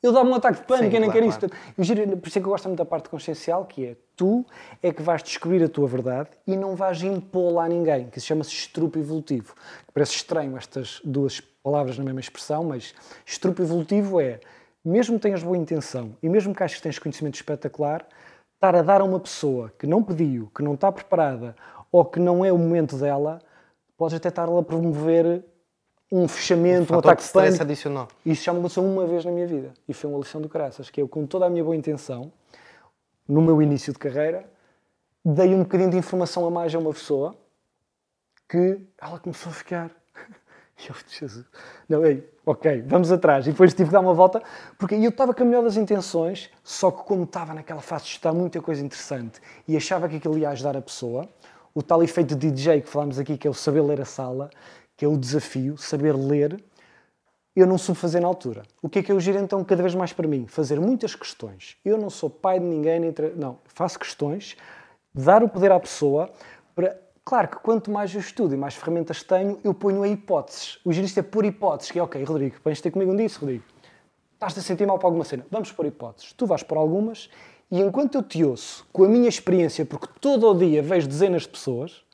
Eu 0.00 0.12
dava 0.12 0.28
um 0.28 0.34
ataque 0.34 0.60
de 0.60 0.66
pânico, 0.66 0.90
Sim, 0.90 0.96
eu 0.96 1.00
nem 1.00 1.10
claro, 1.10 1.30
quero 1.30 1.48
isso. 1.48 1.56
Eu 1.78 1.82
giro- 1.84 2.16
por 2.18 2.28
isso 2.28 2.38
é 2.38 2.40
que 2.40 2.46
eu 2.46 2.50
gosto 2.50 2.68
muito 2.68 2.78
da 2.78 2.84
parte 2.84 3.08
consciencial, 3.08 3.64
que 3.64 3.86
é 3.86 3.96
tu 4.14 4.44
é 4.82 4.92
que 4.92 5.02
vais 5.02 5.22
descobrir 5.22 5.64
a 5.64 5.68
tua 5.68 5.88
verdade 5.88 6.28
e 6.46 6.56
não 6.56 6.76
vais 6.76 7.02
impô-la 7.02 7.64
a 7.64 7.68
ninguém, 7.68 8.08
que 8.10 8.20
se 8.20 8.26
chama-se 8.26 8.50
estrupo 8.50 8.98
evolutivo. 8.98 9.54
Parece 9.94 10.12
estranho 10.12 10.56
estas 10.58 11.00
duas 11.04 11.40
palavras 11.40 11.96
na 11.96 12.04
mesma 12.04 12.20
expressão, 12.20 12.62
mas 12.64 12.94
estrupo 13.24 13.62
evolutivo 13.62 14.20
é, 14.20 14.40
mesmo 14.84 15.16
que 15.16 15.22
tenhas 15.22 15.42
boa 15.42 15.56
intenção 15.56 16.16
e 16.22 16.28
mesmo 16.28 16.54
que 16.54 16.62
aches 16.62 16.76
que 16.76 16.82
tens 16.82 16.98
conhecimento 16.98 17.34
espetacular, 17.34 18.06
estar 18.54 18.74
a 18.74 18.82
dar 18.82 19.00
a 19.00 19.04
uma 19.04 19.18
pessoa 19.18 19.72
que 19.78 19.86
não 19.86 20.02
pediu, 20.02 20.50
que 20.54 20.62
não 20.62 20.74
está 20.74 20.92
preparada 20.92 21.56
ou 21.90 22.04
que 22.04 22.18
não 22.18 22.44
é 22.44 22.52
o 22.52 22.58
momento 22.58 22.96
dela, 22.96 23.40
podes 23.96 24.16
até 24.16 24.28
estar 24.28 24.48
a 24.48 24.62
promover 24.62 25.44
um 26.10 26.28
fechamento, 26.28 26.82
um, 26.82 26.96
Fator 26.96 27.12
ataque 27.12 27.22
de 27.22 27.26
stress 27.26 27.62
adicional. 27.62 28.08
Isso 28.24 28.44
já 28.44 28.52
me 28.52 28.58
aconteceu 28.58 28.84
uma 28.84 29.06
vez 29.06 29.24
na 29.24 29.32
minha 29.32 29.46
vida 29.46 29.72
e 29.88 29.94
foi 29.94 30.10
uma 30.10 30.18
lição 30.18 30.40
do 30.40 30.48
caraças, 30.48 30.90
que 30.90 31.00
eu, 31.00 31.08
com 31.08 31.26
toda 31.26 31.46
a 31.46 31.50
minha 31.50 31.64
boa 31.64 31.74
intenção, 31.74 32.32
no 33.26 33.40
meu 33.40 33.60
início 33.62 33.92
de 33.92 33.98
carreira, 33.98 34.44
dei 35.24 35.54
um 35.54 35.62
bocadinho 35.62 35.90
de 35.90 35.96
informação 35.96 36.46
a 36.46 36.50
mais 36.50 36.74
a 36.74 36.78
uma 36.78 36.92
pessoa 36.92 37.34
que 38.48 38.80
ela 39.00 39.18
começou 39.18 39.50
a 39.50 39.54
ficar. 39.54 39.90
Eu, 40.88 40.94
Jesus, 41.08 41.46
não, 41.88 42.04
ei, 42.04 42.28
ok, 42.44 42.82
vamos 42.86 43.12
atrás. 43.12 43.46
E 43.46 43.52
depois 43.52 43.72
tive 43.72 43.88
que 43.88 43.92
dar 43.92 44.00
uma 44.00 44.12
volta, 44.12 44.42
porque 44.78 44.94
eu 44.96 45.08
estava 45.08 45.32
com 45.32 45.42
a 45.42 45.46
melhor 45.46 45.62
das 45.62 45.76
intenções, 45.76 46.50
só 46.62 46.90
que 46.90 47.04
como 47.04 47.24
estava 47.24 47.54
naquela 47.54 47.80
fase 47.80 48.04
de 48.04 48.10
estudar 48.10 48.32
muita 48.32 48.60
coisa 48.60 48.84
interessante 48.84 49.40
e 49.68 49.76
achava 49.76 50.08
que 50.08 50.16
aquilo 50.16 50.36
ia 50.36 50.50
ajudar 50.50 50.76
a 50.76 50.82
pessoa, 50.82 51.28
o 51.74 51.82
tal 51.82 52.02
efeito 52.02 52.34
de 52.34 52.50
DJ 52.50 52.82
que 52.82 52.88
falámos 52.88 53.18
aqui, 53.18 53.38
que 53.38 53.46
é 53.46 53.50
o 53.50 53.54
saber 53.54 53.82
ler 53.82 54.00
a 54.00 54.04
sala, 54.04 54.50
que 54.96 55.04
é 55.04 55.08
o 55.08 55.16
desafio, 55.16 55.76
saber 55.76 56.14
ler, 56.14 56.62
eu 57.54 57.66
não 57.66 57.78
soube 57.78 58.00
fazer 58.00 58.20
na 58.20 58.26
altura. 58.26 58.64
O 58.82 58.88
que 58.88 58.98
é 58.98 59.02
que 59.02 59.12
eu 59.12 59.20
giro 59.20 59.38
então 59.38 59.62
cada 59.62 59.82
vez 59.82 59.94
mais 59.94 60.12
para 60.12 60.26
mim? 60.26 60.46
Fazer 60.46 60.80
muitas 60.80 61.14
questões. 61.14 61.76
Eu 61.84 61.96
não 61.96 62.10
sou 62.10 62.28
pai 62.28 62.58
de 62.58 62.66
ninguém, 62.66 62.98
nem 62.98 63.12
tra... 63.12 63.30
não, 63.30 63.58
faço 63.66 63.98
questões, 63.98 64.56
dar 65.14 65.42
o 65.42 65.48
poder 65.48 65.70
à 65.70 65.78
pessoa 65.78 66.30
para. 66.74 67.03
Claro 67.24 67.48
que 67.48 67.56
quanto 67.56 67.90
mais 67.90 68.14
eu 68.14 68.20
estudo 68.20 68.54
e 68.54 68.56
mais 68.56 68.74
ferramentas 68.74 69.22
tenho, 69.22 69.58
eu 69.64 69.72
ponho 69.72 70.02
a 70.02 70.08
hipóteses. 70.08 70.78
O 70.84 70.92
giro 70.92 71.06
isto 71.06 71.18
é 71.18 71.22
por 71.22 71.44
hipóteses, 71.46 71.90
que 71.90 71.98
é 71.98 72.02
ok, 72.02 72.22
Rodrigo, 72.22 72.56
vens 72.62 72.82
ter 72.82 72.90
comigo 72.90 73.12
um 73.12 73.16
disso, 73.16 73.40
Rodrigo. 73.40 73.64
Estás-te 74.34 74.60
a 74.60 74.62
sentir 74.62 74.86
mal 74.86 74.98
para 74.98 75.08
alguma 75.08 75.24
cena? 75.24 75.46
Vamos 75.50 75.72
por 75.72 75.86
hipóteses. 75.86 76.34
Tu 76.34 76.44
vais 76.44 76.62
por 76.62 76.76
algumas 76.76 77.30
e 77.70 77.80
enquanto 77.80 78.16
eu 78.16 78.22
te 78.22 78.44
ouço, 78.44 78.86
com 78.92 79.04
a 79.04 79.08
minha 79.08 79.28
experiência, 79.28 79.86
porque 79.86 80.06
todo 80.20 80.50
o 80.50 80.54
dia 80.54 80.82
vejo 80.82 81.08
dezenas 81.08 81.42
de 81.42 81.48
pessoas, 81.48 82.04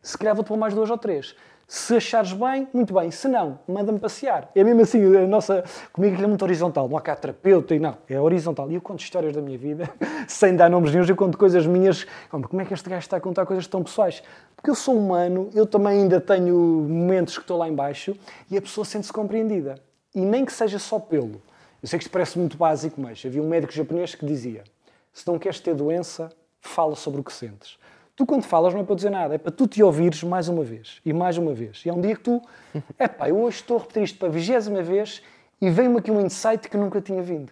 se 0.00 0.16
calhar 0.16 0.36
vou-te 0.36 0.46
pôr 0.46 0.56
mais 0.56 0.72
duas 0.72 0.88
ou 0.88 0.96
três. 0.96 1.34
Se 1.70 1.94
achares 1.94 2.32
bem, 2.32 2.66
muito 2.74 2.92
bem. 2.92 3.12
Se 3.12 3.28
não, 3.28 3.60
manda-me 3.68 4.00
passear. 4.00 4.50
É 4.56 4.64
mesmo 4.64 4.82
assim, 4.82 5.16
a 5.16 5.24
nossa. 5.24 5.62
Comigo 5.92 6.20
é 6.20 6.26
muito 6.26 6.42
horizontal. 6.42 6.88
Não 6.88 6.96
há 6.96 7.00
cá 7.00 7.14
terapeuta 7.14 7.72
e 7.76 7.78
não. 7.78 7.96
É 8.08 8.20
horizontal. 8.20 8.68
E 8.72 8.74
eu 8.74 8.80
conto 8.80 9.04
histórias 9.04 9.32
da 9.32 9.40
minha 9.40 9.56
vida, 9.56 9.88
sem 10.26 10.56
dar 10.56 10.68
nomes 10.68 10.90
nenhums, 10.90 11.08
eu 11.08 11.14
conto 11.14 11.38
coisas 11.38 11.64
minhas. 11.68 12.04
Como 12.28 12.60
é 12.60 12.64
que 12.64 12.74
este 12.74 12.90
gajo 12.90 13.04
está 13.04 13.18
a 13.18 13.20
contar 13.20 13.46
coisas 13.46 13.68
tão 13.68 13.84
pessoais? 13.84 14.20
Porque 14.56 14.68
eu 14.68 14.74
sou 14.74 14.98
humano, 14.98 15.48
eu 15.54 15.64
também 15.64 16.00
ainda 16.00 16.20
tenho 16.20 16.56
momentos 16.56 17.38
que 17.38 17.44
estou 17.44 17.56
lá 17.56 17.68
embaixo 17.68 18.16
e 18.50 18.58
a 18.58 18.60
pessoa 18.60 18.84
sente-se 18.84 19.12
compreendida. 19.12 19.76
E 20.12 20.20
nem 20.22 20.44
que 20.44 20.52
seja 20.52 20.80
só 20.80 20.98
pelo. 20.98 21.40
Eu 21.80 21.86
sei 21.88 22.00
que 22.00 22.04
isto 22.04 22.10
parece 22.10 22.36
muito 22.36 22.56
básico, 22.56 23.00
mas 23.00 23.22
havia 23.24 23.40
um 23.40 23.48
médico 23.48 23.72
japonês 23.72 24.16
que 24.16 24.26
dizia: 24.26 24.64
se 25.12 25.24
não 25.24 25.38
queres 25.38 25.60
ter 25.60 25.76
doença, 25.76 26.30
fala 26.60 26.96
sobre 26.96 27.20
o 27.20 27.22
que 27.22 27.32
sentes. 27.32 27.78
Tu, 28.20 28.26
quando 28.26 28.42
falas, 28.42 28.74
não 28.74 28.82
é 28.82 28.84
para 28.84 28.96
dizer 28.96 29.08
nada, 29.08 29.34
é 29.34 29.38
para 29.38 29.50
tu 29.50 29.66
te 29.66 29.82
ouvires 29.82 30.22
mais 30.22 30.46
uma 30.46 30.62
vez 30.62 31.00
e 31.06 31.10
mais 31.10 31.38
uma 31.38 31.54
vez. 31.54 31.80
E 31.86 31.88
há 31.88 31.94
um 31.94 32.02
dia 32.02 32.14
que 32.14 32.20
tu, 32.20 32.42
é 32.98 33.08
pá, 33.08 33.30
eu 33.30 33.40
hoje 33.40 33.56
estou 33.56 33.78
a 33.78 33.80
repetir 33.80 34.02
isto 34.02 34.18
para 34.18 34.28
a 34.28 34.30
vigésima 34.30 34.82
vez 34.82 35.22
e 35.58 35.70
veio-me 35.70 36.00
aqui 36.00 36.10
um 36.10 36.20
insight 36.20 36.68
que 36.68 36.76
nunca 36.76 37.00
tinha 37.00 37.22
vindo. 37.22 37.50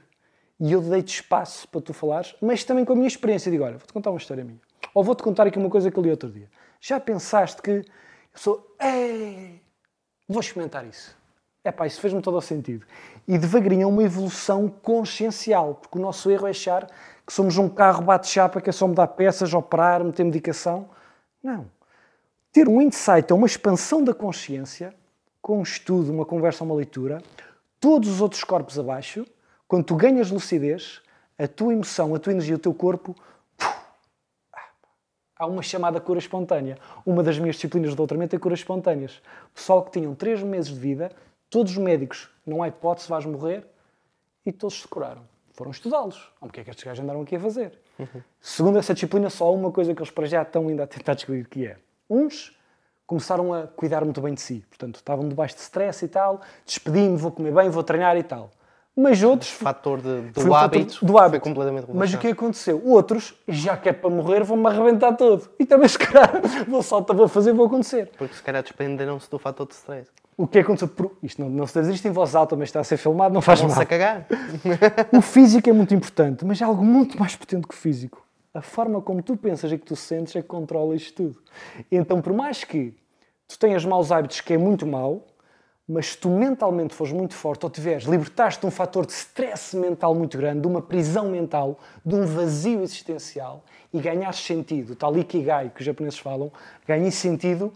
E 0.61 0.71
eu 0.71 0.83
dei-te 0.83 1.15
espaço 1.15 1.67
para 1.69 1.81
tu 1.81 1.95
falares, 1.95 2.35
mas 2.43 2.65
também 2.65 2.85
com 2.85 2.93
a 2.93 2.97
minha 2.97 3.09
experiência. 3.09 3.51
Digo: 3.51 3.65
olha, 3.65 3.79
vou-te 3.79 3.95
contar 3.95 4.11
uma 4.11 4.19
história 4.19 4.45
minha. 4.45 4.61
Ou 4.93 5.03
vou-te 5.03 5.23
contar 5.23 5.47
aqui 5.47 5.59
uma 5.59 5.71
coisa 5.71 5.91
que 5.91 5.99
eu 5.99 6.03
li 6.03 6.11
outro 6.11 6.29
dia. 6.29 6.51
Já 6.83 7.01
pensaste 7.01 7.63
que 7.63 7.71
eu 7.71 7.85
sou, 8.35 8.77
ei, 8.79 9.63
vou 10.29 10.41
experimentar 10.41 10.87
isso. 10.87 11.17
É 11.65 11.73
pá, 11.73 11.87
isso 11.87 11.99
fez-me 11.99 12.21
todo 12.21 12.37
o 12.37 12.43
sentido. 12.43 12.85
E 13.27 13.39
devagarinho 13.39 13.85
é 13.85 13.87
uma 13.87 14.03
evolução 14.03 14.69
consciencial, 14.69 15.77
porque 15.77 15.97
o 15.97 16.01
nosso 16.03 16.31
erro 16.31 16.47
é 16.47 16.51
achar 16.51 16.87
que 17.29 17.35
somos 17.35 17.59
um 17.59 17.69
carro 17.69 18.03
bate-chapa 18.03 18.59
que 18.59 18.71
é 18.71 18.73
só 18.73 18.89
mudar 18.89 19.07
peças, 19.09 19.53
operar, 19.53 20.03
meter 20.03 20.25
medicação. 20.25 20.89
Não. 21.43 21.71
Ter 22.51 22.67
um 22.67 22.81
insight 22.81 23.31
é 23.31 23.35
uma 23.35 23.47
expansão 23.47 24.03
da 24.03 24.15
consciência, 24.15 24.95
com 25.43 25.59
um 25.59 25.63
estudo, 25.63 26.11
uma 26.11 26.25
conversa, 26.25 26.65
uma 26.65 26.75
leitura, 26.75 27.23
todos 27.79 28.09
os 28.09 28.23
outros 28.23 28.43
corpos 28.43 28.79
abaixo, 28.79 29.27
quando 29.69 29.85
tu 29.85 29.95
ganhas 29.95 30.31
lucidez, 30.31 31.03
a 31.39 31.47
tua 31.47 31.75
emoção, 31.75 32.15
a 32.15 32.19
tua 32.19 32.33
energia, 32.33 32.57
o 32.57 32.59
teu 32.59 32.73
corpo, 32.73 33.15
há 35.37 35.47
uma 35.47 35.61
chamada 35.61 36.01
cura 36.01 36.19
espontânea. 36.19 36.79
Uma 37.05 37.23
das 37.23 37.39
minhas 37.39 37.57
disciplinas 37.57 37.91
de 37.91 37.97
doutoramento 37.97 38.35
é 38.35 38.39
curas 38.39 38.61
espontâneas. 38.61 39.21
Pessoal 39.55 39.85
que 39.85 39.91
tinham 39.91 40.15
3 40.15 40.43
meses 40.45 40.71
de 40.73 40.81
vida, 40.81 41.13
todos 41.51 41.73
os 41.73 41.79
médicos, 41.79 42.31
não 42.47 42.63
há 42.63 42.69
hipótese, 42.69 43.07
vais 43.07 43.27
morrer, 43.27 43.67
e 44.47 44.51
todos 44.51 44.81
se 44.81 44.89
curaram. 44.89 45.21
Foram 45.59 45.73
estudá-los. 45.73 46.33
O 46.41 46.49
que 46.49 46.61
é 46.61 46.63
que 46.65 46.71
estes 46.71 46.85
gajos 46.85 47.03
andaram 47.03 47.21
aqui 47.23 47.35
a 47.35 47.41
fazer? 47.41 47.81
Segundo 48.41 48.79
essa 48.79 48.95
disciplina, 48.95 49.29
só 49.29 49.47
há 49.47 49.51
uma 49.51 49.73
coisa 49.73 49.93
que 49.93 50.01
eles 50.01 50.09
para 50.13 50.25
já 50.25 50.43
estão 50.43 50.69
ainda 50.69 50.85
a 50.85 50.87
tentar 50.87 51.15
descobrir 51.15 51.49
que 51.49 51.67
é. 51.67 51.79
Uns 52.09 52.57
começaram 53.05 53.53
a 53.53 53.67
cuidar 53.67 54.05
muito 54.05 54.21
bem 54.21 54.35
de 54.35 54.41
si. 54.41 54.65
Portanto, 54.69 54.95
estavam 54.97 55.29
debaixo 55.29 55.57
de 55.57 55.63
stress 55.63 56.05
e 56.05 56.09
tal, 56.09 56.43
despedi-me, 56.65 57.17
vou 57.17 57.33
comer 57.33 57.53
bem, 57.53 57.69
vou 57.71 57.83
treinar 57.83 58.17
e 58.17 58.23
tal. 58.23 58.53
Mas 58.95 59.21
outros... 59.25 59.51
O 59.51 59.55
fator 59.57 60.01
de- 60.01 60.31
do 60.31 60.55
hábito 60.55 61.05
do 61.05 61.19
hábito. 61.19 61.43
foi 61.43 61.53
completamente 61.53 61.89
Mas 61.93 62.15
o 62.15 62.19
que 62.19 62.29
aconteceu? 62.29 62.81
Outros, 62.85 63.35
já 63.49 63.77
que 63.77 63.89
é 63.89 63.93
para 63.93 64.11
morrer, 64.11 64.45
vão-me 64.45 64.69
arrebentar 64.69 65.17
todo. 65.17 65.51
E 65.59 65.67
também, 65.67 65.89
se 65.89 65.99
calhar, 65.99 66.41
vou 66.69 66.85
saltar, 66.85 67.17
vou 67.17 67.27
fazer, 67.27 67.53
vou 67.53 67.67
acontecer. 67.67 68.13
Porque 68.17 68.35
se 68.37 68.43
calhar 68.45 68.63
despenderam-se 68.63 69.29
do 69.29 69.41
fator 69.41 69.67
de 69.67 69.75
stress. 69.75 70.09
O 70.39 70.47
que 70.47 70.61
aconteceu? 70.61 70.87
Por- 70.87 71.17
Isto 71.21 71.43
não, 71.43 71.51
não 71.51 71.67
se 71.67 71.79
diz 71.81 71.89
isto 71.97 72.07
em 72.07 72.13
voz 72.13 72.37
alta, 72.37 72.55
mas 72.55 72.69
está 72.69 72.79
a 72.79 72.85
ser 72.85 72.97
filmado, 72.97 73.35
não 73.35 73.43
faz 73.43 73.59
Vão-se 73.61 73.75
mal. 73.75 73.83
a 73.83 73.87
cagar. 73.87 74.27
O 75.13 75.21
físico 75.21 75.69
é 75.69 75.73
muito 75.73 75.93
importante, 75.93 76.45
mas 76.45 76.63
há 76.63 76.67
algo 76.67 76.85
muito 76.85 77.19
mais 77.19 77.35
potente 77.35 77.67
que 77.67 77.75
o 77.75 77.77
físico. 77.77 78.25
A 78.55 78.63
forma 78.63 79.01
como 79.03 79.21
tu 79.21 79.37
pensas 79.37 79.71
e 79.73 79.77
que 79.77 79.85
tu 79.85 79.97
sentes 79.97 80.37
é 80.37 80.41
que 80.41 80.47
controla 80.47 80.95
isto 80.95 81.13
tudo. 81.25 81.39
Então, 81.91 82.23
por 82.23 82.33
mais 82.33 82.63
que 82.63 82.95
tu 83.49 83.59
tenhas 83.59 83.85
maus 83.85 84.13
hábitos, 84.13 84.41
que 84.41 84.55
é 84.55 84.59
muito 84.59 84.87
mau, 84.87 85.27
mas 85.89 86.11
se 86.11 86.19
tu 86.19 86.29
mentalmente 86.31 86.95
fores 86.95 87.13
muito 87.13 87.35
forte 87.35 87.65
ou 87.65 87.71
tiveres, 87.71 88.05
libertaste 88.05 88.61
de 88.61 88.67
um 88.67 88.71
fator 88.71 89.07
de 89.07 89.13
stress 89.13 89.75
mental 89.77 90.15
muito 90.15 90.39
grande, 90.39 90.61
de 90.61 90.67
uma 90.69 90.81
prisão 90.81 91.29
mental, 91.31 91.79
de 92.07 92.15
um 92.15 92.25
vazio 92.25 92.81
existencial 92.83 93.65
e 93.93 93.99
ganhaste 94.01 94.47
sentido, 94.47 94.95
tal 94.95 95.17
Ikigai 95.19 95.71
que 95.75 95.81
os 95.81 95.87
japoneses 95.87 96.19
falam, 96.19 96.53
ganhas 96.87 97.15
sentido, 97.15 97.73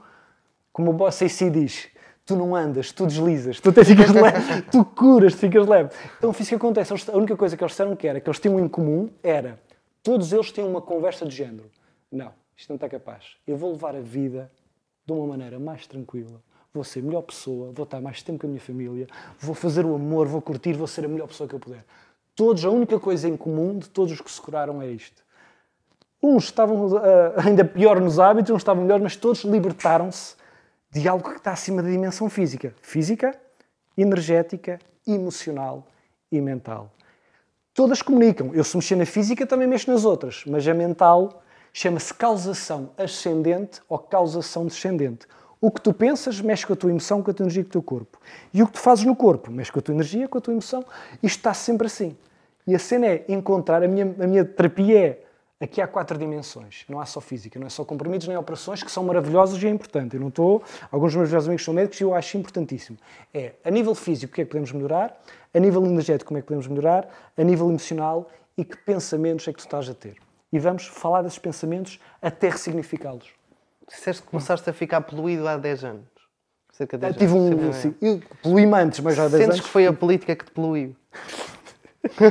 como 0.72 0.90
o 0.90 0.94
Boss 0.94 1.22
AC 1.22 1.50
diz, 1.50 1.88
tu 2.24 2.36
não 2.36 2.54
andas, 2.54 2.92
tu 2.92 3.06
deslizas, 3.06 3.60
tu 3.60 3.70
até 3.70 3.84
ficas 3.84 4.10
leve, 4.10 4.62
tu 4.70 4.84
curas, 4.84 5.34
tu 5.34 5.38
ficas 5.40 5.66
leve. 5.66 5.90
Então 6.18 6.30
o 6.30 6.32
físico 6.32 6.56
acontece, 6.56 6.92
eles- 6.92 7.08
a 7.08 7.16
única 7.16 7.36
coisa 7.36 7.56
que 7.56 7.62
eles 7.62 7.72
disseram 7.72 7.96
que 7.96 8.06
era, 8.06 8.20
que 8.20 8.28
eles 8.28 8.38
tinham 8.40 8.58
em 8.60 8.68
comum, 8.68 9.10
era, 9.22 9.58
todos 10.02 10.32
eles 10.32 10.50
tinham 10.52 10.68
uma 10.68 10.80
conversa 10.80 11.26
de 11.26 11.34
género. 11.34 11.70
Não, 12.10 12.32
isto 12.56 12.68
não 12.70 12.76
está 12.76 12.88
capaz. 12.88 13.36
Eu 13.46 13.56
vou 13.56 13.72
levar 13.72 13.96
a 13.96 14.00
vida 14.00 14.50
de 15.04 15.12
uma 15.12 15.26
maneira 15.26 15.58
mais 15.58 15.86
tranquila. 15.86 16.40
Vou 16.72 16.84
ser 16.84 17.00
a 17.00 17.02
melhor 17.02 17.22
pessoa, 17.22 17.70
vou 17.74 17.84
estar 17.84 18.00
mais 18.00 18.22
tempo 18.22 18.40
com 18.40 18.46
a 18.46 18.50
minha 18.50 18.60
família, 18.60 19.06
vou 19.38 19.54
fazer 19.54 19.84
o 19.84 19.94
amor, 19.94 20.26
vou 20.26 20.40
curtir, 20.40 20.72
vou 20.72 20.86
ser 20.86 21.04
a 21.04 21.08
melhor 21.08 21.26
pessoa 21.28 21.46
que 21.48 21.54
eu 21.54 21.60
puder. 21.60 21.84
Todos, 22.34 22.64
a 22.64 22.70
única 22.70 22.98
coisa 22.98 23.28
em 23.28 23.36
comum 23.36 23.78
de 23.78 23.90
todos 23.90 24.12
os 24.12 24.20
que 24.22 24.30
se 24.30 24.40
curaram 24.40 24.80
é 24.80 24.88
isto. 24.88 25.22
Uns 26.22 26.44
estavam 26.44 26.96
ah, 26.96 27.42
ainda 27.44 27.62
pior 27.64 28.00
nos 28.00 28.18
hábitos, 28.18 28.50
uns 28.52 28.58
estavam 28.62 28.84
melhor, 28.84 29.00
mas 29.00 29.16
todos 29.16 29.42
libertaram-se 29.44 30.36
de 30.92 31.08
algo 31.08 31.30
que 31.30 31.38
está 31.38 31.52
acima 31.52 31.82
da 31.82 31.88
dimensão 31.88 32.28
física. 32.28 32.74
Física, 32.82 33.34
energética, 33.96 34.78
emocional 35.06 35.86
e 36.30 36.40
mental. 36.40 36.92
Todas 37.74 38.02
comunicam. 38.02 38.50
Eu, 38.52 38.62
se 38.62 38.76
mexer 38.76 38.96
na 38.96 39.06
física, 39.06 39.46
também 39.46 39.66
mexo 39.66 39.90
nas 39.90 40.04
outras, 40.04 40.44
mas 40.46 40.68
a 40.68 40.74
mental 40.74 41.42
chama-se 41.72 42.12
causação 42.12 42.90
ascendente 42.98 43.80
ou 43.88 43.98
causação 43.98 44.66
descendente. 44.66 45.26
O 45.58 45.70
que 45.70 45.80
tu 45.80 45.94
pensas 45.94 46.40
mexe 46.40 46.66
com 46.66 46.74
a 46.74 46.76
tua 46.76 46.90
emoção, 46.90 47.22
com 47.22 47.30
a 47.30 47.34
tua 47.34 47.44
energia, 47.44 47.62
com 47.62 47.68
o 47.68 47.72
teu 47.72 47.82
corpo. 47.82 48.18
E 48.52 48.62
o 48.62 48.66
que 48.66 48.72
tu 48.72 48.80
fazes 48.80 49.04
no 49.04 49.16
corpo 49.16 49.50
mexe 49.50 49.72
com 49.72 49.78
a 49.78 49.82
tua 49.82 49.94
energia, 49.94 50.28
com 50.28 50.36
a 50.36 50.40
tua 50.40 50.52
emoção. 50.52 50.84
Isto 51.22 51.38
está 51.38 51.54
sempre 51.54 51.86
assim. 51.86 52.16
E 52.66 52.74
a 52.74 52.78
cena 52.78 53.06
é 53.06 53.24
encontrar, 53.28 53.82
a 53.82 53.88
minha, 53.88 54.14
a 54.20 54.26
minha 54.26 54.44
terapia 54.44 54.98
é, 54.98 55.24
aqui 55.62 55.80
há 55.80 55.86
quatro 55.86 56.18
dimensões. 56.18 56.84
Não 56.88 57.00
há 57.00 57.06
só 57.06 57.20
física, 57.20 57.58
não 57.58 57.66
é 57.66 57.70
só 57.70 57.84
comprimidos 57.84 58.26
nem 58.26 58.36
operações, 58.36 58.82
que 58.82 58.90
são 58.90 59.04
maravilhosos 59.04 59.62
e 59.62 59.66
é 59.66 59.70
importante. 59.70 60.14
Eu 60.16 60.20
não 60.20 60.28
estou, 60.28 60.62
alguns 60.90 61.12
dos 61.12 61.16
meus 61.16 61.28
melhores 61.28 61.46
amigos 61.46 61.64
são 61.64 61.72
médicos 61.74 62.00
e 62.00 62.04
eu 62.04 62.14
acho 62.14 62.36
importantíssimo. 62.36 62.98
É, 63.32 63.52
a 63.64 63.70
nível 63.70 63.94
físico, 63.94 64.32
o 64.32 64.34
que 64.34 64.42
é 64.42 64.44
que 64.44 64.50
podemos 64.50 64.72
melhorar? 64.72 65.20
A 65.54 65.58
nível 65.58 65.84
energético, 65.84 66.28
como 66.28 66.38
é 66.38 66.40
que 66.40 66.46
podemos 66.48 66.66
melhorar? 66.66 67.08
A 67.36 67.42
nível 67.44 67.68
emocional 67.68 68.28
e 68.58 68.64
que 68.64 68.76
pensamentos 68.76 69.46
é 69.48 69.52
que 69.52 69.58
tu 69.58 69.64
estás 69.64 69.88
a 69.88 69.94
ter? 69.94 70.16
E 70.52 70.58
vamos 70.58 70.86
falar 70.86 71.22
desses 71.22 71.38
pensamentos 71.38 71.98
até 72.20 72.48
ressignificá-los. 72.50 73.28
Disseste 73.88 74.22
que 74.22 74.28
começaste 74.28 74.68
a 74.68 74.72
ficar 74.72 75.00
poluído 75.02 75.46
há 75.48 75.56
10 75.56 75.84
anos. 75.84 76.04
Cerca 76.72 76.96
de 76.98 77.06
Eu 77.06 77.12
10 77.12 77.16
tive 77.20 77.38
anos. 77.38 77.52
um. 77.52 77.56
De 77.58 77.68
Assim, 77.68 77.94
eu 78.00 78.22
poluí-me 78.42 78.74
antes, 78.74 79.00
mas 79.00 79.14
já 79.16 79.24
há 79.24 79.28
10 79.28 79.32
Sentes 79.42 79.54
anos. 79.56 79.66
que 79.66 79.72
foi 79.72 79.86
a 79.86 79.92
política 79.92 80.34
que 80.36 80.44
te 80.44 80.50
poluiu? 80.50 80.96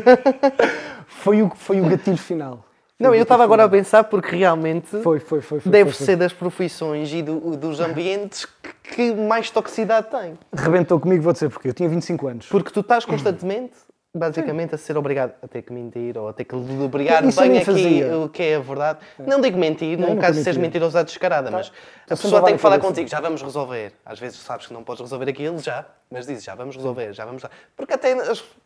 Foi 1.08 1.42
o, 1.44 1.50
foi 1.52 1.80
o 1.80 1.88
gatilho 1.88 2.18
final. 2.18 2.66
Não, 3.02 3.16
eu 3.16 3.24
estava 3.24 3.44
agora 3.44 3.64
a 3.66 3.70
pensar 3.70 4.04
porque 4.06 4.36
realmente 4.36 4.88
Foi, 5.02 5.20
foi, 5.20 5.42
foi. 5.42 5.60
foi 5.60 5.72
deve 5.72 5.92
foi, 5.92 6.06
ser 6.06 6.16
das 6.16 6.32
profissões 6.32 7.12
e 7.14 7.22
do- 7.22 7.58
dos 7.58 7.80
ambientes 7.80 8.46
que, 8.84 8.96
que 8.96 9.14
mais 9.16 9.50
toxicidade 9.50 10.08
tem. 10.10 10.38
Rebentou 10.54 11.00
comigo, 11.00 11.24
vou 11.24 11.34
dizer 11.34 11.50
porque 11.50 11.68
eu 11.70 11.74
tinha 11.74 11.90
25 11.90 12.28
anos. 12.28 12.46
Porque 12.48 12.70
tu 12.72 12.82
estás 12.82 13.04
constantemente 13.06 13.74
basicamente 14.14 14.76
a 14.76 14.78
ser 14.78 14.98
obrigado 14.98 15.34
a 15.42 15.48
ter 15.48 15.62
que 15.62 15.72
mentir 15.72 16.18
ou 16.18 16.28
a 16.28 16.34
ter 16.34 16.44
que 16.44 16.54
Isso 16.56 17.40
eu 17.42 17.48
bem 17.48 17.58
aqui 17.58 17.66
fazia. 17.66 18.18
o 18.20 18.30
que 18.30 18.44
é 18.44 18.56
a 18.56 18.60
verdade. 18.60 19.00
Não 19.18 19.40
digo 19.40 19.58
mentir, 19.58 19.98
Não, 19.98 20.10
no 20.10 20.16
nunca 20.16 20.28
caso 20.28 20.38
de 20.38 20.44
seres 20.44 20.58
mentiroso 20.58 20.98
à 20.98 21.04
descarada, 21.04 21.50
mas 21.50 21.72
a 22.06 22.10
pessoa 22.10 22.44
tem 22.44 22.56
que 22.56 22.62
falar 22.62 22.80
contigo, 22.80 23.08
já 23.08 23.22
vamos 23.22 23.42
resolver. 23.42 23.94
Às 24.06 24.20
vezes 24.20 24.38
sabes 24.40 24.68
que 24.68 24.74
não 24.74 24.84
podes 24.84 25.02
resolver 25.02 25.30
aquilo, 25.30 25.60
já, 25.60 25.86
mas 26.10 26.28
dizes, 26.28 26.44
já 26.44 26.54
vamos 26.56 26.76
resolver, 26.76 27.14
já 27.14 27.24
vamos. 27.24 27.44
Porque 27.76 27.94
até 27.94 28.16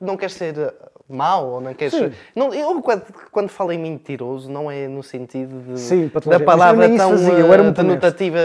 não 0.01 0.17
queres 0.17 0.33
ser 0.33 0.57
uh, 0.57 0.73
mau 1.07 1.47
ou 1.51 1.61
não 1.61 1.75
queres. 1.75 1.93
Sim. 1.93 2.11
Não, 2.35 2.51
eu 2.51 2.81
quando, 2.81 3.03
quando 3.31 3.49
falo 3.49 3.71
em 3.71 3.77
mentiroso, 3.77 4.49
não 4.49 4.71
é 4.71 4.87
no 4.87 5.03
sentido 5.03 5.61
de, 5.61 5.79
Sim, 5.79 6.11
da 6.25 6.39
palavra 6.39 6.89
tão 6.97 7.13
uh, 7.13 7.71
denotativa 7.71 8.39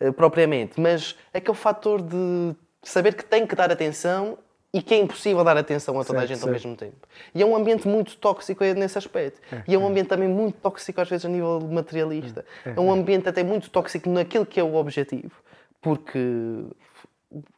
É. 0.00 0.08
uh, 0.08 0.12
propriamente, 0.14 0.80
mas 0.80 1.14
aquele 1.34 1.56
fator 1.56 2.00
de 2.00 2.54
saber 2.82 3.14
que 3.14 3.24
tem 3.24 3.46
que 3.46 3.54
dar 3.54 3.70
atenção 3.70 4.38
e 4.76 4.82
que 4.82 4.92
é 4.92 4.98
impossível 4.98 5.42
dar 5.42 5.56
atenção 5.56 5.98
a 5.98 6.04
toda 6.04 6.18
a 6.18 6.26
Certo, 6.26 6.28
gente 6.28 6.42
ao 6.42 6.50
certo. 6.52 6.52
mesmo 6.52 6.76
tempo. 6.76 7.08
E 7.34 7.40
é 7.40 7.46
um 7.46 7.56
ambiente 7.56 7.88
muito 7.88 8.14
tóxico 8.18 8.62
é 8.62 8.74
nesse 8.74 8.98
aspecto. 8.98 9.40
e 9.66 9.74
é 9.74 9.78
um 9.78 9.86
ambiente 9.86 10.08
também 10.08 10.28
muito 10.28 10.58
tóxico 10.58 11.00
às 11.00 11.08
vezes 11.08 11.24
a 11.24 11.30
nível 11.30 11.60
materialista. 11.62 12.44
É, 12.62 12.78
um 12.78 12.92
ambiente 12.92 13.26
até 13.26 13.42
muito 13.42 13.70
tóxico 13.70 14.10
naquilo 14.10 14.44
que 14.44 14.60
é 14.60 14.62
o 14.62 14.74
objetivo. 14.74 15.32
Porque 15.80 16.18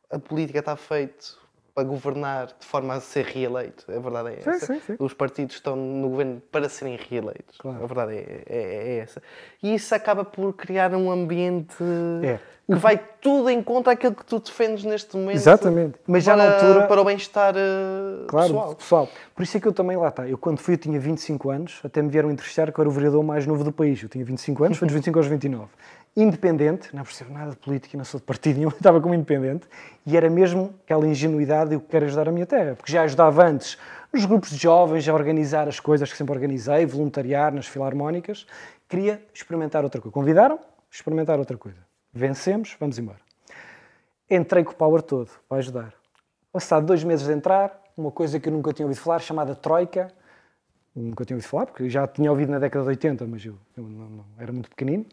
a 0.09 0.19
política 0.21 0.61
está 0.61 0.77
feita 0.77 1.27
para 1.79 1.85
governar 1.85 2.47
de 2.59 2.67
forma 2.67 2.95
a 2.95 3.01
ser 3.01 3.25
reeleito. 3.25 3.85
A 3.89 4.01
verdade 4.01 4.31
é 4.37 4.41
Sim, 4.41 4.51
essa. 4.51 4.67
sim, 4.67 4.81
sim. 4.85 4.97
Os 4.99 5.15
partidos 5.15 5.55
estão 5.55 5.77
no 5.77 6.09
governo 6.09 6.43
para 6.51 6.69
serem 6.69 6.97
reeleitos. 7.09 7.57
Claro. 7.57 7.85
A 7.85 7.87
verdade 7.87 8.15
é, 8.17 8.43
é- 8.49 8.89
é 8.89 8.99
essa. 8.99 9.23
E 9.63 9.73
isso 9.77 9.95
acaba 9.95 10.25
por 10.25 10.53
criar 10.55 10.93
um 10.97 11.09
ambiente 11.09 11.77
É. 12.25 12.41
que 12.67 12.75
vai 12.75 13.01
tudo 13.21 13.49
em 13.49 13.63
contra 13.63 13.93
aquilo 13.93 14.13
que 14.13 14.25
tu 14.25 14.41
defendes 14.41 14.83
neste 14.85 15.17
momento. 15.17 15.37
Exatamente. 15.37 15.95
Mas 16.05 16.25
já 16.25 16.35
na 16.37 16.47
para, 16.47 16.67
altura- 16.67 16.87
Para 16.89 17.01
o 17.01 17.05
bem-estar 17.05 17.55
eh, 17.57 18.25
Claro, 18.27 18.49
pessoal. 18.49 18.75
pessoal. 18.75 19.09
Por 19.37 19.43
isso 19.45 19.57
é 19.57 19.61
que 19.61 19.69
eu 19.69 19.73
também 19.73 19.97
lá 19.97 20.09
está. 20.09 20.27
Eu 20.29 20.37
quando 20.37 20.59
fui, 20.59 20.75
eu 20.75 20.79
tinha 20.79 20.99
25 20.99 21.49
anos, 21.49 21.81
até 21.85 22.03
me 22.03 22.09
vieram 22.09 22.29
entrevistar 22.29 22.73
que 22.73 22.79
eu 22.81 22.83
era 22.83 22.89
o 22.89 22.93
vereador 22.93 23.23
mais 23.23 23.47
novo 23.47 23.63
do 23.63 23.71
país. 23.71 24.03
Eu 24.03 24.09
tinha 24.09 24.25
25 24.25 24.65
anos, 24.65 24.79
foi 24.79 24.87
dos 24.89 24.95
25 24.97 25.17
aos 25.17 25.29
29. 25.29 25.69
Independente, 26.17 26.95
não 26.95 27.05
percebo 27.05 27.33
nada 27.33 27.51
de 27.53 27.57
política, 27.57 27.97
não 27.97 28.05
sou 28.05 28.19
de 28.19 28.27
partido 28.27 28.57
nenhum, 28.59 28.71
estava 28.75 29.01
como 29.01 29.15
independente, 29.15 29.67
e 30.05 30.17
era 30.17 30.29
mesmo 30.29 30.75
aquela 30.85 31.07
ingenuidade 31.07 31.71
de 31.71 31.77
eu 31.77 31.81
quero 31.81 32.07
ajudar 32.07 32.29
a 32.29 32.33
minha 32.33 32.47
terra, 32.47 32.75
porque 32.75 32.91
já 32.91 33.03
ajudava 33.03 33.45
antes 33.47 33.79
nos 34.13 34.25
grupos 34.25 34.51
de 34.51 34.57
jovens 34.57 35.09
a 35.09 35.15
organizar 35.15 35.69
as 35.69 35.79
coisas 35.79 36.11
que 36.11 36.17
sempre 36.17 36.35
organizei, 36.35 36.85
voluntariar 36.87 37.53
nas 37.53 37.67
filarmónicas, 37.67 38.47
queria 38.89 39.23
experimentar 39.35 39.85
outra 39.85 40.01
coisa. 40.01 40.13
Convidaram? 40.13 40.59
Experimentar 40.91 41.39
outra 41.39 41.57
coisa. 41.57 41.79
Vencemos, 42.13 42.75
vamos 42.81 42.99
embora. 42.99 43.19
Entrei 44.31 44.65
com 44.65 44.73
o 44.73 44.75
power 44.75 45.03
todo 45.03 45.31
para 45.49 45.59
ajudar. 45.59 45.93
Passado 46.51 46.87
dois 46.87 47.05
meses 47.05 47.27
de 47.27 47.33
entrar, 47.33 47.81
uma 47.97 48.11
coisa 48.11 48.41
que 48.41 48.49
eu 48.49 48.53
nunca 48.53 48.73
tinha 48.73 48.87
ouvido 48.87 49.01
falar, 49.03 49.19
chamada 49.21 49.55
Troika. 49.55 50.09
Nunca 50.97 51.25
tinha 51.25 51.37
ouvido 51.37 51.49
falar, 51.49 51.67
porque 51.67 51.89
já 51.91 52.07
tinha 52.07 52.31
ouvido 52.31 52.51
na 52.51 52.59
década 52.59 52.83
de 52.85 52.89
80, 52.89 53.27
mas 53.27 53.45
eu, 53.45 53.57
eu 53.77 53.85
não- 53.85 54.09
não- 54.09 54.25
era 54.39 54.51
muito 54.51 54.71
pequenino. 54.71 55.05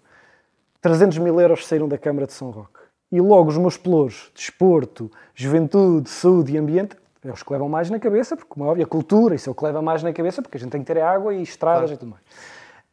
300 0.86 1.18
mil 1.18 1.41
euros 1.41 1.66
saíram 1.66 1.88
da 1.88 1.98
Câmara 1.98 2.28
de 2.28 2.34
São 2.34 2.52
Roque. 2.52 2.80
E 3.12 3.20
logo 3.20 3.49
os 3.49 3.57
meus 3.57 3.76
pelouros, 3.76 4.32
desporto, 4.36 5.10
juventude, 5.34 6.07
saúde 6.12 6.53
e 6.53 6.60
ambiente, 6.60 6.95
é 7.24 7.32
os 7.32 7.41
que 7.41 7.52
levam 7.52 7.68
mais 7.68 7.90
na 7.90 7.99
cabeça, 7.99 8.38
porque, 8.38 8.48
como 8.48 8.68
é 8.68 8.70
óbvio, 8.70 8.86
a 8.86 8.88
cultura, 8.88 9.34
isso 9.34 9.49
é 9.49 9.52
o 9.52 9.56
que 9.56 9.64
leva 9.64 9.82
mais 9.82 10.03
na 10.03 10.14
cabeça, 10.14 10.44
porque 10.44 10.57
a 10.57 10.60
gente 10.60 10.70
tem 10.70 10.82
que 10.82 10.86
ter 10.86 11.02
água 11.02 11.34
e 11.34 11.41
estradas 11.41 11.90
e 11.90 11.98
tudo 11.98 12.12
mais. 12.12 12.22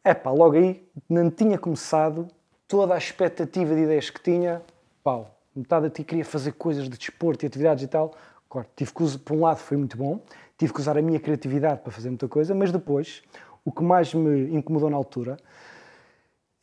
É 0.03 0.11
pá, 0.15 0.31
logo 0.31 0.55
aí 0.55 0.83
não 1.07 1.29
tinha 1.29 1.55
começado 1.55 2.27
toda 2.67 2.95
a 2.95 2.97
expectativa 2.97 3.75
de 3.75 3.81
ideias 3.81 4.09
que 4.09 4.19
tinha, 4.23 4.63
pau, 5.03 5.29
metade 5.55 5.87
de 5.87 5.93
ti 5.93 6.03
queria 6.03 6.25
fazer 6.25 6.53
coisas 6.53 6.85
de 6.85 6.97
desporto 6.97 7.45
e 7.45 7.47
atividades 7.47 7.83
e 7.83 7.87
tal. 7.87 8.15
Claro, 8.49 8.67
tive 8.75 8.91
que 8.91 9.03
usar, 9.03 9.19
por 9.19 9.37
um 9.37 9.41
lado 9.41 9.57
foi 9.57 9.77
muito 9.77 9.95
bom, 9.95 10.19
tive 10.57 10.73
que 10.73 10.79
usar 10.79 10.97
a 10.97 11.01
minha 11.03 11.19
criatividade 11.19 11.81
para 11.81 11.91
fazer 11.91 12.09
muita 12.09 12.27
coisa, 12.27 12.55
mas 12.55 12.71
depois, 12.71 13.21
o 13.63 13.71
que 13.71 13.83
mais 13.83 14.11
me 14.15 14.51
incomodou 14.51 14.89
na 14.89 14.97
altura 14.97 15.37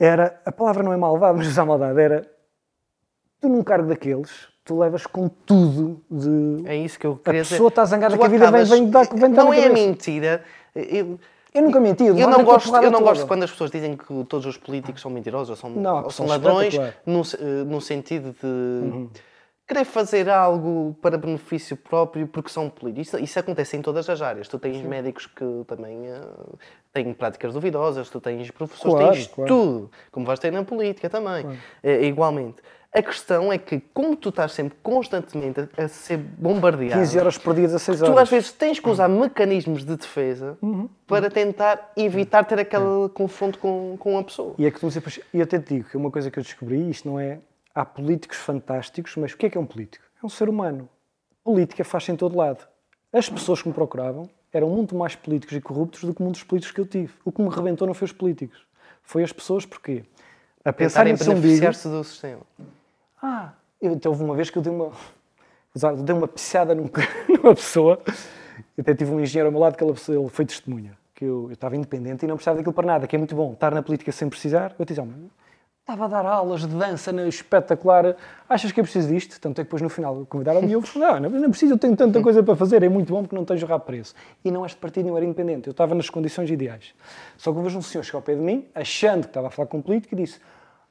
era, 0.01 0.41
a 0.47 0.51
palavra 0.51 0.83
não 0.83 0.93
é 0.93 0.97
maldade, 0.97 1.37
mas 1.39 1.47
usar 1.47 1.65
maldade, 1.67 2.01
era, 2.01 2.27
tu 3.41 3.49
num 3.49 3.63
cargo 3.63 3.87
daqueles, 3.89 4.49
tu 4.65 4.79
levas 4.79 5.07
com 5.07 5.29
tudo 5.29 6.03
de... 6.11 6.63
É 6.67 6.75
isso 6.77 6.99
que 6.99 7.07
eu 7.07 7.13
A 7.13 7.25
queria 7.25 7.43
dizer. 7.43 7.55
pessoa 7.57 7.69
está 7.69 7.85
zangada 7.85 8.15
Tu 8.17 8.19
que 8.21 8.25
a 8.25 8.29
vida 8.29 8.51
vem, 8.51 8.61
acabas- 8.63 8.69
vem, 8.71 8.91
dar, 8.91 9.07
vem 9.15 9.31
dar 9.33 9.45
Não 9.45 9.53
é 9.53 9.69
mentira. 9.69 10.43
Eu, 10.75 11.19
Eu 11.53 11.63
nunca 11.63 11.81
menti, 11.81 12.05
eu 12.05 12.15
não 12.15 12.41
a 12.41 12.43
gosto, 12.45 12.75
eu 12.77 12.91
não 12.91 13.01
toda. 13.01 13.05
gosto 13.11 13.27
quando 13.27 13.43
as 13.43 13.51
pessoas 13.51 13.71
dizem 13.71 13.97
que 13.97 14.25
todos 14.25 14.47
os 14.47 14.57
políticos 14.57 15.03
são 15.03 15.11
mentirosos 15.11 15.51
ou 15.51 15.57
são, 15.57 15.71
Não, 15.71 16.05
ou 16.05 16.11
são 16.11 16.27
ladrões, 16.27 16.75
no, 17.05 17.25
se- 17.25 17.37
eh, 17.37 17.65
no 17.65 17.81
sentido 17.81 18.33
de 18.41 18.47
Uhum. 18.47 19.11
querer 19.67 19.85
fazer 19.85 20.29
algo 20.31 20.97
para 21.03 21.19
benefício 21.19 21.77
próprio 21.77 22.27
porque 22.29 22.51
são 22.51 22.71
políticos. 22.71 23.09
Isso, 23.09 23.19
isso 23.19 23.39
acontece 23.39 23.77
em 23.77 23.83
todas 23.83 24.09
as 24.09 24.23
áreas. 24.23 24.47
Tu 24.49 24.59
tens 24.61 24.81
médicos 24.83 25.27
que 25.27 25.45
também 25.67 26.07
eh, 26.07 26.21
têm 26.93 27.13
práticas 27.13 27.55
duvidosas, 27.55 28.09
tu 28.11 28.21
tens 28.21 28.51
professores, 28.51 28.95
Claro, 28.95 29.13
tens 29.13 29.27
claro. 29.29 29.49
tudo, 29.49 29.91
como 30.11 30.27
vais 30.27 30.39
ter 30.39 30.51
na 30.51 30.65
política 30.65 31.09
também, 31.09 31.47
eh, 31.83 32.05
igualmente. 32.05 32.57
A 32.93 33.01
questão 33.03 33.53
é 33.53 33.57
que, 33.59 33.79
como 33.95 34.17
tu 34.17 34.31
estás 34.31 34.51
sempre 34.53 34.77
constantemente 34.83 35.61
a, 35.61 35.85
a 35.85 35.89
ser 35.89 36.17
bombardeado, 36.17 37.01
15 37.01 37.19
horas 37.21 37.39
por 37.39 37.55
dia, 37.55 37.69
16 37.69 38.03
horas. 38.03 38.15
Tu 38.15 38.19
às 38.19 38.29
vezes 38.29 38.51
tens 38.53 38.81
que 38.81 38.89
usar 38.89 39.09
mecanismos 39.09 39.85
de 39.85 39.95
defesa 39.97 40.59
para 41.07 41.31
tentar 41.31 41.93
evitar 41.97 42.43
ter 42.45 42.59
aquele 42.59 43.09
confronto 43.15 43.61
com, 43.61 43.97
com 43.97 44.19
a 44.19 44.25
pessoa. 44.25 44.57
E 44.59 44.67
é 44.67 44.71
que 44.73 44.81
tu 44.81 44.87
me 44.87 44.93
dizes, 44.93 45.21
e 45.33 45.39
eu 45.39 45.45
até 45.45 45.61
te 45.61 45.75
digo 45.75 45.89
que 45.89 45.97
é 45.97 46.01
uma 46.01 46.11
coisa 46.11 46.33
que 46.33 46.41
eu 46.41 46.43
descobri, 46.43 46.91
isto 46.91 47.09
não 47.09 47.21
é. 47.21 47.39
Há 47.73 47.85
políticos 47.85 48.39
fantásticos, 48.39 49.15
mas 49.15 49.33
o 49.33 49.37
que 49.37 49.47
é 49.47 49.51
que 49.51 49.57
é 49.57 49.61
um 49.61 49.67
político? 49.67 50.05
É 50.21 50.27
um 50.27 50.29
ser 50.29 50.49
humano. 50.49 50.89
Política 51.45 51.85
faz-se 51.85 52.11
em 52.11 52.17
todo 52.17 52.37
lado. 52.37 52.67
As 53.13 53.29
pessoas 53.29 53.63
que 53.63 53.69
me 53.69 53.75
procuravam 53.75 54.29
eram 54.53 54.69
muito 54.69 54.95
mais 54.97 55.15
políticos 55.15 55.57
e 55.57 55.61
corruptos 55.61 56.03
do 56.05 56.15
que 56.15 56.23
muitos 56.23 56.43
políticos 56.43 56.75
que 56.75 56.81
eu 56.81 56.87
tive. 56.87 57.13
O 57.25 57.31
que 57.33 57.41
me 57.43 57.49
rebentou 57.49 57.87
não 57.87 57.95
foi 57.95 58.07
os 58.07 58.13
políticos, 58.13 58.59
foi 59.03 59.23
as 59.23 59.33
pessoas, 59.33 59.65
porquê? 59.65 60.05
A 60.65 60.73
pensar 60.73 61.07
em 61.07 61.15
beneficiar-se 61.43 61.89
do 61.89 62.05
sistema. 62.05 62.41
ah, 63.23 63.53
eu, 63.81 63.93
então 63.93 64.13
houve 64.13 64.23
uma 64.25 64.35
vez 64.35 64.51
que 64.51 64.59
eu 64.59 64.63
dei 64.63 64.73
uma, 64.73 64.93
eu 65.83 65.97
dei 66.03 66.15
uma 66.15 66.29
pisada 66.29 66.75
num- 66.75 66.91
numa 67.29 67.55
pessoa, 67.55 68.01
eu 68.77 68.83
até 68.83 68.95
tive 68.95 69.11
um 69.13 69.21
engenheiro 69.21 69.49
ao 69.49 69.53
meu 69.53 69.61
lado 69.61 69.77
que 69.77 69.85
ele, 69.85 69.93
ele 70.09 70.29
foi 70.29 70.45
testemunha, 70.45 70.99
que 71.15 71.25
eu, 71.25 71.47
eu 71.49 71.53
estava 71.53 71.77
independente 71.77 72.25
e 72.25 72.29
não 72.29 72.37
precisava 72.37 72.59
daquilo 72.59 72.75
para 72.75 72.87
nada, 72.87 73.07
que 73.07 73.17
é 73.17 73.19
muito 73.19 73.35
bom, 73.35 73.53
estar 73.53 73.73
na 73.75 73.83
política 73.83 74.13
sem 74.13 74.29
precisar. 74.29 74.75
Eu 74.79 74.85
disse, 74.85 75.01
"Oh, 75.01 75.07
estava 75.91 76.05
a 76.05 76.09
dar 76.09 76.27
aulas 76.27 76.61
de 76.61 76.69
dança 76.69 77.11
na 77.11 77.27
espetacular, 77.27 78.17
achas 78.49 78.71
que 78.71 78.79
é 78.79 78.83
preciso 78.83 79.09
disto? 79.09 79.41
Tanto 79.41 79.61
é 79.61 79.65
que 79.65 79.67
depois 79.67 79.83
no 79.83 79.89
final 79.89 80.25
convidaram-me 80.27 80.69
e 80.69 80.73
eu 80.73 80.83
não, 80.95 81.21
não, 81.29 81.51
preciso, 81.51 81.75
eu 81.75 81.79
tenho 81.79 81.97
tanta 81.97 82.23
coisa 82.23 82.43
para 82.43 82.55
fazer, 82.55 82.83
é 82.83 82.89
muito 82.89 83.13
bom 83.13 83.23
porque 83.23 83.35
não 83.35 83.45
tenho 83.45 83.67
rabo 83.67 83.85
preço. 83.85 84.15
E 84.45 84.51
não 84.53 84.63
és 84.63 84.73
de 84.73 84.79
partido, 84.79 85.09
eu 85.09 85.17
era 85.17 85.27
independente, 85.27 85.67
eu 85.67 85.73
estava 85.73 85.95
nas 85.95 86.09
condições 86.09 86.49
ideais. 86.49 86.95
Só 87.37 87.53
que 87.53 87.59
eu 87.59 87.63
vejo 87.63 87.79
um 87.79 87.83
senhor 87.83 88.05
chegar 88.05 88.19
ao 88.19 88.23
pé 88.23 88.35
de 88.37 88.41
mim, 88.41 88.69
achando 88.73 89.23
que 89.23 89.31
estava 89.31 89.49
a 89.49 89.51
falar 89.51 89.67
com 89.67 89.79
um 89.79 89.83
político 89.83 90.15
e 90.15 90.19
disse, 90.19 90.39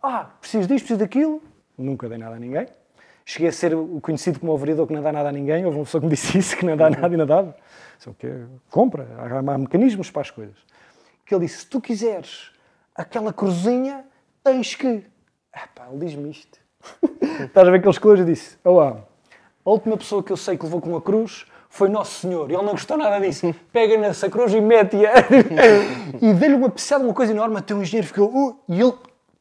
ah, 0.03 0.29
preciso 0.41 0.67
disto, 0.67 0.83
preciso 0.83 0.99
daquilo, 0.99 1.41
nunca 1.77 2.09
dei 2.09 2.17
nada 2.17 2.35
a 2.35 2.39
ninguém. 2.39 2.67
Cheguei 3.23 3.49
a 3.49 3.51
ser 3.53 3.75
o 3.75 4.01
conhecido 4.01 4.39
como 4.39 4.51
o 4.51 4.57
vereador 4.57 4.87
que 4.87 4.93
não 4.93 5.03
dá 5.03 5.13
nada 5.13 5.29
a 5.29 5.31
ninguém. 5.31 5.63
Houve 5.63 5.77
uma 5.77 5.85
pessoa 5.85 6.01
que 6.01 6.07
me 6.07 6.13
disse 6.15 6.37
isso, 6.37 6.57
que 6.57 6.65
não 6.65 6.75
dá 6.75 6.89
nada 6.89 7.13
e 7.13 7.15
não 7.15 7.27
dava. 7.27 7.55
Só 7.99 8.11
que 8.11 8.27
compra, 8.71 9.07
há, 9.17 9.53
há 9.53 9.57
mecanismos 9.57 10.09
para 10.09 10.23
as 10.23 10.31
coisas. 10.31 10.55
Que 11.25 11.35
ele 11.35 11.45
disse: 11.45 11.59
se 11.59 11.67
tu 11.67 11.79
quiseres 11.79 12.51
aquela 12.95 13.31
cruzinha, 13.31 14.03
tens 14.43 14.75
que. 14.75 15.03
Ah, 15.53 15.67
pá, 15.73 15.87
ele 15.91 16.05
diz-me 16.05 16.31
isto. 16.31 16.59
Estás 17.45 17.67
a 17.67 17.71
ver 17.71 17.77
aqueles 17.77 17.97
cores? 17.97 18.21
Eu 18.21 18.25
disse: 18.25 18.57
ah, 18.65 18.97
a 19.65 19.69
última 19.69 19.97
pessoa 19.97 20.23
que 20.23 20.31
eu 20.31 20.37
sei 20.37 20.57
que 20.57 20.63
levou 20.63 20.81
com 20.81 20.89
uma 20.89 21.01
cruz 21.01 21.45
foi 21.69 21.89
Nosso 21.89 22.21
Senhor. 22.21 22.49
E 22.49 22.53
ele 22.55 22.63
não 22.63 22.71
gostou 22.71 22.97
nada 22.97 23.19
disso. 23.19 23.53
Pega 23.71 23.97
nessa 23.97 24.29
cruz 24.29 24.53
e 24.53 24.61
mete-a. 24.61 25.13
e 26.21 26.33
dei-lhe 26.33 26.55
uma 26.55 26.69
pisada, 26.69 27.03
uma 27.03 27.13
coisa 27.13 27.31
enorme. 27.31 27.57
Até 27.57 27.73
o 27.73 27.81
engenheiro 27.81 28.07
ficou. 28.07 28.29
"Uh", 28.29 28.59
e 28.67 28.79
ele 28.81 28.93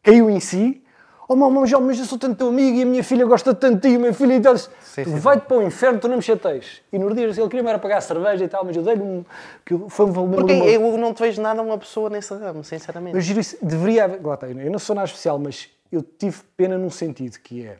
caiu 0.02 0.28
em 0.30 0.40
si. 0.40 0.82
Oh, 1.30 1.36
mamãe, 1.36 1.66
já, 1.66 1.78
mas 1.78 1.98
eu 1.98 2.06
sou 2.06 2.18
tanto 2.18 2.36
teu 2.38 2.48
amigo 2.48 2.78
e 2.78 2.82
a 2.82 2.86
minha 2.86 3.04
filha 3.04 3.26
gosta 3.26 3.52
tanto 3.52 3.82
de 3.82 3.90
ti, 3.90 3.96
a 3.96 3.98
minha 3.98 4.14
filha 4.14 4.36
e 4.36 4.40
tal. 4.40 4.56
Sim, 4.56 5.04
vai-te 5.04 5.44
para 5.44 5.58
o 5.58 5.62
inferno, 5.62 6.00
tu 6.00 6.08
não 6.08 6.16
me 6.16 6.22
chateias. 6.22 6.80
E 6.90 6.98
nos 6.98 7.14
dias 7.14 7.36
ele 7.36 7.46
queria-me 7.48 7.68
era 7.68 7.78
pagar 7.78 8.00
cerveja 8.00 8.42
e 8.42 8.48
tal, 8.48 8.64
mas 8.64 8.74
eu 8.74 8.82
dei-lhe 8.82 9.02
um. 9.02 9.22
Que 9.62 9.78
foi 9.90 10.06
um 10.06 10.12
valor 10.12 10.36
Porque 10.36 10.52
eu 10.52 10.96
não 10.96 11.12
te 11.12 11.22
vejo 11.22 11.42
nada 11.42 11.60
uma 11.60 11.76
pessoa 11.76 12.08
nesse 12.08 12.32
ramo, 12.32 12.64
sinceramente. 12.64 13.14
eu 13.14 13.20
giro 13.20 13.40
isso, 13.40 13.58
deveria 13.60 14.04
haver. 14.04 14.24
Lá 14.24 14.34
está, 14.34 14.48
eu 14.48 14.70
não 14.70 14.78
sou 14.78 14.96
nada 14.96 15.06
especial, 15.06 15.38
mas 15.38 15.68
eu 15.92 16.02
tive 16.02 16.38
pena 16.56 16.78
num 16.78 16.88
sentido 16.88 17.38
que 17.40 17.66
é. 17.66 17.76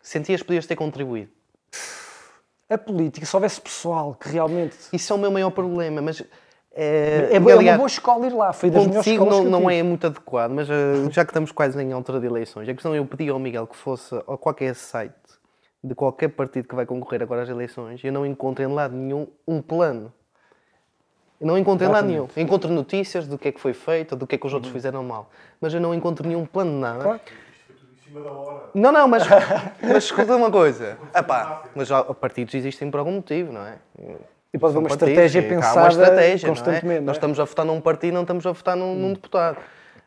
Sentias 0.00 0.40
que 0.40 0.46
podias 0.46 0.64
ter 0.64 0.76
contribuído. 0.76 1.30
A 2.70 2.78
política, 2.78 3.26
se 3.26 3.36
houvesse 3.36 3.60
pessoal 3.60 4.16
que 4.18 4.30
realmente. 4.30 4.74
Isso 4.90 5.12
é 5.12 5.16
o 5.16 5.18
meu 5.18 5.30
maior 5.30 5.50
problema, 5.50 6.00
mas... 6.00 6.24
É, 6.78 7.28
É, 7.32 7.40
boa- 7.40 7.52
é 7.52 7.54
uma 7.54 7.60
aliás, 7.60 7.76
boa 7.78 7.86
escola 7.86 8.26
ir 8.26 8.32
lá, 8.34 8.52
foi 8.52 8.68
das 8.70 8.86
melhores 8.86 9.04
Contigo 9.06 9.24
escolas 9.24 9.50
não, 9.50 9.60
não 9.62 9.70
é 9.70 9.82
muito 9.82 10.06
adequado, 10.06 10.50
mas 10.50 10.68
eh, 10.68 10.74
já 11.10 11.24
que 11.24 11.30
estamos 11.30 11.50
quase 11.50 11.80
em 11.82 11.90
altura 11.92 12.20
de 12.20 12.26
eleições, 12.26 12.68
a 12.68 12.74
questão 12.74 12.94
é 12.94 12.98
eu 12.98 13.06
pedi 13.06 13.30
ao 13.30 13.38
Miguel 13.38 13.66
que 13.66 13.76
fosse 13.76 14.14
a 14.14 14.36
qualquer 14.36 14.74
site 14.74 15.14
de 15.82 15.94
qualquer 15.94 16.28
partido 16.28 16.68
que 16.68 16.74
vai 16.74 16.84
concorrer 16.84 17.22
agora 17.22 17.42
às 17.42 17.48
eleições 17.48 18.02
e 18.04 18.08
eu 18.08 18.12
não 18.12 18.26
encontro 18.26 18.62
em 18.62 18.66
lado 18.66 18.94
nenhum 18.94 19.26
um 19.48 19.62
plano. 19.62 20.12
Eu 21.40 21.46
não 21.46 21.56
encontro 21.56 21.86
em 21.86 21.90
lado 21.90 22.08
nenhum. 22.08 22.28
Encontro 22.36 22.70
notícias 22.70 23.26
do 23.26 23.38
que 23.38 23.48
é 23.48 23.52
que 23.52 23.60
foi 23.60 23.72
feito, 23.72 24.14
do 24.16 24.26
que 24.26 24.34
é 24.34 24.38
que 24.38 24.46
os 24.46 24.52
outros 24.52 24.72
fizeram 24.72 25.02
mal, 25.04 25.30
mas 25.60 25.72
eu 25.72 25.80
não 25.80 25.94
encontro 25.94 26.26
nenhum 26.26 26.44
plano 26.44 26.72
de 26.72 26.76
nada. 26.78 27.02
Claro. 27.02 27.20
Em 27.70 28.04
cima 28.04 28.20
da 28.20 28.32
hora. 28.32 28.62
Não, 28.74 28.92
não, 28.92 29.08
mas, 29.08 29.22
mas 29.82 30.04
escuta 30.04 30.34
uma 30.36 30.50
coisa. 30.50 30.98
Epá, 31.14 31.62
mas 31.74 31.88
partidos 32.20 32.54
existem 32.54 32.90
por 32.90 32.98
algum 32.98 33.12
motivo, 33.12 33.52
não 33.52 33.66
é? 33.66 33.76
E 34.52 34.58
pode 34.58 34.72
haver 34.72 34.78
uma 34.78 34.88
estratégia 34.88 35.40
há 35.40 35.44
pensada 35.44 35.80
uma 35.80 35.88
estratégia, 35.88 36.46
é? 36.46 36.48
constantemente. 36.48 37.00
não 37.00 37.06
Nós 37.06 37.16
é? 37.16 37.18
estamos 37.18 37.40
a 37.40 37.44
votar 37.44 37.64
num 37.66 37.80
partido, 37.80 38.14
não 38.14 38.22
estamos 38.22 38.46
a 38.46 38.52
votar 38.52 38.76
num, 38.76 38.94
num 38.94 39.12
deputado. 39.12 39.58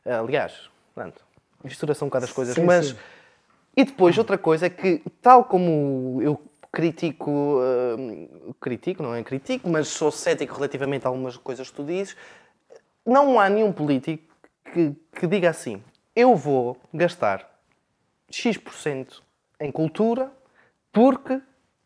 Aliás, 0.06 0.70
pronto, 0.95 1.22
mistura-se 1.64 2.03
um 2.03 2.07
bocado 2.07 2.26
as 2.26 2.32
coisas. 2.32 2.56
Sim, 2.56 2.64
mas, 2.64 2.88
sim. 2.88 2.95
e 3.78 3.84
depois, 3.84 4.18
outra 4.18 4.38
coisa 4.38 4.66
é 4.66 4.70
que, 4.70 5.03
tal 5.22 5.44
como 5.44 6.22
eu 6.22 6.41
critico, 6.72 7.60
hum, 7.98 8.53
critico, 8.60 9.03
não 9.03 9.14
é 9.14 9.24
critico, 9.24 9.70
mas 9.70 9.88
sou 9.88 10.11
cético 10.11 10.56
relativamente 10.56 11.06
a 11.06 11.10
algumas 11.10 11.38
coisas 11.38 11.70
que 11.70 11.76
tu 11.76 11.84
dizes, 11.84 12.16
não 13.06 13.40
há 13.40 13.49
nenhum 13.49 13.72
político 13.72 14.24
que, 14.74 14.95
que 15.14 15.28
diga 15.28 15.49
assim: 15.49 15.82
eu 16.16 16.36
vou 16.36 16.78
gastar 16.94 17.49
X% 18.32 19.24
em 19.60 19.72
cultura 19.72 20.32
porque 20.91 21.41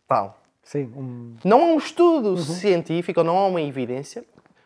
tal. 0.08 0.43
Sim, 0.64 0.91
um- 0.95 1.35
Não 1.44 1.61
há 1.61 1.65
um 1.65 1.77
estudo 1.77 2.30
Uhum. 2.30 2.38
científico, 2.38 3.23
não 3.23 3.38
há 3.38 3.48
uma 3.48 3.61
evidência. 3.61 4.23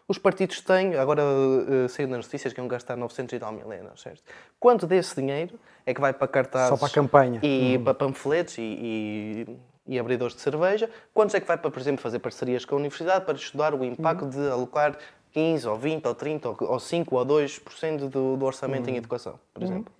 Os 0.07 0.17
partidos 0.17 0.61
têm, 0.61 0.95
agora 0.95 1.21
uh, 1.23 1.89
saiu 1.89 2.07
nas 2.07 2.25
notícias 2.25 2.53
que 2.53 2.61
iam 2.61 2.67
gastar 2.67 2.95
900 2.95 3.33
e 3.33 3.39
tal 3.39 3.51
mil 3.51 3.71
euros, 3.73 3.99
certo? 4.01 4.21
Quanto 4.59 4.87
desse 4.87 5.15
dinheiro 5.15 5.59
é 5.85 5.93
que 5.93 5.99
vai 5.99 6.13
para 6.13 6.27
cartazes 6.29 6.69
Só 6.69 6.77
para 6.77 6.87
a 6.87 6.91
campanha. 6.91 7.41
Uhum. 7.43 7.73
e 7.73 7.79
para 7.79 7.93
panfletos 7.93 8.57
e, 8.57 8.61
e, 8.61 9.57
e 9.95 9.99
abridores 9.99 10.33
de 10.35 10.41
cerveja? 10.41 10.89
Quantos 11.13 11.35
é 11.35 11.41
que 11.41 11.47
vai 11.47 11.57
para, 11.57 11.69
por 11.69 11.79
exemplo, 11.79 12.01
fazer 12.01 12.19
parcerias 12.19 12.63
com 12.63 12.75
a 12.75 12.77
universidade 12.77 13.25
para 13.25 13.35
estudar 13.35 13.73
o 13.73 13.83
impacto 13.83 14.23
Uhum. 14.23 14.29
de 14.29 14.49
alocar 14.49 14.97
15 15.33 15.67
ou 15.67 15.75
20 15.77 16.05
ou 16.05 16.15
30 16.15 16.49
ou, 16.49 16.57
ou 16.61 16.79
5 16.79 17.13
ou 17.15 17.25
2% 17.25 18.07
do, 18.07 18.37
do 18.37 18.45
orçamento 18.45 18.89
em 18.89 18.95
educação, 18.95 19.37
por 19.53 19.61
exemplo? 19.61 19.91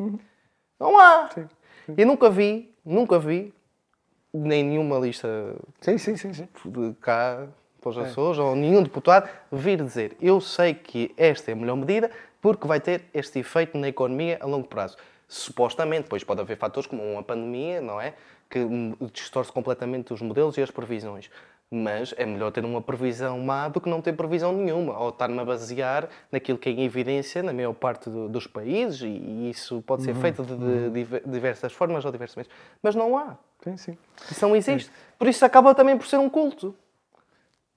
Não 0.80 0.98
há! 0.98 1.24
Uhum. 1.36 1.48
Sim, 1.88 1.94
Eu 1.98 2.07
nunca 2.07 2.30
vi, 2.30 2.74
nunca 2.86 3.19
vi, 3.19 3.53
nem 4.38 4.64
nenhuma 4.64 4.98
lista 5.00 5.28
sim, 5.82 5.98
sim, 5.98 6.16
sim, 6.16 6.34
sim. 6.34 6.48
de 6.66 6.94
cá 7.02 7.48
para 7.82 7.90
É. 7.92 7.94
os 7.94 7.98
Açores, 7.98 8.40
ou 8.40 8.56
nenhum 8.56 8.84
deputado, 8.84 9.30
vir 9.52 9.82
dizer 9.84 10.16
eu 10.22 10.42
sei 10.42 10.74
que 10.74 11.14
esta 11.18 11.52
é 11.52 11.54
a 11.54 11.56
melhor 11.56 11.76
medida 11.76 12.12
porque 12.42 12.68
vai 12.68 12.80
ter 12.80 13.04
este 13.14 13.40
efeito 13.40 13.78
na 13.78 13.88
economia 13.88 14.38
a 14.42 14.46
longo 14.46 14.68
prazo. 14.68 14.98
Supostamente, 15.28 16.04
depois 16.04 16.24
pode 16.24 16.40
haver 16.42 16.58
fatores 16.58 16.88
como 16.88 17.04
uma 17.04 17.22
pandemia, 17.24 17.82
não 17.82 18.00
é? 18.00 18.14
Que 18.50 18.60
distorce 19.12 19.52
completamente 19.52 20.14
os 20.14 20.22
modelos 20.22 20.58
e 20.58 20.62
as 20.62 20.72
previsões. 20.72 21.30
Mas 21.69 22.14
é 22.18 22.26
melhor 22.26 22.49
ter 22.52 22.64
uma 22.64 22.81
previsão 22.81 23.38
má 23.39 23.68
do 23.68 23.81
que 23.81 23.89
não 23.89 24.02
ter 24.02 24.14
previsão 24.14 24.53
nenhuma, 24.53 24.98
ou 24.98 25.10
estar-me 25.10 25.38
a 25.38 25.44
basear 25.44 26.07
naquilo 26.31 26.57
que 26.57 26.69
é 26.69 26.72
em 26.72 26.84
evidência 26.85 27.44
na 27.44 27.52
maior 27.52 27.73
parte 27.73 28.10
do- 28.10 28.30
dos 28.30 28.48
países, 28.48 29.02
e, 29.02 29.07
e 29.07 29.49
isso 29.49 29.81
pode 29.85 30.02
Uhum. 30.02 30.06
ser 30.06 30.15
feito 30.15 30.44
de, 30.44 30.56
de 30.56 30.89
diver- 30.91 31.23
diversas 31.26 31.73
formas 31.73 32.06
ou 32.06 32.11
diversos 32.11 32.38
meios. 32.38 32.49
Mas 32.81 32.95
não 32.95 33.18
há. 33.18 33.38
Sim, 33.64 33.76
sim. 33.76 33.98
Isso 34.31 34.48
não 34.48 34.56
existe. 34.56 34.89
Por 35.19 35.27
isso 35.27 35.44
acaba 35.44 35.76
também 35.76 35.98
por 35.98 36.07
ser 36.07 36.18
um 36.18 36.30
culto. 36.30 36.73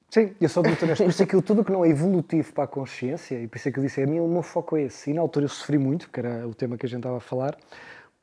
Sim, 0.09 0.35
eu 0.41 0.49
sou 0.49 0.63
honesto. 0.65 1.05
Por 1.05 1.11
isso 1.11 1.23
aquilo 1.23 1.43
tudo 1.43 1.65
que 1.65 1.73
não 1.73 1.85
é 1.85 1.89
evolutivo 1.89 2.53
para 2.53 2.65
a 2.65 2.67
consciência, 2.69 3.41
e 3.41 3.49
por 3.49 3.57
isso 3.57 3.69
é 3.69 3.73
que 3.73 3.79
eu 3.79 3.83
disse, 3.83 4.03
a 4.03 4.07
mim 4.07 4.21
o 4.21 4.29
meu 4.29 4.43
foco 4.43 4.77
é 4.77 4.83
esse. 4.83 5.11
E 5.11 5.15
na 5.15 5.21
altura 5.21 5.47
eu 5.47 5.49
sofri 5.49 5.79
muito, 5.79 6.07
porque 6.07 6.21
era 6.21 6.47
o 6.47 6.55
tema 6.55 6.77
que 6.77 6.87
a 6.87 6.89
gente 6.89 6.99
estava 6.99 7.17
a 7.17 7.21
falar, 7.21 7.57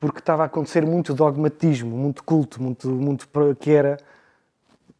porque 0.00 0.18
estava 0.18 0.42
a 0.44 0.46
acontecer 0.46 0.84
muito 0.86 1.12
dogmatismo, 1.12 1.94
muito 1.94 2.22
culto, 2.24 2.62
muito, 2.62 2.88
muito 2.88 3.28
que 3.58 3.70
era 3.70 3.98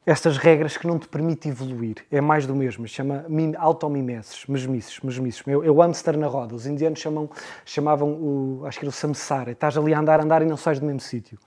estas 0.08 0.38
regras 0.38 0.76
que 0.76 0.86
não 0.86 0.98
te 0.98 1.06
permitem 1.06 1.52
evoluir. 1.52 1.96
É 2.10 2.20
mais 2.20 2.46
do 2.46 2.54
mesmo. 2.54 2.86
Chama 2.88 3.24
mim- 3.28 3.54
automimeses, 3.58 4.46
mesmices, 4.46 4.98
mesmices. 5.00 5.42
É 5.46 5.70
o 5.70 5.80
hamster 5.80 6.16
na 6.16 6.26
roda. 6.26 6.54
Os 6.54 6.66
indianos 6.66 6.98
chamam, 6.98 7.28
chamavam 7.64 8.08
o, 8.12 8.62
acho 8.64 8.78
que 8.78 8.84
era 8.86 8.90
o 8.90 8.92
samsara. 8.92 9.50
Estás 9.50 9.76
ali 9.76 9.92
a 9.92 10.00
andar, 10.00 10.20
a 10.20 10.22
andar 10.24 10.40
e 10.42 10.46
não 10.46 10.56
sais 10.56 10.80
do 10.80 10.86
mesmo 10.86 11.00
sítio. 11.00 11.38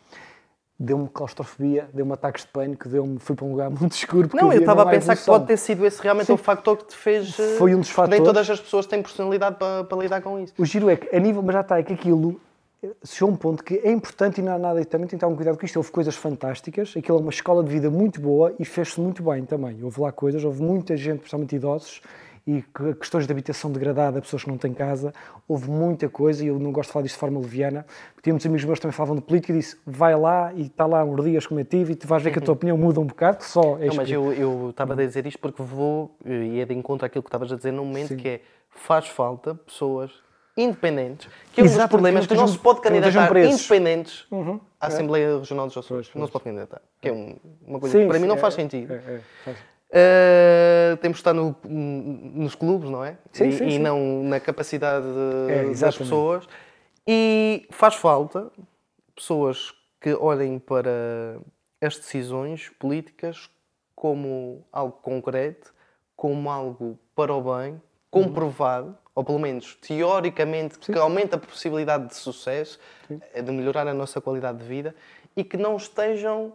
Deu-me 0.80 1.08
claustrofobia, 1.10 1.88
deu-me 1.94 2.12
ataques 2.14 2.44
de 2.44 2.50
pânico, 2.50 2.90
deu-me, 2.90 3.20
fui 3.20 3.36
para 3.36 3.46
um 3.46 3.52
lugar 3.52 3.70
muito 3.74 3.92
escuro. 3.94 4.28
porque 4.28 4.44
Não, 4.44 4.52
eu 4.54 4.60
estava 4.60 4.84
a 4.84 4.86
pensar 4.88 5.16
que 5.16 5.26
pode 5.26 5.46
ter 5.46 5.58
sido 5.58 5.86
esse 5.86 6.02
realmente 6.02 6.32
o 6.32 6.38
factor 6.38 6.78
que 6.78 6.86
te 6.86 6.96
fez. 6.96 7.36
Foi 7.58 7.74
um 7.76 7.80
dos 7.80 7.88
Nem 7.88 7.96
fatores. 7.96 8.24
todas 8.24 8.50
as 8.50 8.60
pessoas 8.60 8.86
têm 8.86 9.02
personalidade 9.02 9.58
para, 9.58 9.84
para 9.84 9.98
lidar 9.98 10.22
com 10.22 10.40
isso. 10.40 10.54
O 10.58 10.66
giro 10.66 10.90
é 10.90 10.96
que, 10.96 11.16
a 11.16 11.20
nível, 11.20 11.42
mas 11.44 11.54
já 11.54 11.62
está, 11.62 11.80
é 11.80 11.84
que 11.84 11.94
aquilo 11.94 12.40
chegou 13.04 13.32
um 13.34 13.36
ponto 13.38 13.64
que 13.64 13.76
é 13.76 13.92
importante 13.92 14.40
e 14.40 14.44
não 14.44 14.54
há 14.54 14.58
nada, 14.58 14.82
e 14.82 14.86
também 14.86 15.08
tem 15.08 15.18
que 15.18 15.26
ter 15.26 15.32
um 15.32 15.36
cuidado 15.36 15.58
com 15.58 15.66
isto. 15.66 15.78
Houve 15.78 15.92
coisas 15.92 16.16
fantásticas, 16.16 16.94
aquilo 16.98 17.20
é 17.20 17.22
uma 17.22 17.30
escola 17.30 17.64
de 17.64 17.70
vida 17.70 17.90
muito 17.90 18.20
boa 18.20 18.54
e 18.60 18.66
fez-se 18.66 19.00
muito 19.00 19.22
bem 19.24 19.46
também. 19.46 19.84
Houve 19.84 20.02
lá 20.02 20.12
coisas, 20.12 20.44
houve 20.44 20.62
muita 20.64 20.98
gente, 20.98 21.20
principalmente 21.20 21.56
idosos, 21.56 22.02
e 22.48 22.64
que- 22.64 22.96
questões 22.96 23.28
de 23.28 23.32
habitação 23.32 23.72
degradada, 23.72 24.20
pessoas 24.20 24.44
que 24.44 24.50
não 24.50 24.58
têm 24.58 24.74
casa, 24.74 25.14
houve 25.48 25.70
muita 25.70 26.10
coisa, 26.10 26.44
e 26.44 26.48
eu 26.48 26.58
não 26.58 26.72
gosto 26.72 26.90
de 26.90 26.94
falar 26.94 27.04
disto 27.04 27.16
de 27.16 27.20
forma 27.20 27.40
leviana, 27.40 27.86
porque 28.16 28.24
tinha 28.24 28.34
muitos 28.34 28.48
amigos 28.48 28.66
meus 28.66 28.80
que 28.80 28.82
também 28.82 28.96
falavam 28.96 29.16
de 29.16 29.22
política 29.22 29.54
e 29.54 29.58
disse, 29.58 29.78
vai 29.86 30.16
lá 30.16 30.52
e 30.56 30.64
está 30.64 30.88
lá 30.88 31.04
uns 31.04 31.24
dias 31.24 31.46
como 31.46 31.60
eu 31.60 31.66
tive 31.66 31.94
e 31.94 31.96
tu 31.96 32.08
vais 32.08 32.24
ver 32.24 32.32
que 32.32 32.40
a 32.40 32.42
tua 32.42 32.56
opinião 32.56 32.76
muda 32.76 33.00
um 33.00 33.06
bocado, 33.06 33.38
que 33.38 33.46
só 33.46 33.78
é 33.78 33.86
Não, 33.86 33.96
mas 33.96 34.10
eu, 34.10 34.34
eu 34.34 34.72
estava 34.72 34.94
a 34.94 34.96
dizer 34.96 35.28
isto 35.28 35.38
porque 35.38 35.62
vou, 35.62 36.16
eh, 36.26 36.46
e 36.46 36.60
é 36.62 36.66
de 36.66 36.74
encontro 36.74 37.06
àquilo 37.06 37.22
que 37.22 37.28
estavas 37.28 37.52
a 37.54 37.56
dizer 37.56 37.72
num 37.72 37.86
momento, 37.86 38.08
Sim. 38.08 38.18
que 38.18 38.28
é 38.28 38.42
faz 38.72 39.08
falta 39.08 39.54
pessoas 39.54 40.12
independentes, 40.62 41.28
que 41.54 41.62
é 41.62 41.64
um 41.64 41.68
dos 41.68 41.86
problemas 41.88 42.28
que 42.28 42.34
não 42.34 42.48
se 42.48 42.58
pode 42.58 42.82
candidatar 42.82 43.36
independentes 43.38 44.26
Uhum, 44.32 44.60
à 44.80 44.86
é. 44.86 44.88
Assembleia 44.88 45.38
Regional 45.38 45.68
dos 45.68 45.78
Açores. 45.78 46.10
Não 46.16 46.26
se 46.26 46.32
pode 46.32 46.44
candidatar. 46.46 46.82
Que 47.02 47.10
é 47.10 47.14
um- 47.14 47.36
uma 47.68 47.80
coisa 47.80 47.98
Sim, 47.98 48.04
que 48.04 48.10
para 48.10 48.20
mim 48.20 48.28
não 48.28 48.38
faz 48.38 48.54
sentido. 48.54 48.94
é- 48.94 49.22
faz. 49.44 49.58
Uh, 49.94 50.96
temos 51.02 51.18
de 51.18 51.20
estar 51.20 51.34
no- 51.34 51.54
nos 51.66 52.56
clubes, 52.56 52.90
não 52.90 53.04
é? 53.04 53.18
Sim, 53.34 53.50
e, 53.50 53.52
sim, 53.58 53.66
e 53.68 53.72
sim. 53.74 53.80
não 53.80 54.24
na 54.24 54.40
capacidade 54.40 55.06
de- 55.06 55.52
É, 55.54 55.74
das 55.82 55.98
pessoas. 55.98 56.48
E 57.06 57.68
faz 57.72 57.96
falta 57.96 58.50
pessoas 59.14 59.74
que 60.00 60.14
olhem 60.14 60.60
para 60.60 61.40
as 61.82 61.98
decisões 61.98 62.70
políticas 62.80 63.50
como 63.94 64.66
algo 64.72 64.94
concreto, 65.02 65.74
como 66.16 66.50
algo 66.50 66.98
para 67.14 67.34
o 67.34 67.42
bem, 67.58 67.82
comprovado, 68.10 68.96
ou 69.14 69.24
pelo 69.24 69.40
menos 69.40 69.76
teoricamente, 69.76 70.80
que 70.80 70.98
aumenta 70.98 71.36
a 71.36 71.40
possibilidade 71.40 72.08
de 72.08 72.16
sucesso, 72.16 72.80
eh, 73.34 73.42
de 73.42 73.52
melhorar 73.52 73.88
a 73.88 73.94
nossa 73.94 74.22
qualidade 74.22 74.60
de 74.60 74.64
vida 74.66 74.96
e 75.36 75.44
que 75.44 75.58
não 75.58 75.76
estejam 75.76 76.54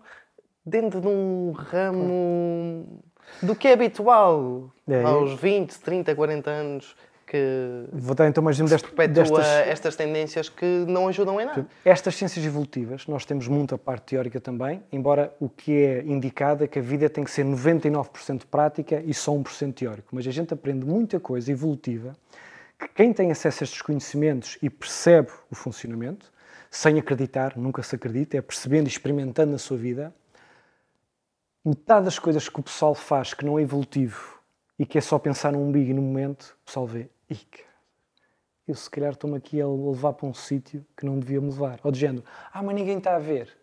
dentro 0.65 1.01
de 1.01 1.07
um 1.07 1.53
ramo 1.53 3.03
do 3.43 3.55
que 3.55 3.69
é 3.69 3.73
habitual 3.73 4.71
É. 4.89 5.03
aos 5.03 5.35
20, 5.35 5.79
30, 5.81 6.15
40 6.15 6.51
anos 6.51 6.97
que 7.27 7.85
Vou 7.93 8.15
dar 8.15 8.29
então 8.29 8.43
mais 8.43 8.59
um 8.61 8.65
deste, 8.67 8.89
destas... 9.09 9.47
estas 9.47 9.97
tendências 9.97 10.49
que 10.49 10.65
não 10.87 11.09
ajudam 11.09 11.41
em 11.41 11.45
nada. 11.45 11.67
Estas 11.85 12.15
ciências 12.15 12.45
evolutivas, 12.45 13.07
nós 13.09 13.25
temos 13.25 13.49
muita 13.49 13.77
parte 13.77 14.15
teórica 14.15 14.41
também, 14.41 14.81
embora 14.93 15.35
o 15.41 15.49
que 15.49 15.73
é 15.73 16.03
indicado 16.05 16.63
é 16.63 16.69
que 16.69 16.79
a 16.79 16.83
vida 16.83 17.11
tem 17.11 17.25
que 17.25 17.31
ser 17.31 17.45
99% 17.45 18.43
prática 18.49 19.03
e 19.05 19.13
só 19.13 19.33
1% 19.33 19.75
teórico. 19.75 20.09
Mas 20.13 20.27
a 20.27 20.31
gente 20.31 20.55
aprende 20.55 20.87
muita 20.87 21.19
coisa 21.19 21.51
evolutiva 21.51 22.13
que 22.79 22.89
quem 22.89 23.13
tem 23.13 23.31
acesso 23.31 23.63
a 23.63 23.65
estes 23.65 23.83
conhecimentos 23.83 24.59
e 24.63 24.69
percebe 24.69 25.31
o 25.51 25.55
funcionamento, 25.55 26.33
sem 26.71 26.99
acreditar, 26.99 27.57
nunca 27.57 27.83
se 27.83 27.97
acredita, 27.97 28.37
é 28.37 28.43
percebendo 28.43 28.87
e 28.87 28.91
experimentando 28.91 29.53
na 29.53 29.59
sua 29.59 29.77
vida, 29.77 30.15
metade 31.65 32.05
das 32.05 32.19
coisas 32.19 32.49
que 32.49 32.61
o 32.61 32.63
pessoal 32.63 32.95
faz 32.95 33.35
que 33.35 33.45
não 33.45 33.59
é 33.59 33.63
evolutivo 33.63 34.41
e 34.79 34.85
que 34.85 34.99
é 34.99 35.01
só 35.01 35.19
pensar 35.19 35.53
no 35.53 35.61
umbigo 35.61 35.91
e 35.91 35.95
no 35.95 36.03
momento, 36.03 36.57
o 36.63 36.67
pessoal 36.67 36.87
vê, 36.87 37.09
"Ih, 37.31 37.37
cara, 37.51 37.67
eu 38.67 38.75
se 38.75 38.91
calhar 38.91 39.13
estou-me 39.13 39.37
aqui 39.37 39.61
a 39.61 39.67
levar 39.67 40.13
para 40.13 40.27
um 40.27 40.35
sítio 40.35 40.85
que 40.97 41.07
não 41.07 41.19
devia 41.19 41.41
me 41.41 41.51
levar. 41.51 41.79
Ou 41.85 41.93
de 41.93 42.01
género, 42.01 42.25
ah, 42.53 42.63
mas 42.63 42.75
ninguém 42.75 42.99
está 42.99 43.15
a 43.15 43.19
ver. 43.19 43.57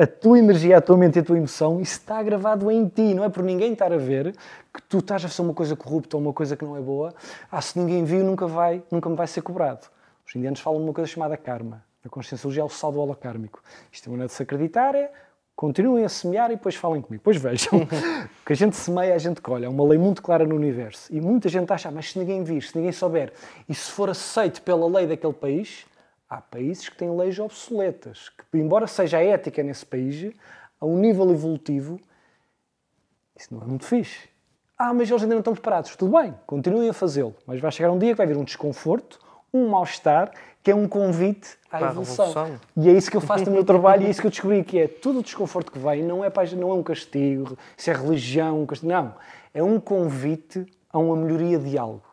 A 0.00 0.06
tua 0.06 0.38
energia, 0.38 0.78
a 0.78 0.80
tua 0.80 0.96
mente 0.96 1.16
e 1.16 1.18
a 1.18 1.24
tua 1.24 1.36
emoção, 1.36 1.80
isso 1.80 1.94
está 1.94 2.22
gravado 2.22 2.70
em 2.70 2.86
ti, 2.86 3.14
não 3.14 3.24
é 3.24 3.28
por 3.28 3.42
ninguém 3.42 3.72
estar 3.72 3.92
a 3.92 3.96
ver 3.96 4.32
que 4.72 4.80
tu 4.88 4.98
estás 4.98 5.24
a 5.24 5.28
fazer 5.28 5.42
uma 5.42 5.52
coisa 5.52 5.74
corrupta 5.74 6.16
ou 6.16 6.22
uma 6.22 6.32
coisa 6.32 6.56
que 6.56 6.64
não 6.64 6.76
é 6.76 6.80
boa. 6.80 7.12
Ah, 7.50 7.60
se 7.60 7.76
ninguém 7.76 8.04
viu, 8.04 8.24
nunca, 8.24 8.46
vai, 8.46 8.80
nunca 8.92 9.10
me 9.10 9.16
vai 9.16 9.26
ser 9.26 9.42
cobrado. 9.42 9.88
Os 10.24 10.36
indianos 10.36 10.60
falam 10.60 10.78
de 10.78 10.86
uma 10.86 10.94
coisa 10.94 11.10
chamada 11.10 11.36
karma. 11.36 11.82
Na 12.04 12.08
conscienciologia 12.08 12.62
é 12.62 12.64
o 12.64 12.68
saldo 12.68 13.00
holocármico. 13.00 13.60
Isto 13.90 14.08
é 14.08 14.14
uma 14.14 14.26
de 14.26 14.32
se 14.32 14.40
acreditar, 14.40 14.94
é 14.94 15.10
continuem 15.56 16.04
a 16.04 16.08
semear 16.08 16.52
e 16.52 16.54
depois 16.54 16.76
falem 16.76 17.02
comigo. 17.02 17.20
Depois 17.20 17.36
vejam. 17.36 17.80
o 17.80 17.86
que 18.46 18.52
a 18.52 18.56
gente 18.56 18.76
semeia, 18.76 19.16
a 19.16 19.18
gente 19.18 19.40
colhe. 19.40 19.64
É 19.64 19.68
uma 19.68 19.82
lei 19.82 19.98
muito 19.98 20.22
clara 20.22 20.46
no 20.46 20.54
universo. 20.54 21.12
E 21.12 21.20
muita 21.20 21.48
gente 21.48 21.72
acha, 21.72 21.88
"Ah, 21.88 21.92
mas 21.92 22.12
se 22.12 22.18
ninguém 22.20 22.44
vir, 22.44 22.62
se 22.62 22.76
ninguém 22.76 22.92
souber, 22.92 23.32
e 23.68 23.74
se 23.74 23.90
for 23.90 24.08
aceito 24.08 24.62
pela 24.62 24.86
lei 24.86 25.08
daquele 25.08 25.32
país, 25.32 25.87
há 26.28 26.40
países 26.40 26.88
que 26.88 26.96
têm 26.96 27.10
leis 27.16 27.38
obsoletas, 27.38 28.28
que 28.28 28.58
embora 28.58 28.86
seja 28.86 29.18
a 29.18 29.24
ética 29.24 29.62
nesse 29.62 29.86
país, 29.86 30.32
a 30.80 30.86
um 30.86 30.98
nível 30.98 31.30
evolutivo, 31.30 32.00
isso 33.36 33.54
não 33.54 33.62
é 33.62 33.66
muito 33.66 33.84
fixe. 33.84 34.28
Ah, 34.76 34.92
mas 34.94 35.10
eles 35.10 35.22
ainda 35.22 35.34
não 35.34 35.40
estão 35.40 35.54
preparados. 35.54 35.96
Tudo 35.96 36.16
bem, 36.16 36.34
continuem 36.46 36.88
a 36.88 36.92
fazê-lo. 36.92 37.34
Mas 37.46 37.60
vai 37.60 37.72
chegar 37.72 37.90
um 37.90 37.98
dia 37.98 38.10
que 38.10 38.16
vai 38.16 38.26
haver 38.26 38.36
um 38.36 38.44
desconforto, 38.44 39.18
um 39.52 39.68
mal-estar, 39.68 40.30
que 40.62 40.70
é 40.70 40.74
um 40.74 40.86
convite 40.86 41.56
à 41.70 41.78
Para 41.78 41.90
evolução. 41.90 42.60
E 42.76 42.88
é 42.88 42.92
isso 42.92 43.10
que 43.10 43.16
eu 43.16 43.20
faço 43.20 43.46
no 43.46 43.52
meu 43.52 43.64
trabalho 43.64 44.02
e 44.02 44.06
é 44.06 44.10
isso 44.10 44.20
que 44.20 44.26
eu 44.26 44.30
descobri, 44.30 44.62
que 44.62 44.78
é 44.78 44.86
todo 44.86 45.18
o 45.18 45.22
desconforto 45.22 45.72
que 45.72 45.78
vem 45.78 46.02
não 46.02 46.24
é, 46.24 46.30
para, 46.30 46.48
não 46.54 46.70
é 46.70 46.74
um 46.74 46.82
castigo, 46.82 47.58
se 47.76 47.90
é 47.90 47.94
religião, 47.94 48.62
um 48.62 48.66
castigo, 48.66 48.92
não. 48.92 49.14
É 49.52 49.62
um 49.62 49.80
convite 49.80 50.66
a 50.92 50.98
uma 50.98 51.16
melhoria 51.16 51.58
de 51.58 51.76
algo. 51.76 52.07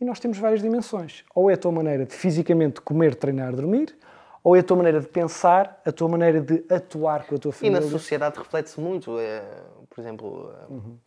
E 0.00 0.04
nós 0.04 0.18
temos 0.18 0.38
várias 0.38 0.62
dimensões. 0.62 1.24
Ou 1.34 1.50
é 1.50 1.54
a 1.54 1.56
tua 1.58 1.70
maneira 1.70 2.06
de 2.06 2.14
fisicamente 2.14 2.80
comer, 2.80 3.14
treinar, 3.14 3.54
dormir, 3.54 3.94
Ou 4.42 4.56
é 4.56 4.60
a 4.60 4.62
tua 4.62 4.78
maneira 4.78 4.98
de 5.00 5.06
pensar, 5.06 5.82
a 5.84 5.92
tua 5.92 6.08
maneira 6.08 6.40
de 6.40 6.64
atuar 6.72 7.26
com 7.26 7.34
a 7.34 7.38
tua 7.38 7.50
E 7.52 7.54
família? 7.54 7.80
na 7.80 7.86
sociedade 7.86 8.38
reflete-se 8.38 8.80
muito. 8.80 9.18
é, 9.18 9.42
por 9.90 10.00
exemplo, 10.00 10.50
é, 10.58 10.72
Uhum. 10.72 10.98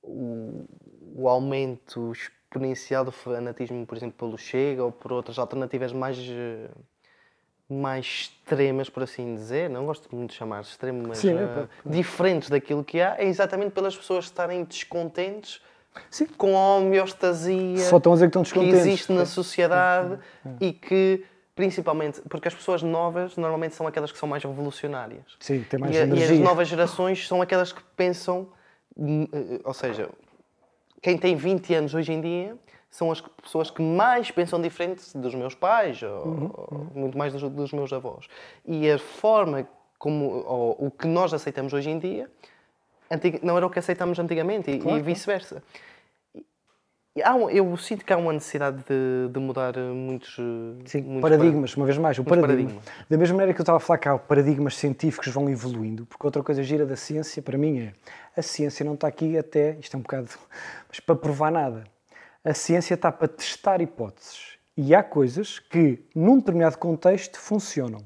o, 0.00 0.64
o 1.16 1.28
aumento 1.28 2.12
exponencial 2.12 3.04
do 3.04 3.10
fanatismo, 3.10 3.84
por 3.86 3.96
exemplo, 3.96 4.16
pelo 4.16 4.38
Chega 4.38 4.84
ou 4.84 4.92
por 4.92 5.12
outras 5.12 5.36
alternativas 5.36 5.92
mais, 5.92 6.16
eh, 6.20 6.70
mais 7.68 8.06
extremas, 8.44 8.88
por 8.88 9.02
assim 9.02 9.34
dizer. 9.34 9.68
Não 9.68 9.84
gosto 9.86 10.14
muito 10.14 10.30
de 10.30 10.36
chamar 10.36 10.62
de 10.62 10.68
extremo, 10.68 11.08
mas 11.08 11.18
Sim, 11.18 11.36
é, 11.36 11.42
eh, 11.42 11.46
pá, 11.48 11.68
diferentes 11.86 12.48
daquilo 12.50 12.84
que 12.84 13.00
há, 13.00 13.16
é 13.18 13.24
exatamente 13.24 13.72
pelas 13.72 13.96
pessoas 13.96 14.26
estarem 14.26 14.62
descontentes 14.62 15.60
Sim. 16.10 16.26
com 16.26 16.56
a 16.56 16.76
homeostasia 16.76 17.78
Só 17.78 17.96
estão 17.98 18.12
a 18.12 18.16
dizer 18.16 18.30
que 18.30 18.38
estão 18.38 18.62
que 18.62 18.68
existe 18.70 19.12
na 19.12 19.26
sociedade 19.26 20.18
e 20.60 20.72
que, 20.72 21.24
principalmente, 21.54 22.20
porque 22.28 22.48
as 22.48 22.54
pessoas 22.54 22.82
novas 22.82 23.36
normalmente 23.36 23.74
são 23.74 23.86
aquelas 23.86 24.10
que 24.12 24.18
são 24.18 24.28
mais 24.28 24.42
revolucionárias. 24.42 25.24
Sim, 25.40 25.62
tem 25.62 25.78
mais 25.78 25.94
E, 25.94 25.98
a- 25.98 26.00
e 26.02 26.04
energia. 26.04 26.34
as 26.34 26.40
novas 26.40 26.68
gerações 26.68 27.26
são 27.26 27.40
aquelas 27.42 27.72
que 27.72 27.82
pensam, 27.96 28.48
hum, 28.96 29.26
eh, 29.32 29.60
ou 29.64 29.74
seja, 29.74 30.08
quem 31.02 31.16
tem 31.18 31.36
20 31.36 31.74
anos 31.74 31.94
hoje 31.94 32.12
em 32.12 32.20
dia 32.20 32.56
são 32.90 33.10
as 33.10 33.20
pessoas 33.20 33.70
que 33.70 33.82
mais 33.82 34.30
pensam 34.30 34.60
diferente 34.60 35.16
dos 35.18 35.34
meus 35.34 35.54
pais, 35.54 36.00
ou, 36.02 36.26
Uhum, 36.26 36.50
ou 36.54 36.86
muito 36.94 37.18
mais 37.18 37.32
dos, 37.32 37.42
dos 37.50 37.72
meus 37.72 37.92
avós. 37.92 38.26
E 38.64 38.88
a 38.90 38.98
forma 38.98 39.66
como, 39.98 40.26
ou, 40.46 40.86
o 40.86 40.90
que 40.90 41.06
nós 41.06 41.32
aceitamos 41.34 41.72
hoje 41.72 41.90
em 41.90 41.98
dia, 41.98 42.30
antiga- 43.10 43.40
não 43.42 43.56
era 43.56 43.66
o 43.66 43.70
que 43.70 43.78
aceitamos 43.78 44.18
antigamente 44.18 44.70
e, 44.70 44.74
e 44.88 45.00
vice-versa. 45.02 45.62
E 47.16 47.22
há 47.22 47.32
um- 47.32 47.48
eu 47.48 47.76
sinto 47.76 48.04
que 48.04 48.12
há 48.12 48.16
uma 48.16 48.32
necessidade 48.32 48.78
de, 48.88 49.32
de 49.32 49.38
mudar 49.38 49.76
eh, 49.76 49.80
muitos, 49.80 50.36
eh, 50.36 50.82
Sim, 50.84 51.02
muitos 51.02 51.20
paradigmas, 51.22 51.76
uma 51.76 51.86
vez 51.86 51.96
mais, 51.96 52.18
o 52.18 52.24
paradigma. 52.24 52.48
paradigmas. 52.48 52.84
Da 53.08 53.16
mesma 53.16 53.36
maneira 53.36 53.54
que 53.54 53.60
eu 53.60 53.62
estava 53.62 53.76
a 53.76 53.80
falar 53.80 53.98
que 53.98 54.08
há 54.08 54.18
paradigmas 54.18 54.76
científicos 54.76 55.28
vão 55.28 55.48
evoluindo, 55.48 56.06
porque 56.06 56.26
outra 56.26 56.42
coisa 56.42 56.60
gira 56.64 56.84
da 56.84 56.96
ciência, 56.96 57.40
para 57.40 57.56
mim, 57.56 57.78
é 57.78 57.92
a 58.36 58.42
ciência 58.42 58.84
não 58.84 58.94
está 58.94 59.06
aqui 59.06 59.38
até, 59.38 59.76
isto 59.78 59.94
é 59.94 59.98
um 59.98 60.02
bocado, 60.02 60.28
mas 60.88 60.98
para 60.98 61.14
provar 61.14 61.52
nada. 61.52 61.84
A 62.44 62.52
ciência 62.52 62.94
está 62.94 63.12
para 63.12 63.28
testar 63.28 63.80
hipóteses. 63.80 64.54
E 64.76 64.92
há 64.92 65.04
coisas 65.04 65.60
que, 65.60 66.04
num 66.16 66.38
determinado 66.38 66.76
contexto, 66.78 67.38
funcionam. 67.38 68.00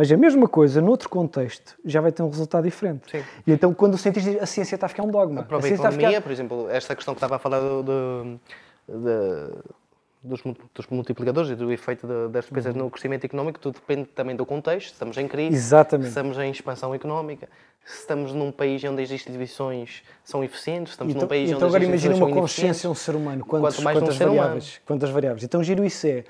Mas 0.00 0.10
a 0.10 0.16
mesma 0.16 0.48
coisa, 0.48 0.80
noutro 0.80 1.10
contexto, 1.10 1.76
já 1.84 2.00
vai 2.00 2.10
ter 2.10 2.22
um 2.22 2.30
resultado 2.30 2.64
diferente. 2.64 3.02
Sim. 3.10 3.22
E 3.46 3.52
então, 3.52 3.74
quando 3.74 3.92
o 3.92 3.98
cientista 3.98 4.30
diz 4.30 4.42
a 4.42 4.46
ciência 4.46 4.74
está 4.76 4.86
a 4.86 4.88
ficar 4.88 5.02
um 5.02 5.10
dogma. 5.10 5.42
A 5.42 5.44
própria 5.44 5.70
a 5.72 5.74
economia, 5.74 6.08
ficar... 6.08 6.22
por 6.22 6.32
exemplo, 6.32 6.70
esta 6.70 6.96
questão 6.96 7.12
que 7.12 7.18
estava 7.18 7.36
a 7.36 7.38
falar 7.38 7.60
do, 7.60 7.82
do- 7.82 8.40
da- 8.88 9.50
dos, 10.22 10.40
dos 10.74 10.86
multiplicadores 10.86 11.50
e 11.50 11.54
do 11.54 11.70
efeito 11.70 12.06
da- 12.06 12.28
das 12.28 12.44
despesas 12.46 12.74
no 12.74 12.88
crescimento 12.88 13.26
económico, 13.26 13.58
tudo 13.60 13.74
depende 13.74 14.06
também 14.14 14.34
do 14.34 14.46
contexto. 14.46 14.94
Estamos 14.94 15.18
em 15.18 15.28
crise, 15.28 15.54
Exatamente. 15.54 16.08
estamos 16.08 16.38
em 16.38 16.50
expansão 16.50 16.94
económica, 16.94 17.46
se 17.84 17.98
estamos 17.98 18.32
num 18.32 18.50
país 18.50 18.82
onde 18.84 19.02
as 19.02 19.10
instituições 19.10 20.02
são 20.24 20.42
eficientes, 20.42 20.94
estamos 20.94 21.10
Então, 21.10 21.24
num 21.24 21.28
país 21.28 21.50
então 21.50 21.58
onde 21.58 21.66
agora 21.66 21.84
imagina 21.84 22.14
uma 22.14 22.30
consciência 22.30 22.88
um 22.88 22.94
ser 22.94 23.14
humano. 23.14 23.44
Quantos, 23.44 23.74
Quanto 23.76 23.84
mais 23.84 23.96
num 23.98 24.06
quantas 24.06 24.16
humano. 24.18 24.34
variáveis? 24.38 24.80
Quantas 24.86 25.10
variáveis? 25.10 25.44
Então 25.44 25.62
giro 25.62 25.84
isso 25.84 26.06
é. 26.06 26.24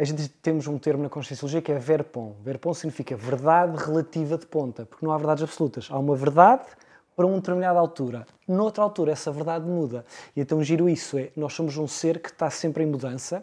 A 0.00 0.04
gente 0.04 0.30
temos 0.30 0.66
um 0.66 0.78
termo 0.78 1.02
na 1.02 1.10
conscienciologia 1.10 1.60
que 1.60 1.70
é 1.70 1.78
verpon. 1.78 2.34
Verpon 2.42 2.72
significa 2.72 3.14
verdade 3.14 3.76
relativa 3.84 4.38
de 4.38 4.46
ponta, 4.46 4.86
porque 4.86 5.04
não 5.04 5.12
há 5.12 5.18
verdades 5.18 5.44
absolutas. 5.44 5.88
Há 5.90 5.98
uma 5.98 6.16
verdade 6.16 6.62
para 7.14 7.26
uma 7.26 7.36
determinada 7.36 7.78
altura. 7.78 8.26
Noutra 8.48 8.82
altura, 8.82 9.12
essa 9.12 9.30
verdade 9.30 9.66
muda. 9.66 10.06
E 10.34 10.40
então 10.40 10.62
giro 10.62 10.88
isso 10.88 11.18
é, 11.18 11.28
nós 11.36 11.52
somos 11.52 11.76
um 11.76 11.86
ser 11.86 12.18
que 12.18 12.30
está 12.30 12.48
sempre 12.48 12.82
em 12.82 12.86
mudança 12.86 13.40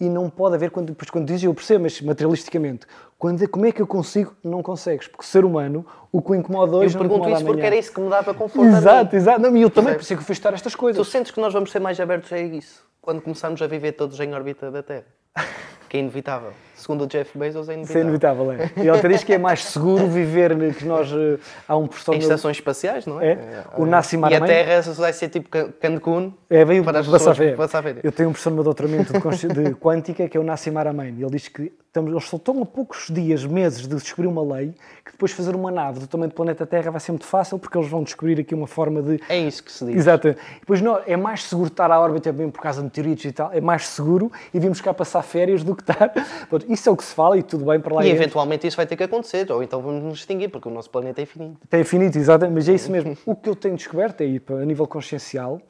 e 0.00 0.08
não 0.08 0.28
pode 0.28 0.56
haver, 0.56 0.72
quando, 0.72 0.88
depois 0.88 1.08
quando 1.08 1.28
dizem 1.28 1.46
eu 1.46 1.54
percebo, 1.54 1.84
mas 1.84 2.00
materialisticamente, 2.00 2.88
quando, 3.16 3.48
como 3.48 3.66
é 3.66 3.70
que 3.70 3.80
eu 3.80 3.86
consigo? 3.86 4.34
Não 4.42 4.64
consegues, 4.64 5.06
porque 5.06 5.22
o 5.22 5.28
ser 5.28 5.44
humano, 5.44 5.86
o 6.10 6.20
que 6.20 6.32
o 6.32 6.34
incomoda 6.34 6.76
hoje 6.76 6.96
Eu 6.96 7.02
pergunto 7.02 7.30
isso 7.30 7.44
porque 7.44 7.62
era 7.62 7.76
isso 7.76 7.92
que 7.92 8.00
me 8.00 8.10
dava 8.10 8.34
conforto. 8.34 8.68
Exato, 8.68 9.14
exato. 9.14 9.40
Não, 9.40 9.56
e 9.56 9.62
eu 9.62 9.70
também, 9.70 9.94
por 9.94 10.00
isso 10.00 10.12
é 10.12 10.16
que 10.16 10.22
eu 10.22 10.26
fui 10.26 10.32
estudar 10.32 10.54
estas 10.54 10.74
coisas. 10.74 11.06
Tu 11.06 11.08
sentes 11.08 11.30
que 11.30 11.40
nós 11.40 11.52
vamos 11.52 11.70
ser 11.70 11.78
mais 11.78 12.00
abertos 12.00 12.32
a 12.32 12.38
isso 12.40 12.84
quando 13.00 13.22
começarmos 13.22 13.62
a 13.62 13.68
viver 13.68 13.92
todos 13.92 14.18
em 14.18 14.34
órbita 14.34 14.72
da 14.72 14.82
Terra? 14.82 15.06
Que 15.90 15.96
é 15.96 16.00
inevitável. 16.00 16.52
Segundo 16.80 17.04
o 17.04 17.06
Jeff 17.06 17.36
Bezos, 17.38 17.68
é 17.68 17.78
Isso 17.80 17.96
é 17.96 18.00
inevitável. 18.00 18.46
inevitável, 18.46 18.52
é. 18.52 18.82
E 18.84 18.88
ele 18.88 18.96
até 18.98 19.08
diz 19.08 19.22
que 19.22 19.32
é 19.32 19.38
mais 19.38 19.62
seguro 19.64 20.06
viver 20.08 20.74
que 20.74 20.84
nós. 20.84 21.10
eh, 21.12 21.38
Há 21.68 21.76
um 21.76 21.86
professor. 21.86 22.14
Em 22.14 22.18
estações 22.18 22.56
espaciais, 22.56 23.06
não 23.06 23.20
é? 23.20 23.32
É. 23.32 23.64
O 23.76 23.84
Nassim 23.84 24.20
E 24.28 24.34
a 24.34 24.40
Terra 24.40 24.80
vai 24.94 25.12
ser 25.12 25.28
tipo 25.28 25.48
Can- 25.48 25.70
Cancún 25.80 26.32
É, 26.48 26.64
veio 26.64 26.82
para 26.82 27.00
as 27.00 27.06
pessoas 27.06 27.38
passar 27.56 27.82
férias. 27.82 28.04
Eu 28.04 28.10
tenho 28.12 28.28
um 28.30 28.32
professor 28.32 28.50
no 28.50 28.56
meu 28.56 28.64
doutoramento 28.64 29.12
de, 29.12 29.74
quântica 29.74 30.28
que 30.28 30.36
é 30.36 30.40
o 30.40 30.44
Nassim 30.44 30.74
Haramein. 30.76 31.14
Ele 31.20 31.30
diz 31.30 31.48
que 31.48 31.72
estamos, 31.86 32.10
eles 32.10 32.24
só 32.24 32.36
estão 32.36 32.62
a 32.62 32.66
poucos 32.66 33.08
dias, 33.10 33.44
meses 33.44 33.82
de 33.86 33.94
descobrir 33.96 34.28
uma 34.28 34.42
lei 34.42 34.72
que 35.04 35.12
depois 35.12 35.32
fazer 35.32 35.54
uma 35.56 35.70
nave 35.70 35.98
do 36.00 36.06
tamanho 36.06 36.30
do 36.30 36.34
planeta 36.34 36.64
Terra 36.64 36.90
vai 36.90 37.00
ser 37.00 37.10
muito 37.12 37.26
fácil 37.26 37.58
porque 37.58 37.76
eles 37.76 37.88
vão 37.90 38.02
descobrir 38.02 38.38
aqui 38.40 38.54
uma 38.54 38.66
forma 38.66 39.02
de 39.02 39.20
É 39.28 39.38
isso 39.38 39.62
que 39.64 39.72
se 39.72 39.84
diz. 39.84 39.96
Exato. 39.96 40.34
Depois 40.60 40.80
não, 40.80 41.00
é 41.06 41.16
mais 41.16 41.44
seguro 41.44 41.66
estar 41.68 41.90
à 41.90 41.98
órbita 42.00 42.32
mesmo 42.32 42.52
por 42.52 42.62
causa 42.62 42.78
de 42.78 42.84
meteoritos 42.84 43.24
e 43.24 43.32
tal, 43.32 43.50
é 43.52 43.60
mais 43.60 43.86
seguro 43.88 44.30
e 44.54 44.60
vimos 44.60 44.80
cá 44.80 44.94
passar 44.94 45.22
férias 45.22 45.64
do 45.64 45.74
que 45.74 45.82
estar. 45.82 46.10
Pronto, 46.48 46.64
isso 46.70 46.88
é 46.88 46.92
o 46.92 46.96
que 46.96 47.04
se 47.04 47.12
fala 47.12 47.36
e 47.36 47.42
tudo 47.42 47.64
bem 47.64 47.80
para 47.80 47.96
lá. 47.96 48.04
E 48.04 48.08
ir. 48.08 48.12
eventualmente 48.12 48.64
isso 48.64 48.76
vai 48.76 48.86
ter 48.86 48.96
que 48.96 49.02
acontecer, 49.02 49.50
ou 49.50 49.60
então 49.60 49.82
vamos 49.82 50.04
nos 50.04 50.18
extinguir, 50.20 50.48
porque 50.48 50.68
o 50.68 50.70
nosso 50.70 50.88
planeta 50.88 51.20
é 51.20 51.24
infinito. 51.24 51.66
Tem 51.68 51.80
infinito, 51.80 52.16
exatamente, 52.16 52.54
mas 52.54 52.68
é 52.68 52.74
isso 52.74 52.90
mesmo. 52.90 53.16
O 53.26 53.34
que 53.34 53.48
eu 53.48 53.56
tenho 53.56 53.74
descoberto 53.74 54.22
aí, 54.22 54.40
a 54.48 54.64
nível 54.64 54.86
consciencial, 54.86 55.60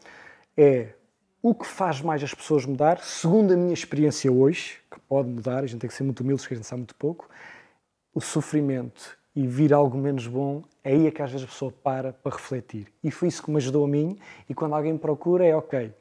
é 0.56 0.88
o 1.42 1.54
que 1.54 1.66
faz 1.66 2.02
mais 2.02 2.22
as 2.22 2.34
pessoas 2.34 2.66
mudar, 2.66 2.98
segundo 3.00 3.54
a 3.54 3.56
minha 3.56 3.72
experiência 3.72 4.30
hoje, 4.30 4.78
que 4.90 5.00
pode 5.00 5.28
mudar, 5.28 5.64
a 5.64 5.66
gente 5.66 5.80
tem 5.80 5.88
que 5.88 5.94
ser 5.94 6.02
muito 6.02 6.20
humilde, 6.20 6.42
porque 6.42 6.54
a 6.54 6.56
gente 6.58 6.66
sabe 6.66 6.80
muito 6.80 6.94
pouco, 6.94 7.30
o 8.14 8.20
sofrimento 8.20 9.16
e 9.34 9.46
vir 9.46 9.72
algo 9.72 9.96
menos 9.96 10.26
bom, 10.26 10.62
é 10.84 10.90
aí 10.90 11.06
é 11.06 11.10
que 11.10 11.22
às 11.22 11.30
vezes 11.30 11.46
a 11.46 11.50
pessoa 11.50 11.72
para 11.72 12.12
para 12.12 12.36
refletir. 12.36 12.88
E 13.02 13.10
foi 13.10 13.28
isso 13.28 13.42
que 13.42 13.50
me 13.50 13.56
ajudou 13.56 13.86
a 13.86 13.88
mim, 13.88 14.18
e 14.48 14.54
quando 14.54 14.74
alguém 14.74 14.92
me 14.92 14.98
procura 14.98 15.46
é, 15.46 15.56
ok, 15.56 15.94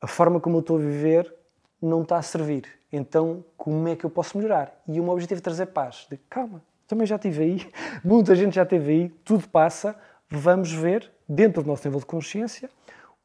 a 0.00 0.06
forma 0.08 0.40
como 0.40 0.56
eu 0.56 0.60
estou 0.60 0.78
a 0.78 0.80
viver 0.80 1.39
não 1.80 2.02
está 2.02 2.18
a 2.18 2.22
servir. 2.22 2.64
Então, 2.92 3.44
como 3.56 3.88
é 3.88 3.96
que 3.96 4.04
eu 4.04 4.10
posso 4.10 4.36
melhorar? 4.36 4.82
E 4.86 4.98
o 5.00 5.04
meu 5.04 5.12
objetivo 5.12 5.38
é 5.38 5.42
trazer 5.42 5.66
paz. 5.66 6.06
De, 6.10 6.16
calma, 6.28 6.62
também 6.86 7.06
já 7.06 7.16
estive 7.16 7.42
aí, 7.42 7.72
muita 8.04 8.34
gente 8.34 8.54
já 8.54 8.64
esteve 8.64 8.92
aí, 8.92 9.08
tudo 9.24 9.48
passa, 9.48 9.96
vamos 10.28 10.72
ver, 10.72 11.10
dentro 11.28 11.62
do 11.62 11.68
nosso 11.68 11.86
nível 11.86 12.00
de 12.00 12.06
consciência, 12.06 12.68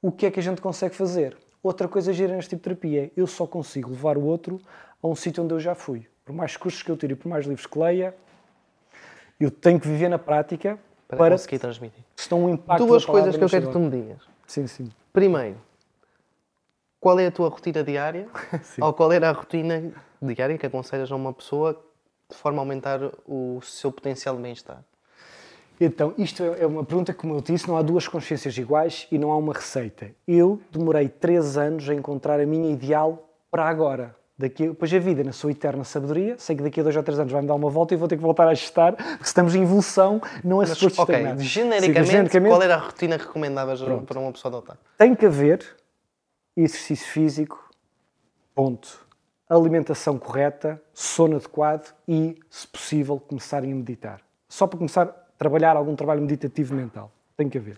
o 0.01 0.11
que 0.11 0.25
é 0.25 0.31
que 0.31 0.39
a 0.39 0.43
gente 0.43 0.61
consegue 0.61 0.95
fazer. 0.95 1.35
Outra 1.63 1.87
coisa 1.87 2.13
gira 2.13 2.35
neste 2.35 2.49
tipo 2.49 2.61
de 2.61 2.63
terapia 2.75 3.05
é, 3.05 3.11
eu 3.17 3.25
só 3.25 3.47
consigo 3.47 3.89
levar 3.89 4.17
o 4.17 4.23
outro 4.23 4.61
a 5.01 5.07
um 5.07 5.15
sítio 5.15 5.43
onde 5.43 5.53
eu 5.53 5.59
já 5.59 5.73
fui. 5.73 6.07
Por 6.23 6.33
mais 6.33 6.55
cursos 6.55 6.83
que 6.83 6.91
eu 6.91 6.95
tire, 6.95 7.15
por 7.15 7.27
mais 7.27 7.45
livros 7.45 7.65
que 7.65 7.79
leia, 7.79 8.15
eu 9.39 9.49
tenho 9.49 9.79
que 9.79 9.87
viver 9.87 10.09
na 10.09 10.19
prática 10.19 10.77
Para, 11.07 11.17
para, 11.17 11.31
conseguir 11.31 11.59
transmitir. 11.59 12.03
se 12.15 12.33
um 12.33 12.49
impacto 12.49 12.85
Duas 12.85 13.03
coisas 13.03 13.35
que 13.35 13.43
eu 13.43 13.49
quero 13.49 13.67
que 13.67 13.73
tu 13.73 13.79
me 13.79 13.89
digas. 13.89 14.21
Sim, 14.45 14.67
sim. 14.67 14.91
Primeiro, 15.11 15.57
qual 17.05 17.19
é 17.19 17.27
a 17.27 17.31
tua 17.31 17.49
rotina 17.49 17.83
diária? 17.83 18.27
ou 18.81 18.91
qual 18.91 19.13
era 19.13 19.29
a 19.29 19.31
rotina 19.31 19.93
diária 20.19 20.57
que 20.57 20.65
aconselhas 20.65 21.11
a 21.11 21.15
uma 21.15 21.31
pessoa 21.31 21.79
de 22.27 22.35
forma 22.35 22.57
a 22.57 22.61
aumentar 22.63 22.99
o 23.27 23.59
seu 23.61 23.91
potencial 23.91 24.35
de 24.35 24.41
bem-estar? 24.41 24.83
Então, 25.79 26.15
isto 26.17 26.41
é 26.41 26.63
é 26.63 26.65
uma 26.65 26.83
pergunta 26.83 27.13
que, 27.13 27.19
como 27.19 27.35
eu 27.35 27.41
disse, 27.41 27.67
não 27.67 27.77
há 27.77 27.83
duas 27.83 28.07
consciências 28.07 28.57
iguais 28.57 29.07
e 29.11 29.19
não 29.19 29.31
há 29.31 29.37
uma 29.37 29.53
receita. 29.53 30.09
Eu 30.27 30.59
demorei 30.71 31.07
três 31.07 31.59
anos 31.59 31.87
a 31.87 31.93
encontrar 31.93 32.39
a 32.39 32.45
minha 32.47 32.71
ideal 32.71 33.29
para 33.51 33.65
agora. 33.65 34.15
Daqui, 34.35 34.67
depois 34.67 34.91
a 34.91 34.97
vida, 34.97 35.23
na 35.23 35.31
sua 35.31 35.51
eterna 35.51 35.83
sabedoria, 35.83 36.35
sei 36.39 36.55
que 36.55 36.63
daqui 36.63 36.79
a 36.79 36.83
dois 36.83 36.95
ou 36.95 37.03
três 37.03 37.19
anos 37.19 37.31
vai-me 37.31 37.47
dar 37.47 37.53
uma 37.53 37.69
volta 37.69 37.93
e 37.93 37.97
vou 37.97 38.07
ter 38.07 38.17
que 38.17 38.23
voltar 38.23 38.47
a 38.47 38.49
ajustar, 38.49 38.95
porque 38.95 39.25
estamos 39.25 39.53
em 39.53 39.61
evolução, 39.61 40.19
não 40.43 40.59
é 40.59 40.65
suposto 40.65 41.03
ok, 41.03 41.15
estagnar. 41.15 41.37
Sim, 41.37 41.43
genericamente, 41.43 42.11
genericamente, 42.11 42.51
qual 42.51 42.63
era 42.63 42.75
a 42.75 42.79
rotina 42.79 43.19
que 43.19 43.27
recomendavas 43.27 43.79
para 44.07 44.19
uma 44.19 44.31
pessoa 44.31 44.55
adotar? 44.55 44.77
tem 44.97 45.13
que 45.13 45.27
haver 45.27 45.63
exercício 46.55 47.07
físico, 47.07 47.69
ponto. 48.53 49.05
Alimentação 49.47 50.17
correta, 50.17 50.81
sono 50.93 51.35
adequado 51.35 51.93
e, 52.07 52.39
se 52.49 52.67
possível, 52.67 53.19
começarem 53.19 53.71
a 53.71 53.75
meditar. 53.75 54.21
Só 54.49 54.65
para 54.65 54.77
começar 54.77 55.03
a 55.03 55.07
trabalhar 55.37 55.75
algum 55.77 55.95
trabalho 55.95 56.21
meditativo 56.21 56.73
mental. 56.73 57.11
Tem 57.37 57.47
que 57.47 57.57
haver. 57.57 57.77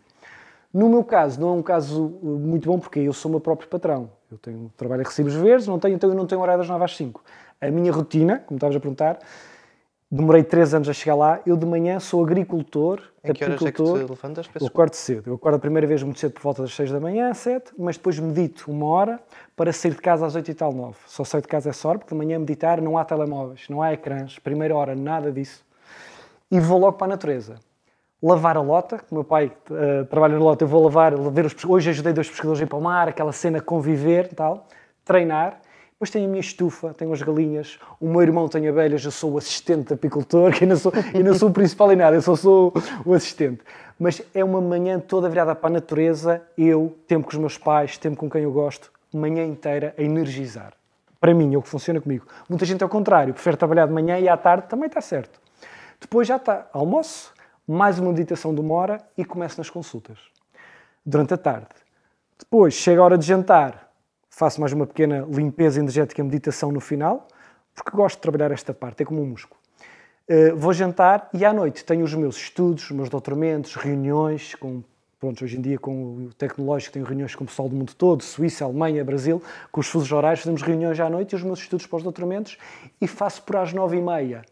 No 0.74 0.88
meu 0.88 1.04
caso, 1.04 1.42
não 1.42 1.50
é 1.50 1.52
um 1.54 1.64
caso 1.64 2.06
uh, 2.06 2.40
muito 2.40 2.70
bom 2.70 2.80
porque 2.80 3.00
eu 3.00 3.12
sou 3.12 3.30
o 3.30 3.32
meu 3.34 3.42
próprio 3.42 3.68
patrão. 3.68 4.12
Eu 4.32 4.38
tenho 4.38 4.72
trabalho 4.78 5.02
a 5.02 5.06
recibos 5.06 5.34
verdes, 5.34 5.68
não 5.68 5.80
tenho, 5.80 5.96
então 5.96 6.10
eu 6.10 6.16
não 6.16 6.28
tenho 6.28 6.42
horário 6.42 6.60
das 6.60 6.70
9 6.70 6.84
às 6.86 6.96
5. 6.96 7.24
A 7.60 7.72
minha 7.72 7.92
rotina, 7.92 8.40
como 8.46 8.58
estavas 8.58 8.76
a 8.76 8.80
perguntar, 8.80 9.20
demorei 10.10 10.44
3 10.44 10.74
anos 10.74 10.90
a 10.90 10.94
chegar 10.94 11.16
lá. 11.16 11.40
Eu 11.46 11.58
de 11.58 11.66
manhã 11.66 12.00
sou 12.00 12.24
agricultor, 12.24 13.02
Em 13.24 13.34
que 13.34 13.44
horas 13.44 13.62
é 13.62 13.72
que 13.72 13.84
te 13.84 13.92
levantas? 13.92 14.50
Eu 14.60 14.68
acordo 14.68 14.94
cedo. 14.94 15.30
Eu 15.30 15.36
acordo 15.36 15.56
a 15.56 15.60
primeira 15.60 15.86
vez 15.86 16.02
muito 16.02 16.20
cedo 16.20 16.34
por 16.34 16.42
volta 16.42 16.62
das 16.62 16.74
6 16.74 16.92
da 16.92 17.00
manhã, 17.00 17.34
7, 17.34 17.74
mas 17.78 17.98
depois 17.98 18.18
medito 18.20 18.72
uma 18.72 18.86
hora 18.88 19.20
para 19.56 19.72
sair 19.74 19.92
de 19.92 20.02
casa 20.02 20.26
às 20.26 20.36
8 20.36 20.50
e 20.50 20.54
tal, 20.54 20.74
9. 20.74 20.96
Só 21.06 21.24
saio 21.24 21.42
de 21.42 21.48
casa 21.48 21.70
essa 21.70 21.88
hora, 21.88 22.00
porque 22.00 22.14
de 22.14 22.18
manhã 22.18 22.40
meditar 22.40 22.82
não 22.82 22.98
há 22.98 23.04
telemóveis, 23.04 23.68
não 23.70 23.82
há 23.82 23.94
ecrãs, 23.94 24.40
primeira 24.40 24.76
hora, 24.76 24.96
nada 24.96 25.32
disso. 25.32 25.66
E 26.50 26.60
vou 26.60 26.80
logo 26.80 26.98
para 26.98 27.08
a 27.08 27.10
natureza. 27.10 27.56
Lavar 28.24 28.58
a 28.58 28.62
lota, 28.62 28.98
que 28.98 29.12
o 29.12 29.16
meu 29.16 29.24
pai 29.24 29.52
eh, 29.70 30.04
trabalha 30.06 30.40
na 30.40 30.44
lota, 30.44 30.64
eu 30.64 30.68
vou 30.68 30.84
lavar, 30.84 31.16
ver 31.32 31.46
os, 31.46 31.66
hoje 31.66 31.92
ajudei 31.92 32.14
dois 32.14 32.28
pescadores 32.28 32.60
a 32.60 32.64
ir 32.64 32.68
para 32.68 32.78
o 32.78 32.82
mar, 32.82 33.08
aquela 33.08 33.32
cena 33.32 33.62
conviver 33.62 34.30
e 34.32 34.36
tal, 34.36 34.68
treinar, 35.06 35.60
Depois 35.98 36.12
tenho 36.12 36.26
a 36.26 36.28
minha 36.28 36.42
estufa, 36.42 36.94
tenho 36.94 37.12
as 37.12 37.24
galinhas, 37.24 37.80
o 38.00 38.08
meu 38.08 38.22
irmão 38.22 38.48
tem 38.48 38.68
abelhas, 38.68 39.04
eu 39.04 39.10
sou 39.10 39.34
o 39.34 39.38
assistente 39.40 39.92
apicultor, 39.92 40.52
que 40.56 40.64
não 40.64 40.78
sou, 40.78 40.94
eu 41.12 41.24
não 41.24 41.34
sou 41.34 41.50
o 41.50 41.52
principal 41.52 41.92
em 41.92 41.96
nada, 41.96 42.16
eu 42.16 42.22
só 42.22 42.36
sou 42.36 42.72
o 43.04 43.16
assistente. 43.16 43.62
Mas 44.00 44.22
é 44.32 44.44
uma 44.44 44.62
manhã 44.62 45.00
toda 45.00 45.28
virada 45.28 45.56
para 45.56 45.72
a 45.72 45.74
natureza, 45.74 46.44
eu, 46.56 46.96
tempo 47.08 47.26
com 47.26 47.32
os 47.32 47.40
meus 47.40 47.58
pais, 47.58 47.98
tempo 47.98 48.16
com 48.16 48.30
quem 48.30 48.44
eu 48.44 48.52
gosto, 48.52 48.92
manhã 49.12 49.44
inteira 49.44 49.96
a 49.98 50.04
energizar. 50.04 50.74
Para 51.20 51.34
mim, 51.34 51.56
é 51.56 51.58
o 51.58 51.64
que 51.64 51.70
funciona 51.70 52.00
comigo. 52.00 52.28
Muita 52.48 52.64
gente 52.64 52.84
é 52.84 52.86
o 52.86 52.90
contrário, 52.90 53.34
prefere 53.34 53.58
trabalhar 53.58 53.88
de 53.88 53.94
manhã 53.94 54.20
e 54.20 54.30
à 54.30 54.38
tarde, 54.38 54.68
também 54.68 54.86
está 54.86 55.02
certo. 55.02 55.42
Depois 56.00 56.28
já 56.28 56.36
está 56.36 56.68
almoço, 56.74 57.34
mais 57.68 57.98
uma 57.98 58.12
meditação 58.12 58.54
de 58.54 58.62
uma 58.62 58.76
hora 58.76 59.02
e 59.18 59.26
começo 59.26 59.58
nas 59.58 59.72
consultas. 59.72 60.20
Durante 61.04 61.34
a 61.34 61.38
tarde. 61.38 61.70
Depois 62.38 62.76
chega 62.76 63.02
a 63.02 63.04
hora 63.04 63.18
de 63.18 63.26
jantar, 63.26 63.87
faço 64.38 64.62
mais 64.62 64.72
uma 64.72 64.86
pequena 64.86 65.26
limpeza 65.28 65.80
energética, 65.80 66.24
meditação 66.24 66.72
no 66.72 66.80
final, 66.80 67.28
porque 67.74 67.90
gosto 67.90 68.18
de 68.18 68.22
trabalhar 68.22 68.52
esta 68.52 68.72
parte, 68.72 69.02
é 69.02 69.06
como 69.06 69.20
um 69.20 69.26
músculo. 69.26 69.60
Uh, 70.30 70.56
vou 70.56 70.72
jantar 70.74 71.28
e 71.34 71.44
à 71.44 71.52
noite 71.52 71.84
tenho 71.84 72.06
os 72.06 72.14
meus 72.14 72.38
estudos, 72.38 72.84
os 72.84 72.92
meus 72.92 73.10
doutoramentos, 73.10 73.74
reuniões 73.74 74.54
com 74.54 74.84
pronto, 75.20 75.44
hoje 75.44 75.58
em 75.58 75.62
dia 75.62 75.80
com 75.80 76.28
o 76.28 76.34
tecnológico 76.36 76.94
tenho 76.94 77.06
reuniões 77.06 77.34
com 77.34 77.46
o 77.46 77.48
pessoal 77.48 77.68
do 77.68 77.76
mundo 77.76 77.96
todo, 77.96 78.22
Suíça, 78.22 78.64
Alemanha, 78.64 79.04
Brasil, 79.04 79.42
com 79.72 79.82
os 79.82 79.88
fusos 79.88 80.12
horários, 80.12 80.42
fazemos 80.42 80.62
reuniões 80.62 81.00
à 81.00 81.10
noite 81.10 81.32
e 81.32 81.36
os 81.36 81.42
meus 81.42 81.58
estudos 81.58 81.88
para 81.88 81.98
os 81.98 82.04
doutoramentos 82.04 82.60
e 83.02 83.08
faço 83.08 83.42
por 83.42 83.56
às 83.56 83.74
nove 83.74 83.98
e 83.98 84.02
meia 84.02 84.44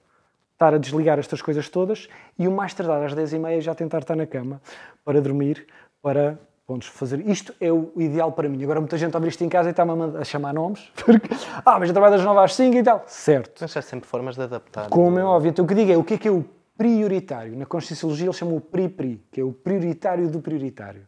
estar 0.53 0.73
a 0.73 0.79
desligar 0.79 1.19
estas 1.19 1.43
coisas 1.43 1.69
todas 1.69 2.07
e 2.39 2.47
o 2.47 2.51
mais 2.51 2.73
tardar 2.73 3.03
às 3.03 3.13
dez 3.13 3.33
e 3.33 3.37
meia 3.37 3.61
já 3.61 3.75
tentar 3.75 3.99
estar 3.99 4.15
na 4.15 4.25
cama 4.25 4.59
para 5.03 5.21
dormir, 5.21 5.67
para 6.01 6.39
Pontos, 6.65 6.87
fazer 6.87 7.19
isto 7.27 7.53
é 7.61 7.71
o 7.71 7.91
ideal 7.97 8.31
para 8.31 8.49
mim. 8.49 8.63
Agora 8.63 8.79
muita 8.79 8.97
gente 8.97 9.15
abre 9.15 9.29
isto 9.29 9.43
em 9.43 9.49
casa 9.49 9.69
e 9.69 9.71
está-me 9.71 10.17
a 10.17 10.23
chamar 10.23 10.51
nomes, 10.51 10.91
porque, 10.97 11.29
ah, 11.63 11.77
mas 11.77 11.89
eu 11.89 11.93
trabalho 11.93 12.15
das 12.15 12.25
9 12.25 12.39
às 12.39 12.55
5 12.55 12.75
e 12.75 12.83
tal. 12.83 13.03
Certo. 13.05 13.61
Mas 13.61 13.77
há 13.77 13.81
sempre 13.83 14.09
formas 14.09 14.35
de 14.35 14.41
adaptar. 14.41 14.89
Como 14.89 15.19
é 15.19 15.23
óbvio. 15.23 15.49
Então 15.49 15.63
o 15.63 15.67
que 15.67 15.73
eu 15.75 15.77
digo 15.77 15.91
é, 15.91 15.97
o 15.97 16.03
que 16.03 16.15
é 16.15 16.17
que 16.17 16.27
é 16.27 16.31
o 16.31 16.43
prioritário? 16.75 17.55
Na 17.55 17.67
Conscienciologia 17.67 18.25
eles 18.25 18.35
chamam 18.35 18.57
o 18.57 18.61
pri-pri, 18.61 19.23
que 19.31 19.39
é 19.39 19.43
o 19.43 19.51
prioritário 19.51 20.27
do 20.27 20.39
prioritário. 20.39 21.05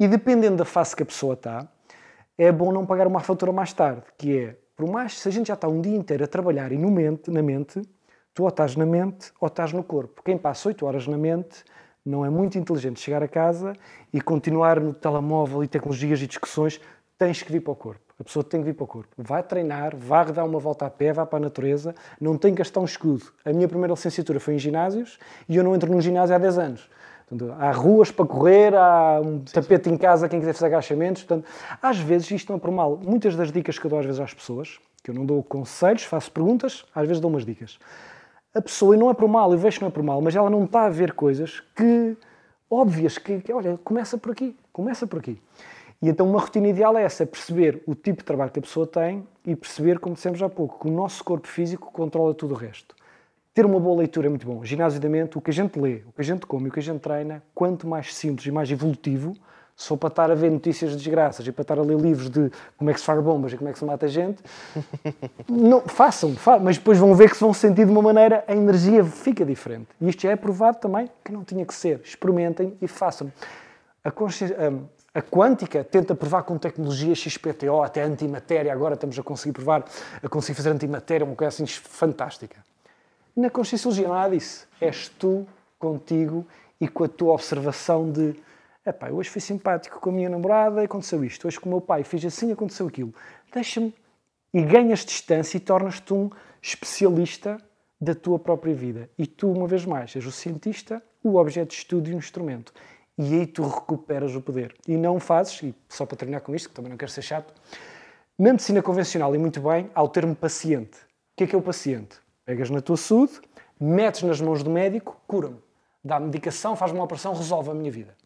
E 0.00 0.08
dependendo 0.08 0.56
da 0.56 0.64
fase 0.64 0.96
que 0.96 1.04
a 1.04 1.06
pessoa 1.06 1.34
está, 1.34 1.68
é 2.36 2.50
bom 2.50 2.72
não 2.72 2.84
pagar 2.84 3.06
uma 3.06 3.20
fatura 3.20 3.52
mais 3.52 3.72
tarde, 3.72 4.02
que 4.16 4.36
é, 4.36 4.56
por 4.76 4.90
mais 4.90 5.16
se 5.18 5.28
a 5.28 5.32
gente 5.32 5.46
já 5.46 5.54
está 5.54 5.68
um 5.68 5.80
dia 5.80 5.96
inteiro 5.96 6.24
a 6.24 6.26
trabalhar 6.26 6.72
e 6.72 6.78
no 6.78 6.90
mente, 6.90 7.30
na 7.30 7.42
mente, 7.42 7.82
tu 8.34 8.42
ou 8.42 8.48
estás 8.48 8.74
na 8.74 8.86
mente 8.86 9.32
ou 9.40 9.46
estás 9.46 9.72
no 9.72 9.84
corpo. 9.84 10.22
Quem 10.24 10.36
passa 10.36 10.68
8 10.68 10.84
horas 10.86 11.06
na 11.06 11.16
mente 11.16 11.64
não 12.08 12.24
é 12.24 12.30
muito 12.30 12.58
inteligente 12.58 13.00
chegar 13.00 13.22
a 13.22 13.28
casa 13.28 13.74
e 14.12 14.20
continuar 14.20 14.80
no 14.80 14.94
telemóvel 14.94 15.62
e 15.62 15.68
tecnologias 15.68 16.22
e 16.22 16.26
discussões. 16.26 16.80
Tens 17.18 17.42
que 17.42 17.52
vir 17.52 17.60
para 17.60 17.72
o 17.72 17.76
corpo. 17.76 18.00
A 18.18 18.24
pessoa 18.24 18.42
tem 18.42 18.60
que 18.60 18.66
vir 18.66 18.72
para 18.72 18.84
o 18.84 18.86
corpo. 18.86 19.08
Vai 19.16 19.42
treinar, 19.42 19.94
vai 19.94 20.24
dar 20.32 20.44
uma 20.44 20.58
volta 20.58 20.86
a 20.86 20.90
pé, 20.90 21.12
vai 21.12 21.26
para 21.26 21.36
a 21.36 21.40
natureza, 21.40 21.94
não 22.18 22.38
tem 22.38 22.52
que 22.52 22.58
gastar 22.58 22.80
um 22.80 22.84
escudo. 22.84 23.26
A 23.44 23.52
minha 23.52 23.68
primeira 23.68 23.92
licenciatura 23.92 24.40
foi 24.40 24.54
em 24.54 24.58
ginásios 24.58 25.18
e 25.48 25.56
eu 25.56 25.62
não 25.62 25.74
entro 25.74 25.90
num 25.90 26.00
ginásio 26.00 26.34
há 26.34 26.38
10 26.38 26.58
anos. 26.58 26.90
Portanto, 27.28 27.54
há 27.58 27.70
ruas 27.72 28.10
para 28.10 28.24
correr, 28.24 28.74
há 28.74 29.20
um 29.22 29.40
tapete 29.40 29.90
em 29.90 29.98
casa, 29.98 30.28
quem 30.30 30.40
quiser 30.40 30.54
fazer 30.54 30.66
agachamentos. 30.66 31.24
Portanto, 31.24 31.46
às 31.82 31.98
vezes 31.98 32.30
isto 32.30 32.48
não 32.48 32.56
é 32.56 32.60
por 32.60 32.70
mal. 32.70 32.96
Muitas 32.96 33.36
das 33.36 33.52
dicas 33.52 33.78
que 33.78 33.84
eu 33.84 33.90
dou 33.90 33.98
às 33.98 34.06
vezes 34.06 34.20
às 34.20 34.32
pessoas, 34.32 34.78
que 35.04 35.10
eu 35.10 35.14
não 35.14 35.26
dou 35.26 35.42
conselhos, 35.42 36.04
faço 36.04 36.32
perguntas, 36.32 36.86
às 36.94 37.06
vezes 37.06 37.20
dou 37.20 37.30
umas 37.30 37.44
dicas 37.44 37.78
a 38.58 38.62
pessoa, 38.62 38.94
e 38.94 38.98
não 38.98 39.10
é 39.10 39.14
por 39.14 39.28
mal, 39.28 39.52
eu 39.52 39.58
vejo 39.58 39.78
que 39.78 39.82
não 39.82 39.88
é 39.88 39.92
por 39.92 40.02
mal, 40.02 40.20
mas 40.20 40.34
ela 40.34 40.50
não 40.50 40.64
está 40.64 40.84
a 40.84 40.90
ver 40.90 41.12
coisas 41.12 41.60
que, 41.74 42.16
óbvias, 42.70 43.18
que, 43.18 43.40
que, 43.40 43.52
olha, 43.52 43.78
começa 43.84 44.18
por 44.18 44.32
aqui, 44.32 44.56
começa 44.72 45.06
por 45.06 45.20
aqui. 45.20 45.40
E 46.00 46.08
então 46.08 46.28
uma 46.28 46.38
rotina 46.38 46.68
ideal 46.68 46.96
é 46.96 47.02
essa, 47.02 47.26
perceber 47.26 47.82
o 47.86 47.94
tipo 47.94 48.18
de 48.18 48.24
trabalho 48.24 48.50
que 48.50 48.58
a 48.58 48.62
pessoa 48.62 48.86
tem 48.86 49.26
e 49.44 49.56
perceber, 49.56 49.98
como 49.98 50.14
dissemos 50.14 50.42
há 50.42 50.48
pouco, 50.48 50.80
que 50.80 50.88
o 50.88 50.92
nosso 50.92 51.24
corpo 51.24 51.48
físico 51.48 51.90
controla 51.92 52.34
tudo 52.34 52.54
o 52.54 52.56
resto. 52.56 52.94
Ter 53.52 53.66
uma 53.66 53.80
boa 53.80 53.98
leitura 53.98 54.28
é 54.28 54.30
muito 54.30 54.46
bom. 54.46 54.64
Ginásio 54.64 55.00
da 55.00 55.08
mente, 55.08 55.36
o 55.36 55.40
que 55.40 55.50
a 55.50 55.54
gente 55.54 55.78
lê, 55.78 56.02
o 56.06 56.12
que 56.12 56.20
a 56.20 56.24
gente 56.24 56.46
come, 56.46 56.68
o 56.68 56.72
que 56.72 56.78
a 56.78 56.82
gente 56.82 57.00
treina, 57.00 57.42
quanto 57.54 57.88
mais 57.88 58.14
simples 58.14 58.46
e 58.46 58.52
mais 58.52 58.70
evolutivo, 58.70 59.34
se 59.78 59.86
for 59.86 59.96
para 59.96 60.08
estar 60.08 60.28
a 60.28 60.34
ver 60.34 60.50
notícias 60.50 60.90
de 60.90 60.96
desgraças 60.96 61.46
e 61.46 61.52
para 61.52 61.62
estar 61.62 61.78
a 61.78 61.82
ler 61.82 61.96
livros 61.96 62.28
de 62.28 62.50
como 62.76 62.90
é 62.90 62.92
que 62.92 62.98
se 62.98 63.06
faz 63.06 63.22
bombas 63.22 63.52
e 63.52 63.56
como 63.56 63.70
é 63.70 63.72
que 63.72 63.78
se 63.78 63.84
mata 63.84 64.08
gente, 64.08 64.42
não, 65.48 65.82
façam, 65.82 66.34
fa 66.34 66.58
mas 66.58 66.76
depois 66.76 66.98
vão 66.98 67.14
ver 67.14 67.30
que 67.30 67.36
se 67.36 67.40
vão 67.40 67.54
sentir 67.54 67.86
de 67.86 67.92
uma 67.92 68.02
maneira, 68.02 68.42
a 68.48 68.56
energia 68.56 69.04
fica 69.04 69.44
diferente. 69.44 69.86
E 70.00 70.08
isto 70.08 70.22
já 70.22 70.32
é 70.32 70.36
provado 70.36 70.78
também 70.78 71.08
que 71.24 71.30
não 71.30 71.44
tinha 71.44 71.64
que 71.64 71.72
ser. 71.72 72.00
Experimentem 72.02 72.76
e 72.82 72.88
façam. 72.88 73.32
A, 74.04 74.08
a, 74.08 75.18
a 75.20 75.22
quântica 75.22 75.84
tenta 75.84 76.12
provar 76.12 76.42
com 76.42 76.58
tecnologia 76.58 77.14
XPTO, 77.14 77.80
até 77.80 78.02
antimatéria, 78.02 78.72
agora 78.72 78.94
estamos 78.94 79.16
a 79.16 79.22
conseguir 79.22 79.52
provar, 79.52 79.84
a 80.20 80.28
conseguir 80.28 80.56
fazer 80.56 80.70
antimatéria, 80.70 81.24
uma 81.24 81.36
coisa 81.36 81.54
assim 81.54 81.66
fantástica. 81.66 82.56
Na 83.36 83.48
conscienciologia 83.48 84.08
nada 84.08 84.34
disso. 84.34 84.66
És 84.80 85.08
tu, 85.08 85.46
contigo 85.78 86.44
e 86.80 86.88
com 86.88 87.04
a 87.04 87.08
tua 87.08 87.34
observação 87.34 88.10
de 88.10 88.34
Epá, 88.88 89.10
hoje 89.10 89.28
fui 89.28 89.42
simpático 89.42 90.00
com 90.00 90.08
a 90.08 90.12
minha 90.14 90.30
namorada 90.30 90.80
e 90.80 90.86
aconteceu 90.86 91.22
isto. 91.22 91.46
Hoje 91.46 91.60
com 91.60 91.68
o 91.68 91.72
meu 91.72 91.80
pai 91.80 92.02
fiz 92.02 92.24
assim 92.24 92.50
aconteceu 92.50 92.86
aquilo. 92.86 93.12
Deixa-me. 93.52 93.94
E 94.54 94.62
ganhas 94.62 95.04
distância 95.04 95.58
e 95.58 95.60
tornas-te 95.60 96.14
um 96.14 96.30
especialista 96.62 97.58
da 98.00 98.14
tua 98.14 98.38
própria 98.38 98.74
vida. 98.74 99.10
E 99.18 99.26
tu, 99.26 99.52
uma 99.52 99.66
vez 99.66 99.84
mais, 99.84 100.16
és 100.16 100.24
o 100.24 100.32
cientista, 100.32 101.02
o 101.22 101.36
objeto 101.36 101.68
de 101.68 101.74
estudo 101.74 102.08
e 102.08 102.14
o 102.14 102.16
instrumento. 102.16 102.72
E 103.18 103.34
aí 103.34 103.46
tu 103.46 103.62
recuperas 103.62 104.34
o 104.34 104.40
poder. 104.40 104.74
E 104.86 104.96
não 104.96 105.20
fazes, 105.20 105.62
e 105.62 105.74
só 105.86 106.06
para 106.06 106.16
terminar 106.16 106.40
com 106.40 106.54
isto, 106.54 106.70
que 106.70 106.74
também 106.74 106.88
não 106.88 106.96
quero 106.96 107.12
ser 107.12 107.20
chato, 107.20 107.52
na 108.38 108.52
medicina 108.52 108.80
convencional, 108.80 109.34
e 109.34 109.38
muito 109.38 109.60
bem, 109.60 109.90
há 109.94 110.02
o 110.02 110.08
termo 110.08 110.34
paciente. 110.34 110.96
O 110.96 111.36
que 111.36 111.44
é 111.44 111.46
que 111.46 111.54
é 111.54 111.58
o 111.58 111.62
paciente? 111.62 112.16
Pegas 112.42 112.70
na 112.70 112.80
tua 112.80 112.96
saúde, 112.96 113.38
metes 113.78 114.22
nas 114.22 114.40
mãos 114.40 114.62
do 114.62 114.70
médico, 114.70 115.20
cura-me. 115.26 115.58
Dá 116.02 116.18
medicação, 116.18 116.74
faz-me 116.74 116.96
uma 116.98 117.04
operação, 117.04 117.34
resolve 117.34 117.70
a 117.70 117.74
minha 117.74 117.90
vida. 117.90 118.16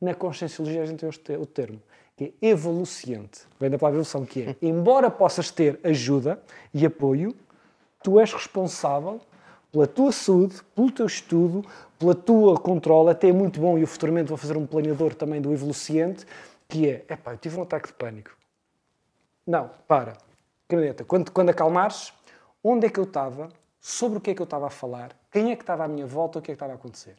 Na 0.00 0.14
conscienciologia 0.14 0.82
a 0.82 0.86
gente 0.86 1.06
tem 1.20 1.36
o 1.36 1.46
termo, 1.46 1.80
que 2.16 2.34
é 2.40 2.48
evoluciente. 2.48 3.42
Vem 3.58 3.70
da 3.70 3.78
palavra 3.78 3.98
evolução, 3.98 4.24
que 4.26 4.42
é, 4.42 4.56
embora 4.66 5.10
possas 5.10 5.50
ter 5.50 5.80
ajuda 5.82 6.40
e 6.72 6.84
apoio, 6.84 7.34
tu 8.02 8.20
és 8.20 8.32
responsável 8.32 9.20
pela 9.72 9.86
tua 9.86 10.12
saúde, 10.12 10.62
pelo 10.74 10.90
teu 10.90 11.06
estudo, 11.06 11.64
pela 11.98 12.14
tua 12.14 12.58
controla. 12.58 13.12
Até 13.12 13.28
é 13.28 13.32
muito 13.32 13.60
bom, 13.60 13.76
e 13.76 13.82
eu 13.82 13.86
futuramente 13.86 14.28
vou 14.28 14.38
fazer 14.38 14.56
um 14.56 14.66
planeador 14.66 15.14
também 15.14 15.40
do 15.40 15.52
evoluciente, 15.52 16.26
que 16.68 16.88
é, 16.88 17.04
epá, 17.08 17.32
eu 17.32 17.38
tive 17.38 17.58
um 17.58 17.62
ataque 17.62 17.88
de 17.88 17.94
pânico. 17.94 18.36
Não, 19.46 19.70
para. 19.86 20.16
Caneta, 20.68 21.04
quando, 21.04 21.30
quando 21.30 21.50
acalmares, 21.50 22.12
onde 22.62 22.86
é 22.86 22.90
que 22.90 22.98
eu 22.98 23.04
estava, 23.04 23.48
sobre 23.80 24.18
o 24.18 24.20
que 24.20 24.30
é 24.30 24.34
que 24.34 24.42
eu 24.42 24.44
estava 24.44 24.66
a 24.66 24.70
falar, 24.70 25.16
quem 25.30 25.52
é 25.52 25.56
que 25.56 25.62
estava 25.62 25.84
à 25.84 25.88
minha 25.88 26.06
volta, 26.06 26.38
o 26.38 26.42
que 26.42 26.50
é 26.50 26.54
que 26.54 26.56
estava 26.56 26.72
a 26.72 26.74
acontecer. 26.74 27.14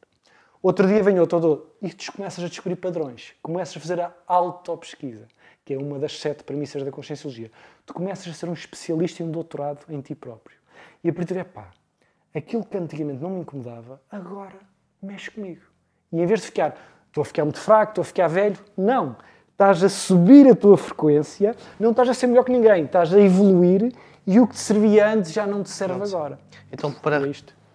Outro 0.61 0.87
dia 0.87 1.03
vem 1.03 1.19
outro 1.19 1.71
e 1.81 1.89
tu 1.93 2.11
começas 2.11 2.43
a 2.43 2.47
descobrir 2.47 2.75
padrões, 2.75 3.33
começas 3.41 3.77
a 3.77 3.79
fazer 3.79 4.01
a 4.01 4.13
autopesquisa, 4.25 5.27
que 5.63 5.73
é 5.73 5.77
uma 5.77 5.99
das 5.99 6.19
sete 6.19 6.43
premissas 6.43 6.83
da 6.83 6.91
conscienciologia. 6.91 7.51
Tu 7.85 7.93
começas 7.93 8.27
a 8.27 8.33
ser 8.33 8.49
um 8.49 8.53
especialista 8.53 9.21
e 9.21 9.25
um 9.25 9.31
doutorado 9.31 9.85
em 9.89 10.01
ti 10.01 10.15
próprio. 10.15 10.57
E 11.03 11.09
a 11.09 11.13
partir 11.13 11.35
daí, 11.35 11.43
pá, 11.43 11.69
aquilo 12.33 12.65
que 12.65 12.77
antigamente 12.77 13.21
não 13.21 13.29
me 13.29 13.41
incomodava, 13.41 14.01
agora 14.11 14.59
mexe 15.01 15.29
comigo. 15.29 15.61
E 16.11 16.21
em 16.21 16.25
vez 16.25 16.41
de 16.41 16.47
ficar, 16.47 16.75
estou 17.07 17.21
a 17.21 17.25
ficar 17.25 17.43
muito 17.43 17.59
fraco, 17.59 17.91
estou 17.91 18.01
a 18.01 18.05
ficar 18.05 18.27
velho, 18.27 18.57
não. 18.75 19.15
Estás 19.51 19.83
a 19.83 19.89
subir 19.89 20.47
a 20.47 20.55
tua 20.55 20.77
frequência, 20.77 21.55
não 21.79 21.91
estás 21.91 22.09
a 22.09 22.13
ser 22.13 22.27
melhor 22.27 22.43
que 22.43 22.51
ninguém, 22.51 22.85
estás 22.85 23.13
a 23.13 23.19
evoluir 23.19 23.91
e 24.25 24.39
o 24.39 24.47
que 24.47 24.53
te 24.53 24.59
servia 24.59 25.09
antes 25.09 25.31
já 25.31 25.47
não 25.47 25.63
te 25.63 25.69
serve 25.69 26.01
agora. 26.03 26.39
Então, 26.71 26.91
para, 26.91 27.17
é 27.27 27.31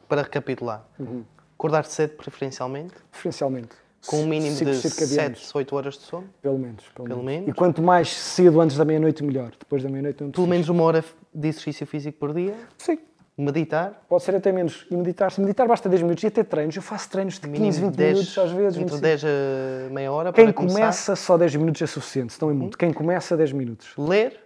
para 0.08 0.22
recapitular, 0.22 0.84
uhum. 0.98 1.24
Acordar 1.62 1.84
cedo, 1.84 2.16
preferencialmente? 2.16 2.92
Preferencialmente. 3.08 3.68
Com 4.04 4.22
um 4.22 4.26
mínimo 4.26 4.56
de 4.56 4.74
7, 4.74 5.48
8 5.54 5.76
horas 5.76 5.94
de 5.94 6.00
sono? 6.00 6.28
Pelo 6.42 6.58
menos. 6.58 6.82
Pelo, 6.92 7.06
pelo 7.06 7.22
menos. 7.22 7.42
menos. 7.42 7.48
E 7.50 7.52
quanto 7.52 7.80
mais 7.80 8.12
cedo 8.12 8.60
antes 8.60 8.76
da 8.76 8.84
meia-noite, 8.84 9.22
melhor. 9.22 9.52
Depois 9.56 9.80
da 9.80 9.88
meia-noite, 9.88 10.24
Pelo 10.24 10.46
menos 10.48 10.68
uma 10.68 10.82
hora 10.82 11.04
de 11.32 11.48
exercício 11.48 11.86
físico 11.86 12.18
por 12.18 12.34
dia? 12.34 12.56
Sim. 12.76 12.98
Meditar? 13.38 14.04
Pode 14.08 14.24
ser 14.24 14.34
até 14.34 14.50
menos. 14.50 14.88
E 14.90 14.96
meditar, 14.96 15.30
se 15.30 15.40
meditar 15.40 15.68
basta 15.68 15.88
10 15.88 16.02
minutos. 16.02 16.24
E 16.24 16.26
até 16.26 16.42
treinos. 16.42 16.74
Eu 16.74 16.82
faço 16.82 17.08
treinos 17.08 17.38
de 17.38 17.48
15, 17.48 17.80
20 17.80 17.94
10, 17.94 18.12
minutos 18.14 18.38
às 18.38 18.50
vezes. 18.50 18.78
Entre 18.80 18.98
10 18.98 19.24
a 19.24 19.28
meia 19.92 20.10
hora 20.10 20.32
Quem 20.32 20.50
começa, 20.50 21.14
só 21.14 21.38
10 21.38 21.54
minutos 21.54 21.80
é 21.80 21.86
suficiente, 21.86 22.32
se 22.32 22.42
não 22.42 22.50
é 22.50 22.54
muito. 22.54 22.74
Hum. 22.74 22.78
Quem 22.78 22.92
começa, 22.92 23.36
10 23.36 23.52
minutos. 23.52 23.94
Ler? 23.96 24.36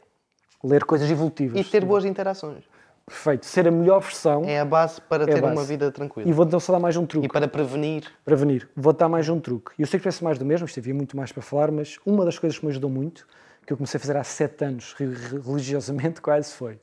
Ler 0.63 0.85
coisas 0.85 1.11
evolutivas. 1.11 1.59
E 1.59 1.65
ter 1.65 1.83
boas 1.83 2.05
interações. 2.05 2.63
Perfeito. 3.07 3.47
Ser 3.47 3.69
a 3.69 3.71
melhor 3.71 4.01
versão. 4.01 4.43
É 4.45 4.59
a 4.59 4.65
base 4.65 5.01
para 5.01 5.23
é 5.23 5.27
ter 5.27 5.41
base. 5.41 5.55
uma 5.55 5.65
vida 5.65 5.93
tranquila. 5.93 6.29
E 6.29 6.33
vou 6.33 6.45
então 6.45 6.59
só 6.59 6.73
dar 6.73 6.81
mais 6.81 6.97
um 6.97 7.07
truque. 7.07 7.27
E 7.27 7.31
para 7.31 7.47
prevenir. 7.47 8.11
Prevenir. 8.25 8.69
Vou 8.75 8.93
dar 8.93 9.09
mais 9.09 9.29
um 9.29 9.39
truque. 9.39 9.71
Eu 9.79 9.87
sei 9.87 10.01
que 10.01 10.05
parece 10.05 10.25
mais 10.25 10.39
do 10.39 10.45
mesmo, 10.45 10.67
isto 10.67 10.81
havia 10.81 10.93
muito 10.93 11.17
mais 11.17 11.31
para 11.31 11.41
falar, 11.41 11.71
mas 11.71 12.01
uma 12.05 12.25
das 12.25 12.37
coisas 12.37 12.59
que 12.59 12.65
me 12.65 12.73
ajudou 12.73 12.91
muito, 12.91 13.25
que 13.65 13.73
eu 13.73 13.77
comecei 13.77 13.99
a 13.99 14.01
fazer 14.01 14.17
há 14.17 14.25
sete 14.25 14.65
anos, 14.65 14.93
religiosamente, 14.95 16.21
quase 16.23 16.53
foi. 16.53 16.81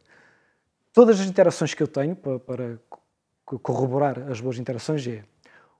Todas 0.94 1.20
as 1.20 1.28
interações 1.28 1.74
que 1.74 1.84
eu 1.84 1.88
tenho, 1.88 2.16
para, 2.16 2.40
para 2.40 2.80
corroborar 3.44 4.20
as 4.32 4.40
boas 4.40 4.58
interações, 4.58 5.06
é 5.06 5.24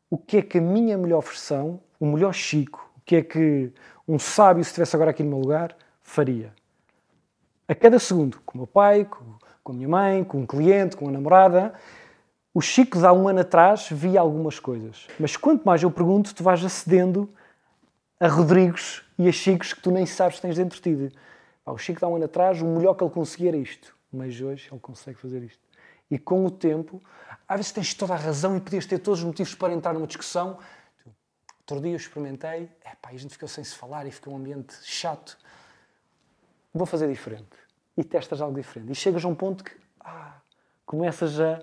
o 0.10 0.18
que 0.18 0.38
é 0.38 0.42
que 0.42 0.58
a 0.58 0.62
minha 0.62 0.98
melhor 0.98 1.22
versão, 1.22 1.80
o 1.98 2.06
melhor 2.06 2.34
Chico, 2.34 2.92
o 2.98 3.02
que 3.06 3.16
é 3.16 3.22
que 3.22 3.72
um 4.06 4.20
sábio, 4.20 4.62
se 4.62 4.72
estivesse 4.72 4.94
agora 4.94 5.12
aqui 5.12 5.24
no 5.24 5.30
meu 5.30 5.40
lugar, 5.40 5.74
faria 6.02 6.54
a 7.66 7.74
cada 7.74 7.98
segundo, 7.98 8.42
com 8.46 8.56
o 8.56 8.58
meu 8.58 8.68
pai, 8.68 9.06
com, 9.06 9.38
com 9.64 9.72
a 9.72 9.76
minha 9.76 9.88
mãe, 9.88 10.24
com 10.24 10.40
um 10.40 10.46
cliente, 10.46 10.96
com 10.96 11.08
a 11.08 11.12
namorada. 11.12 11.74
O 12.54 12.62
Chico 12.62 13.00
de 13.00 13.06
há 13.06 13.14
um 13.14 13.28
ano 13.28 13.40
atrás 13.40 13.88
via 13.90 14.20
algumas 14.20 14.60
coisas, 14.60 15.08
mas 15.20 15.36
quanto 15.36 15.64
mais 15.64 15.82
eu 15.82 15.90
pergunto, 15.90 16.36
tu 16.36 16.44
vais 16.44 16.64
acedendo 16.64 17.34
a 18.20 18.28
Rodrigos 18.28 19.04
e 19.18 19.28
a 19.28 19.32
Chicos 19.32 19.74
que 19.74 19.82
tu 19.82 19.90
nem 19.90 20.06
sabes 20.06 20.36
que 20.36 20.44
tens 20.44 20.58
dentro 20.58 20.80
de 20.80 21.10
ti. 21.10 21.18
O 21.66 21.78
Chico 21.78 22.00
de 22.00 22.06
há 22.06 22.08
um 22.08 22.16
ano 22.16 22.26
atrás, 22.26 22.62
o 22.62 22.66
melhor 22.66 22.94
que 22.94 23.04
ele 23.04 23.12
conseguia 23.12 23.50
era 23.50 23.58
isto, 23.58 23.96
mas 24.12 24.40
hoje 24.40 24.68
ele 24.72 24.80
consegue 24.80 25.18
fazer 25.18 25.42
isto. 25.42 25.62
E 26.12 26.20
com 26.20 26.46
o 26.46 26.52
tempo, 26.52 27.02
às 27.48 27.58
vezes 27.58 27.72
tens 27.72 27.94
toda 27.94 28.14
a 28.14 28.18
razão 28.18 28.56
e 28.56 28.60
podias 28.60 28.86
ter 28.86 29.00
todos 29.00 29.22
os 29.22 29.26
motivos 29.26 29.56
para 29.56 29.74
entrar 29.74 29.94
numa 29.94 30.06
discussão. 30.06 30.60
Outro 31.62 31.82
dia 31.82 31.94
eu 31.94 31.98
experimentei, 31.98 32.70
epá, 32.86 33.10
a 33.10 33.18
gente 33.18 33.32
ficou 33.32 33.48
sem 33.48 33.64
se 33.64 33.74
falar 33.76 34.06
e 34.06 34.12
ficou 34.12 34.34
um 34.34 34.38
ambiente 34.38 34.76
chato. 34.84 35.38
Vou 36.74 36.86
fazer 36.86 37.08
diferente. 37.08 37.63
E 37.96 38.04
testas 38.04 38.42
algo 38.42 38.56
diferente. 38.56 38.92
E 38.92 38.96
chegas 38.96 39.24
a 39.24 39.28
um 39.28 39.36
ponto 39.36 39.64
que 39.64 39.72
ah, 40.00 40.38
começas 40.86 41.40
a 41.40 41.60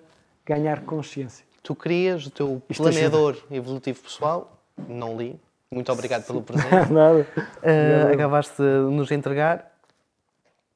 ganhar 0.47 0.83
consciência. 0.83 1.45
Tu 1.63 1.75
crias 1.75 2.27
o 2.27 2.31
teu 2.31 2.63
Isto 2.69 2.83
planeador 2.83 3.37
evolutivo 3.51 4.03
pessoal, 4.03 4.59
não 4.89 5.17
li, 5.17 5.39
muito 5.73 5.93
obrigado 5.93 6.27
pelo 6.27 6.43
presente. 6.43 6.69
Nada. 6.91 7.25
Uh, 7.37 8.13
acabaste 8.13 8.57
de 8.57 8.91
nos 8.91 9.09
entregar. 9.13 9.71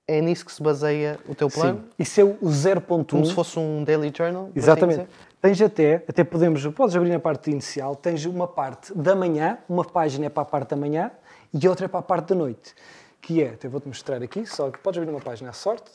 É 0.07 0.21
nisso 0.21 0.45
que 0.45 0.53
se 0.53 0.63
baseia 0.63 1.19
o 1.29 1.35
teu 1.35 1.49
plano? 1.49 1.81
Sim. 1.81 1.89
Isso 1.99 2.21
é 2.21 2.25
o 2.25 2.37
0.1. 2.37 3.09
Como 3.09 3.27
se 3.27 3.33
fosse 3.33 3.59
um 3.59 3.83
daily 3.83 4.13
journal? 4.17 4.45
assim 4.45 4.53
Exatamente. 4.55 5.01
dizer? 5.01 5.09
Tens 5.41 5.63
até, 5.63 5.95
até 6.07 6.23
podemos, 6.23 6.65
podes 6.69 6.95
abrir 6.95 7.11
na 7.11 7.19
parte 7.19 7.51
inicial, 7.51 7.97
tens 7.97 8.25
uma 8.25 8.47
parte 8.47 8.97
da 8.97 9.17
manhã, 9.17 9.59
uma 9.69 9.85
página 9.85 10.27
é 10.27 10.29
para 10.29 10.43
a 10.43 10.47
parte 10.47 10.71
da 10.71 10.77
manhã 10.77 11.11
e 11.53 11.67
outra 11.67 11.87
é 11.87 11.89
para 11.89 12.01
a 12.01 12.03
parte 12.03 12.29
da 12.29 12.35
noite. 12.37 12.75
Que 13.25 13.43
é, 13.43 13.55
até 13.55 13.67
vou-te 13.69 13.89
mostrar 13.89 14.23
aqui, 14.23 14.45
só 14.45 14.71
que 14.71 14.79
podes 14.81 14.99
abrir 14.99 15.11
uma 15.11 15.19
página 15.19 15.49
à 15.49 15.53
sorte. 15.55 15.91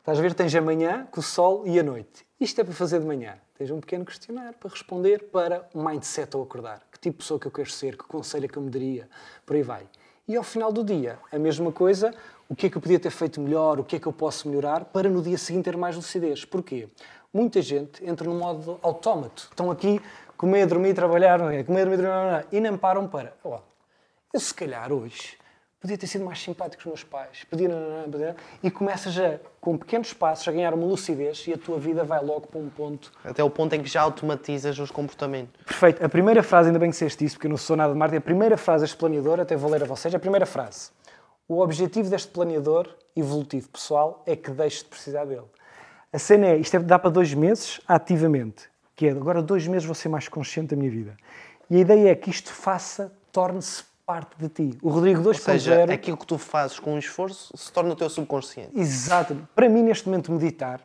Estás 0.00 0.18
a 0.18 0.20
ver, 0.22 0.34
tens 0.34 0.52
a 0.56 0.60
manhã 0.60 1.06
com 1.08 1.20
o 1.20 1.22
sol 1.22 1.62
e 1.64 1.78
a 1.78 1.84
noite. 1.84 2.26
Isto 2.40 2.60
é 2.60 2.64
para 2.64 2.74
fazer 2.74 2.98
de 2.98 3.06
manhã. 3.06 3.38
Tens 3.56 3.70
um 3.70 3.78
pequeno 3.78 4.04
questionário 4.04 4.58
para 4.58 4.68
responder 4.68 5.30
para 5.30 5.68
o 5.72 5.80
mindset 5.80 6.34
ao 6.34 6.42
acordar. 6.42 6.82
Que 6.90 6.98
tipo 6.98 7.18
de 7.18 7.22
pessoa 7.22 7.38
que 7.38 7.46
eu 7.46 7.52
quero 7.52 7.70
ser, 7.70 7.96
que 7.96 8.02
conselho 8.02 8.46
é 8.46 8.48
que 8.48 8.56
eu 8.56 8.62
me 8.62 8.70
daria, 8.70 9.08
por 9.46 9.54
aí 9.54 9.62
vai. 9.62 9.86
E 10.26 10.34
ao 10.34 10.42
final 10.42 10.72
do 10.72 10.82
dia, 10.82 11.20
a 11.30 11.38
mesma 11.38 11.70
coisa, 11.70 12.12
o 12.48 12.56
que 12.56 12.66
é 12.66 12.70
que 12.70 12.76
eu 12.76 12.82
podia 12.82 12.98
ter 12.98 13.10
feito 13.10 13.40
melhor, 13.40 13.78
o 13.78 13.84
que 13.84 13.94
é 13.94 14.00
que 14.00 14.08
eu 14.08 14.12
posso 14.12 14.48
melhorar, 14.48 14.86
para 14.86 15.08
no 15.08 15.22
dia 15.22 15.38
seguinte 15.38 15.66
ter 15.66 15.76
mais 15.76 15.94
lucidez. 15.94 16.44
Porquê? 16.44 16.88
Muita 17.32 17.62
gente 17.62 18.04
entra 18.04 18.28
num 18.28 18.36
modo 18.36 18.80
autómato. 18.82 19.46
Estão 19.48 19.70
aqui, 19.70 20.02
comer, 20.36 20.66
dormir, 20.66 20.92
trabalhar, 20.92 21.40
é? 21.52 21.62
comer, 21.62 21.84
dormir, 21.84 21.98
trabalhar, 21.98 22.46
e 22.50 22.58
não 22.58 22.76
param 22.76 23.06
para, 23.06 23.32
ó, 23.44 23.60
eu 24.34 24.40
se 24.40 24.52
calhar 24.52 24.92
hoje 24.92 25.38
podia 25.80 25.96
ter 25.96 26.06
sido 26.06 26.24
mais 26.24 26.40
simpático 26.40 26.82
com 26.82 26.90
os 26.90 26.94
meus 26.94 27.04
pais, 27.04 27.44
podia, 27.48 27.68
podia, 28.10 28.36
e 28.62 28.70
começas 28.70 29.16
a, 29.18 29.38
com 29.60 29.76
pequenos 29.76 30.12
passos, 30.12 30.46
a 30.48 30.52
ganhar 30.52 30.74
uma 30.74 30.86
lucidez 30.86 31.46
e 31.46 31.52
a 31.52 31.58
tua 31.58 31.78
vida 31.78 32.02
vai 32.02 32.20
logo 32.24 32.48
para 32.48 32.58
um 32.60 32.68
ponto 32.68 33.12
Até 33.24 33.42
o 33.44 33.50
ponto 33.50 33.74
em 33.74 33.82
que 33.82 33.88
já 33.88 34.02
automatizas 34.02 34.78
os 34.78 34.90
comportamentos. 34.90 35.62
Perfeito. 35.64 36.04
A 36.04 36.08
primeira 36.08 36.42
frase, 36.42 36.68
ainda 36.68 36.78
bem 36.78 36.90
que 36.90 36.94
disseste 36.94 37.24
isso, 37.24 37.36
porque 37.36 37.46
eu 37.46 37.50
não 37.50 37.56
sou 37.56 37.76
nada 37.76 37.92
de 37.92 37.98
marketing, 37.98 38.18
a 38.18 38.24
primeira 38.24 38.56
frase 38.56 38.82
deste 38.82 38.96
planeador, 38.96 39.40
até 39.40 39.56
vou 39.56 39.70
ler 39.70 39.82
a 39.82 39.86
vocês, 39.86 40.14
a 40.14 40.18
primeira 40.18 40.46
frase. 40.46 40.90
O 41.46 41.60
objetivo 41.60 42.10
deste 42.10 42.28
planeador 42.28 42.94
evolutivo 43.16 43.68
pessoal 43.68 44.22
é 44.26 44.36
que 44.36 44.50
deixes 44.50 44.80
de 44.80 44.86
precisar 44.86 45.24
dele. 45.24 45.46
A 46.12 46.18
cena 46.18 46.46
é, 46.48 46.56
isto 46.56 46.76
é, 46.76 46.80
dá 46.80 46.98
para 46.98 47.10
dois 47.10 47.32
meses 47.34 47.80
ativamente, 47.86 48.68
que 48.96 49.06
é 49.06 49.10
agora 49.10 49.40
dois 49.40 49.66
meses 49.66 49.84
vou 49.84 49.94
ser 49.94 50.08
mais 50.08 50.26
consciente 50.26 50.74
da 50.74 50.76
minha 50.76 50.90
vida. 50.90 51.16
E 51.70 51.76
a 51.76 51.80
ideia 51.80 52.10
é 52.10 52.14
que 52.14 52.30
isto 52.30 52.52
faça, 52.52 53.12
torne-se 53.30 53.84
parte 54.08 54.38
de 54.38 54.48
ti. 54.48 54.78
O 54.82 54.88
Rodrigo 54.88 55.22
Ou 55.28 55.34
seja, 55.34 55.84
2.0... 55.84 55.92
aquilo 55.92 56.16
que 56.16 56.26
tu 56.26 56.38
fazes 56.38 56.80
com 56.80 56.94
um 56.94 56.98
esforço 56.98 57.54
se 57.54 57.70
torna 57.70 57.92
o 57.92 57.94
teu 57.94 58.08
subconsciente. 58.08 58.70
Exato. 58.74 59.36
Para 59.54 59.68
mim, 59.68 59.82
neste 59.82 60.08
momento, 60.08 60.32
meditar, 60.32 60.82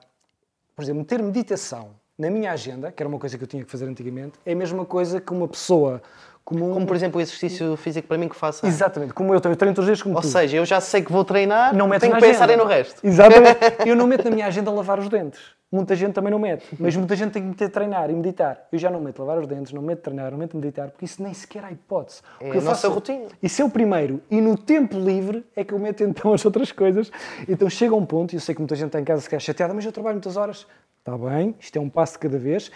por 0.76 0.84
exemplo, 0.84 1.00
meter 1.00 1.24
meditação 1.24 1.92
na 2.18 2.30
minha 2.30 2.52
agenda, 2.52 2.92
que 2.92 3.02
era 3.02 3.08
uma 3.08 3.18
coisa 3.18 3.38
que 3.38 3.44
eu 3.46 3.48
tinha 3.48 3.64
que 3.64 3.72
fazer 3.72 3.86
antigamente, 3.86 4.38
é 4.46 4.52
a 4.52 4.56
mesma 4.56 4.84
coisa 4.84 5.22
que 5.22 5.32
uma 5.32 5.48
pessoa 5.48 6.04
comum... 6.44 6.74
Como, 6.74 6.86
por 6.86 6.96
exemplo, 6.96 7.20
o 7.20 7.22
exercício 7.22 7.76
físico 7.78 8.08
para 8.08 8.18
mim 8.18 8.28
que 8.28 8.36
faço. 8.36 8.66
Exatamente, 8.66 9.14
como 9.14 9.34
eu 9.34 9.40
tenho, 9.42 9.54
eu 9.54 9.58
treino 9.58 9.76
todos 9.76 9.88
os 9.90 9.96
dias 9.98 10.02
como 10.04 10.16
Ou 10.16 10.22
tu. 10.22 10.28
seja, 10.28 10.58
eu 10.58 10.66
já 10.66 10.80
sei 10.82 11.02
que 11.02 11.12
vou 11.12 11.24
treinar, 11.26 11.76
não 11.76 11.88
meto 11.88 12.02
tenho 12.02 12.14
que 12.16 12.20
pensar 12.22 12.46
agenda. 12.46 12.54
aí 12.54 12.58
no 12.58 12.66
resto. 12.66 13.06
Exatamente. 13.06 13.60
Eu 13.86 13.96
não 13.96 14.08
meto 14.08 14.26
na 14.26 14.32
minha 14.32 14.48
agenda 14.48 14.72
lavar 14.72 15.00
os 15.00 15.10
dentes. 15.10 15.40
Muita 15.72 15.96
gente 15.96 16.14
também 16.14 16.30
não 16.32 16.38
mete. 16.38 16.68
Mas 16.80 16.96
muita 16.96 17.16
gente 17.16 17.32
tem 17.32 17.42
que 17.42 17.48
meter 17.48 17.68
treinar 17.70 18.08
e 18.10 18.14
meditar. 18.14 18.68
Eu 18.72 18.78
já 18.78 18.92
não 18.92 19.02
meto 19.02 19.20
lavar 19.24 19.40
os 19.40 19.48
dentes, 19.48 19.74
não 19.74 19.82
meto 19.82 20.02
treinar, 20.02 20.30
não 20.32 20.38
meto 20.38 20.56
meditar, 20.56 20.90
porque 20.92 21.06
isso 21.06 21.22
nem 21.24 21.34
sequer 21.34 21.66
há 21.66 21.72
hipótese. 21.72 22.22
É 22.40 22.52
a 22.52 22.54
nossa 22.56 22.70
faço- 22.70 22.90
rotina. 22.92 23.26
Isso 23.42 23.62
é 23.62 23.66
o 23.66 23.70
primeiro. 23.70 24.22
E 24.30 24.40
no 24.40 24.56
tempo 24.56 24.98
livre 25.00 25.44
é 25.56 25.64
que 25.64 25.74
eu 25.74 25.80
meto 25.80 26.04
então 26.04 26.32
as 26.34 26.46
outras 26.46 26.72
coisas. 26.72 27.12
Então 27.50 27.68
chega 27.70 27.96
um 27.96 28.06
ponto, 28.06 28.34
e 28.34 28.36
eu 28.36 28.40
sei 28.40 28.54
que 28.54 28.62
muita 28.62 28.76
gente 28.76 28.88
está 28.88 29.00
em 29.00 29.04
casa 29.04 29.22
se 29.22 29.30
quer 29.30 29.42
chateada, 29.42 29.74
mas 29.74 29.84
eu 29.84 29.92
trabalho 29.92 30.16
muitas 30.16 30.38
horas. 30.38 30.68
Está 31.00 31.18
bem, 31.18 31.56
isto 31.60 31.76
é 31.76 31.82
um 31.82 31.90
passo 31.90 32.14
de 32.14 32.20
cada 32.20 32.38
vez. 32.38 32.72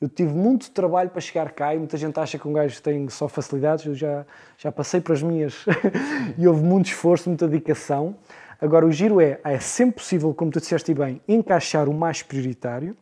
Eu 0.00 0.08
tive 0.08 0.32
muito 0.32 0.70
trabalho 0.70 1.10
para 1.10 1.20
chegar 1.20 1.52
cá 1.52 1.74
e 1.74 1.78
muita 1.78 1.98
gente 1.98 2.18
acha 2.18 2.38
que 2.38 2.48
um 2.48 2.54
gajo 2.54 2.80
tem 2.80 3.06
só 3.10 3.28
facilidades. 3.28 3.84
Eu 3.84 3.94
já, 3.94 4.24
já 4.56 4.72
passei 4.72 4.98
para 4.98 5.12
as 5.12 5.22
minhas 5.22 5.66
e 6.38 6.48
houve 6.48 6.62
muito 6.62 6.86
esforço, 6.86 7.28
muita 7.28 7.46
dedicação. 7.46 8.16
Agora, 8.58 8.86
o 8.86 8.90
giro 8.90 9.20
é, 9.20 9.38
é 9.44 9.58
sempre 9.58 9.96
possível, 9.96 10.32
como 10.32 10.50
tu 10.50 10.58
disseste 10.58 10.94
bem, 10.94 11.20
encaixar 11.28 11.86
o 11.86 11.92
mais 11.92 12.22
prioritário 12.22 12.96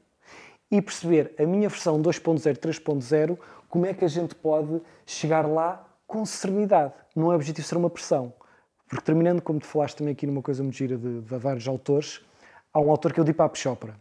e 0.70 0.82
perceber 0.82 1.34
a 1.38 1.46
minha 1.46 1.68
versão 1.68 2.02
2.0, 2.02 2.56
3.0, 2.56 3.38
como 3.68 3.86
é 3.86 3.94
que 3.94 4.04
a 4.04 4.08
gente 4.08 4.34
pode 4.34 4.80
chegar 5.06 5.46
lá 5.46 5.86
com 6.04 6.26
serenidade. 6.26 6.92
Não 7.14 7.30
é 7.30 7.36
objetivo 7.36 7.66
ser 7.66 7.76
uma 7.76 7.90
pressão. 7.90 8.32
Porque 8.88 9.04
terminando, 9.04 9.40
como 9.40 9.60
tu 9.60 9.66
falaste 9.66 9.98
também 9.98 10.12
aqui 10.12 10.26
numa 10.26 10.42
coisa 10.42 10.64
muito 10.64 10.76
gira 10.76 10.96
de, 10.96 11.20
de 11.20 11.36
vários 11.36 11.68
autores, 11.68 12.20
há 12.72 12.80
um 12.80 12.90
autor 12.90 13.12
que 13.12 13.20
é 13.20 13.22
o 13.22 13.24
Deepak 13.24 13.56
Chopra, 13.56 13.94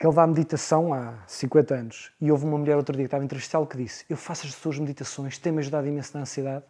ele 0.00 0.12
dá 0.12 0.26
meditação 0.26 0.92
há 0.92 1.14
50 1.26 1.74
anos. 1.74 2.12
E 2.20 2.30
houve 2.30 2.44
uma 2.44 2.58
mulher 2.58 2.76
outro 2.76 2.94
dia 2.94 3.04
que 3.04 3.08
estava 3.08 3.24
entrevistá-lo 3.24 3.66
que 3.66 3.76
disse 3.76 4.04
eu 4.08 4.16
faço 4.16 4.46
as 4.46 4.54
suas 4.54 4.78
meditações, 4.78 5.38
tem-me 5.38 5.58
ajudado 5.60 5.86
imenso 5.86 6.12
na 6.14 6.22
ansiedade, 6.22 6.64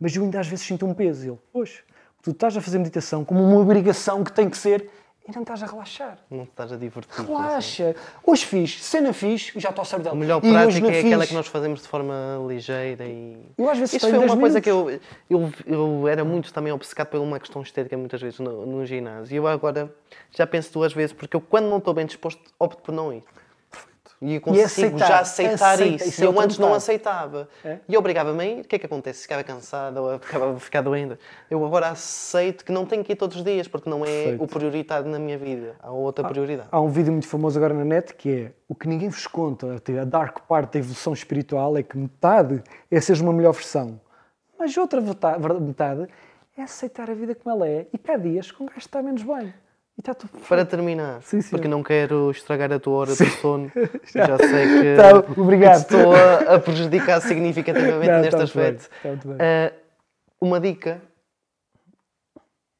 mas 0.00 0.14
eu 0.16 0.22
ainda 0.22 0.40
às 0.40 0.48
vezes 0.48 0.64
sinto 0.64 0.86
um 0.86 0.94
peso. 0.94 1.24
E 1.24 1.28
ele, 1.28 1.38
pois, 1.52 1.82
tu 2.22 2.30
estás 2.30 2.56
a 2.56 2.60
fazer 2.60 2.78
meditação 2.78 3.24
como 3.24 3.42
uma 3.42 3.58
obrigação 3.58 4.24
que 4.24 4.32
tem 4.32 4.48
que 4.48 4.56
ser 4.56 4.88
e 5.28 5.32
não 5.32 5.42
estás 5.42 5.62
a 5.62 5.66
relaxar. 5.66 6.18
Não 6.30 6.42
estás 6.44 6.72
a 6.72 6.76
divertir. 6.76 7.14
assim. 7.20 7.26
Relaxa. 7.32 7.96
Hoje 8.26 8.44
fiz, 8.44 8.82
cena 8.84 9.12
fiz, 9.12 9.52
já 9.56 9.68
estou 9.70 9.82
a 9.82 9.84
saber 9.84 10.04
dela. 10.04 10.16
A 10.16 10.18
melhor 10.18 10.40
E 10.44 10.50
prática 10.50 10.86
é 10.92 10.98
aquela 11.00 11.20
fiz. 11.22 11.28
que 11.28 11.34
nós 11.36 11.46
fazemos 11.46 11.82
de 11.82 11.88
forma 11.88 12.14
ligeira 12.48 13.04
e. 13.04 13.38
Eu 13.56 13.70
às 13.70 13.78
vezes 13.78 13.94
Isso 13.94 14.08
foi 14.10 14.18
10 14.18 14.30
uma 14.32 14.40
coisa 14.40 14.60
minutos. 14.60 15.00
que 15.28 15.34
eu, 15.34 15.48
eu, 15.66 16.00
eu 16.00 16.08
era 16.08 16.24
muito 16.24 16.52
também 16.52 16.72
obcecado 16.72 17.06
por 17.08 17.20
uma 17.20 17.38
questão 17.38 17.62
estética 17.62 17.96
muitas 17.96 18.20
vezes 18.20 18.40
no, 18.40 18.66
no 18.66 18.84
ginásio. 18.84 19.32
E 19.32 19.36
eu 19.36 19.46
agora 19.46 19.94
já 20.32 20.46
penso 20.46 20.72
duas 20.72 20.92
vezes, 20.92 21.12
porque 21.12 21.36
eu 21.36 21.40
quando 21.40 21.66
não 21.68 21.78
estou 21.78 21.94
bem 21.94 22.04
disposto, 22.06 22.40
opto 22.58 22.82
por 22.82 22.92
não 22.92 23.12
ir. 23.12 23.22
E 24.22 24.36
eu 24.36 24.40
consigo 24.40 24.64
aceitar, 24.64 25.08
já 25.08 25.18
aceitar 25.18 25.72
aceita, 25.74 26.04
isso. 26.04 26.22
é 26.22 26.24
eu 26.24 26.28
outra 26.28 26.44
antes 26.44 26.58
não 26.58 26.72
aceitava. 26.72 27.48
É? 27.64 27.78
E 27.88 27.98
obrigava-me 27.98 28.40
a 28.40 28.46
ir. 28.46 28.60
O 28.60 28.64
que 28.64 28.76
é 28.76 28.78
que 28.78 28.86
acontece? 28.86 29.22
Ficava 29.22 29.42
cansada 29.42 30.00
ou 30.00 30.16
ficava, 30.20 30.60
ficava 30.60 30.84
doente. 30.84 31.18
Eu 31.50 31.64
agora 31.66 31.88
aceito 31.88 32.64
que 32.64 32.70
não 32.70 32.86
tenho 32.86 33.02
que 33.02 33.12
ir 33.12 33.16
todos 33.16 33.36
os 33.36 33.42
dias, 33.42 33.66
porque 33.66 33.90
não 33.90 34.04
é 34.04 34.06
Perfeito. 34.06 34.44
O 34.44 34.46
prioritário 34.46 35.10
na 35.10 35.18
minha 35.18 35.36
vida. 35.36 35.74
Há 35.82 35.90
outra 35.90 36.24
prioridade. 36.28 36.68
Há 36.70 36.80
um 36.80 36.88
vídeo 36.88 37.10
muito 37.10 37.26
famoso 37.26 37.58
agora 37.58 37.74
na 37.74 37.84
net 37.84 38.14
que 38.14 38.30
é 38.30 38.52
o 38.68 38.76
que 38.76 38.86
ninguém 38.86 39.08
vos 39.08 39.26
conta, 39.26 39.82
a 40.00 40.04
dark 40.04 40.46
part 40.46 40.72
da 40.72 40.78
evolução 40.78 41.12
espiritual 41.12 41.76
é 41.76 41.82
que 41.82 41.98
metade 41.98 42.62
é 42.90 43.00
seres 43.00 43.20
uma 43.20 43.32
melhor 43.32 43.52
versão, 43.52 44.00
mas 44.56 44.76
outra 44.76 45.00
metade 45.00 46.08
é 46.56 46.62
aceitar 46.62 47.10
a 47.10 47.14
vida 47.14 47.34
como 47.34 47.54
ela 47.54 47.68
é 47.68 47.86
e 47.92 48.10
há 48.10 48.16
dias 48.16 48.52
que 48.52 48.62
um 48.62 48.66
gajo 48.66 48.78
está 48.78 49.02
menos 49.02 49.22
bem. 49.24 49.52
Para 50.48 50.64
terminar, 50.64 51.22
Sim, 51.22 51.40
sim. 51.40 51.50
porque 51.50 51.68
não 51.68 51.82
quero 51.82 52.30
estragar 52.30 52.72
a 52.72 52.78
tua 52.80 52.94
hora 52.98 53.14
de 53.14 53.30
sono, 53.40 53.70
já 54.14 54.36
sei 54.38 54.66
que 54.66 54.96
Tá, 54.96 55.40
obrigado. 55.40 55.78
estou 55.80 56.14
a, 56.14 56.56
a 56.56 56.58
prejudicar 56.60 57.20
significativamente 57.22 58.10
Não, 58.12 58.20
neste 58.20 58.34
bem, 58.36 58.44
aspecto. 58.44 58.90
está 58.96 59.08
muito 59.08 59.28
bem. 59.28 59.36
Ah, 59.40 59.72
uma 60.40 60.58
dica 60.60 61.00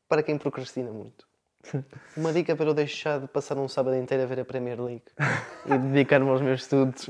para 0.08 0.22
quem 0.22 0.36
procrastina 0.36 0.90
muito. 0.90 1.26
Uma 2.16 2.32
dica 2.32 2.54
para 2.56 2.66
eu 2.66 2.74
deixar 2.74 3.20
de 3.20 3.26
passar 3.28 3.56
um 3.56 3.68
sábado 3.68 3.96
inteiro 3.96 4.22
a 4.22 4.26
ver 4.26 4.40
a 4.40 4.44
Premier 4.44 4.80
League 4.80 5.02
e 5.66 5.78
dedicar-me 5.78 6.28
aos 6.28 6.40
meus 6.40 6.62
estudos. 6.62 7.08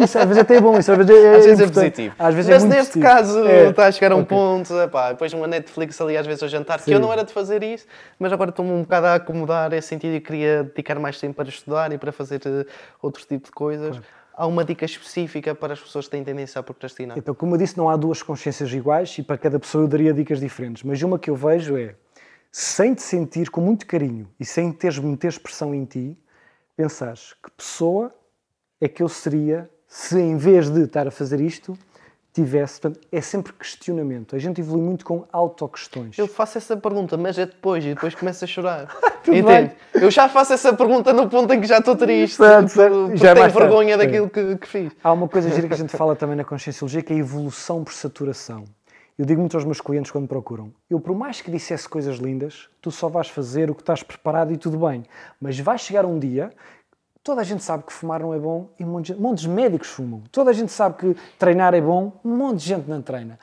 Isso 0.00 0.18
às 0.18 0.24
vezes 0.24 0.38
até 0.38 0.56
é 0.56 0.60
bom, 0.60 0.78
isso 0.78 0.90
às 0.90 0.98
vezes 0.98 1.10
é, 1.24 1.36
Às 1.36 1.44
vezes 1.44 1.60
é 1.60 1.66
positivo. 1.72 2.14
Às 2.18 2.34
vezes 2.34 2.50
Mas 2.50 2.64
é 2.64 2.66
neste 2.68 2.92
positivo. 2.98 3.04
caso 3.04 3.46
É, 3.46 3.68
está 3.70 3.86
a 3.86 3.92
chegar 3.92 4.12
a 4.12 4.16
um 4.16 4.20
ok. 4.22 4.36
ponto, 4.36 4.74
epá, 4.80 5.12
depois 5.12 5.32
uma 5.32 5.46
Netflix 5.46 6.00
ali 6.00 6.16
às 6.16 6.26
vezes 6.26 6.42
ao 6.42 6.48
jantar, 6.48 6.78
que 6.78 6.84
Sim. 6.84 6.94
eu 6.94 7.00
não 7.00 7.12
era 7.12 7.24
de 7.24 7.32
fazer 7.32 7.62
isso, 7.62 7.86
mas 8.18 8.32
agora 8.32 8.50
estou-me 8.50 8.72
um 8.72 8.82
bocado 8.82 9.06
a 9.06 9.14
acomodar 9.14 9.72
esse 9.72 9.88
sentido 9.88 10.14
e 10.14 10.20
queria 10.20 10.64
dedicar 10.64 10.98
mais 10.98 11.20
tempo 11.20 11.34
para 11.34 11.48
estudar 11.48 11.92
e 11.92 11.98
para 11.98 12.10
fazer 12.10 12.40
eh, 12.46 12.66
outro 13.02 13.24
tipo 13.26 13.46
de 13.46 13.52
coisas. 13.52 14.00
Há 14.36 14.46
uma 14.48 14.64
dica 14.64 14.84
específica 14.84 15.54
para 15.54 15.74
as 15.74 15.80
pessoas 15.80 16.06
que 16.06 16.10
têm 16.10 16.24
tendência 16.24 16.58
a 16.58 16.62
procrastinar. 16.62 17.16
Então, 17.16 17.34
como 17.34 17.54
eu 17.54 17.58
disse, 17.58 17.78
não 17.78 17.88
há 17.88 17.96
duas 17.96 18.20
consciências 18.20 18.72
iguais 18.72 19.16
e 19.16 19.22
para 19.22 19.38
cada 19.38 19.60
pessoa 19.60 19.84
eu 19.84 19.88
daria 19.88 20.12
dicas 20.12 20.40
diferentes. 20.40 20.82
Mas 20.82 21.00
uma 21.02 21.18
que 21.20 21.30
eu 21.30 21.36
vejo 21.36 21.76
é, 21.76 21.94
sem 22.56 22.94
te 22.94 23.02
sentir 23.02 23.50
com 23.50 23.60
muito 23.60 23.84
carinho 23.84 24.28
e 24.38 24.44
sem 24.44 24.70
teres 24.70 24.96
meteres 25.00 25.36
pressão 25.36 25.74
em 25.74 25.84
ti, 25.84 26.16
pensares 26.76 27.32
que 27.42 27.50
pessoa 27.50 28.14
é 28.80 28.86
que 28.86 29.02
eu 29.02 29.08
seria 29.08 29.68
se 29.88 30.20
em 30.20 30.36
vez 30.36 30.70
de 30.70 30.82
estar 30.82 31.08
a 31.08 31.10
fazer 31.10 31.40
isto, 31.40 31.76
tivesse. 32.32 32.80
Portanto, 32.80 33.04
é 33.10 33.20
sempre 33.20 33.52
questionamento. 33.54 34.36
A 34.36 34.38
gente 34.38 34.60
evolui 34.60 34.82
muito 34.82 35.04
com 35.04 35.24
autoquestões. 35.32 36.16
Eu 36.16 36.28
faço 36.28 36.56
essa 36.56 36.76
pergunta, 36.76 37.16
mas 37.16 37.36
é 37.38 37.46
depois, 37.46 37.84
e 37.84 37.88
depois 37.88 38.14
começo 38.14 38.44
a 38.44 38.46
chorar. 38.46 38.96
Entende? 39.26 39.72
Eu 39.92 40.10
já 40.12 40.28
faço 40.28 40.52
essa 40.52 40.72
pergunta 40.72 41.12
no 41.12 41.28
ponto 41.28 41.52
em 41.52 41.60
que 41.60 41.66
já 41.66 41.78
estou 41.78 41.96
triste, 41.96 42.36
Certo, 42.36 42.68
certo. 42.68 42.92
por- 42.92 43.02
porque 43.06 43.16
Já 43.16 43.30
é 43.30 43.34
tenho 43.34 43.46
tarde. 43.50 43.58
vergonha 43.58 43.98
daquilo 43.98 44.30
que, 44.30 44.56
que 44.58 44.68
fiz. 44.68 44.92
Há 45.02 45.12
uma 45.12 45.28
coisa 45.28 45.50
gira 45.50 45.66
que 45.66 45.74
a 45.74 45.76
gente 45.76 45.96
fala 45.96 46.14
também 46.14 46.36
na 46.36 46.44
conscienciologia 46.44 47.02
que 47.02 47.12
é 47.12 47.16
a 47.16 47.18
evolução 47.18 47.82
por 47.82 47.92
saturação. 47.92 48.64
Eu 49.16 49.24
digo 49.24 49.40
muito 49.40 49.56
aos 49.56 49.64
meus 49.64 49.80
clientes 49.80 50.10
quando 50.10 50.22
me 50.22 50.28
procuram: 50.28 50.72
eu, 50.90 50.98
por 50.98 51.14
mais 51.14 51.40
que 51.40 51.50
dissesse 51.50 51.88
coisas 51.88 52.16
lindas, 52.16 52.68
tu 52.80 52.90
só 52.90 53.08
vais 53.08 53.28
fazer 53.28 53.70
o 53.70 53.74
que 53.74 53.82
estás 53.82 54.02
preparado 54.02 54.52
e 54.52 54.56
tudo 54.56 54.76
bem. 54.76 55.04
Mas 55.40 55.58
vai 55.60 55.78
chegar 55.78 56.04
um 56.04 56.18
dia, 56.18 56.50
toda 57.22 57.40
a 57.40 57.44
gente 57.44 57.62
sabe 57.62 57.84
que 57.84 57.92
fumar 57.92 58.20
não 58.20 58.34
é 58.34 58.38
bom 58.38 58.68
e 58.78 58.84
monte 58.84 59.06
de, 59.06 59.12
gente- 59.12 59.22
montes 59.22 59.44
de 59.44 59.50
médicos 59.50 59.88
fumam. 59.88 60.22
Toda 60.32 60.50
a 60.50 60.52
gente 60.52 60.72
sabe 60.72 60.96
que 60.96 61.16
treinar 61.38 61.74
é 61.74 61.80
bom, 61.80 62.12
um 62.24 62.36
monte 62.36 62.60
de 62.60 62.66
gente 62.66 62.88
não 62.90 63.00
treina. 63.00 63.38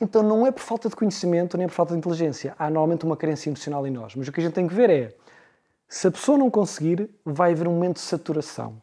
Então 0.00 0.22
não 0.22 0.46
é 0.46 0.50
por 0.50 0.62
falta 0.62 0.88
de 0.88 0.96
conhecimento 0.96 1.58
nem 1.58 1.66
por 1.66 1.74
falta 1.74 1.92
de 1.92 1.98
inteligência. 1.98 2.54
Há 2.58 2.70
normalmente 2.70 3.04
uma 3.04 3.16
carência 3.16 3.50
emocional 3.50 3.86
em 3.86 3.90
nós. 3.90 4.14
Mas 4.14 4.26
o 4.26 4.32
que 4.32 4.40
a 4.40 4.42
gente 4.42 4.54
tem 4.54 4.66
que 4.66 4.74
ver 4.74 4.88
é 4.88 5.14
se 5.86 6.06
a 6.06 6.10
pessoa 6.10 6.38
não 6.38 6.48
conseguir, 6.48 7.10
vai 7.22 7.52
haver 7.52 7.68
um 7.68 7.72
momento 7.72 7.96
de 7.96 8.02
saturação. 8.02 8.80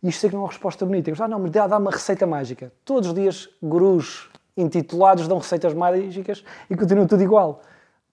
E 0.00 0.08
isto 0.08 0.24
é 0.24 0.28
que 0.28 0.34
não 0.36 0.42
é 0.42 0.44
uma 0.44 0.50
resposta 0.50 0.86
bonita. 0.86 1.12
Ah, 1.18 1.26
não, 1.26 1.40
mas 1.40 1.50
dá, 1.50 1.66
dá 1.66 1.78
uma 1.78 1.90
receita 1.90 2.26
mágica. 2.26 2.72
Todos 2.84 3.08
os 3.08 3.14
dias, 3.14 3.48
gurus 3.60 4.30
intitulados 4.60 5.26
dão 5.26 5.38
receitas 5.38 5.74
mágicas 5.74 6.44
e 6.68 6.76
continua 6.76 7.06
tudo 7.06 7.22
igual. 7.22 7.62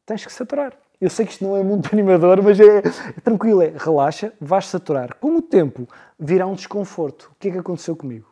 Tens 0.05 0.25
que 0.25 0.31
saturar. 0.31 0.73
Eu 0.99 1.09
sei 1.09 1.25
que 1.25 1.33
isto 1.33 1.43
não 1.43 1.55
é 1.55 1.63
muito 1.63 1.89
animador, 1.93 2.41
mas 2.41 2.59
é, 2.59 2.77
é 2.77 3.21
tranquilo, 3.23 3.61
é 3.61 3.73
relaxa, 3.75 4.33
vais 4.41 4.65
saturar. 4.65 5.15
Com 5.19 5.35
o 5.35 5.41
tempo, 5.41 5.87
virá 6.19 6.47
um 6.47 6.53
desconforto. 6.53 7.31
O 7.33 7.35
que 7.39 7.49
é 7.49 7.51
que 7.51 7.57
aconteceu 7.59 7.95
comigo? 7.95 8.25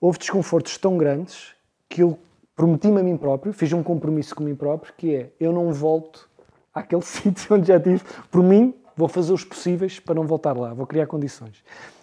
Houve 0.00 0.18
desconfortos 0.18 0.76
tão 0.78 0.98
grandes 0.98 1.54
que 1.88 2.02
eu 2.02 2.18
prometi-me 2.56 3.00
a 3.00 3.02
mim 3.02 3.16
próprio, 3.16 3.52
fiz 3.52 3.72
um 3.72 3.82
compromisso 3.82 4.34
com 4.34 4.42
mim 4.42 4.54
próprio, 4.54 4.92
que 4.96 5.14
é, 5.14 5.30
eu 5.38 5.52
não 5.52 5.72
volto 5.72 6.28
àquele 6.74 7.02
sítio 7.06 7.54
onde 7.54 7.68
já 7.68 7.76
estive. 7.76 8.02
Por 8.30 8.42
mim, 8.42 8.74
vou 8.96 9.08
fazer 9.08 9.32
os 9.32 9.44
possíveis 9.44 10.00
para 10.00 10.14
não 10.14 10.26
voltar 10.26 10.56
lá, 10.56 10.74
vou 10.74 10.86
criar 10.86 11.06
condições. 11.06 11.62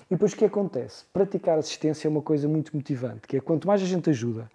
E 0.09 0.15
depois 0.15 0.34
o 0.34 0.35
que 0.35 0.45
acontece? 0.45 1.05
Praticar 1.13 1.59
assistência 1.59 2.07
é 2.07 2.09
uma 2.09 2.21
coisa 2.21 2.47
muito 2.47 2.76
motivante, 2.76 3.27
que 3.27 3.38
é 3.38 3.39
quanto 3.39 3.67
mais 3.67 3.81
a 3.81 3.85
gente 3.85 4.09
ajuda, 4.09 4.49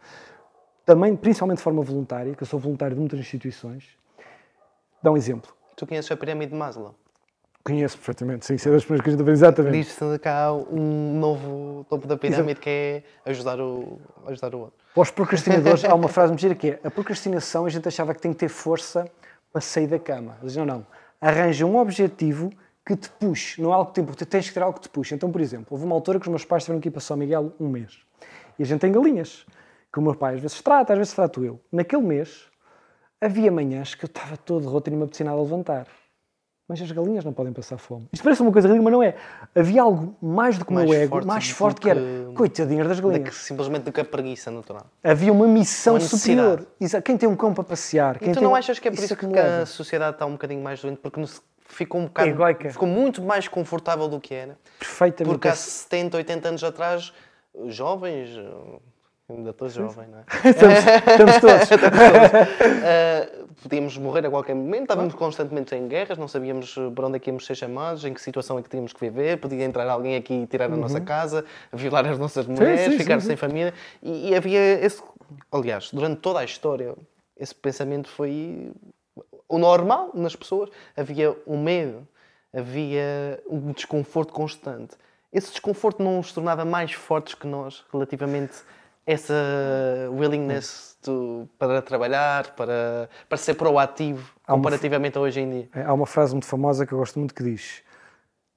também, 0.85 1.17
principalmente 1.17 1.59
de 1.59 1.63
forma 1.63 1.83
voluntária, 1.83 2.35
que 2.35 2.43
eu 2.43 2.47
sou 2.47 2.59
voluntário 2.59 2.95
de 2.95 3.01
muitas 3.01 3.19
instituições, 3.19 3.85
dá 5.03 5.11
um 5.11 5.17
exemplo. 5.17 5.53
Tu 5.77 5.87
conheces 5.87 6.11
a 6.11 6.17
pirâmide 6.17 6.53
de 6.53 6.59
Maslow? 6.59 6.95
Conheço 7.65 7.97
perfeitamente, 7.97 8.45
sim, 8.45 8.59
sei 8.59 8.71
das 8.71 8.85
primeiras 8.85 9.03
coisas 9.03 9.23
que 9.23 9.31
exatamente. 9.31 9.73
Diz-se 9.73 10.29
há 10.29 10.53
um 10.53 11.19
novo 11.19 11.87
topo 11.89 12.07
da 12.07 12.15
pirâmide 12.15 12.61
que 12.61 12.69
é 12.69 13.03
ajudar 13.25 13.59
o, 13.59 13.99
ajudar 14.27 14.55
o 14.55 14.59
outro. 14.59 14.85
Para 14.93 15.03
os 15.03 15.11
procrastinadores, 15.11 15.83
há 15.83 15.95
uma 15.95 16.09
frase 16.09 16.31
muito 16.31 16.43
gira 16.43 16.55
que 16.55 16.71
é 16.73 16.81
a 16.85 16.91
procrastinação 16.91 17.65
a 17.65 17.71
gente 17.71 17.89
achava 17.89 18.15
que 18.15 18.21
tem 18.21 18.35
que 18.35 18.39
ter 18.39 18.51
força 18.51 19.11
para 19.51 19.63
sair 19.63 19.87
da 19.87 19.99
cama. 19.99 20.37
Eles 20.43 20.55
não, 20.57 20.67
não. 20.67 20.87
Arranja 21.19 21.65
um 21.65 21.79
objetivo 21.79 22.51
que 22.85 22.95
te 22.95 23.09
puxe, 23.09 23.63
não 23.63 23.71
é 23.71 23.75
algo 23.75 23.91
que 23.93 24.03
te 24.15 24.27
tens 24.27 24.49
que 24.49 24.53
ter 24.53 24.63
algo 24.63 24.75
que 24.79 24.83
te 24.83 24.91
puxe. 24.91 25.15
Então, 25.15 25.33
por 25.33 25.41
exemplo, 25.41 25.69
houve 25.71 25.87
uma 25.87 25.95
altura 25.95 26.21
que 26.21 26.27
os 26.27 26.31
meus 26.31 26.45
pais 26.45 26.65
tiveram 26.65 26.83
que 26.83 26.89
ir 26.89 26.91
para 26.91 27.01
São 27.01 27.17
Miguel 27.17 27.55
um 27.59 27.69
mês. 27.69 27.99
E 28.59 28.63
a 28.63 28.67
gente 28.67 28.81
tem 28.81 28.93
galinhas, 28.93 29.47
que 29.95 30.01
o 30.01 30.03
meu 30.03 30.13
pai 30.17 30.35
às 30.35 30.41
vezes 30.41 30.61
trata, 30.61 30.93
às 30.93 30.99
vezes 30.99 31.15
trato 31.15 31.45
eu. 31.45 31.61
Naquele 31.71 32.03
mês, 32.03 32.47
havia 33.21 33.53
manhãs 33.53 33.95
que 33.95 34.05
eu 34.05 34.09
estava 34.09 34.37
todo 34.37 34.69
roto 34.69 34.89
e 34.89 34.91
não 34.91 34.99
me 34.99 35.05
apetecia 35.05 35.25
nada 35.25 35.39
a 35.39 35.41
levantar. 35.41 35.87
Mas 36.67 36.83
as 36.83 36.91
galinhas 36.91 37.25
não 37.25 37.33
podem 37.33 37.53
passar 37.53 37.79
fome. 37.79 38.09
Isto 38.13 38.25
parece 38.25 38.43
uma 38.43 38.51
coisa 38.51 38.67
ridícula, 38.67 38.91
mas 38.91 38.93
não 38.99 39.03
é. 39.05 39.15
Havia 39.55 39.83
algo 39.83 40.17
mais 40.21 40.59
do 40.59 40.65
que 40.65 40.73
o 40.73 40.75
meu 40.75 40.93
ego, 40.93 41.11
forte 41.11 41.27
mais 41.29 41.49
forte 41.51 41.81
que 41.81 41.91
era, 41.91 42.01
que- 42.01 42.33
coitadinhas 42.35 42.89
das 42.89 43.01
Da 43.01 43.07
galinhas. 43.09 43.29
que- 43.29 43.35
simplesmente 43.45 43.83
do 43.85 43.93
que 43.93 44.01
a 44.01 44.05
preguiça 44.05 44.51
natural. 44.51 44.87
Havia 45.05 45.33
uma 45.33 45.47
missão 45.47 45.95
Uma 45.95 46.01
superior. 46.01 46.67
Quem 47.05 47.17
tem 47.17 47.29
um 47.29 47.37
cão 47.37 47.55
para 47.55 47.63
passear, 47.63 48.19
quem 48.19 48.31
E 48.31 48.33
tu 48.35 48.41
não 48.41 48.51
um- 48.53 48.55
achas 48.57 48.81
que 48.81 48.89
é 48.89 48.91
por 48.91 49.05
isso, 49.05 49.15
que, 49.15 49.27
me 49.27 49.35
leva. 49.35 49.63
a 49.63 49.67
sociedade 49.67 50.17
está 50.17 50.27
um 50.27 50.33
bocadinho 50.33 50.61
mais 50.63 50.81
doente? 50.83 50.97
Porque 50.99 51.21
nos- 51.21 51.41
ficou 51.67 52.01
um 52.01 52.07
bocado. 52.07 52.31
Egoica. 52.31 52.71
Ficou 52.71 52.89
muito 52.89 53.23
mais 53.23 53.47
confortável 53.47 54.09
do 54.09 54.19
que 54.19 54.35
era. 54.35 54.59
Perfeitamente. 54.79 55.33
Porque 55.35 55.47
há 55.49 55.55
70, 55.55 56.17
80 56.17 56.49
anos 56.49 56.65
atrás, 56.65 57.13
jovens. 57.69 58.31
Eh, 59.29 59.33
Ainda 59.33 59.51
estou 59.51 59.69
jovem, 59.69 60.07
não 60.09 60.19
é? 60.19 60.25
estamos, 60.49 60.79
estamos 60.79 61.39
todos. 61.41 61.69
Uh, 62.85 63.47
podíamos 63.63 63.97
morrer 63.97 64.27
a 64.27 64.31
qualquer 64.31 64.55
momento, 64.55 64.83
estávamos 64.83 65.15
constantemente 65.15 65.75
em 65.75 65.89
guerras, 65.89 66.19
não 66.19 66.29
sabíamos 66.29 66.77
uh, 66.77 66.91
para 66.91 67.07
onde 67.07 67.17
é 67.17 67.19
que 67.19 67.31
íamos 67.31 67.47
ser 67.47 67.55
chamados, 67.55 68.05
em 68.05 68.13
que 68.13 68.21
situação 68.21 68.59
é 68.59 68.63
que 68.63 68.69
tínhamos 68.69 68.93
que 68.93 69.01
viver, 69.01 69.39
podia 69.39 69.65
entrar 69.65 69.89
alguém 69.89 70.17
aqui 70.17 70.35
e 70.35 70.47
tirar 70.47 70.67
a 70.67 70.77
nossa 70.77 71.01
casa, 71.01 71.45
violar 71.73 72.07
as 72.07 72.19
nossas 72.19 72.47
mulheres, 72.47 72.87
Uhum. 72.87 72.93
sim, 72.93 72.99
ficar 72.99 73.21
sim, 73.21 73.29
sem 73.29 73.37
família. 73.37 73.73
E, 74.03 74.31
e 74.31 74.35
havia 74.35 74.61
esse. 74.85 75.03
Aliás, 75.51 75.91
durante 75.91 76.21
toda 76.21 76.41
a 76.41 76.45
história, 76.45 76.95
esse 77.39 77.55
pensamento 77.55 78.09
foi 78.11 78.71
o 79.49 79.59
normal 79.59 80.11
nas 80.15 80.37
pessoas. 80.37 80.69
Havia 80.97 81.35
um 81.47 81.63
medo, 81.63 82.07
havia 82.53 83.41
um 83.49 83.73
desconforto 83.73 84.33
constante. 84.33 84.97
Esse 85.33 85.51
desconforto 85.51 86.03
não 86.03 86.19
os 86.21 86.33
tornava 86.33 86.65
mais 86.65 86.93
fortes 86.93 87.35
que 87.35 87.47
nós 87.47 87.85
relativamente 87.93 88.53
essa 89.07 89.35
willingness 90.13 90.97
to- 91.03 91.49
para 91.59 91.83
trabalhar, 91.83 92.55
para, 92.55 93.09
para 93.29 93.39
ser 93.39 93.55
proativo 93.55 94.33
uma- 94.49 94.57
comparativamente 94.57 95.19
a 95.19 95.21
hoje 95.21 95.41
em 95.41 95.51
dia. 95.51 95.69
Há 95.87 95.93
uma 95.93 96.07
frase 96.07 96.33
muito 96.35 96.47
famosa 96.47 96.87
que 96.87 96.93
eu 96.93 96.99
gosto 96.99 97.19
muito 97.19 97.35
que 97.35 97.43
diz: 97.43 97.83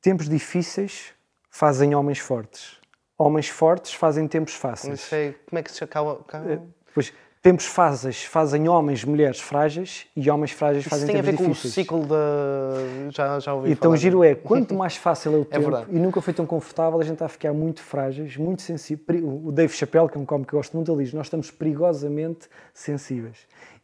Tempos 0.01 0.29
difíceis 0.29 1.13
fazem 1.49 1.93
homens 1.95 2.19
fortes. 2.19 2.77
Homens 3.17 3.49
fortes 3.49 3.93
fazem 3.93 4.27
tempos 4.27 4.53
Não 4.53 4.59
fáceis. 4.59 5.01
sei 5.01 5.33
como 5.49 5.59
é 5.59 5.63
que 5.63 5.71
se 5.71 5.83
acaba. 5.83 6.13
acaba- 6.21 6.61
Pois, 6.93 7.11
tempos 7.47 7.65
fáceis 7.65 8.25
fazem 8.25 8.67
homens, 8.67 9.05
mulheres 9.05 9.39
frágeis 9.39 10.05
e 10.13 10.29
homens 10.29 10.51
frágeis 10.51 10.81
Isso 10.81 10.89
fazem 10.89 11.07
tem 11.07 11.15
a 11.15 11.23
tempos 11.23 11.39
ver 11.39 11.45
com 11.45 11.51
o 11.51 11.53
difíceis. 11.53 11.73
ciclo 11.73 12.05
da. 12.05 13.09
Já, 13.09 13.39
já 13.39 13.53
ouvi 13.53 13.71
Então 13.71 13.83
falar 13.83 13.93
o 13.93 13.97
giro 13.97 14.21
é, 14.21 14.35
quanto 14.35 14.75
mais 14.75 14.97
fácil 14.97 15.33
é 15.33 15.37
o 15.37 15.45
tempo 15.45 15.69
verdade. 15.71 15.85
e 15.89 15.97
nunca 15.97 16.19
foi 16.19 16.33
tão 16.33 16.45
confortável, 16.45 16.99
a 16.99 17.03
gente 17.03 17.13
está 17.13 17.25
a 17.25 17.29
ficar 17.29 17.53
muito 17.53 17.81
frágeis, 17.81 18.35
muito 18.35 18.61
sensíveis. 18.63 19.23
O 19.23 19.49
Dave 19.49 19.71
Chappelle, 19.73 20.09
que 20.09 20.17
é 20.17 20.19
um 20.19 20.25
cómico 20.25 20.49
que 20.49 20.55
eu 20.55 20.59
gosto 20.59 20.75
muito, 20.75 20.91
ele 20.91 21.05
diz, 21.05 21.13
nós 21.13 21.27
estamos 21.27 21.49
perigosamente 21.49 22.49
sensíveis. 22.73 23.37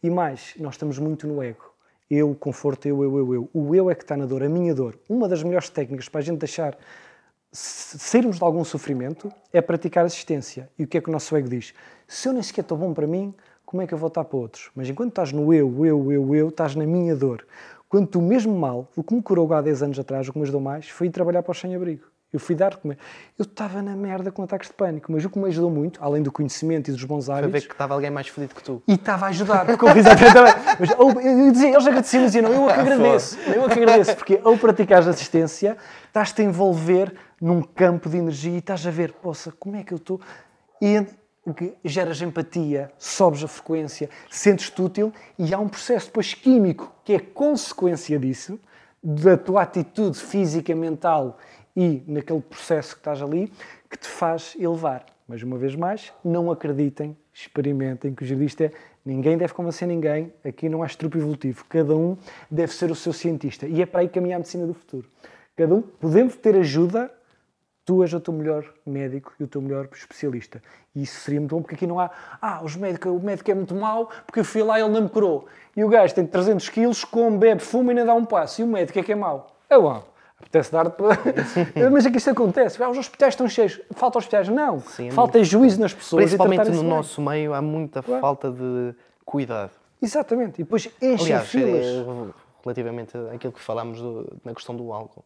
E 0.04 0.10
mais, 0.10 0.56
nós 0.60 0.74
estamos 0.74 1.00
muito 1.00 1.26
no 1.26 1.42
ego. 1.42 1.72
Eu, 2.12 2.32
o 2.32 2.36
conforto, 2.36 2.86
eu, 2.86 3.02
eu, 3.02 3.18
eu, 3.18 3.34
eu. 3.34 3.50
O 3.54 3.74
eu 3.74 3.90
é 3.90 3.96
que 3.96 4.04
está 4.04 4.18
na 4.18 4.26
dor, 4.26 4.44
a 4.44 4.50
minha 4.50 4.76
dor. 4.76 5.00
Uma 5.08 5.30
das 5.30 5.42
melhores 5.42 5.70
técnicas 5.70 6.10
para 6.10 6.20
a 6.20 6.24
gente 6.24 6.40
deixar 6.40 6.78
sairmos 7.54 8.40
de 8.40 8.44
algum 8.44 8.66
sofrimento 8.66 9.32
é 9.54 9.62
praticar 9.62 10.04
assistência. 10.06 10.68
E 10.78 10.84
o 10.84 10.88
que 10.88 10.98
é 10.98 11.02
que 11.02 11.08
o 11.08 11.12
nosso 11.14 11.34
ego 11.38 11.48
diz? 11.48 11.74
Se 12.08 12.28
eu 12.28 12.34
nem 12.34 12.44
sequer 12.44 12.62
estou 12.62 12.78
bom 12.78 12.94
para 12.94 13.08
mim, 13.08 13.34
como 13.74 13.82
é 13.82 13.88
que 13.88 13.94
eu 13.96 13.98
vou 13.98 14.08
estar 14.08 14.24
para 14.24 14.38
outros? 14.38 14.70
Mas 14.76 14.88
enquanto 14.88 15.10
estás 15.10 15.32
no 15.32 15.52
eu, 15.52 15.84
eu, 15.84 16.12
eu, 16.12 16.36
eu, 16.36 16.50
estás 16.50 16.76
na 16.76 16.86
minha 16.86 17.16
dor. 17.16 17.44
Quando 17.90 18.06
tu 18.06 18.22
mesmo 18.22 18.56
mal, 18.56 18.88
o 18.96 19.02
que 19.04 19.16
me 19.16 19.20
curou 19.20 19.52
há 19.52 19.62
10 19.64 19.82
anos 19.82 19.98
atrás, 19.98 20.30
o 20.30 20.32
que 20.32 20.38
me 20.38 20.44
ajudou 20.44 20.62
mais, 20.62 20.88
foi 20.90 21.08
ir 21.08 21.10
trabalhar 21.10 21.42
para 21.42 21.52
o 21.54 21.56
sem-abrigo. 21.56 22.04
Eu 22.32 22.40
fui 22.40 22.54
dar 22.54 22.76
comer. 22.76 23.00
Eu 23.38 23.42
estava 23.42 23.82
na 23.82 23.96
merda 23.96 24.32
com 24.32 24.44
ataques 24.44 24.68
de 24.70 24.76
pânico, 24.76 25.12
mas 25.12 25.26
o 25.26 25.30
que 25.32 25.40
me 25.40 25.48
ajudou 25.48 25.72
muito, 25.72 26.00
além 26.04 26.22
do 26.22 26.32
conhecimento 26.32 26.90
e 26.90 26.94
dos 26.94 27.04
bons 27.04 27.26
Para 27.26 27.42
ver 27.42 27.46
hábitos, 27.48 27.66
que 27.66 27.74
estava 27.74 27.96
alguém 27.96 28.12
mais 28.12 28.28
fodido 28.28 28.54
que 28.54 28.62
tu. 28.64 28.84
e 28.88 28.94
estava 28.94 29.26
a 29.26 29.30
ajudar, 29.30 29.66
porque 29.66 29.84
eu 29.86 29.90
fiz 29.90 30.06
exatamente. 30.06 30.58
Mas 30.80 30.90
ou- 31.00 31.20
eu 31.20 31.52
dizia, 31.52 31.70
eles 31.72 31.88
agradeciam, 31.88 32.26
diziam, 32.26 32.52
eu 32.52 32.70
é 32.70 32.74
que 32.76 32.80
agradeço, 32.80 33.40
eu 33.40 33.66
é 33.66 33.70
que 33.70 33.80
agradeço, 33.80 34.16
porque 34.18 34.40
ao 34.44 34.56
praticares 34.56 35.08
assistência, 35.08 35.78
estás-te 36.06 36.44
a 36.44 36.46
envolver 36.46 37.12
num 37.42 37.64
campo 37.64 38.08
de 38.08 38.18
energia 38.18 38.52
e 38.54 38.58
estás 38.60 38.86
a 38.86 38.92
ver, 38.92 39.14
poça, 39.14 39.52
como 39.60 39.76
é 39.76 39.84
que 39.84 39.94
eu 39.94 39.98
estou? 39.98 40.22
E 40.80 41.00
o 41.00 41.08
que 41.52 41.74
geras 41.84 42.22
empatia, 42.22 42.92
sobes 42.98 43.44
a 43.44 43.48
frequência, 43.48 44.10
sentes-te 44.30 44.80
útil 44.82 45.12
e 45.38 45.54
há 45.54 45.60
um 45.60 45.68
processo 45.68 46.06
depois 46.06 46.34
químico 46.34 46.94
que 47.04 47.14
é 47.14 47.20
consequência 47.20 48.20
disso, 48.20 48.60
da 49.04 49.36
tua 49.36 49.64
atitude 49.64 50.18
física, 50.18 50.74
mental 50.74 51.38
e 51.76 52.04
naquele 52.08 52.40
processo 52.40 52.94
que 52.94 53.02
estás 53.02 53.22
ali, 53.22 53.52
que 53.90 53.98
te 53.98 54.08
faz 54.08 54.56
elevar. 54.58 55.06
Mas 55.28 55.42
uma 55.42 55.58
vez 55.58 55.76
mais, 55.76 56.14
não 56.24 56.52
acreditem, 56.52 57.18
experimentem, 57.34 58.14
que 58.14 58.24
o 58.24 58.38
disto 58.38 58.62
é 58.62 58.72
ninguém 59.06 59.38
deve 59.38 59.54
convencer 59.54 59.88
ninguém, 59.88 60.32
aqui 60.46 60.70
não 60.70 60.84
há 60.84 60.86
estrupo 60.86 61.18
evolutivo, 61.18 61.66
cada 61.68 61.96
um 61.96 62.18
deve 62.50 62.74
ser 62.74 62.90
o 62.90 62.96
seu 62.96 63.12
cientista 63.12 63.68
e 63.68 63.82
é 63.82 63.86
para 63.86 64.02
aí 64.02 64.08
caminhar 64.08 64.38
a 64.38 64.40
medicina 64.40 64.66
do 64.66 64.74
futuro. 64.74 65.10
Cada 65.56 65.76
um, 65.76 65.82
podemos 65.82 66.36
ter 66.36 66.56
ajuda, 66.56 67.12
tu 67.86 68.02
és 68.04 68.14
o 68.14 68.20
teu 68.20 68.34
melhor 68.34 68.64
médico 68.86 69.34
e 69.40 69.44
o 69.44 69.48
teu 69.48 69.62
melhor 69.62 69.88
especialista. 69.94 70.62
E 70.96 71.04
isso 71.04 71.20
seria 71.22 71.40
muito 71.40 71.56
bom, 71.56 71.62
porque 71.62 71.76
aqui 71.76 71.88
não 71.88 72.00
há, 72.00 72.10
ah, 72.42 72.62
os 72.64 72.76
médicos, 72.76 73.12
o 73.12 73.20
médico 73.20 73.50
é 73.52 73.54
muito 73.54 73.76
mau, 73.76 74.10
porque 74.26 74.40
eu 74.40 74.46
fui 74.46 74.64
lá 74.64 74.80
e 74.80 74.84
ele 74.84 74.92
não 74.92 75.02
me 75.02 75.10
curou. 75.10 75.48
E 75.76 75.84
o 75.84 75.90
gajo 75.90 76.14
tem 76.14 76.26
300 76.26 76.70
quilos, 76.70 77.04
come, 77.04 77.38
bebe, 77.38 77.62
fuma 77.62 77.92
e 77.92 77.98
ainda 77.98 78.06
dá 78.06 78.14
um 78.14 78.24
passo. 78.26 78.62
E 78.62 78.64
o 78.64 78.68
médico 78.68 79.00
é 79.00 79.04
que 79.04 79.12
é 79.12 79.16
mau. 79.16 79.56
É 79.70 79.78
bom. 79.78 80.04
Apetece 80.40 80.72
dar 80.72 80.90
para... 80.90 81.18
Mas 81.92 82.06
é 82.06 82.12
que 82.12 82.18
isto 82.18 82.30
acontece. 82.30 82.82
Ah, 82.84 82.90
os 82.90 82.98
hospitais 82.98 83.34
estão 83.34 83.48
cheios. 83.48 83.80
Falta 83.92 84.18
hospitais. 84.20 84.48
Não. 84.50 84.80
Sim, 84.82 85.08
é 85.08 85.12
Falta 85.12 85.42
juízo 85.44 85.80
nas 85.80 85.94
pessoas. 85.94 86.24
Principalmente 86.24 86.70
no 86.70 86.84
nosso 86.84 87.22
meio 87.22 87.54
há 87.54 87.62
muita 87.62 88.04
Claro. 88.04 88.22
falta 88.22 88.52
de 88.52 88.94
cuidado. 89.26 89.72
Exatamente. 90.02 90.62
E 90.62 90.64
depois 90.64 90.90
enchem 91.02 91.28
Aliás, 91.36 91.48
filas. 91.50 91.86
é, 91.86 92.06
relativamente 92.62 93.18
àquilo 93.34 93.54
que 93.54 93.62
falámos 93.62 94.00
do- 94.02 94.38
na 94.44 94.54
questão 94.54 94.76
do 94.76 94.92
álcool, 94.92 95.24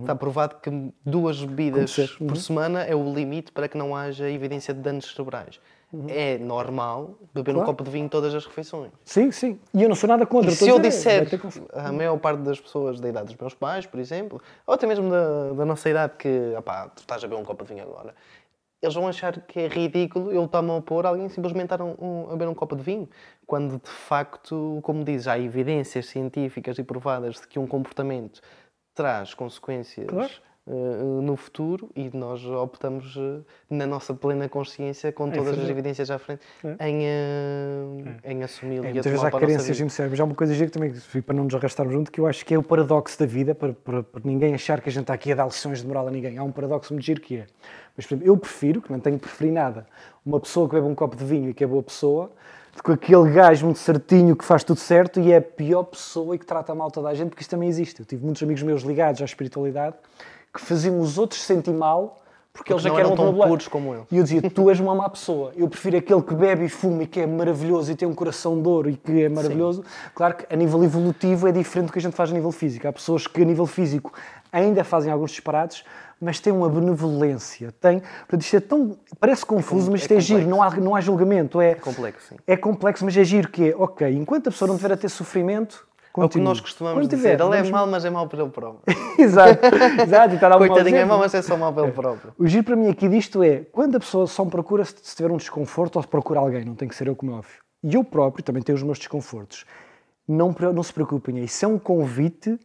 está 0.00 0.14
provado 0.14 0.56
que 0.62 0.70
duas 1.04 1.42
bebidas 1.42 1.92
Acontecer. 1.98 2.18
por 2.18 2.28
Uhum. 2.30 2.34
semana 2.36 2.82
é 2.84 2.94
o 2.94 3.12
limite 3.14 3.50
para 3.52 3.68
que 3.68 3.76
não 3.76 3.94
haja 3.96 4.30
evidência 4.30 4.72
de 4.74 4.80
danos 4.80 5.12
cerebrais. 5.12 5.60
é 6.08 6.38
normal 6.38 7.16
beber 7.34 7.50
um 7.50 7.54
Claro. 7.54 7.66
copo 7.70 7.82
de 7.82 7.90
vinho 7.90 8.08
todas 8.08 8.32
as 8.32 8.46
refeições. 8.46 8.92
Sim, 9.04 9.32
sim. 9.32 9.58
E 9.74 9.82
eu 9.82 9.88
não 9.88 9.96
sou 9.96 10.06
nada 10.06 10.24
contra. 10.24 10.48
E 10.48 10.54
se 10.54 10.64
a 10.64 10.68
eu 10.68 10.76
é, 10.76 10.78
disser 10.78 11.28
a 11.74 11.90
maior 11.90 12.16
parte 12.18 12.42
das 12.42 12.60
pessoas 12.60 13.00
da 13.00 13.08
idade 13.08 13.26
dos 13.26 13.36
meus 13.36 13.54
pais, 13.54 13.86
por 13.86 13.98
exemplo, 13.98 14.40
ou 14.64 14.74
até 14.74 14.86
mesmo 14.86 15.10
da, 15.10 15.52
da 15.52 15.64
nossa 15.64 15.90
idade, 15.90 16.12
que 16.16 16.54
opá, 16.56 16.88
tu 16.90 17.00
estás 17.00 17.24
a 17.24 17.26
beber 17.26 17.40
um 17.42 17.44
copo 17.44 17.64
de 17.64 17.74
vinho 17.74 17.82
agora, 17.84 18.14
eles 18.80 18.94
vão 18.94 19.08
achar 19.08 19.40
que 19.40 19.58
é 19.58 19.66
ridículo 19.66 20.30
eu 20.30 20.44
estar-me 20.44 20.70
a 20.70 20.74
opor 20.74 21.04
a 21.06 21.08
alguém 21.08 21.28
simplesmente 21.28 21.74
um- 21.82 21.96
um- 22.00 22.26
a 22.28 22.30
beber 22.36 22.46
um 22.48 22.54
copo 22.54 22.76
de 22.76 22.82
vinho, 22.84 23.08
quando 23.44 23.72
de 23.82 23.90
facto, 23.90 24.78
como 24.84 25.02
dizes, 25.02 25.26
há 25.26 25.40
evidências 25.40 26.06
científicas 26.06 26.78
e 26.78 26.84
provadas 26.84 27.34
de 27.40 27.48
que 27.48 27.58
um 27.58 27.66
comportamento 27.66 28.40
traz 28.94 29.34
consequências. 29.34 30.06
Claro. 30.06 30.30
eh, 30.66 31.22
no 31.22 31.36
futuro 31.36 31.90
e 31.96 32.10
nós 32.14 32.44
optamos 32.44 33.16
eh, 33.16 33.40
na 33.68 33.86
nossa 33.86 34.14
plena 34.14 34.48
consciência 34.48 35.10
com 35.10 35.28
É 35.28 35.32
todas 35.32 35.58
as 35.58 35.68
evidências 35.68 36.10
à 36.10 36.18
frente 36.18 36.42
em, 36.78 37.04
eh, 37.04 38.30
em 38.30 38.42
assumi-lo 38.42 38.84
É, 38.84 38.88
e 38.88 38.90
a 38.90 38.92
muitas 38.92 39.04
vezes 39.06 39.18
tomar 39.18 39.28
há 39.28 39.30
para 39.30 39.40
carências 39.40 39.80
mas 39.80 40.20
há 40.20 40.24
uma 40.24 40.34
coisa 40.34 40.54
gira 40.54 40.70
também, 40.70 40.92
para 41.26 41.34
não 41.34 41.44
nos 41.44 41.54
arrastarmos 41.54 41.94
junto, 41.94 42.12
que 42.12 42.20
eu 42.20 42.26
acho 42.26 42.44
que 42.44 42.54
é 42.54 42.58
o 42.58 42.62
paradoxo 42.62 43.18
da 43.18 43.26
vida, 43.26 43.54
para, 43.54 43.72
para, 43.72 44.02
para 44.02 44.20
ninguém 44.22 44.54
achar 44.54 44.80
que 44.80 44.88
a 44.88 44.92
gente 44.92 45.02
está 45.02 45.14
aqui 45.14 45.32
a 45.32 45.34
dar 45.34 45.46
lições 45.46 45.80
de 45.80 45.86
moral 45.88 46.06
a 46.06 46.10
ninguém. 46.10 46.36
Há 46.38 46.42
um 46.44 46.52
paradoxo 46.52 46.92
muito 46.92 47.04
giro 47.04 47.20
que 47.20 47.38
é. 47.38 47.46
Mas, 47.96 48.06
por 48.06 48.14
exemplo, 48.14 48.28
eu 48.28 48.36
prefiro, 48.36 48.80
que 48.80 48.92
não 48.92 49.00
tenho 49.00 49.18
que 49.18 49.22
preferir 49.22 49.52
nada, 49.52 49.86
uma 50.24 50.38
pessoa 50.38 50.68
que 50.68 50.74
bebe 50.74 50.86
um 50.86 50.94
copo 50.94 51.16
de 51.16 51.24
vinho 51.24 51.50
e 51.50 51.54
que 51.54 51.64
é 51.64 51.66
boa 51.66 51.82
pessoa, 51.82 52.30
que 52.82 52.92
aquele 52.92 53.30
gajo 53.30 53.66
muito 53.66 53.78
certinho 53.78 54.34
que 54.34 54.44
faz 54.44 54.64
tudo 54.64 54.80
certo 54.80 55.20
e 55.20 55.32
é 55.32 55.36
a 55.36 55.42
pior 55.42 55.84
pessoa 55.84 56.34
e 56.34 56.38
que 56.38 56.46
trata 56.46 56.74
mal 56.74 56.90
toda 56.90 57.08
a 57.08 57.14
gente, 57.14 57.30
porque 57.30 57.42
isso 57.42 57.50
também 57.50 57.68
existe. 57.68 58.00
Eu 58.00 58.06
tive 58.06 58.24
muitos 58.24 58.42
amigos 58.42 58.62
meus 58.62 58.82
ligados 58.82 59.20
à 59.20 59.24
espiritualidade 59.24 59.96
que 60.52 60.60
faziam 60.60 60.98
os 60.98 61.18
outros 61.18 61.42
sentir 61.42 61.72
mal 61.72 62.20
porque, 62.52 62.72
eles 62.72 62.84
é 62.84 62.88
não 62.88 62.94
que 62.94 63.00
eram 63.00 63.16
tão 63.16 63.32
puros 63.32 63.68
como 63.68 63.94
ele. 63.94 64.02
E 64.10 64.16
eu 64.16 64.24
dizia, 64.24 64.50
tu 64.50 64.68
és 64.68 64.80
uma 64.80 64.94
má 64.94 65.08
pessoa. 65.08 65.52
Eu 65.56 65.68
prefiro 65.68 65.96
aquele 65.96 66.20
que 66.20 66.34
bebe 66.34 66.64
e 66.64 66.68
fuma 66.68 67.04
e 67.04 67.06
que 67.06 67.20
é 67.20 67.26
maravilhoso 67.26 67.92
e 67.92 67.94
tem 67.94 68.08
um 68.08 68.14
coração 68.14 68.60
de 68.60 68.68
ouro 68.68 68.90
e 68.90 68.96
que 68.96 69.22
é 69.22 69.28
maravilhoso. 69.28 69.84
Claro 70.14 70.34
que 70.34 70.52
a 70.52 70.56
nível 70.56 70.82
evolutivo 70.82 71.46
é 71.46 71.52
diferente 71.52 71.86
do 71.86 71.92
que 71.92 71.98
a 72.00 72.02
gente 72.02 72.16
faz 72.16 72.30
a 72.30 72.34
nível 72.34 72.50
físico. 72.50 72.88
Há 72.88 72.92
pessoas 72.92 73.26
que 73.26 73.40
a 73.40 73.44
nível 73.44 73.66
físico 73.66 74.12
ainda 74.52 74.84
fazem 74.84 75.12
alguns 75.12 75.30
disparates, 75.30 75.84
mas 76.20 76.38
têm 76.40 76.52
uma 76.52 76.68
benevolência. 76.68 77.72
Tem, 77.80 78.00
portanto, 78.00 78.42
isto 78.42 78.56
é 78.56 78.60
tão, 78.60 78.96
parece 79.18 79.44
confuso, 79.46 79.86
com- 79.86 79.92
mas 79.92 80.00
é 80.00 80.04
isto 80.04 80.14
é 80.14 80.20
giro. 80.20 80.40
complexo. 80.44 80.50
Não 80.56 80.62
há, 80.62 80.76
não 80.90 80.94
há 80.96 81.00
julgamento. 81.00 81.60
É, 81.60 81.74
Complexo, 81.76 82.28
sim. 82.28 82.36
é 82.46 82.56
complexo, 82.56 83.04
mas 83.04 83.16
é 83.16 83.24
giro 83.24 83.48
que 83.48 83.70
é, 83.70 83.74
ok, 83.76 84.08
enquanto 84.14 84.48
a 84.48 84.50
pessoa 84.50 84.68
não 84.68 84.76
tiver 84.76 84.92
a 84.92 84.96
ter 84.96 85.08
sofrimento, 85.08 85.86
É 86.16 86.24
o 86.24 86.28
que 86.28 86.40
nós 86.40 86.60
costumamos 86.60 86.98
Quando 87.00 87.08
dizer. 87.10 87.36
tiver, 87.36 87.44
Ele 87.58 87.68
é 87.68 87.70
mau, 87.70 87.86
mas 87.86 88.04
é 88.04 88.10
mau 88.10 88.26
por 88.28 88.38
ele 88.40 88.50
próprio. 88.50 88.80
Exato, 89.18 89.60
exato. 90.02 90.34
Está 90.34 90.58
Coitadinho 90.58 90.96
é 90.96 91.04
mau, 91.04 91.18
mas 91.20 91.32
é 91.34 91.40
só 91.42 91.56
mau 91.56 91.72
por 91.72 91.84
ele 91.84 91.92
próprio. 91.92 92.32
O 92.38 92.46
giro 92.46 92.64
para 92.64 92.74
mim 92.74 92.88
aqui 92.88 93.08
disto 93.08 93.42
é 93.44 93.60
quando 93.70 93.96
a 93.96 94.00
pessoa 94.00 94.26
só 94.26 94.44
me 94.44 94.50
procura 94.50 94.84
se 94.84 94.94
tiver 95.14 95.30
um 95.30 95.36
desconforto 95.36 95.96
ou 95.96 96.02
se 96.02 96.08
procura 96.08 96.40
alguém, 96.40 96.64
não 96.64 96.74
tem 96.74 96.88
que 96.88 96.94
ser 96.96 97.06
eu 97.06 97.14
como 97.14 97.32
é 97.32 97.34
óbvio. 97.36 97.52
E 97.84 97.94
eu 97.94 98.02
próprio 98.02 98.42
também 98.42 98.62
tenho 98.62 98.76
os 98.76 98.82
meus 98.82 98.98
desconfortos. 98.98 99.64
Não, 100.26 100.54
não 100.74 100.82
se 100.82 100.92
preocupem, 100.92 101.38
isso 101.44 101.64
é 101.64 101.68
um 101.68 101.78
convite 101.78 102.58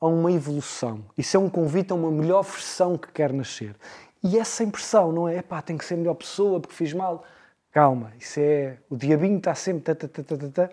a 0.00 0.06
uma 0.06 0.30
evolução. 0.32 1.04
Isso 1.16 1.36
é 1.36 1.40
um 1.40 1.48
convite 1.48 1.92
a 1.92 1.94
uma 1.94 2.10
melhor 2.10 2.42
versão 2.42 2.96
que 2.96 3.10
quer 3.12 3.32
nascer. 3.32 3.74
E 4.22 4.38
é 4.38 4.44
sem 4.44 4.70
pressão, 4.70 5.12
não 5.12 5.28
é? 5.28 5.38
Epá, 5.38 5.62
tenho 5.62 5.78
que 5.78 5.84
ser 5.84 5.94
a 5.94 5.96
melhor 5.96 6.14
pessoa 6.14 6.60
porque 6.60 6.74
fiz 6.74 6.92
mal. 6.92 7.24
Calma, 7.70 8.12
isso 8.18 8.40
é. 8.40 8.78
O 8.88 8.96
diabinho 8.96 9.38
está 9.38 9.54
sempre. 9.54 9.94
tá, 9.94 10.08
tá, 10.08 10.08
tá. 10.08 10.70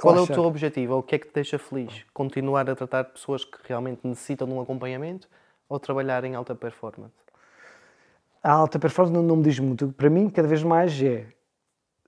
Qual 0.00 0.16
é 0.16 0.20
o 0.20 0.26
teu 0.26 0.42
objetivo? 0.42 0.94
Ou 0.94 1.00
o 1.00 1.02
que 1.02 1.14
é 1.14 1.18
que 1.18 1.28
te 1.28 1.34
deixa 1.34 1.58
feliz? 1.58 2.04
Continuar 2.12 2.68
a 2.68 2.74
tratar 2.74 3.04
pessoas 3.04 3.44
que 3.44 3.58
realmente 3.64 4.00
necessitam 4.04 4.46
de 4.46 4.54
um 4.54 4.60
acompanhamento 4.60 5.28
ou 5.68 5.78
trabalhar 5.78 6.24
em 6.24 6.34
alta 6.34 6.54
performance? 6.54 7.14
A 8.42 8.52
alta 8.52 8.78
performance 8.78 9.14
não, 9.14 9.22
não 9.22 9.36
me 9.36 9.44
diz 9.44 9.58
muito. 9.58 9.88
Para 9.88 10.10
mim, 10.10 10.28
cada 10.28 10.48
vez 10.48 10.62
mais 10.62 11.00
é 11.00 11.26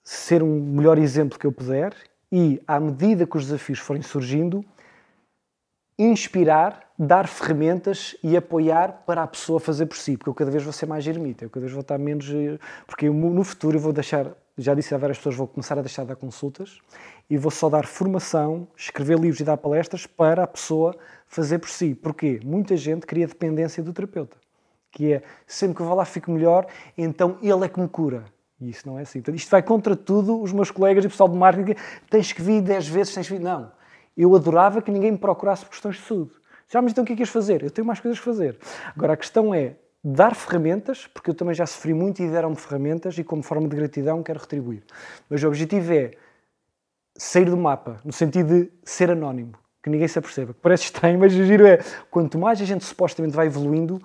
ser 0.02 0.42
um 0.42 0.60
melhor 0.60 0.98
exemplo 0.98 1.38
que 1.38 1.46
eu 1.46 1.52
puder 1.52 1.94
e, 2.32 2.60
à 2.66 2.80
medida 2.80 3.26
que 3.26 3.36
os 3.36 3.44
desafios 3.44 3.78
forem 3.78 4.02
surgindo, 4.02 4.64
inspirar, 5.98 6.92
dar 6.98 7.28
ferramentas 7.28 8.16
e 8.22 8.36
apoiar 8.36 9.04
para 9.06 9.22
a 9.22 9.26
pessoa 9.26 9.60
fazer 9.60 9.86
por 9.86 9.96
si, 9.96 10.16
porque 10.16 10.30
eu 10.30 10.34
cada 10.34 10.50
vez 10.50 10.62
vou 10.62 10.72
ser 10.72 10.86
mais 10.86 11.06
ermita, 11.06 11.44
eu 11.44 11.50
cada 11.50 11.60
vez 11.60 11.72
vou 11.72 11.82
estar 11.82 11.98
menos. 11.98 12.28
eh, 12.30 12.58
Porque 12.86 13.06
eu, 13.06 13.14
no 13.14 13.44
futuro 13.44 13.76
eu 13.76 13.80
vou 13.80 13.92
deixar, 13.92 14.26
já 14.58 14.74
disse 14.74 14.94
a 14.94 14.98
várias 14.98 15.18
pessoas, 15.18 15.36
vou 15.36 15.46
começar 15.46 15.78
a 15.78 15.82
deixar 15.82 16.02
de 16.02 16.08
dar 16.08 16.16
consultas 16.16 16.78
e 17.30 17.38
vou 17.38 17.50
só 17.50 17.68
dar 17.68 17.86
formação, 17.86 18.66
escrever 18.76 19.18
livros 19.18 19.40
e 19.40 19.44
dar 19.44 19.56
palestras 19.56 20.06
para 20.06 20.42
a 20.44 20.46
pessoa 20.46 20.96
fazer 21.26 21.58
por 21.58 21.68
si. 21.68 21.94
Porquê? 21.94 22.40
Muita 22.44 22.76
gente 22.76 23.06
cria 23.06 23.26
dependência 23.26 23.82
do 23.82 23.92
terapeuta 23.92 24.36
que 24.94 25.12
é 25.12 25.22
sempre 25.46 25.74
que 25.76 25.82
eu 25.82 25.86
vou 25.86 25.96
lá 25.96 26.04
fico 26.04 26.30
melhor, 26.30 26.66
então 26.96 27.36
ele 27.42 27.64
é 27.64 27.68
que 27.68 27.80
me 27.80 27.88
cura. 27.88 28.24
E 28.60 28.70
isso 28.70 28.86
não 28.86 28.98
é 28.98 29.02
assim. 29.02 29.18
Portanto, 29.20 29.36
isto 29.36 29.50
vai 29.50 29.62
contra 29.62 29.96
tudo 29.96 30.40
os 30.40 30.52
meus 30.52 30.70
colegas 30.70 31.04
e 31.04 31.08
pessoal 31.08 31.28
de 31.28 31.36
marketing. 31.36 31.74
Tens 32.08 32.32
que 32.32 32.40
vir 32.40 32.62
10 32.62 32.86
vezes, 32.86 33.12
tens 33.12 33.26
que 33.26 33.34
vir. 33.34 33.40
Não. 33.40 33.72
Eu 34.16 34.34
adorava 34.34 34.80
que 34.80 34.90
ninguém 34.90 35.12
me 35.12 35.18
procurasse 35.18 35.64
por 35.64 35.70
questões 35.70 35.96
de 35.96 36.02
saúde. 36.02 36.32
Já, 36.68 36.80
mas 36.80 36.92
então 36.92 37.04
o 37.04 37.06
que 37.06 37.12
é 37.12 37.16
que 37.16 37.22
ias 37.22 37.28
fazer? 37.28 37.62
Eu 37.62 37.70
tenho 37.70 37.86
mais 37.86 38.00
coisas 38.00 38.18
a 38.18 38.22
fazer. 38.22 38.58
Agora, 38.94 39.12
a 39.12 39.16
questão 39.16 39.54
é 39.54 39.76
dar 40.02 40.34
ferramentas, 40.34 41.06
porque 41.06 41.30
eu 41.30 41.34
também 41.34 41.54
já 41.54 41.66
sofri 41.66 41.94
muito 41.94 42.22
e 42.22 42.28
deram-me 42.28 42.56
ferramentas 42.56 43.16
e 43.16 43.24
como 43.24 43.42
forma 43.42 43.66
de 43.68 43.74
gratidão 43.74 44.22
quero 44.22 44.38
retribuir. 44.38 44.82
Mas 45.30 45.42
o 45.42 45.48
objetivo 45.48 45.92
é 45.92 46.12
sair 47.16 47.46
do 47.46 47.56
mapa, 47.56 48.00
no 48.04 48.12
sentido 48.12 48.64
de 48.64 48.70
ser 48.84 49.10
anónimo, 49.10 49.52
que 49.82 49.88
ninguém 49.88 50.06
se 50.06 50.18
aperceba. 50.18 50.54
Parece 50.60 50.84
estranho, 50.92 51.18
mas 51.18 51.34
o 51.34 51.44
giro 51.44 51.66
é, 51.66 51.78
quanto 52.10 52.38
mais 52.38 52.60
a 52.60 52.64
gente 52.64 52.84
supostamente 52.84 53.34
vai 53.34 53.46
evoluindo, 53.46 54.00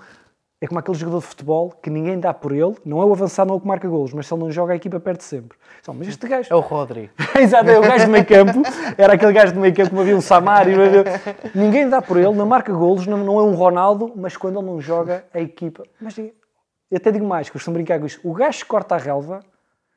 é 0.62 0.68
como 0.68 0.80
aquele 0.80 0.98
jogador 0.98 1.20
de 1.20 1.26
futebol 1.26 1.70
que 1.82 1.90
ninguém 1.90 2.20
dá 2.20 2.34
por 2.34 2.52
ele, 2.52 2.76
não 2.86 3.02
é 3.02 3.06
o 3.06 3.14
avançado, 3.14 3.48
não 3.48 3.56
é 3.56 3.58
o 3.58 3.62
que 3.62 3.68
marca 3.68 3.88
golos, 3.88 4.14
mas 4.14 4.28
se 4.28 4.34
ele 4.34 4.42
não 4.42 4.52
joga, 4.52 4.74
a 4.74 4.76
equipa 4.76 5.00
perde 5.00 5.24
sempre. 5.24 5.58
Só, 5.82 5.94
mas 5.94 6.10
este 6.10 6.28
gajo... 6.28 6.52
É 6.52 6.56
o 6.56 6.60
Rodri. 6.60 7.10
Exato, 7.40 7.70
é 7.70 7.80
o 7.80 7.82
gajo 7.82 8.06
do 8.08 8.12
meio 8.12 8.26
campo, 8.26 8.62
era 8.98 9.14
aquele 9.14 9.32
gajo 9.32 9.54
do 9.54 9.60
meio 9.62 9.74
campo, 9.74 9.90
como 9.90 10.02
havia 10.02 10.18
um 10.18 10.22
Samari, 10.22 10.74
havia- 10.74 11.06
ninguém 11.56 11.88
dá 11.88 12.02
por 12.02 12.18
ele, 12.18 12.34
não 12.34 12.46
marca 12.46 12.74
golos, 12.74 13.08
não, 13.08 13.18
não 13.18 13.40
é 13.40 13.44
um 13.44 13.54
Ronaldo, 13.54 14.12
mas 14.18 14.36
quando 14.36 14.60
ele 14.60 14.68
não 14.68 14.82
joga, 14.82 15.24
a 15.34 15.40
equipa... 15.40 15.84
Mas 16.02 16.18
eu 16.18 16.34
até 16.94 17.10
digo 17.10 17.26
mais, 17.26 17.50
que 17.50 17.56
eu 17.56 17.60
costumo 17.60 17.76
brincar 17.76 17.98
com 17.98 18.06
isto, 18.06 18.20
o 18.28 18.34
gajo 18.34 18.60
que 18.60 18.66
corta 18.66 18.96
a 18.96 18.98
relva, 18.98 19.40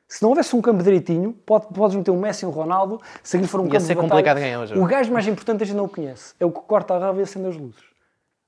se 0.07 0.21
não 0.21 0.29
houvesse 0.29 0.55
um 0.55 0.61
campo 0.61 0.81
direitinho, 0.81 1.33
pode, 1.45 1.67
podes 1.73 1.95
meter 1.95 2.11
um 2.11 2.19
Messi 2.19 2.45
e 2.45 2.47
um 2.47 2.51
Ronaldo, 2.51 3.01
se 3.21 3.35
aquilo 3.35 3.49
for 3.49 3.59
um 3.59 3.65
Ia 3.65 3.71
campo 3.71 3.81
ser 3.81 3.95
batalha, 3.95 4.09
complicado 4.11 4.37
ganhar 4.39 4.61
o 4.61 4.65
jogo. 4.67 4.81
O 4.81 4.85
gajo 4.85 5.11
mais 5.11 5.27
importante 5.27 5.63
a 5.63 5.65
gente 5.65 5.75
não 5.75 5.85
o 5.85 5.89
conhece, 5.89 6.35
é 6.39 6.45
o 6.45 6.51
que 6.51 6.61
corta 6.61 6.93
a 6.93 6.99
relva 6.99 7.19
e 7.19 7.23
acende 7.23 7.47
as 7.47 7.57
luzes. 7.57 7.83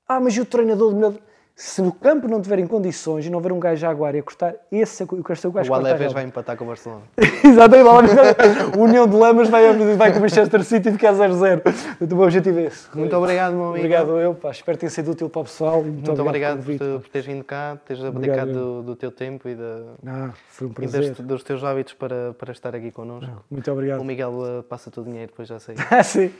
Ah, 0.08 0.18
mas 0.18 0.34
e 0.34 0.40
o 0.40 0.46
treinador 0.46 0.90
do 0.90 0.96
melhor... 0.96 1.14
Se 1.58 1.80
no 1.80 1.90
campo 1.90 2.28
não 2.28 2.38
tiver 2.42 2.58
em 2.58 2.66
condições 2.66 3.24
e 3.24 3.30
não 3.30 3.38
houver 3.38 3.50
um 3.50 3.58
gajo 3.58 3.86
aguar 3.86 4.14
e 4.14 4.18
a 4.18 4.22
cortar, 4.22 4.54
esse 4.70 5.02
é 5.02 5.06
o 5.06 5.08
que 5.08 5.14
o 5.14 5.22
gajo 5.22 5.48
O 5.48 5.52
que 5.52 5.72
Alavés 5.72 6.12
vai 6.12 6.22
empatar 6.22 6.54
com 6.54 6.64
o 6.64 6.66
Barcelona. 6.66 7.00
Exatamente. 7.42 8.76
O 8.76 8.82
União 8.82 9.08
de 9.08 9.16
Lamas 9.16 9.48
vai, 9.48 9.72
vai 9.96 10.12
com 10.12 10.18
o 10.18 10.20
Manchester 10.20 10.62
City 10.62 10.90
e 10.90 10.92
ficar 10.92 11.14
0-0. 11.14 11.62
O 11.98 12.14
meu 12.14 12.24
objetivo 12.24 12.60
é 12.60 12.64
esse. 12.64 12.94
Muito 12.94 13.16
obrigado, 13.16 13.54
meu 13.54 13.62
amigo. 13.70 13.78
Obrigado 13.78 14.20
eu, 14.20 14.34
pá. 14.34 14.50
Espero 14.50 14.76
ter 14.76 14.90
sido 14.90 15.12
útil 15.12 15.30
para 15.30 15.40
o 15.40 15.44
pessoal. 15.44 15.82
Muito, 15.82 16.06
Muito 16.06 16.22
obrigado, 16.22 16.58
obrigado 16.60 16.90
por, 16.92 17.00
por 17.00 17.08
teres 17.08 17.26
vindo 17.26 17.42
cá, 17.42 17.78
teres 17.86 18.04
abdicado 18.04 18.50
eu. 18.50 18.54
do, 18.54 18.82
do 18.82 18.96
teu 18.96 19.10
tempo 19.10 19.48
e, 19.48 19.56
pá. 19.56 19.62
Ah, 20.06 20.30
um 20.60 20.72
e 20.82 20.86
das- 20.86 21.10
dos 21.20 21.42
teus 21.42 21.64
hábitos 21.64 21.94
para, 21.94 22.34
para 22.34 22.52
estar 22.52 22.76
aqui 22.76 22.90
connosco. 22.90 23.30
Muito 23.50 23.72
obrigado. 23.72 24.00
O 24.02 24.04
Miguel 24.04 24.30
uh, 24.32 24.62
passa-te 24.64 25.00
o 25.00 25.02
dinheiro, 25.02 25.28
depois 25.28 25.48
já 25.48 25.58
sei. 25.58 25.74
Ah, 25.90 26.02
sim. 26.02 26.30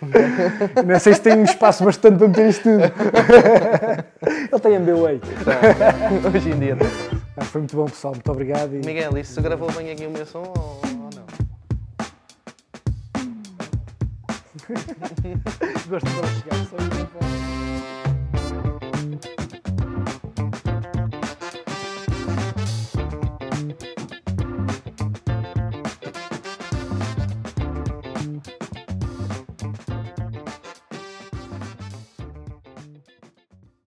Não 0.86 0.98
sei 1.00 1.14
se 1.14 1.22
tem 1.22 1.38
um 1.38 1.44
espaço 1.44 1.82
bastante 1.84 2.18
para 2.18 2.28
meter 2.28 2.48
isto 2.50 2.64
tudo. 2.64 2.82
Ele 4.52 4.60
tem 4.60 4.76
Hoje 6.34 6.50
em 6.50 6.58
dia. 6.58 6.74
não. 6.76 6.86
Ah, 7.36 7.44
foi 7.44 7.60
muito 7.60 7.76
bom, 7.76 7.84
pessoal. 7.86 8.14
Muito 8.14 8.32
obrigado. 8.32 8.74
E... 8.74 8.84
Miguel, 8.84 9.16
isso 9.18 9.40
gravou 9.40 9.70
bem 9.72 9.90
aqui 9.90 10.06
o 10.06 10.10
meu 10.10 10.26
som 10.26 10.42
ou, 10.42 10.80
ou 10.84 11.10
não? 11.14 11.26
Gosto 15.88 16.06
de 16.06 16.12
chegar. 16.42 16.66
Só 16.66 16.76
ir 16.76 17.55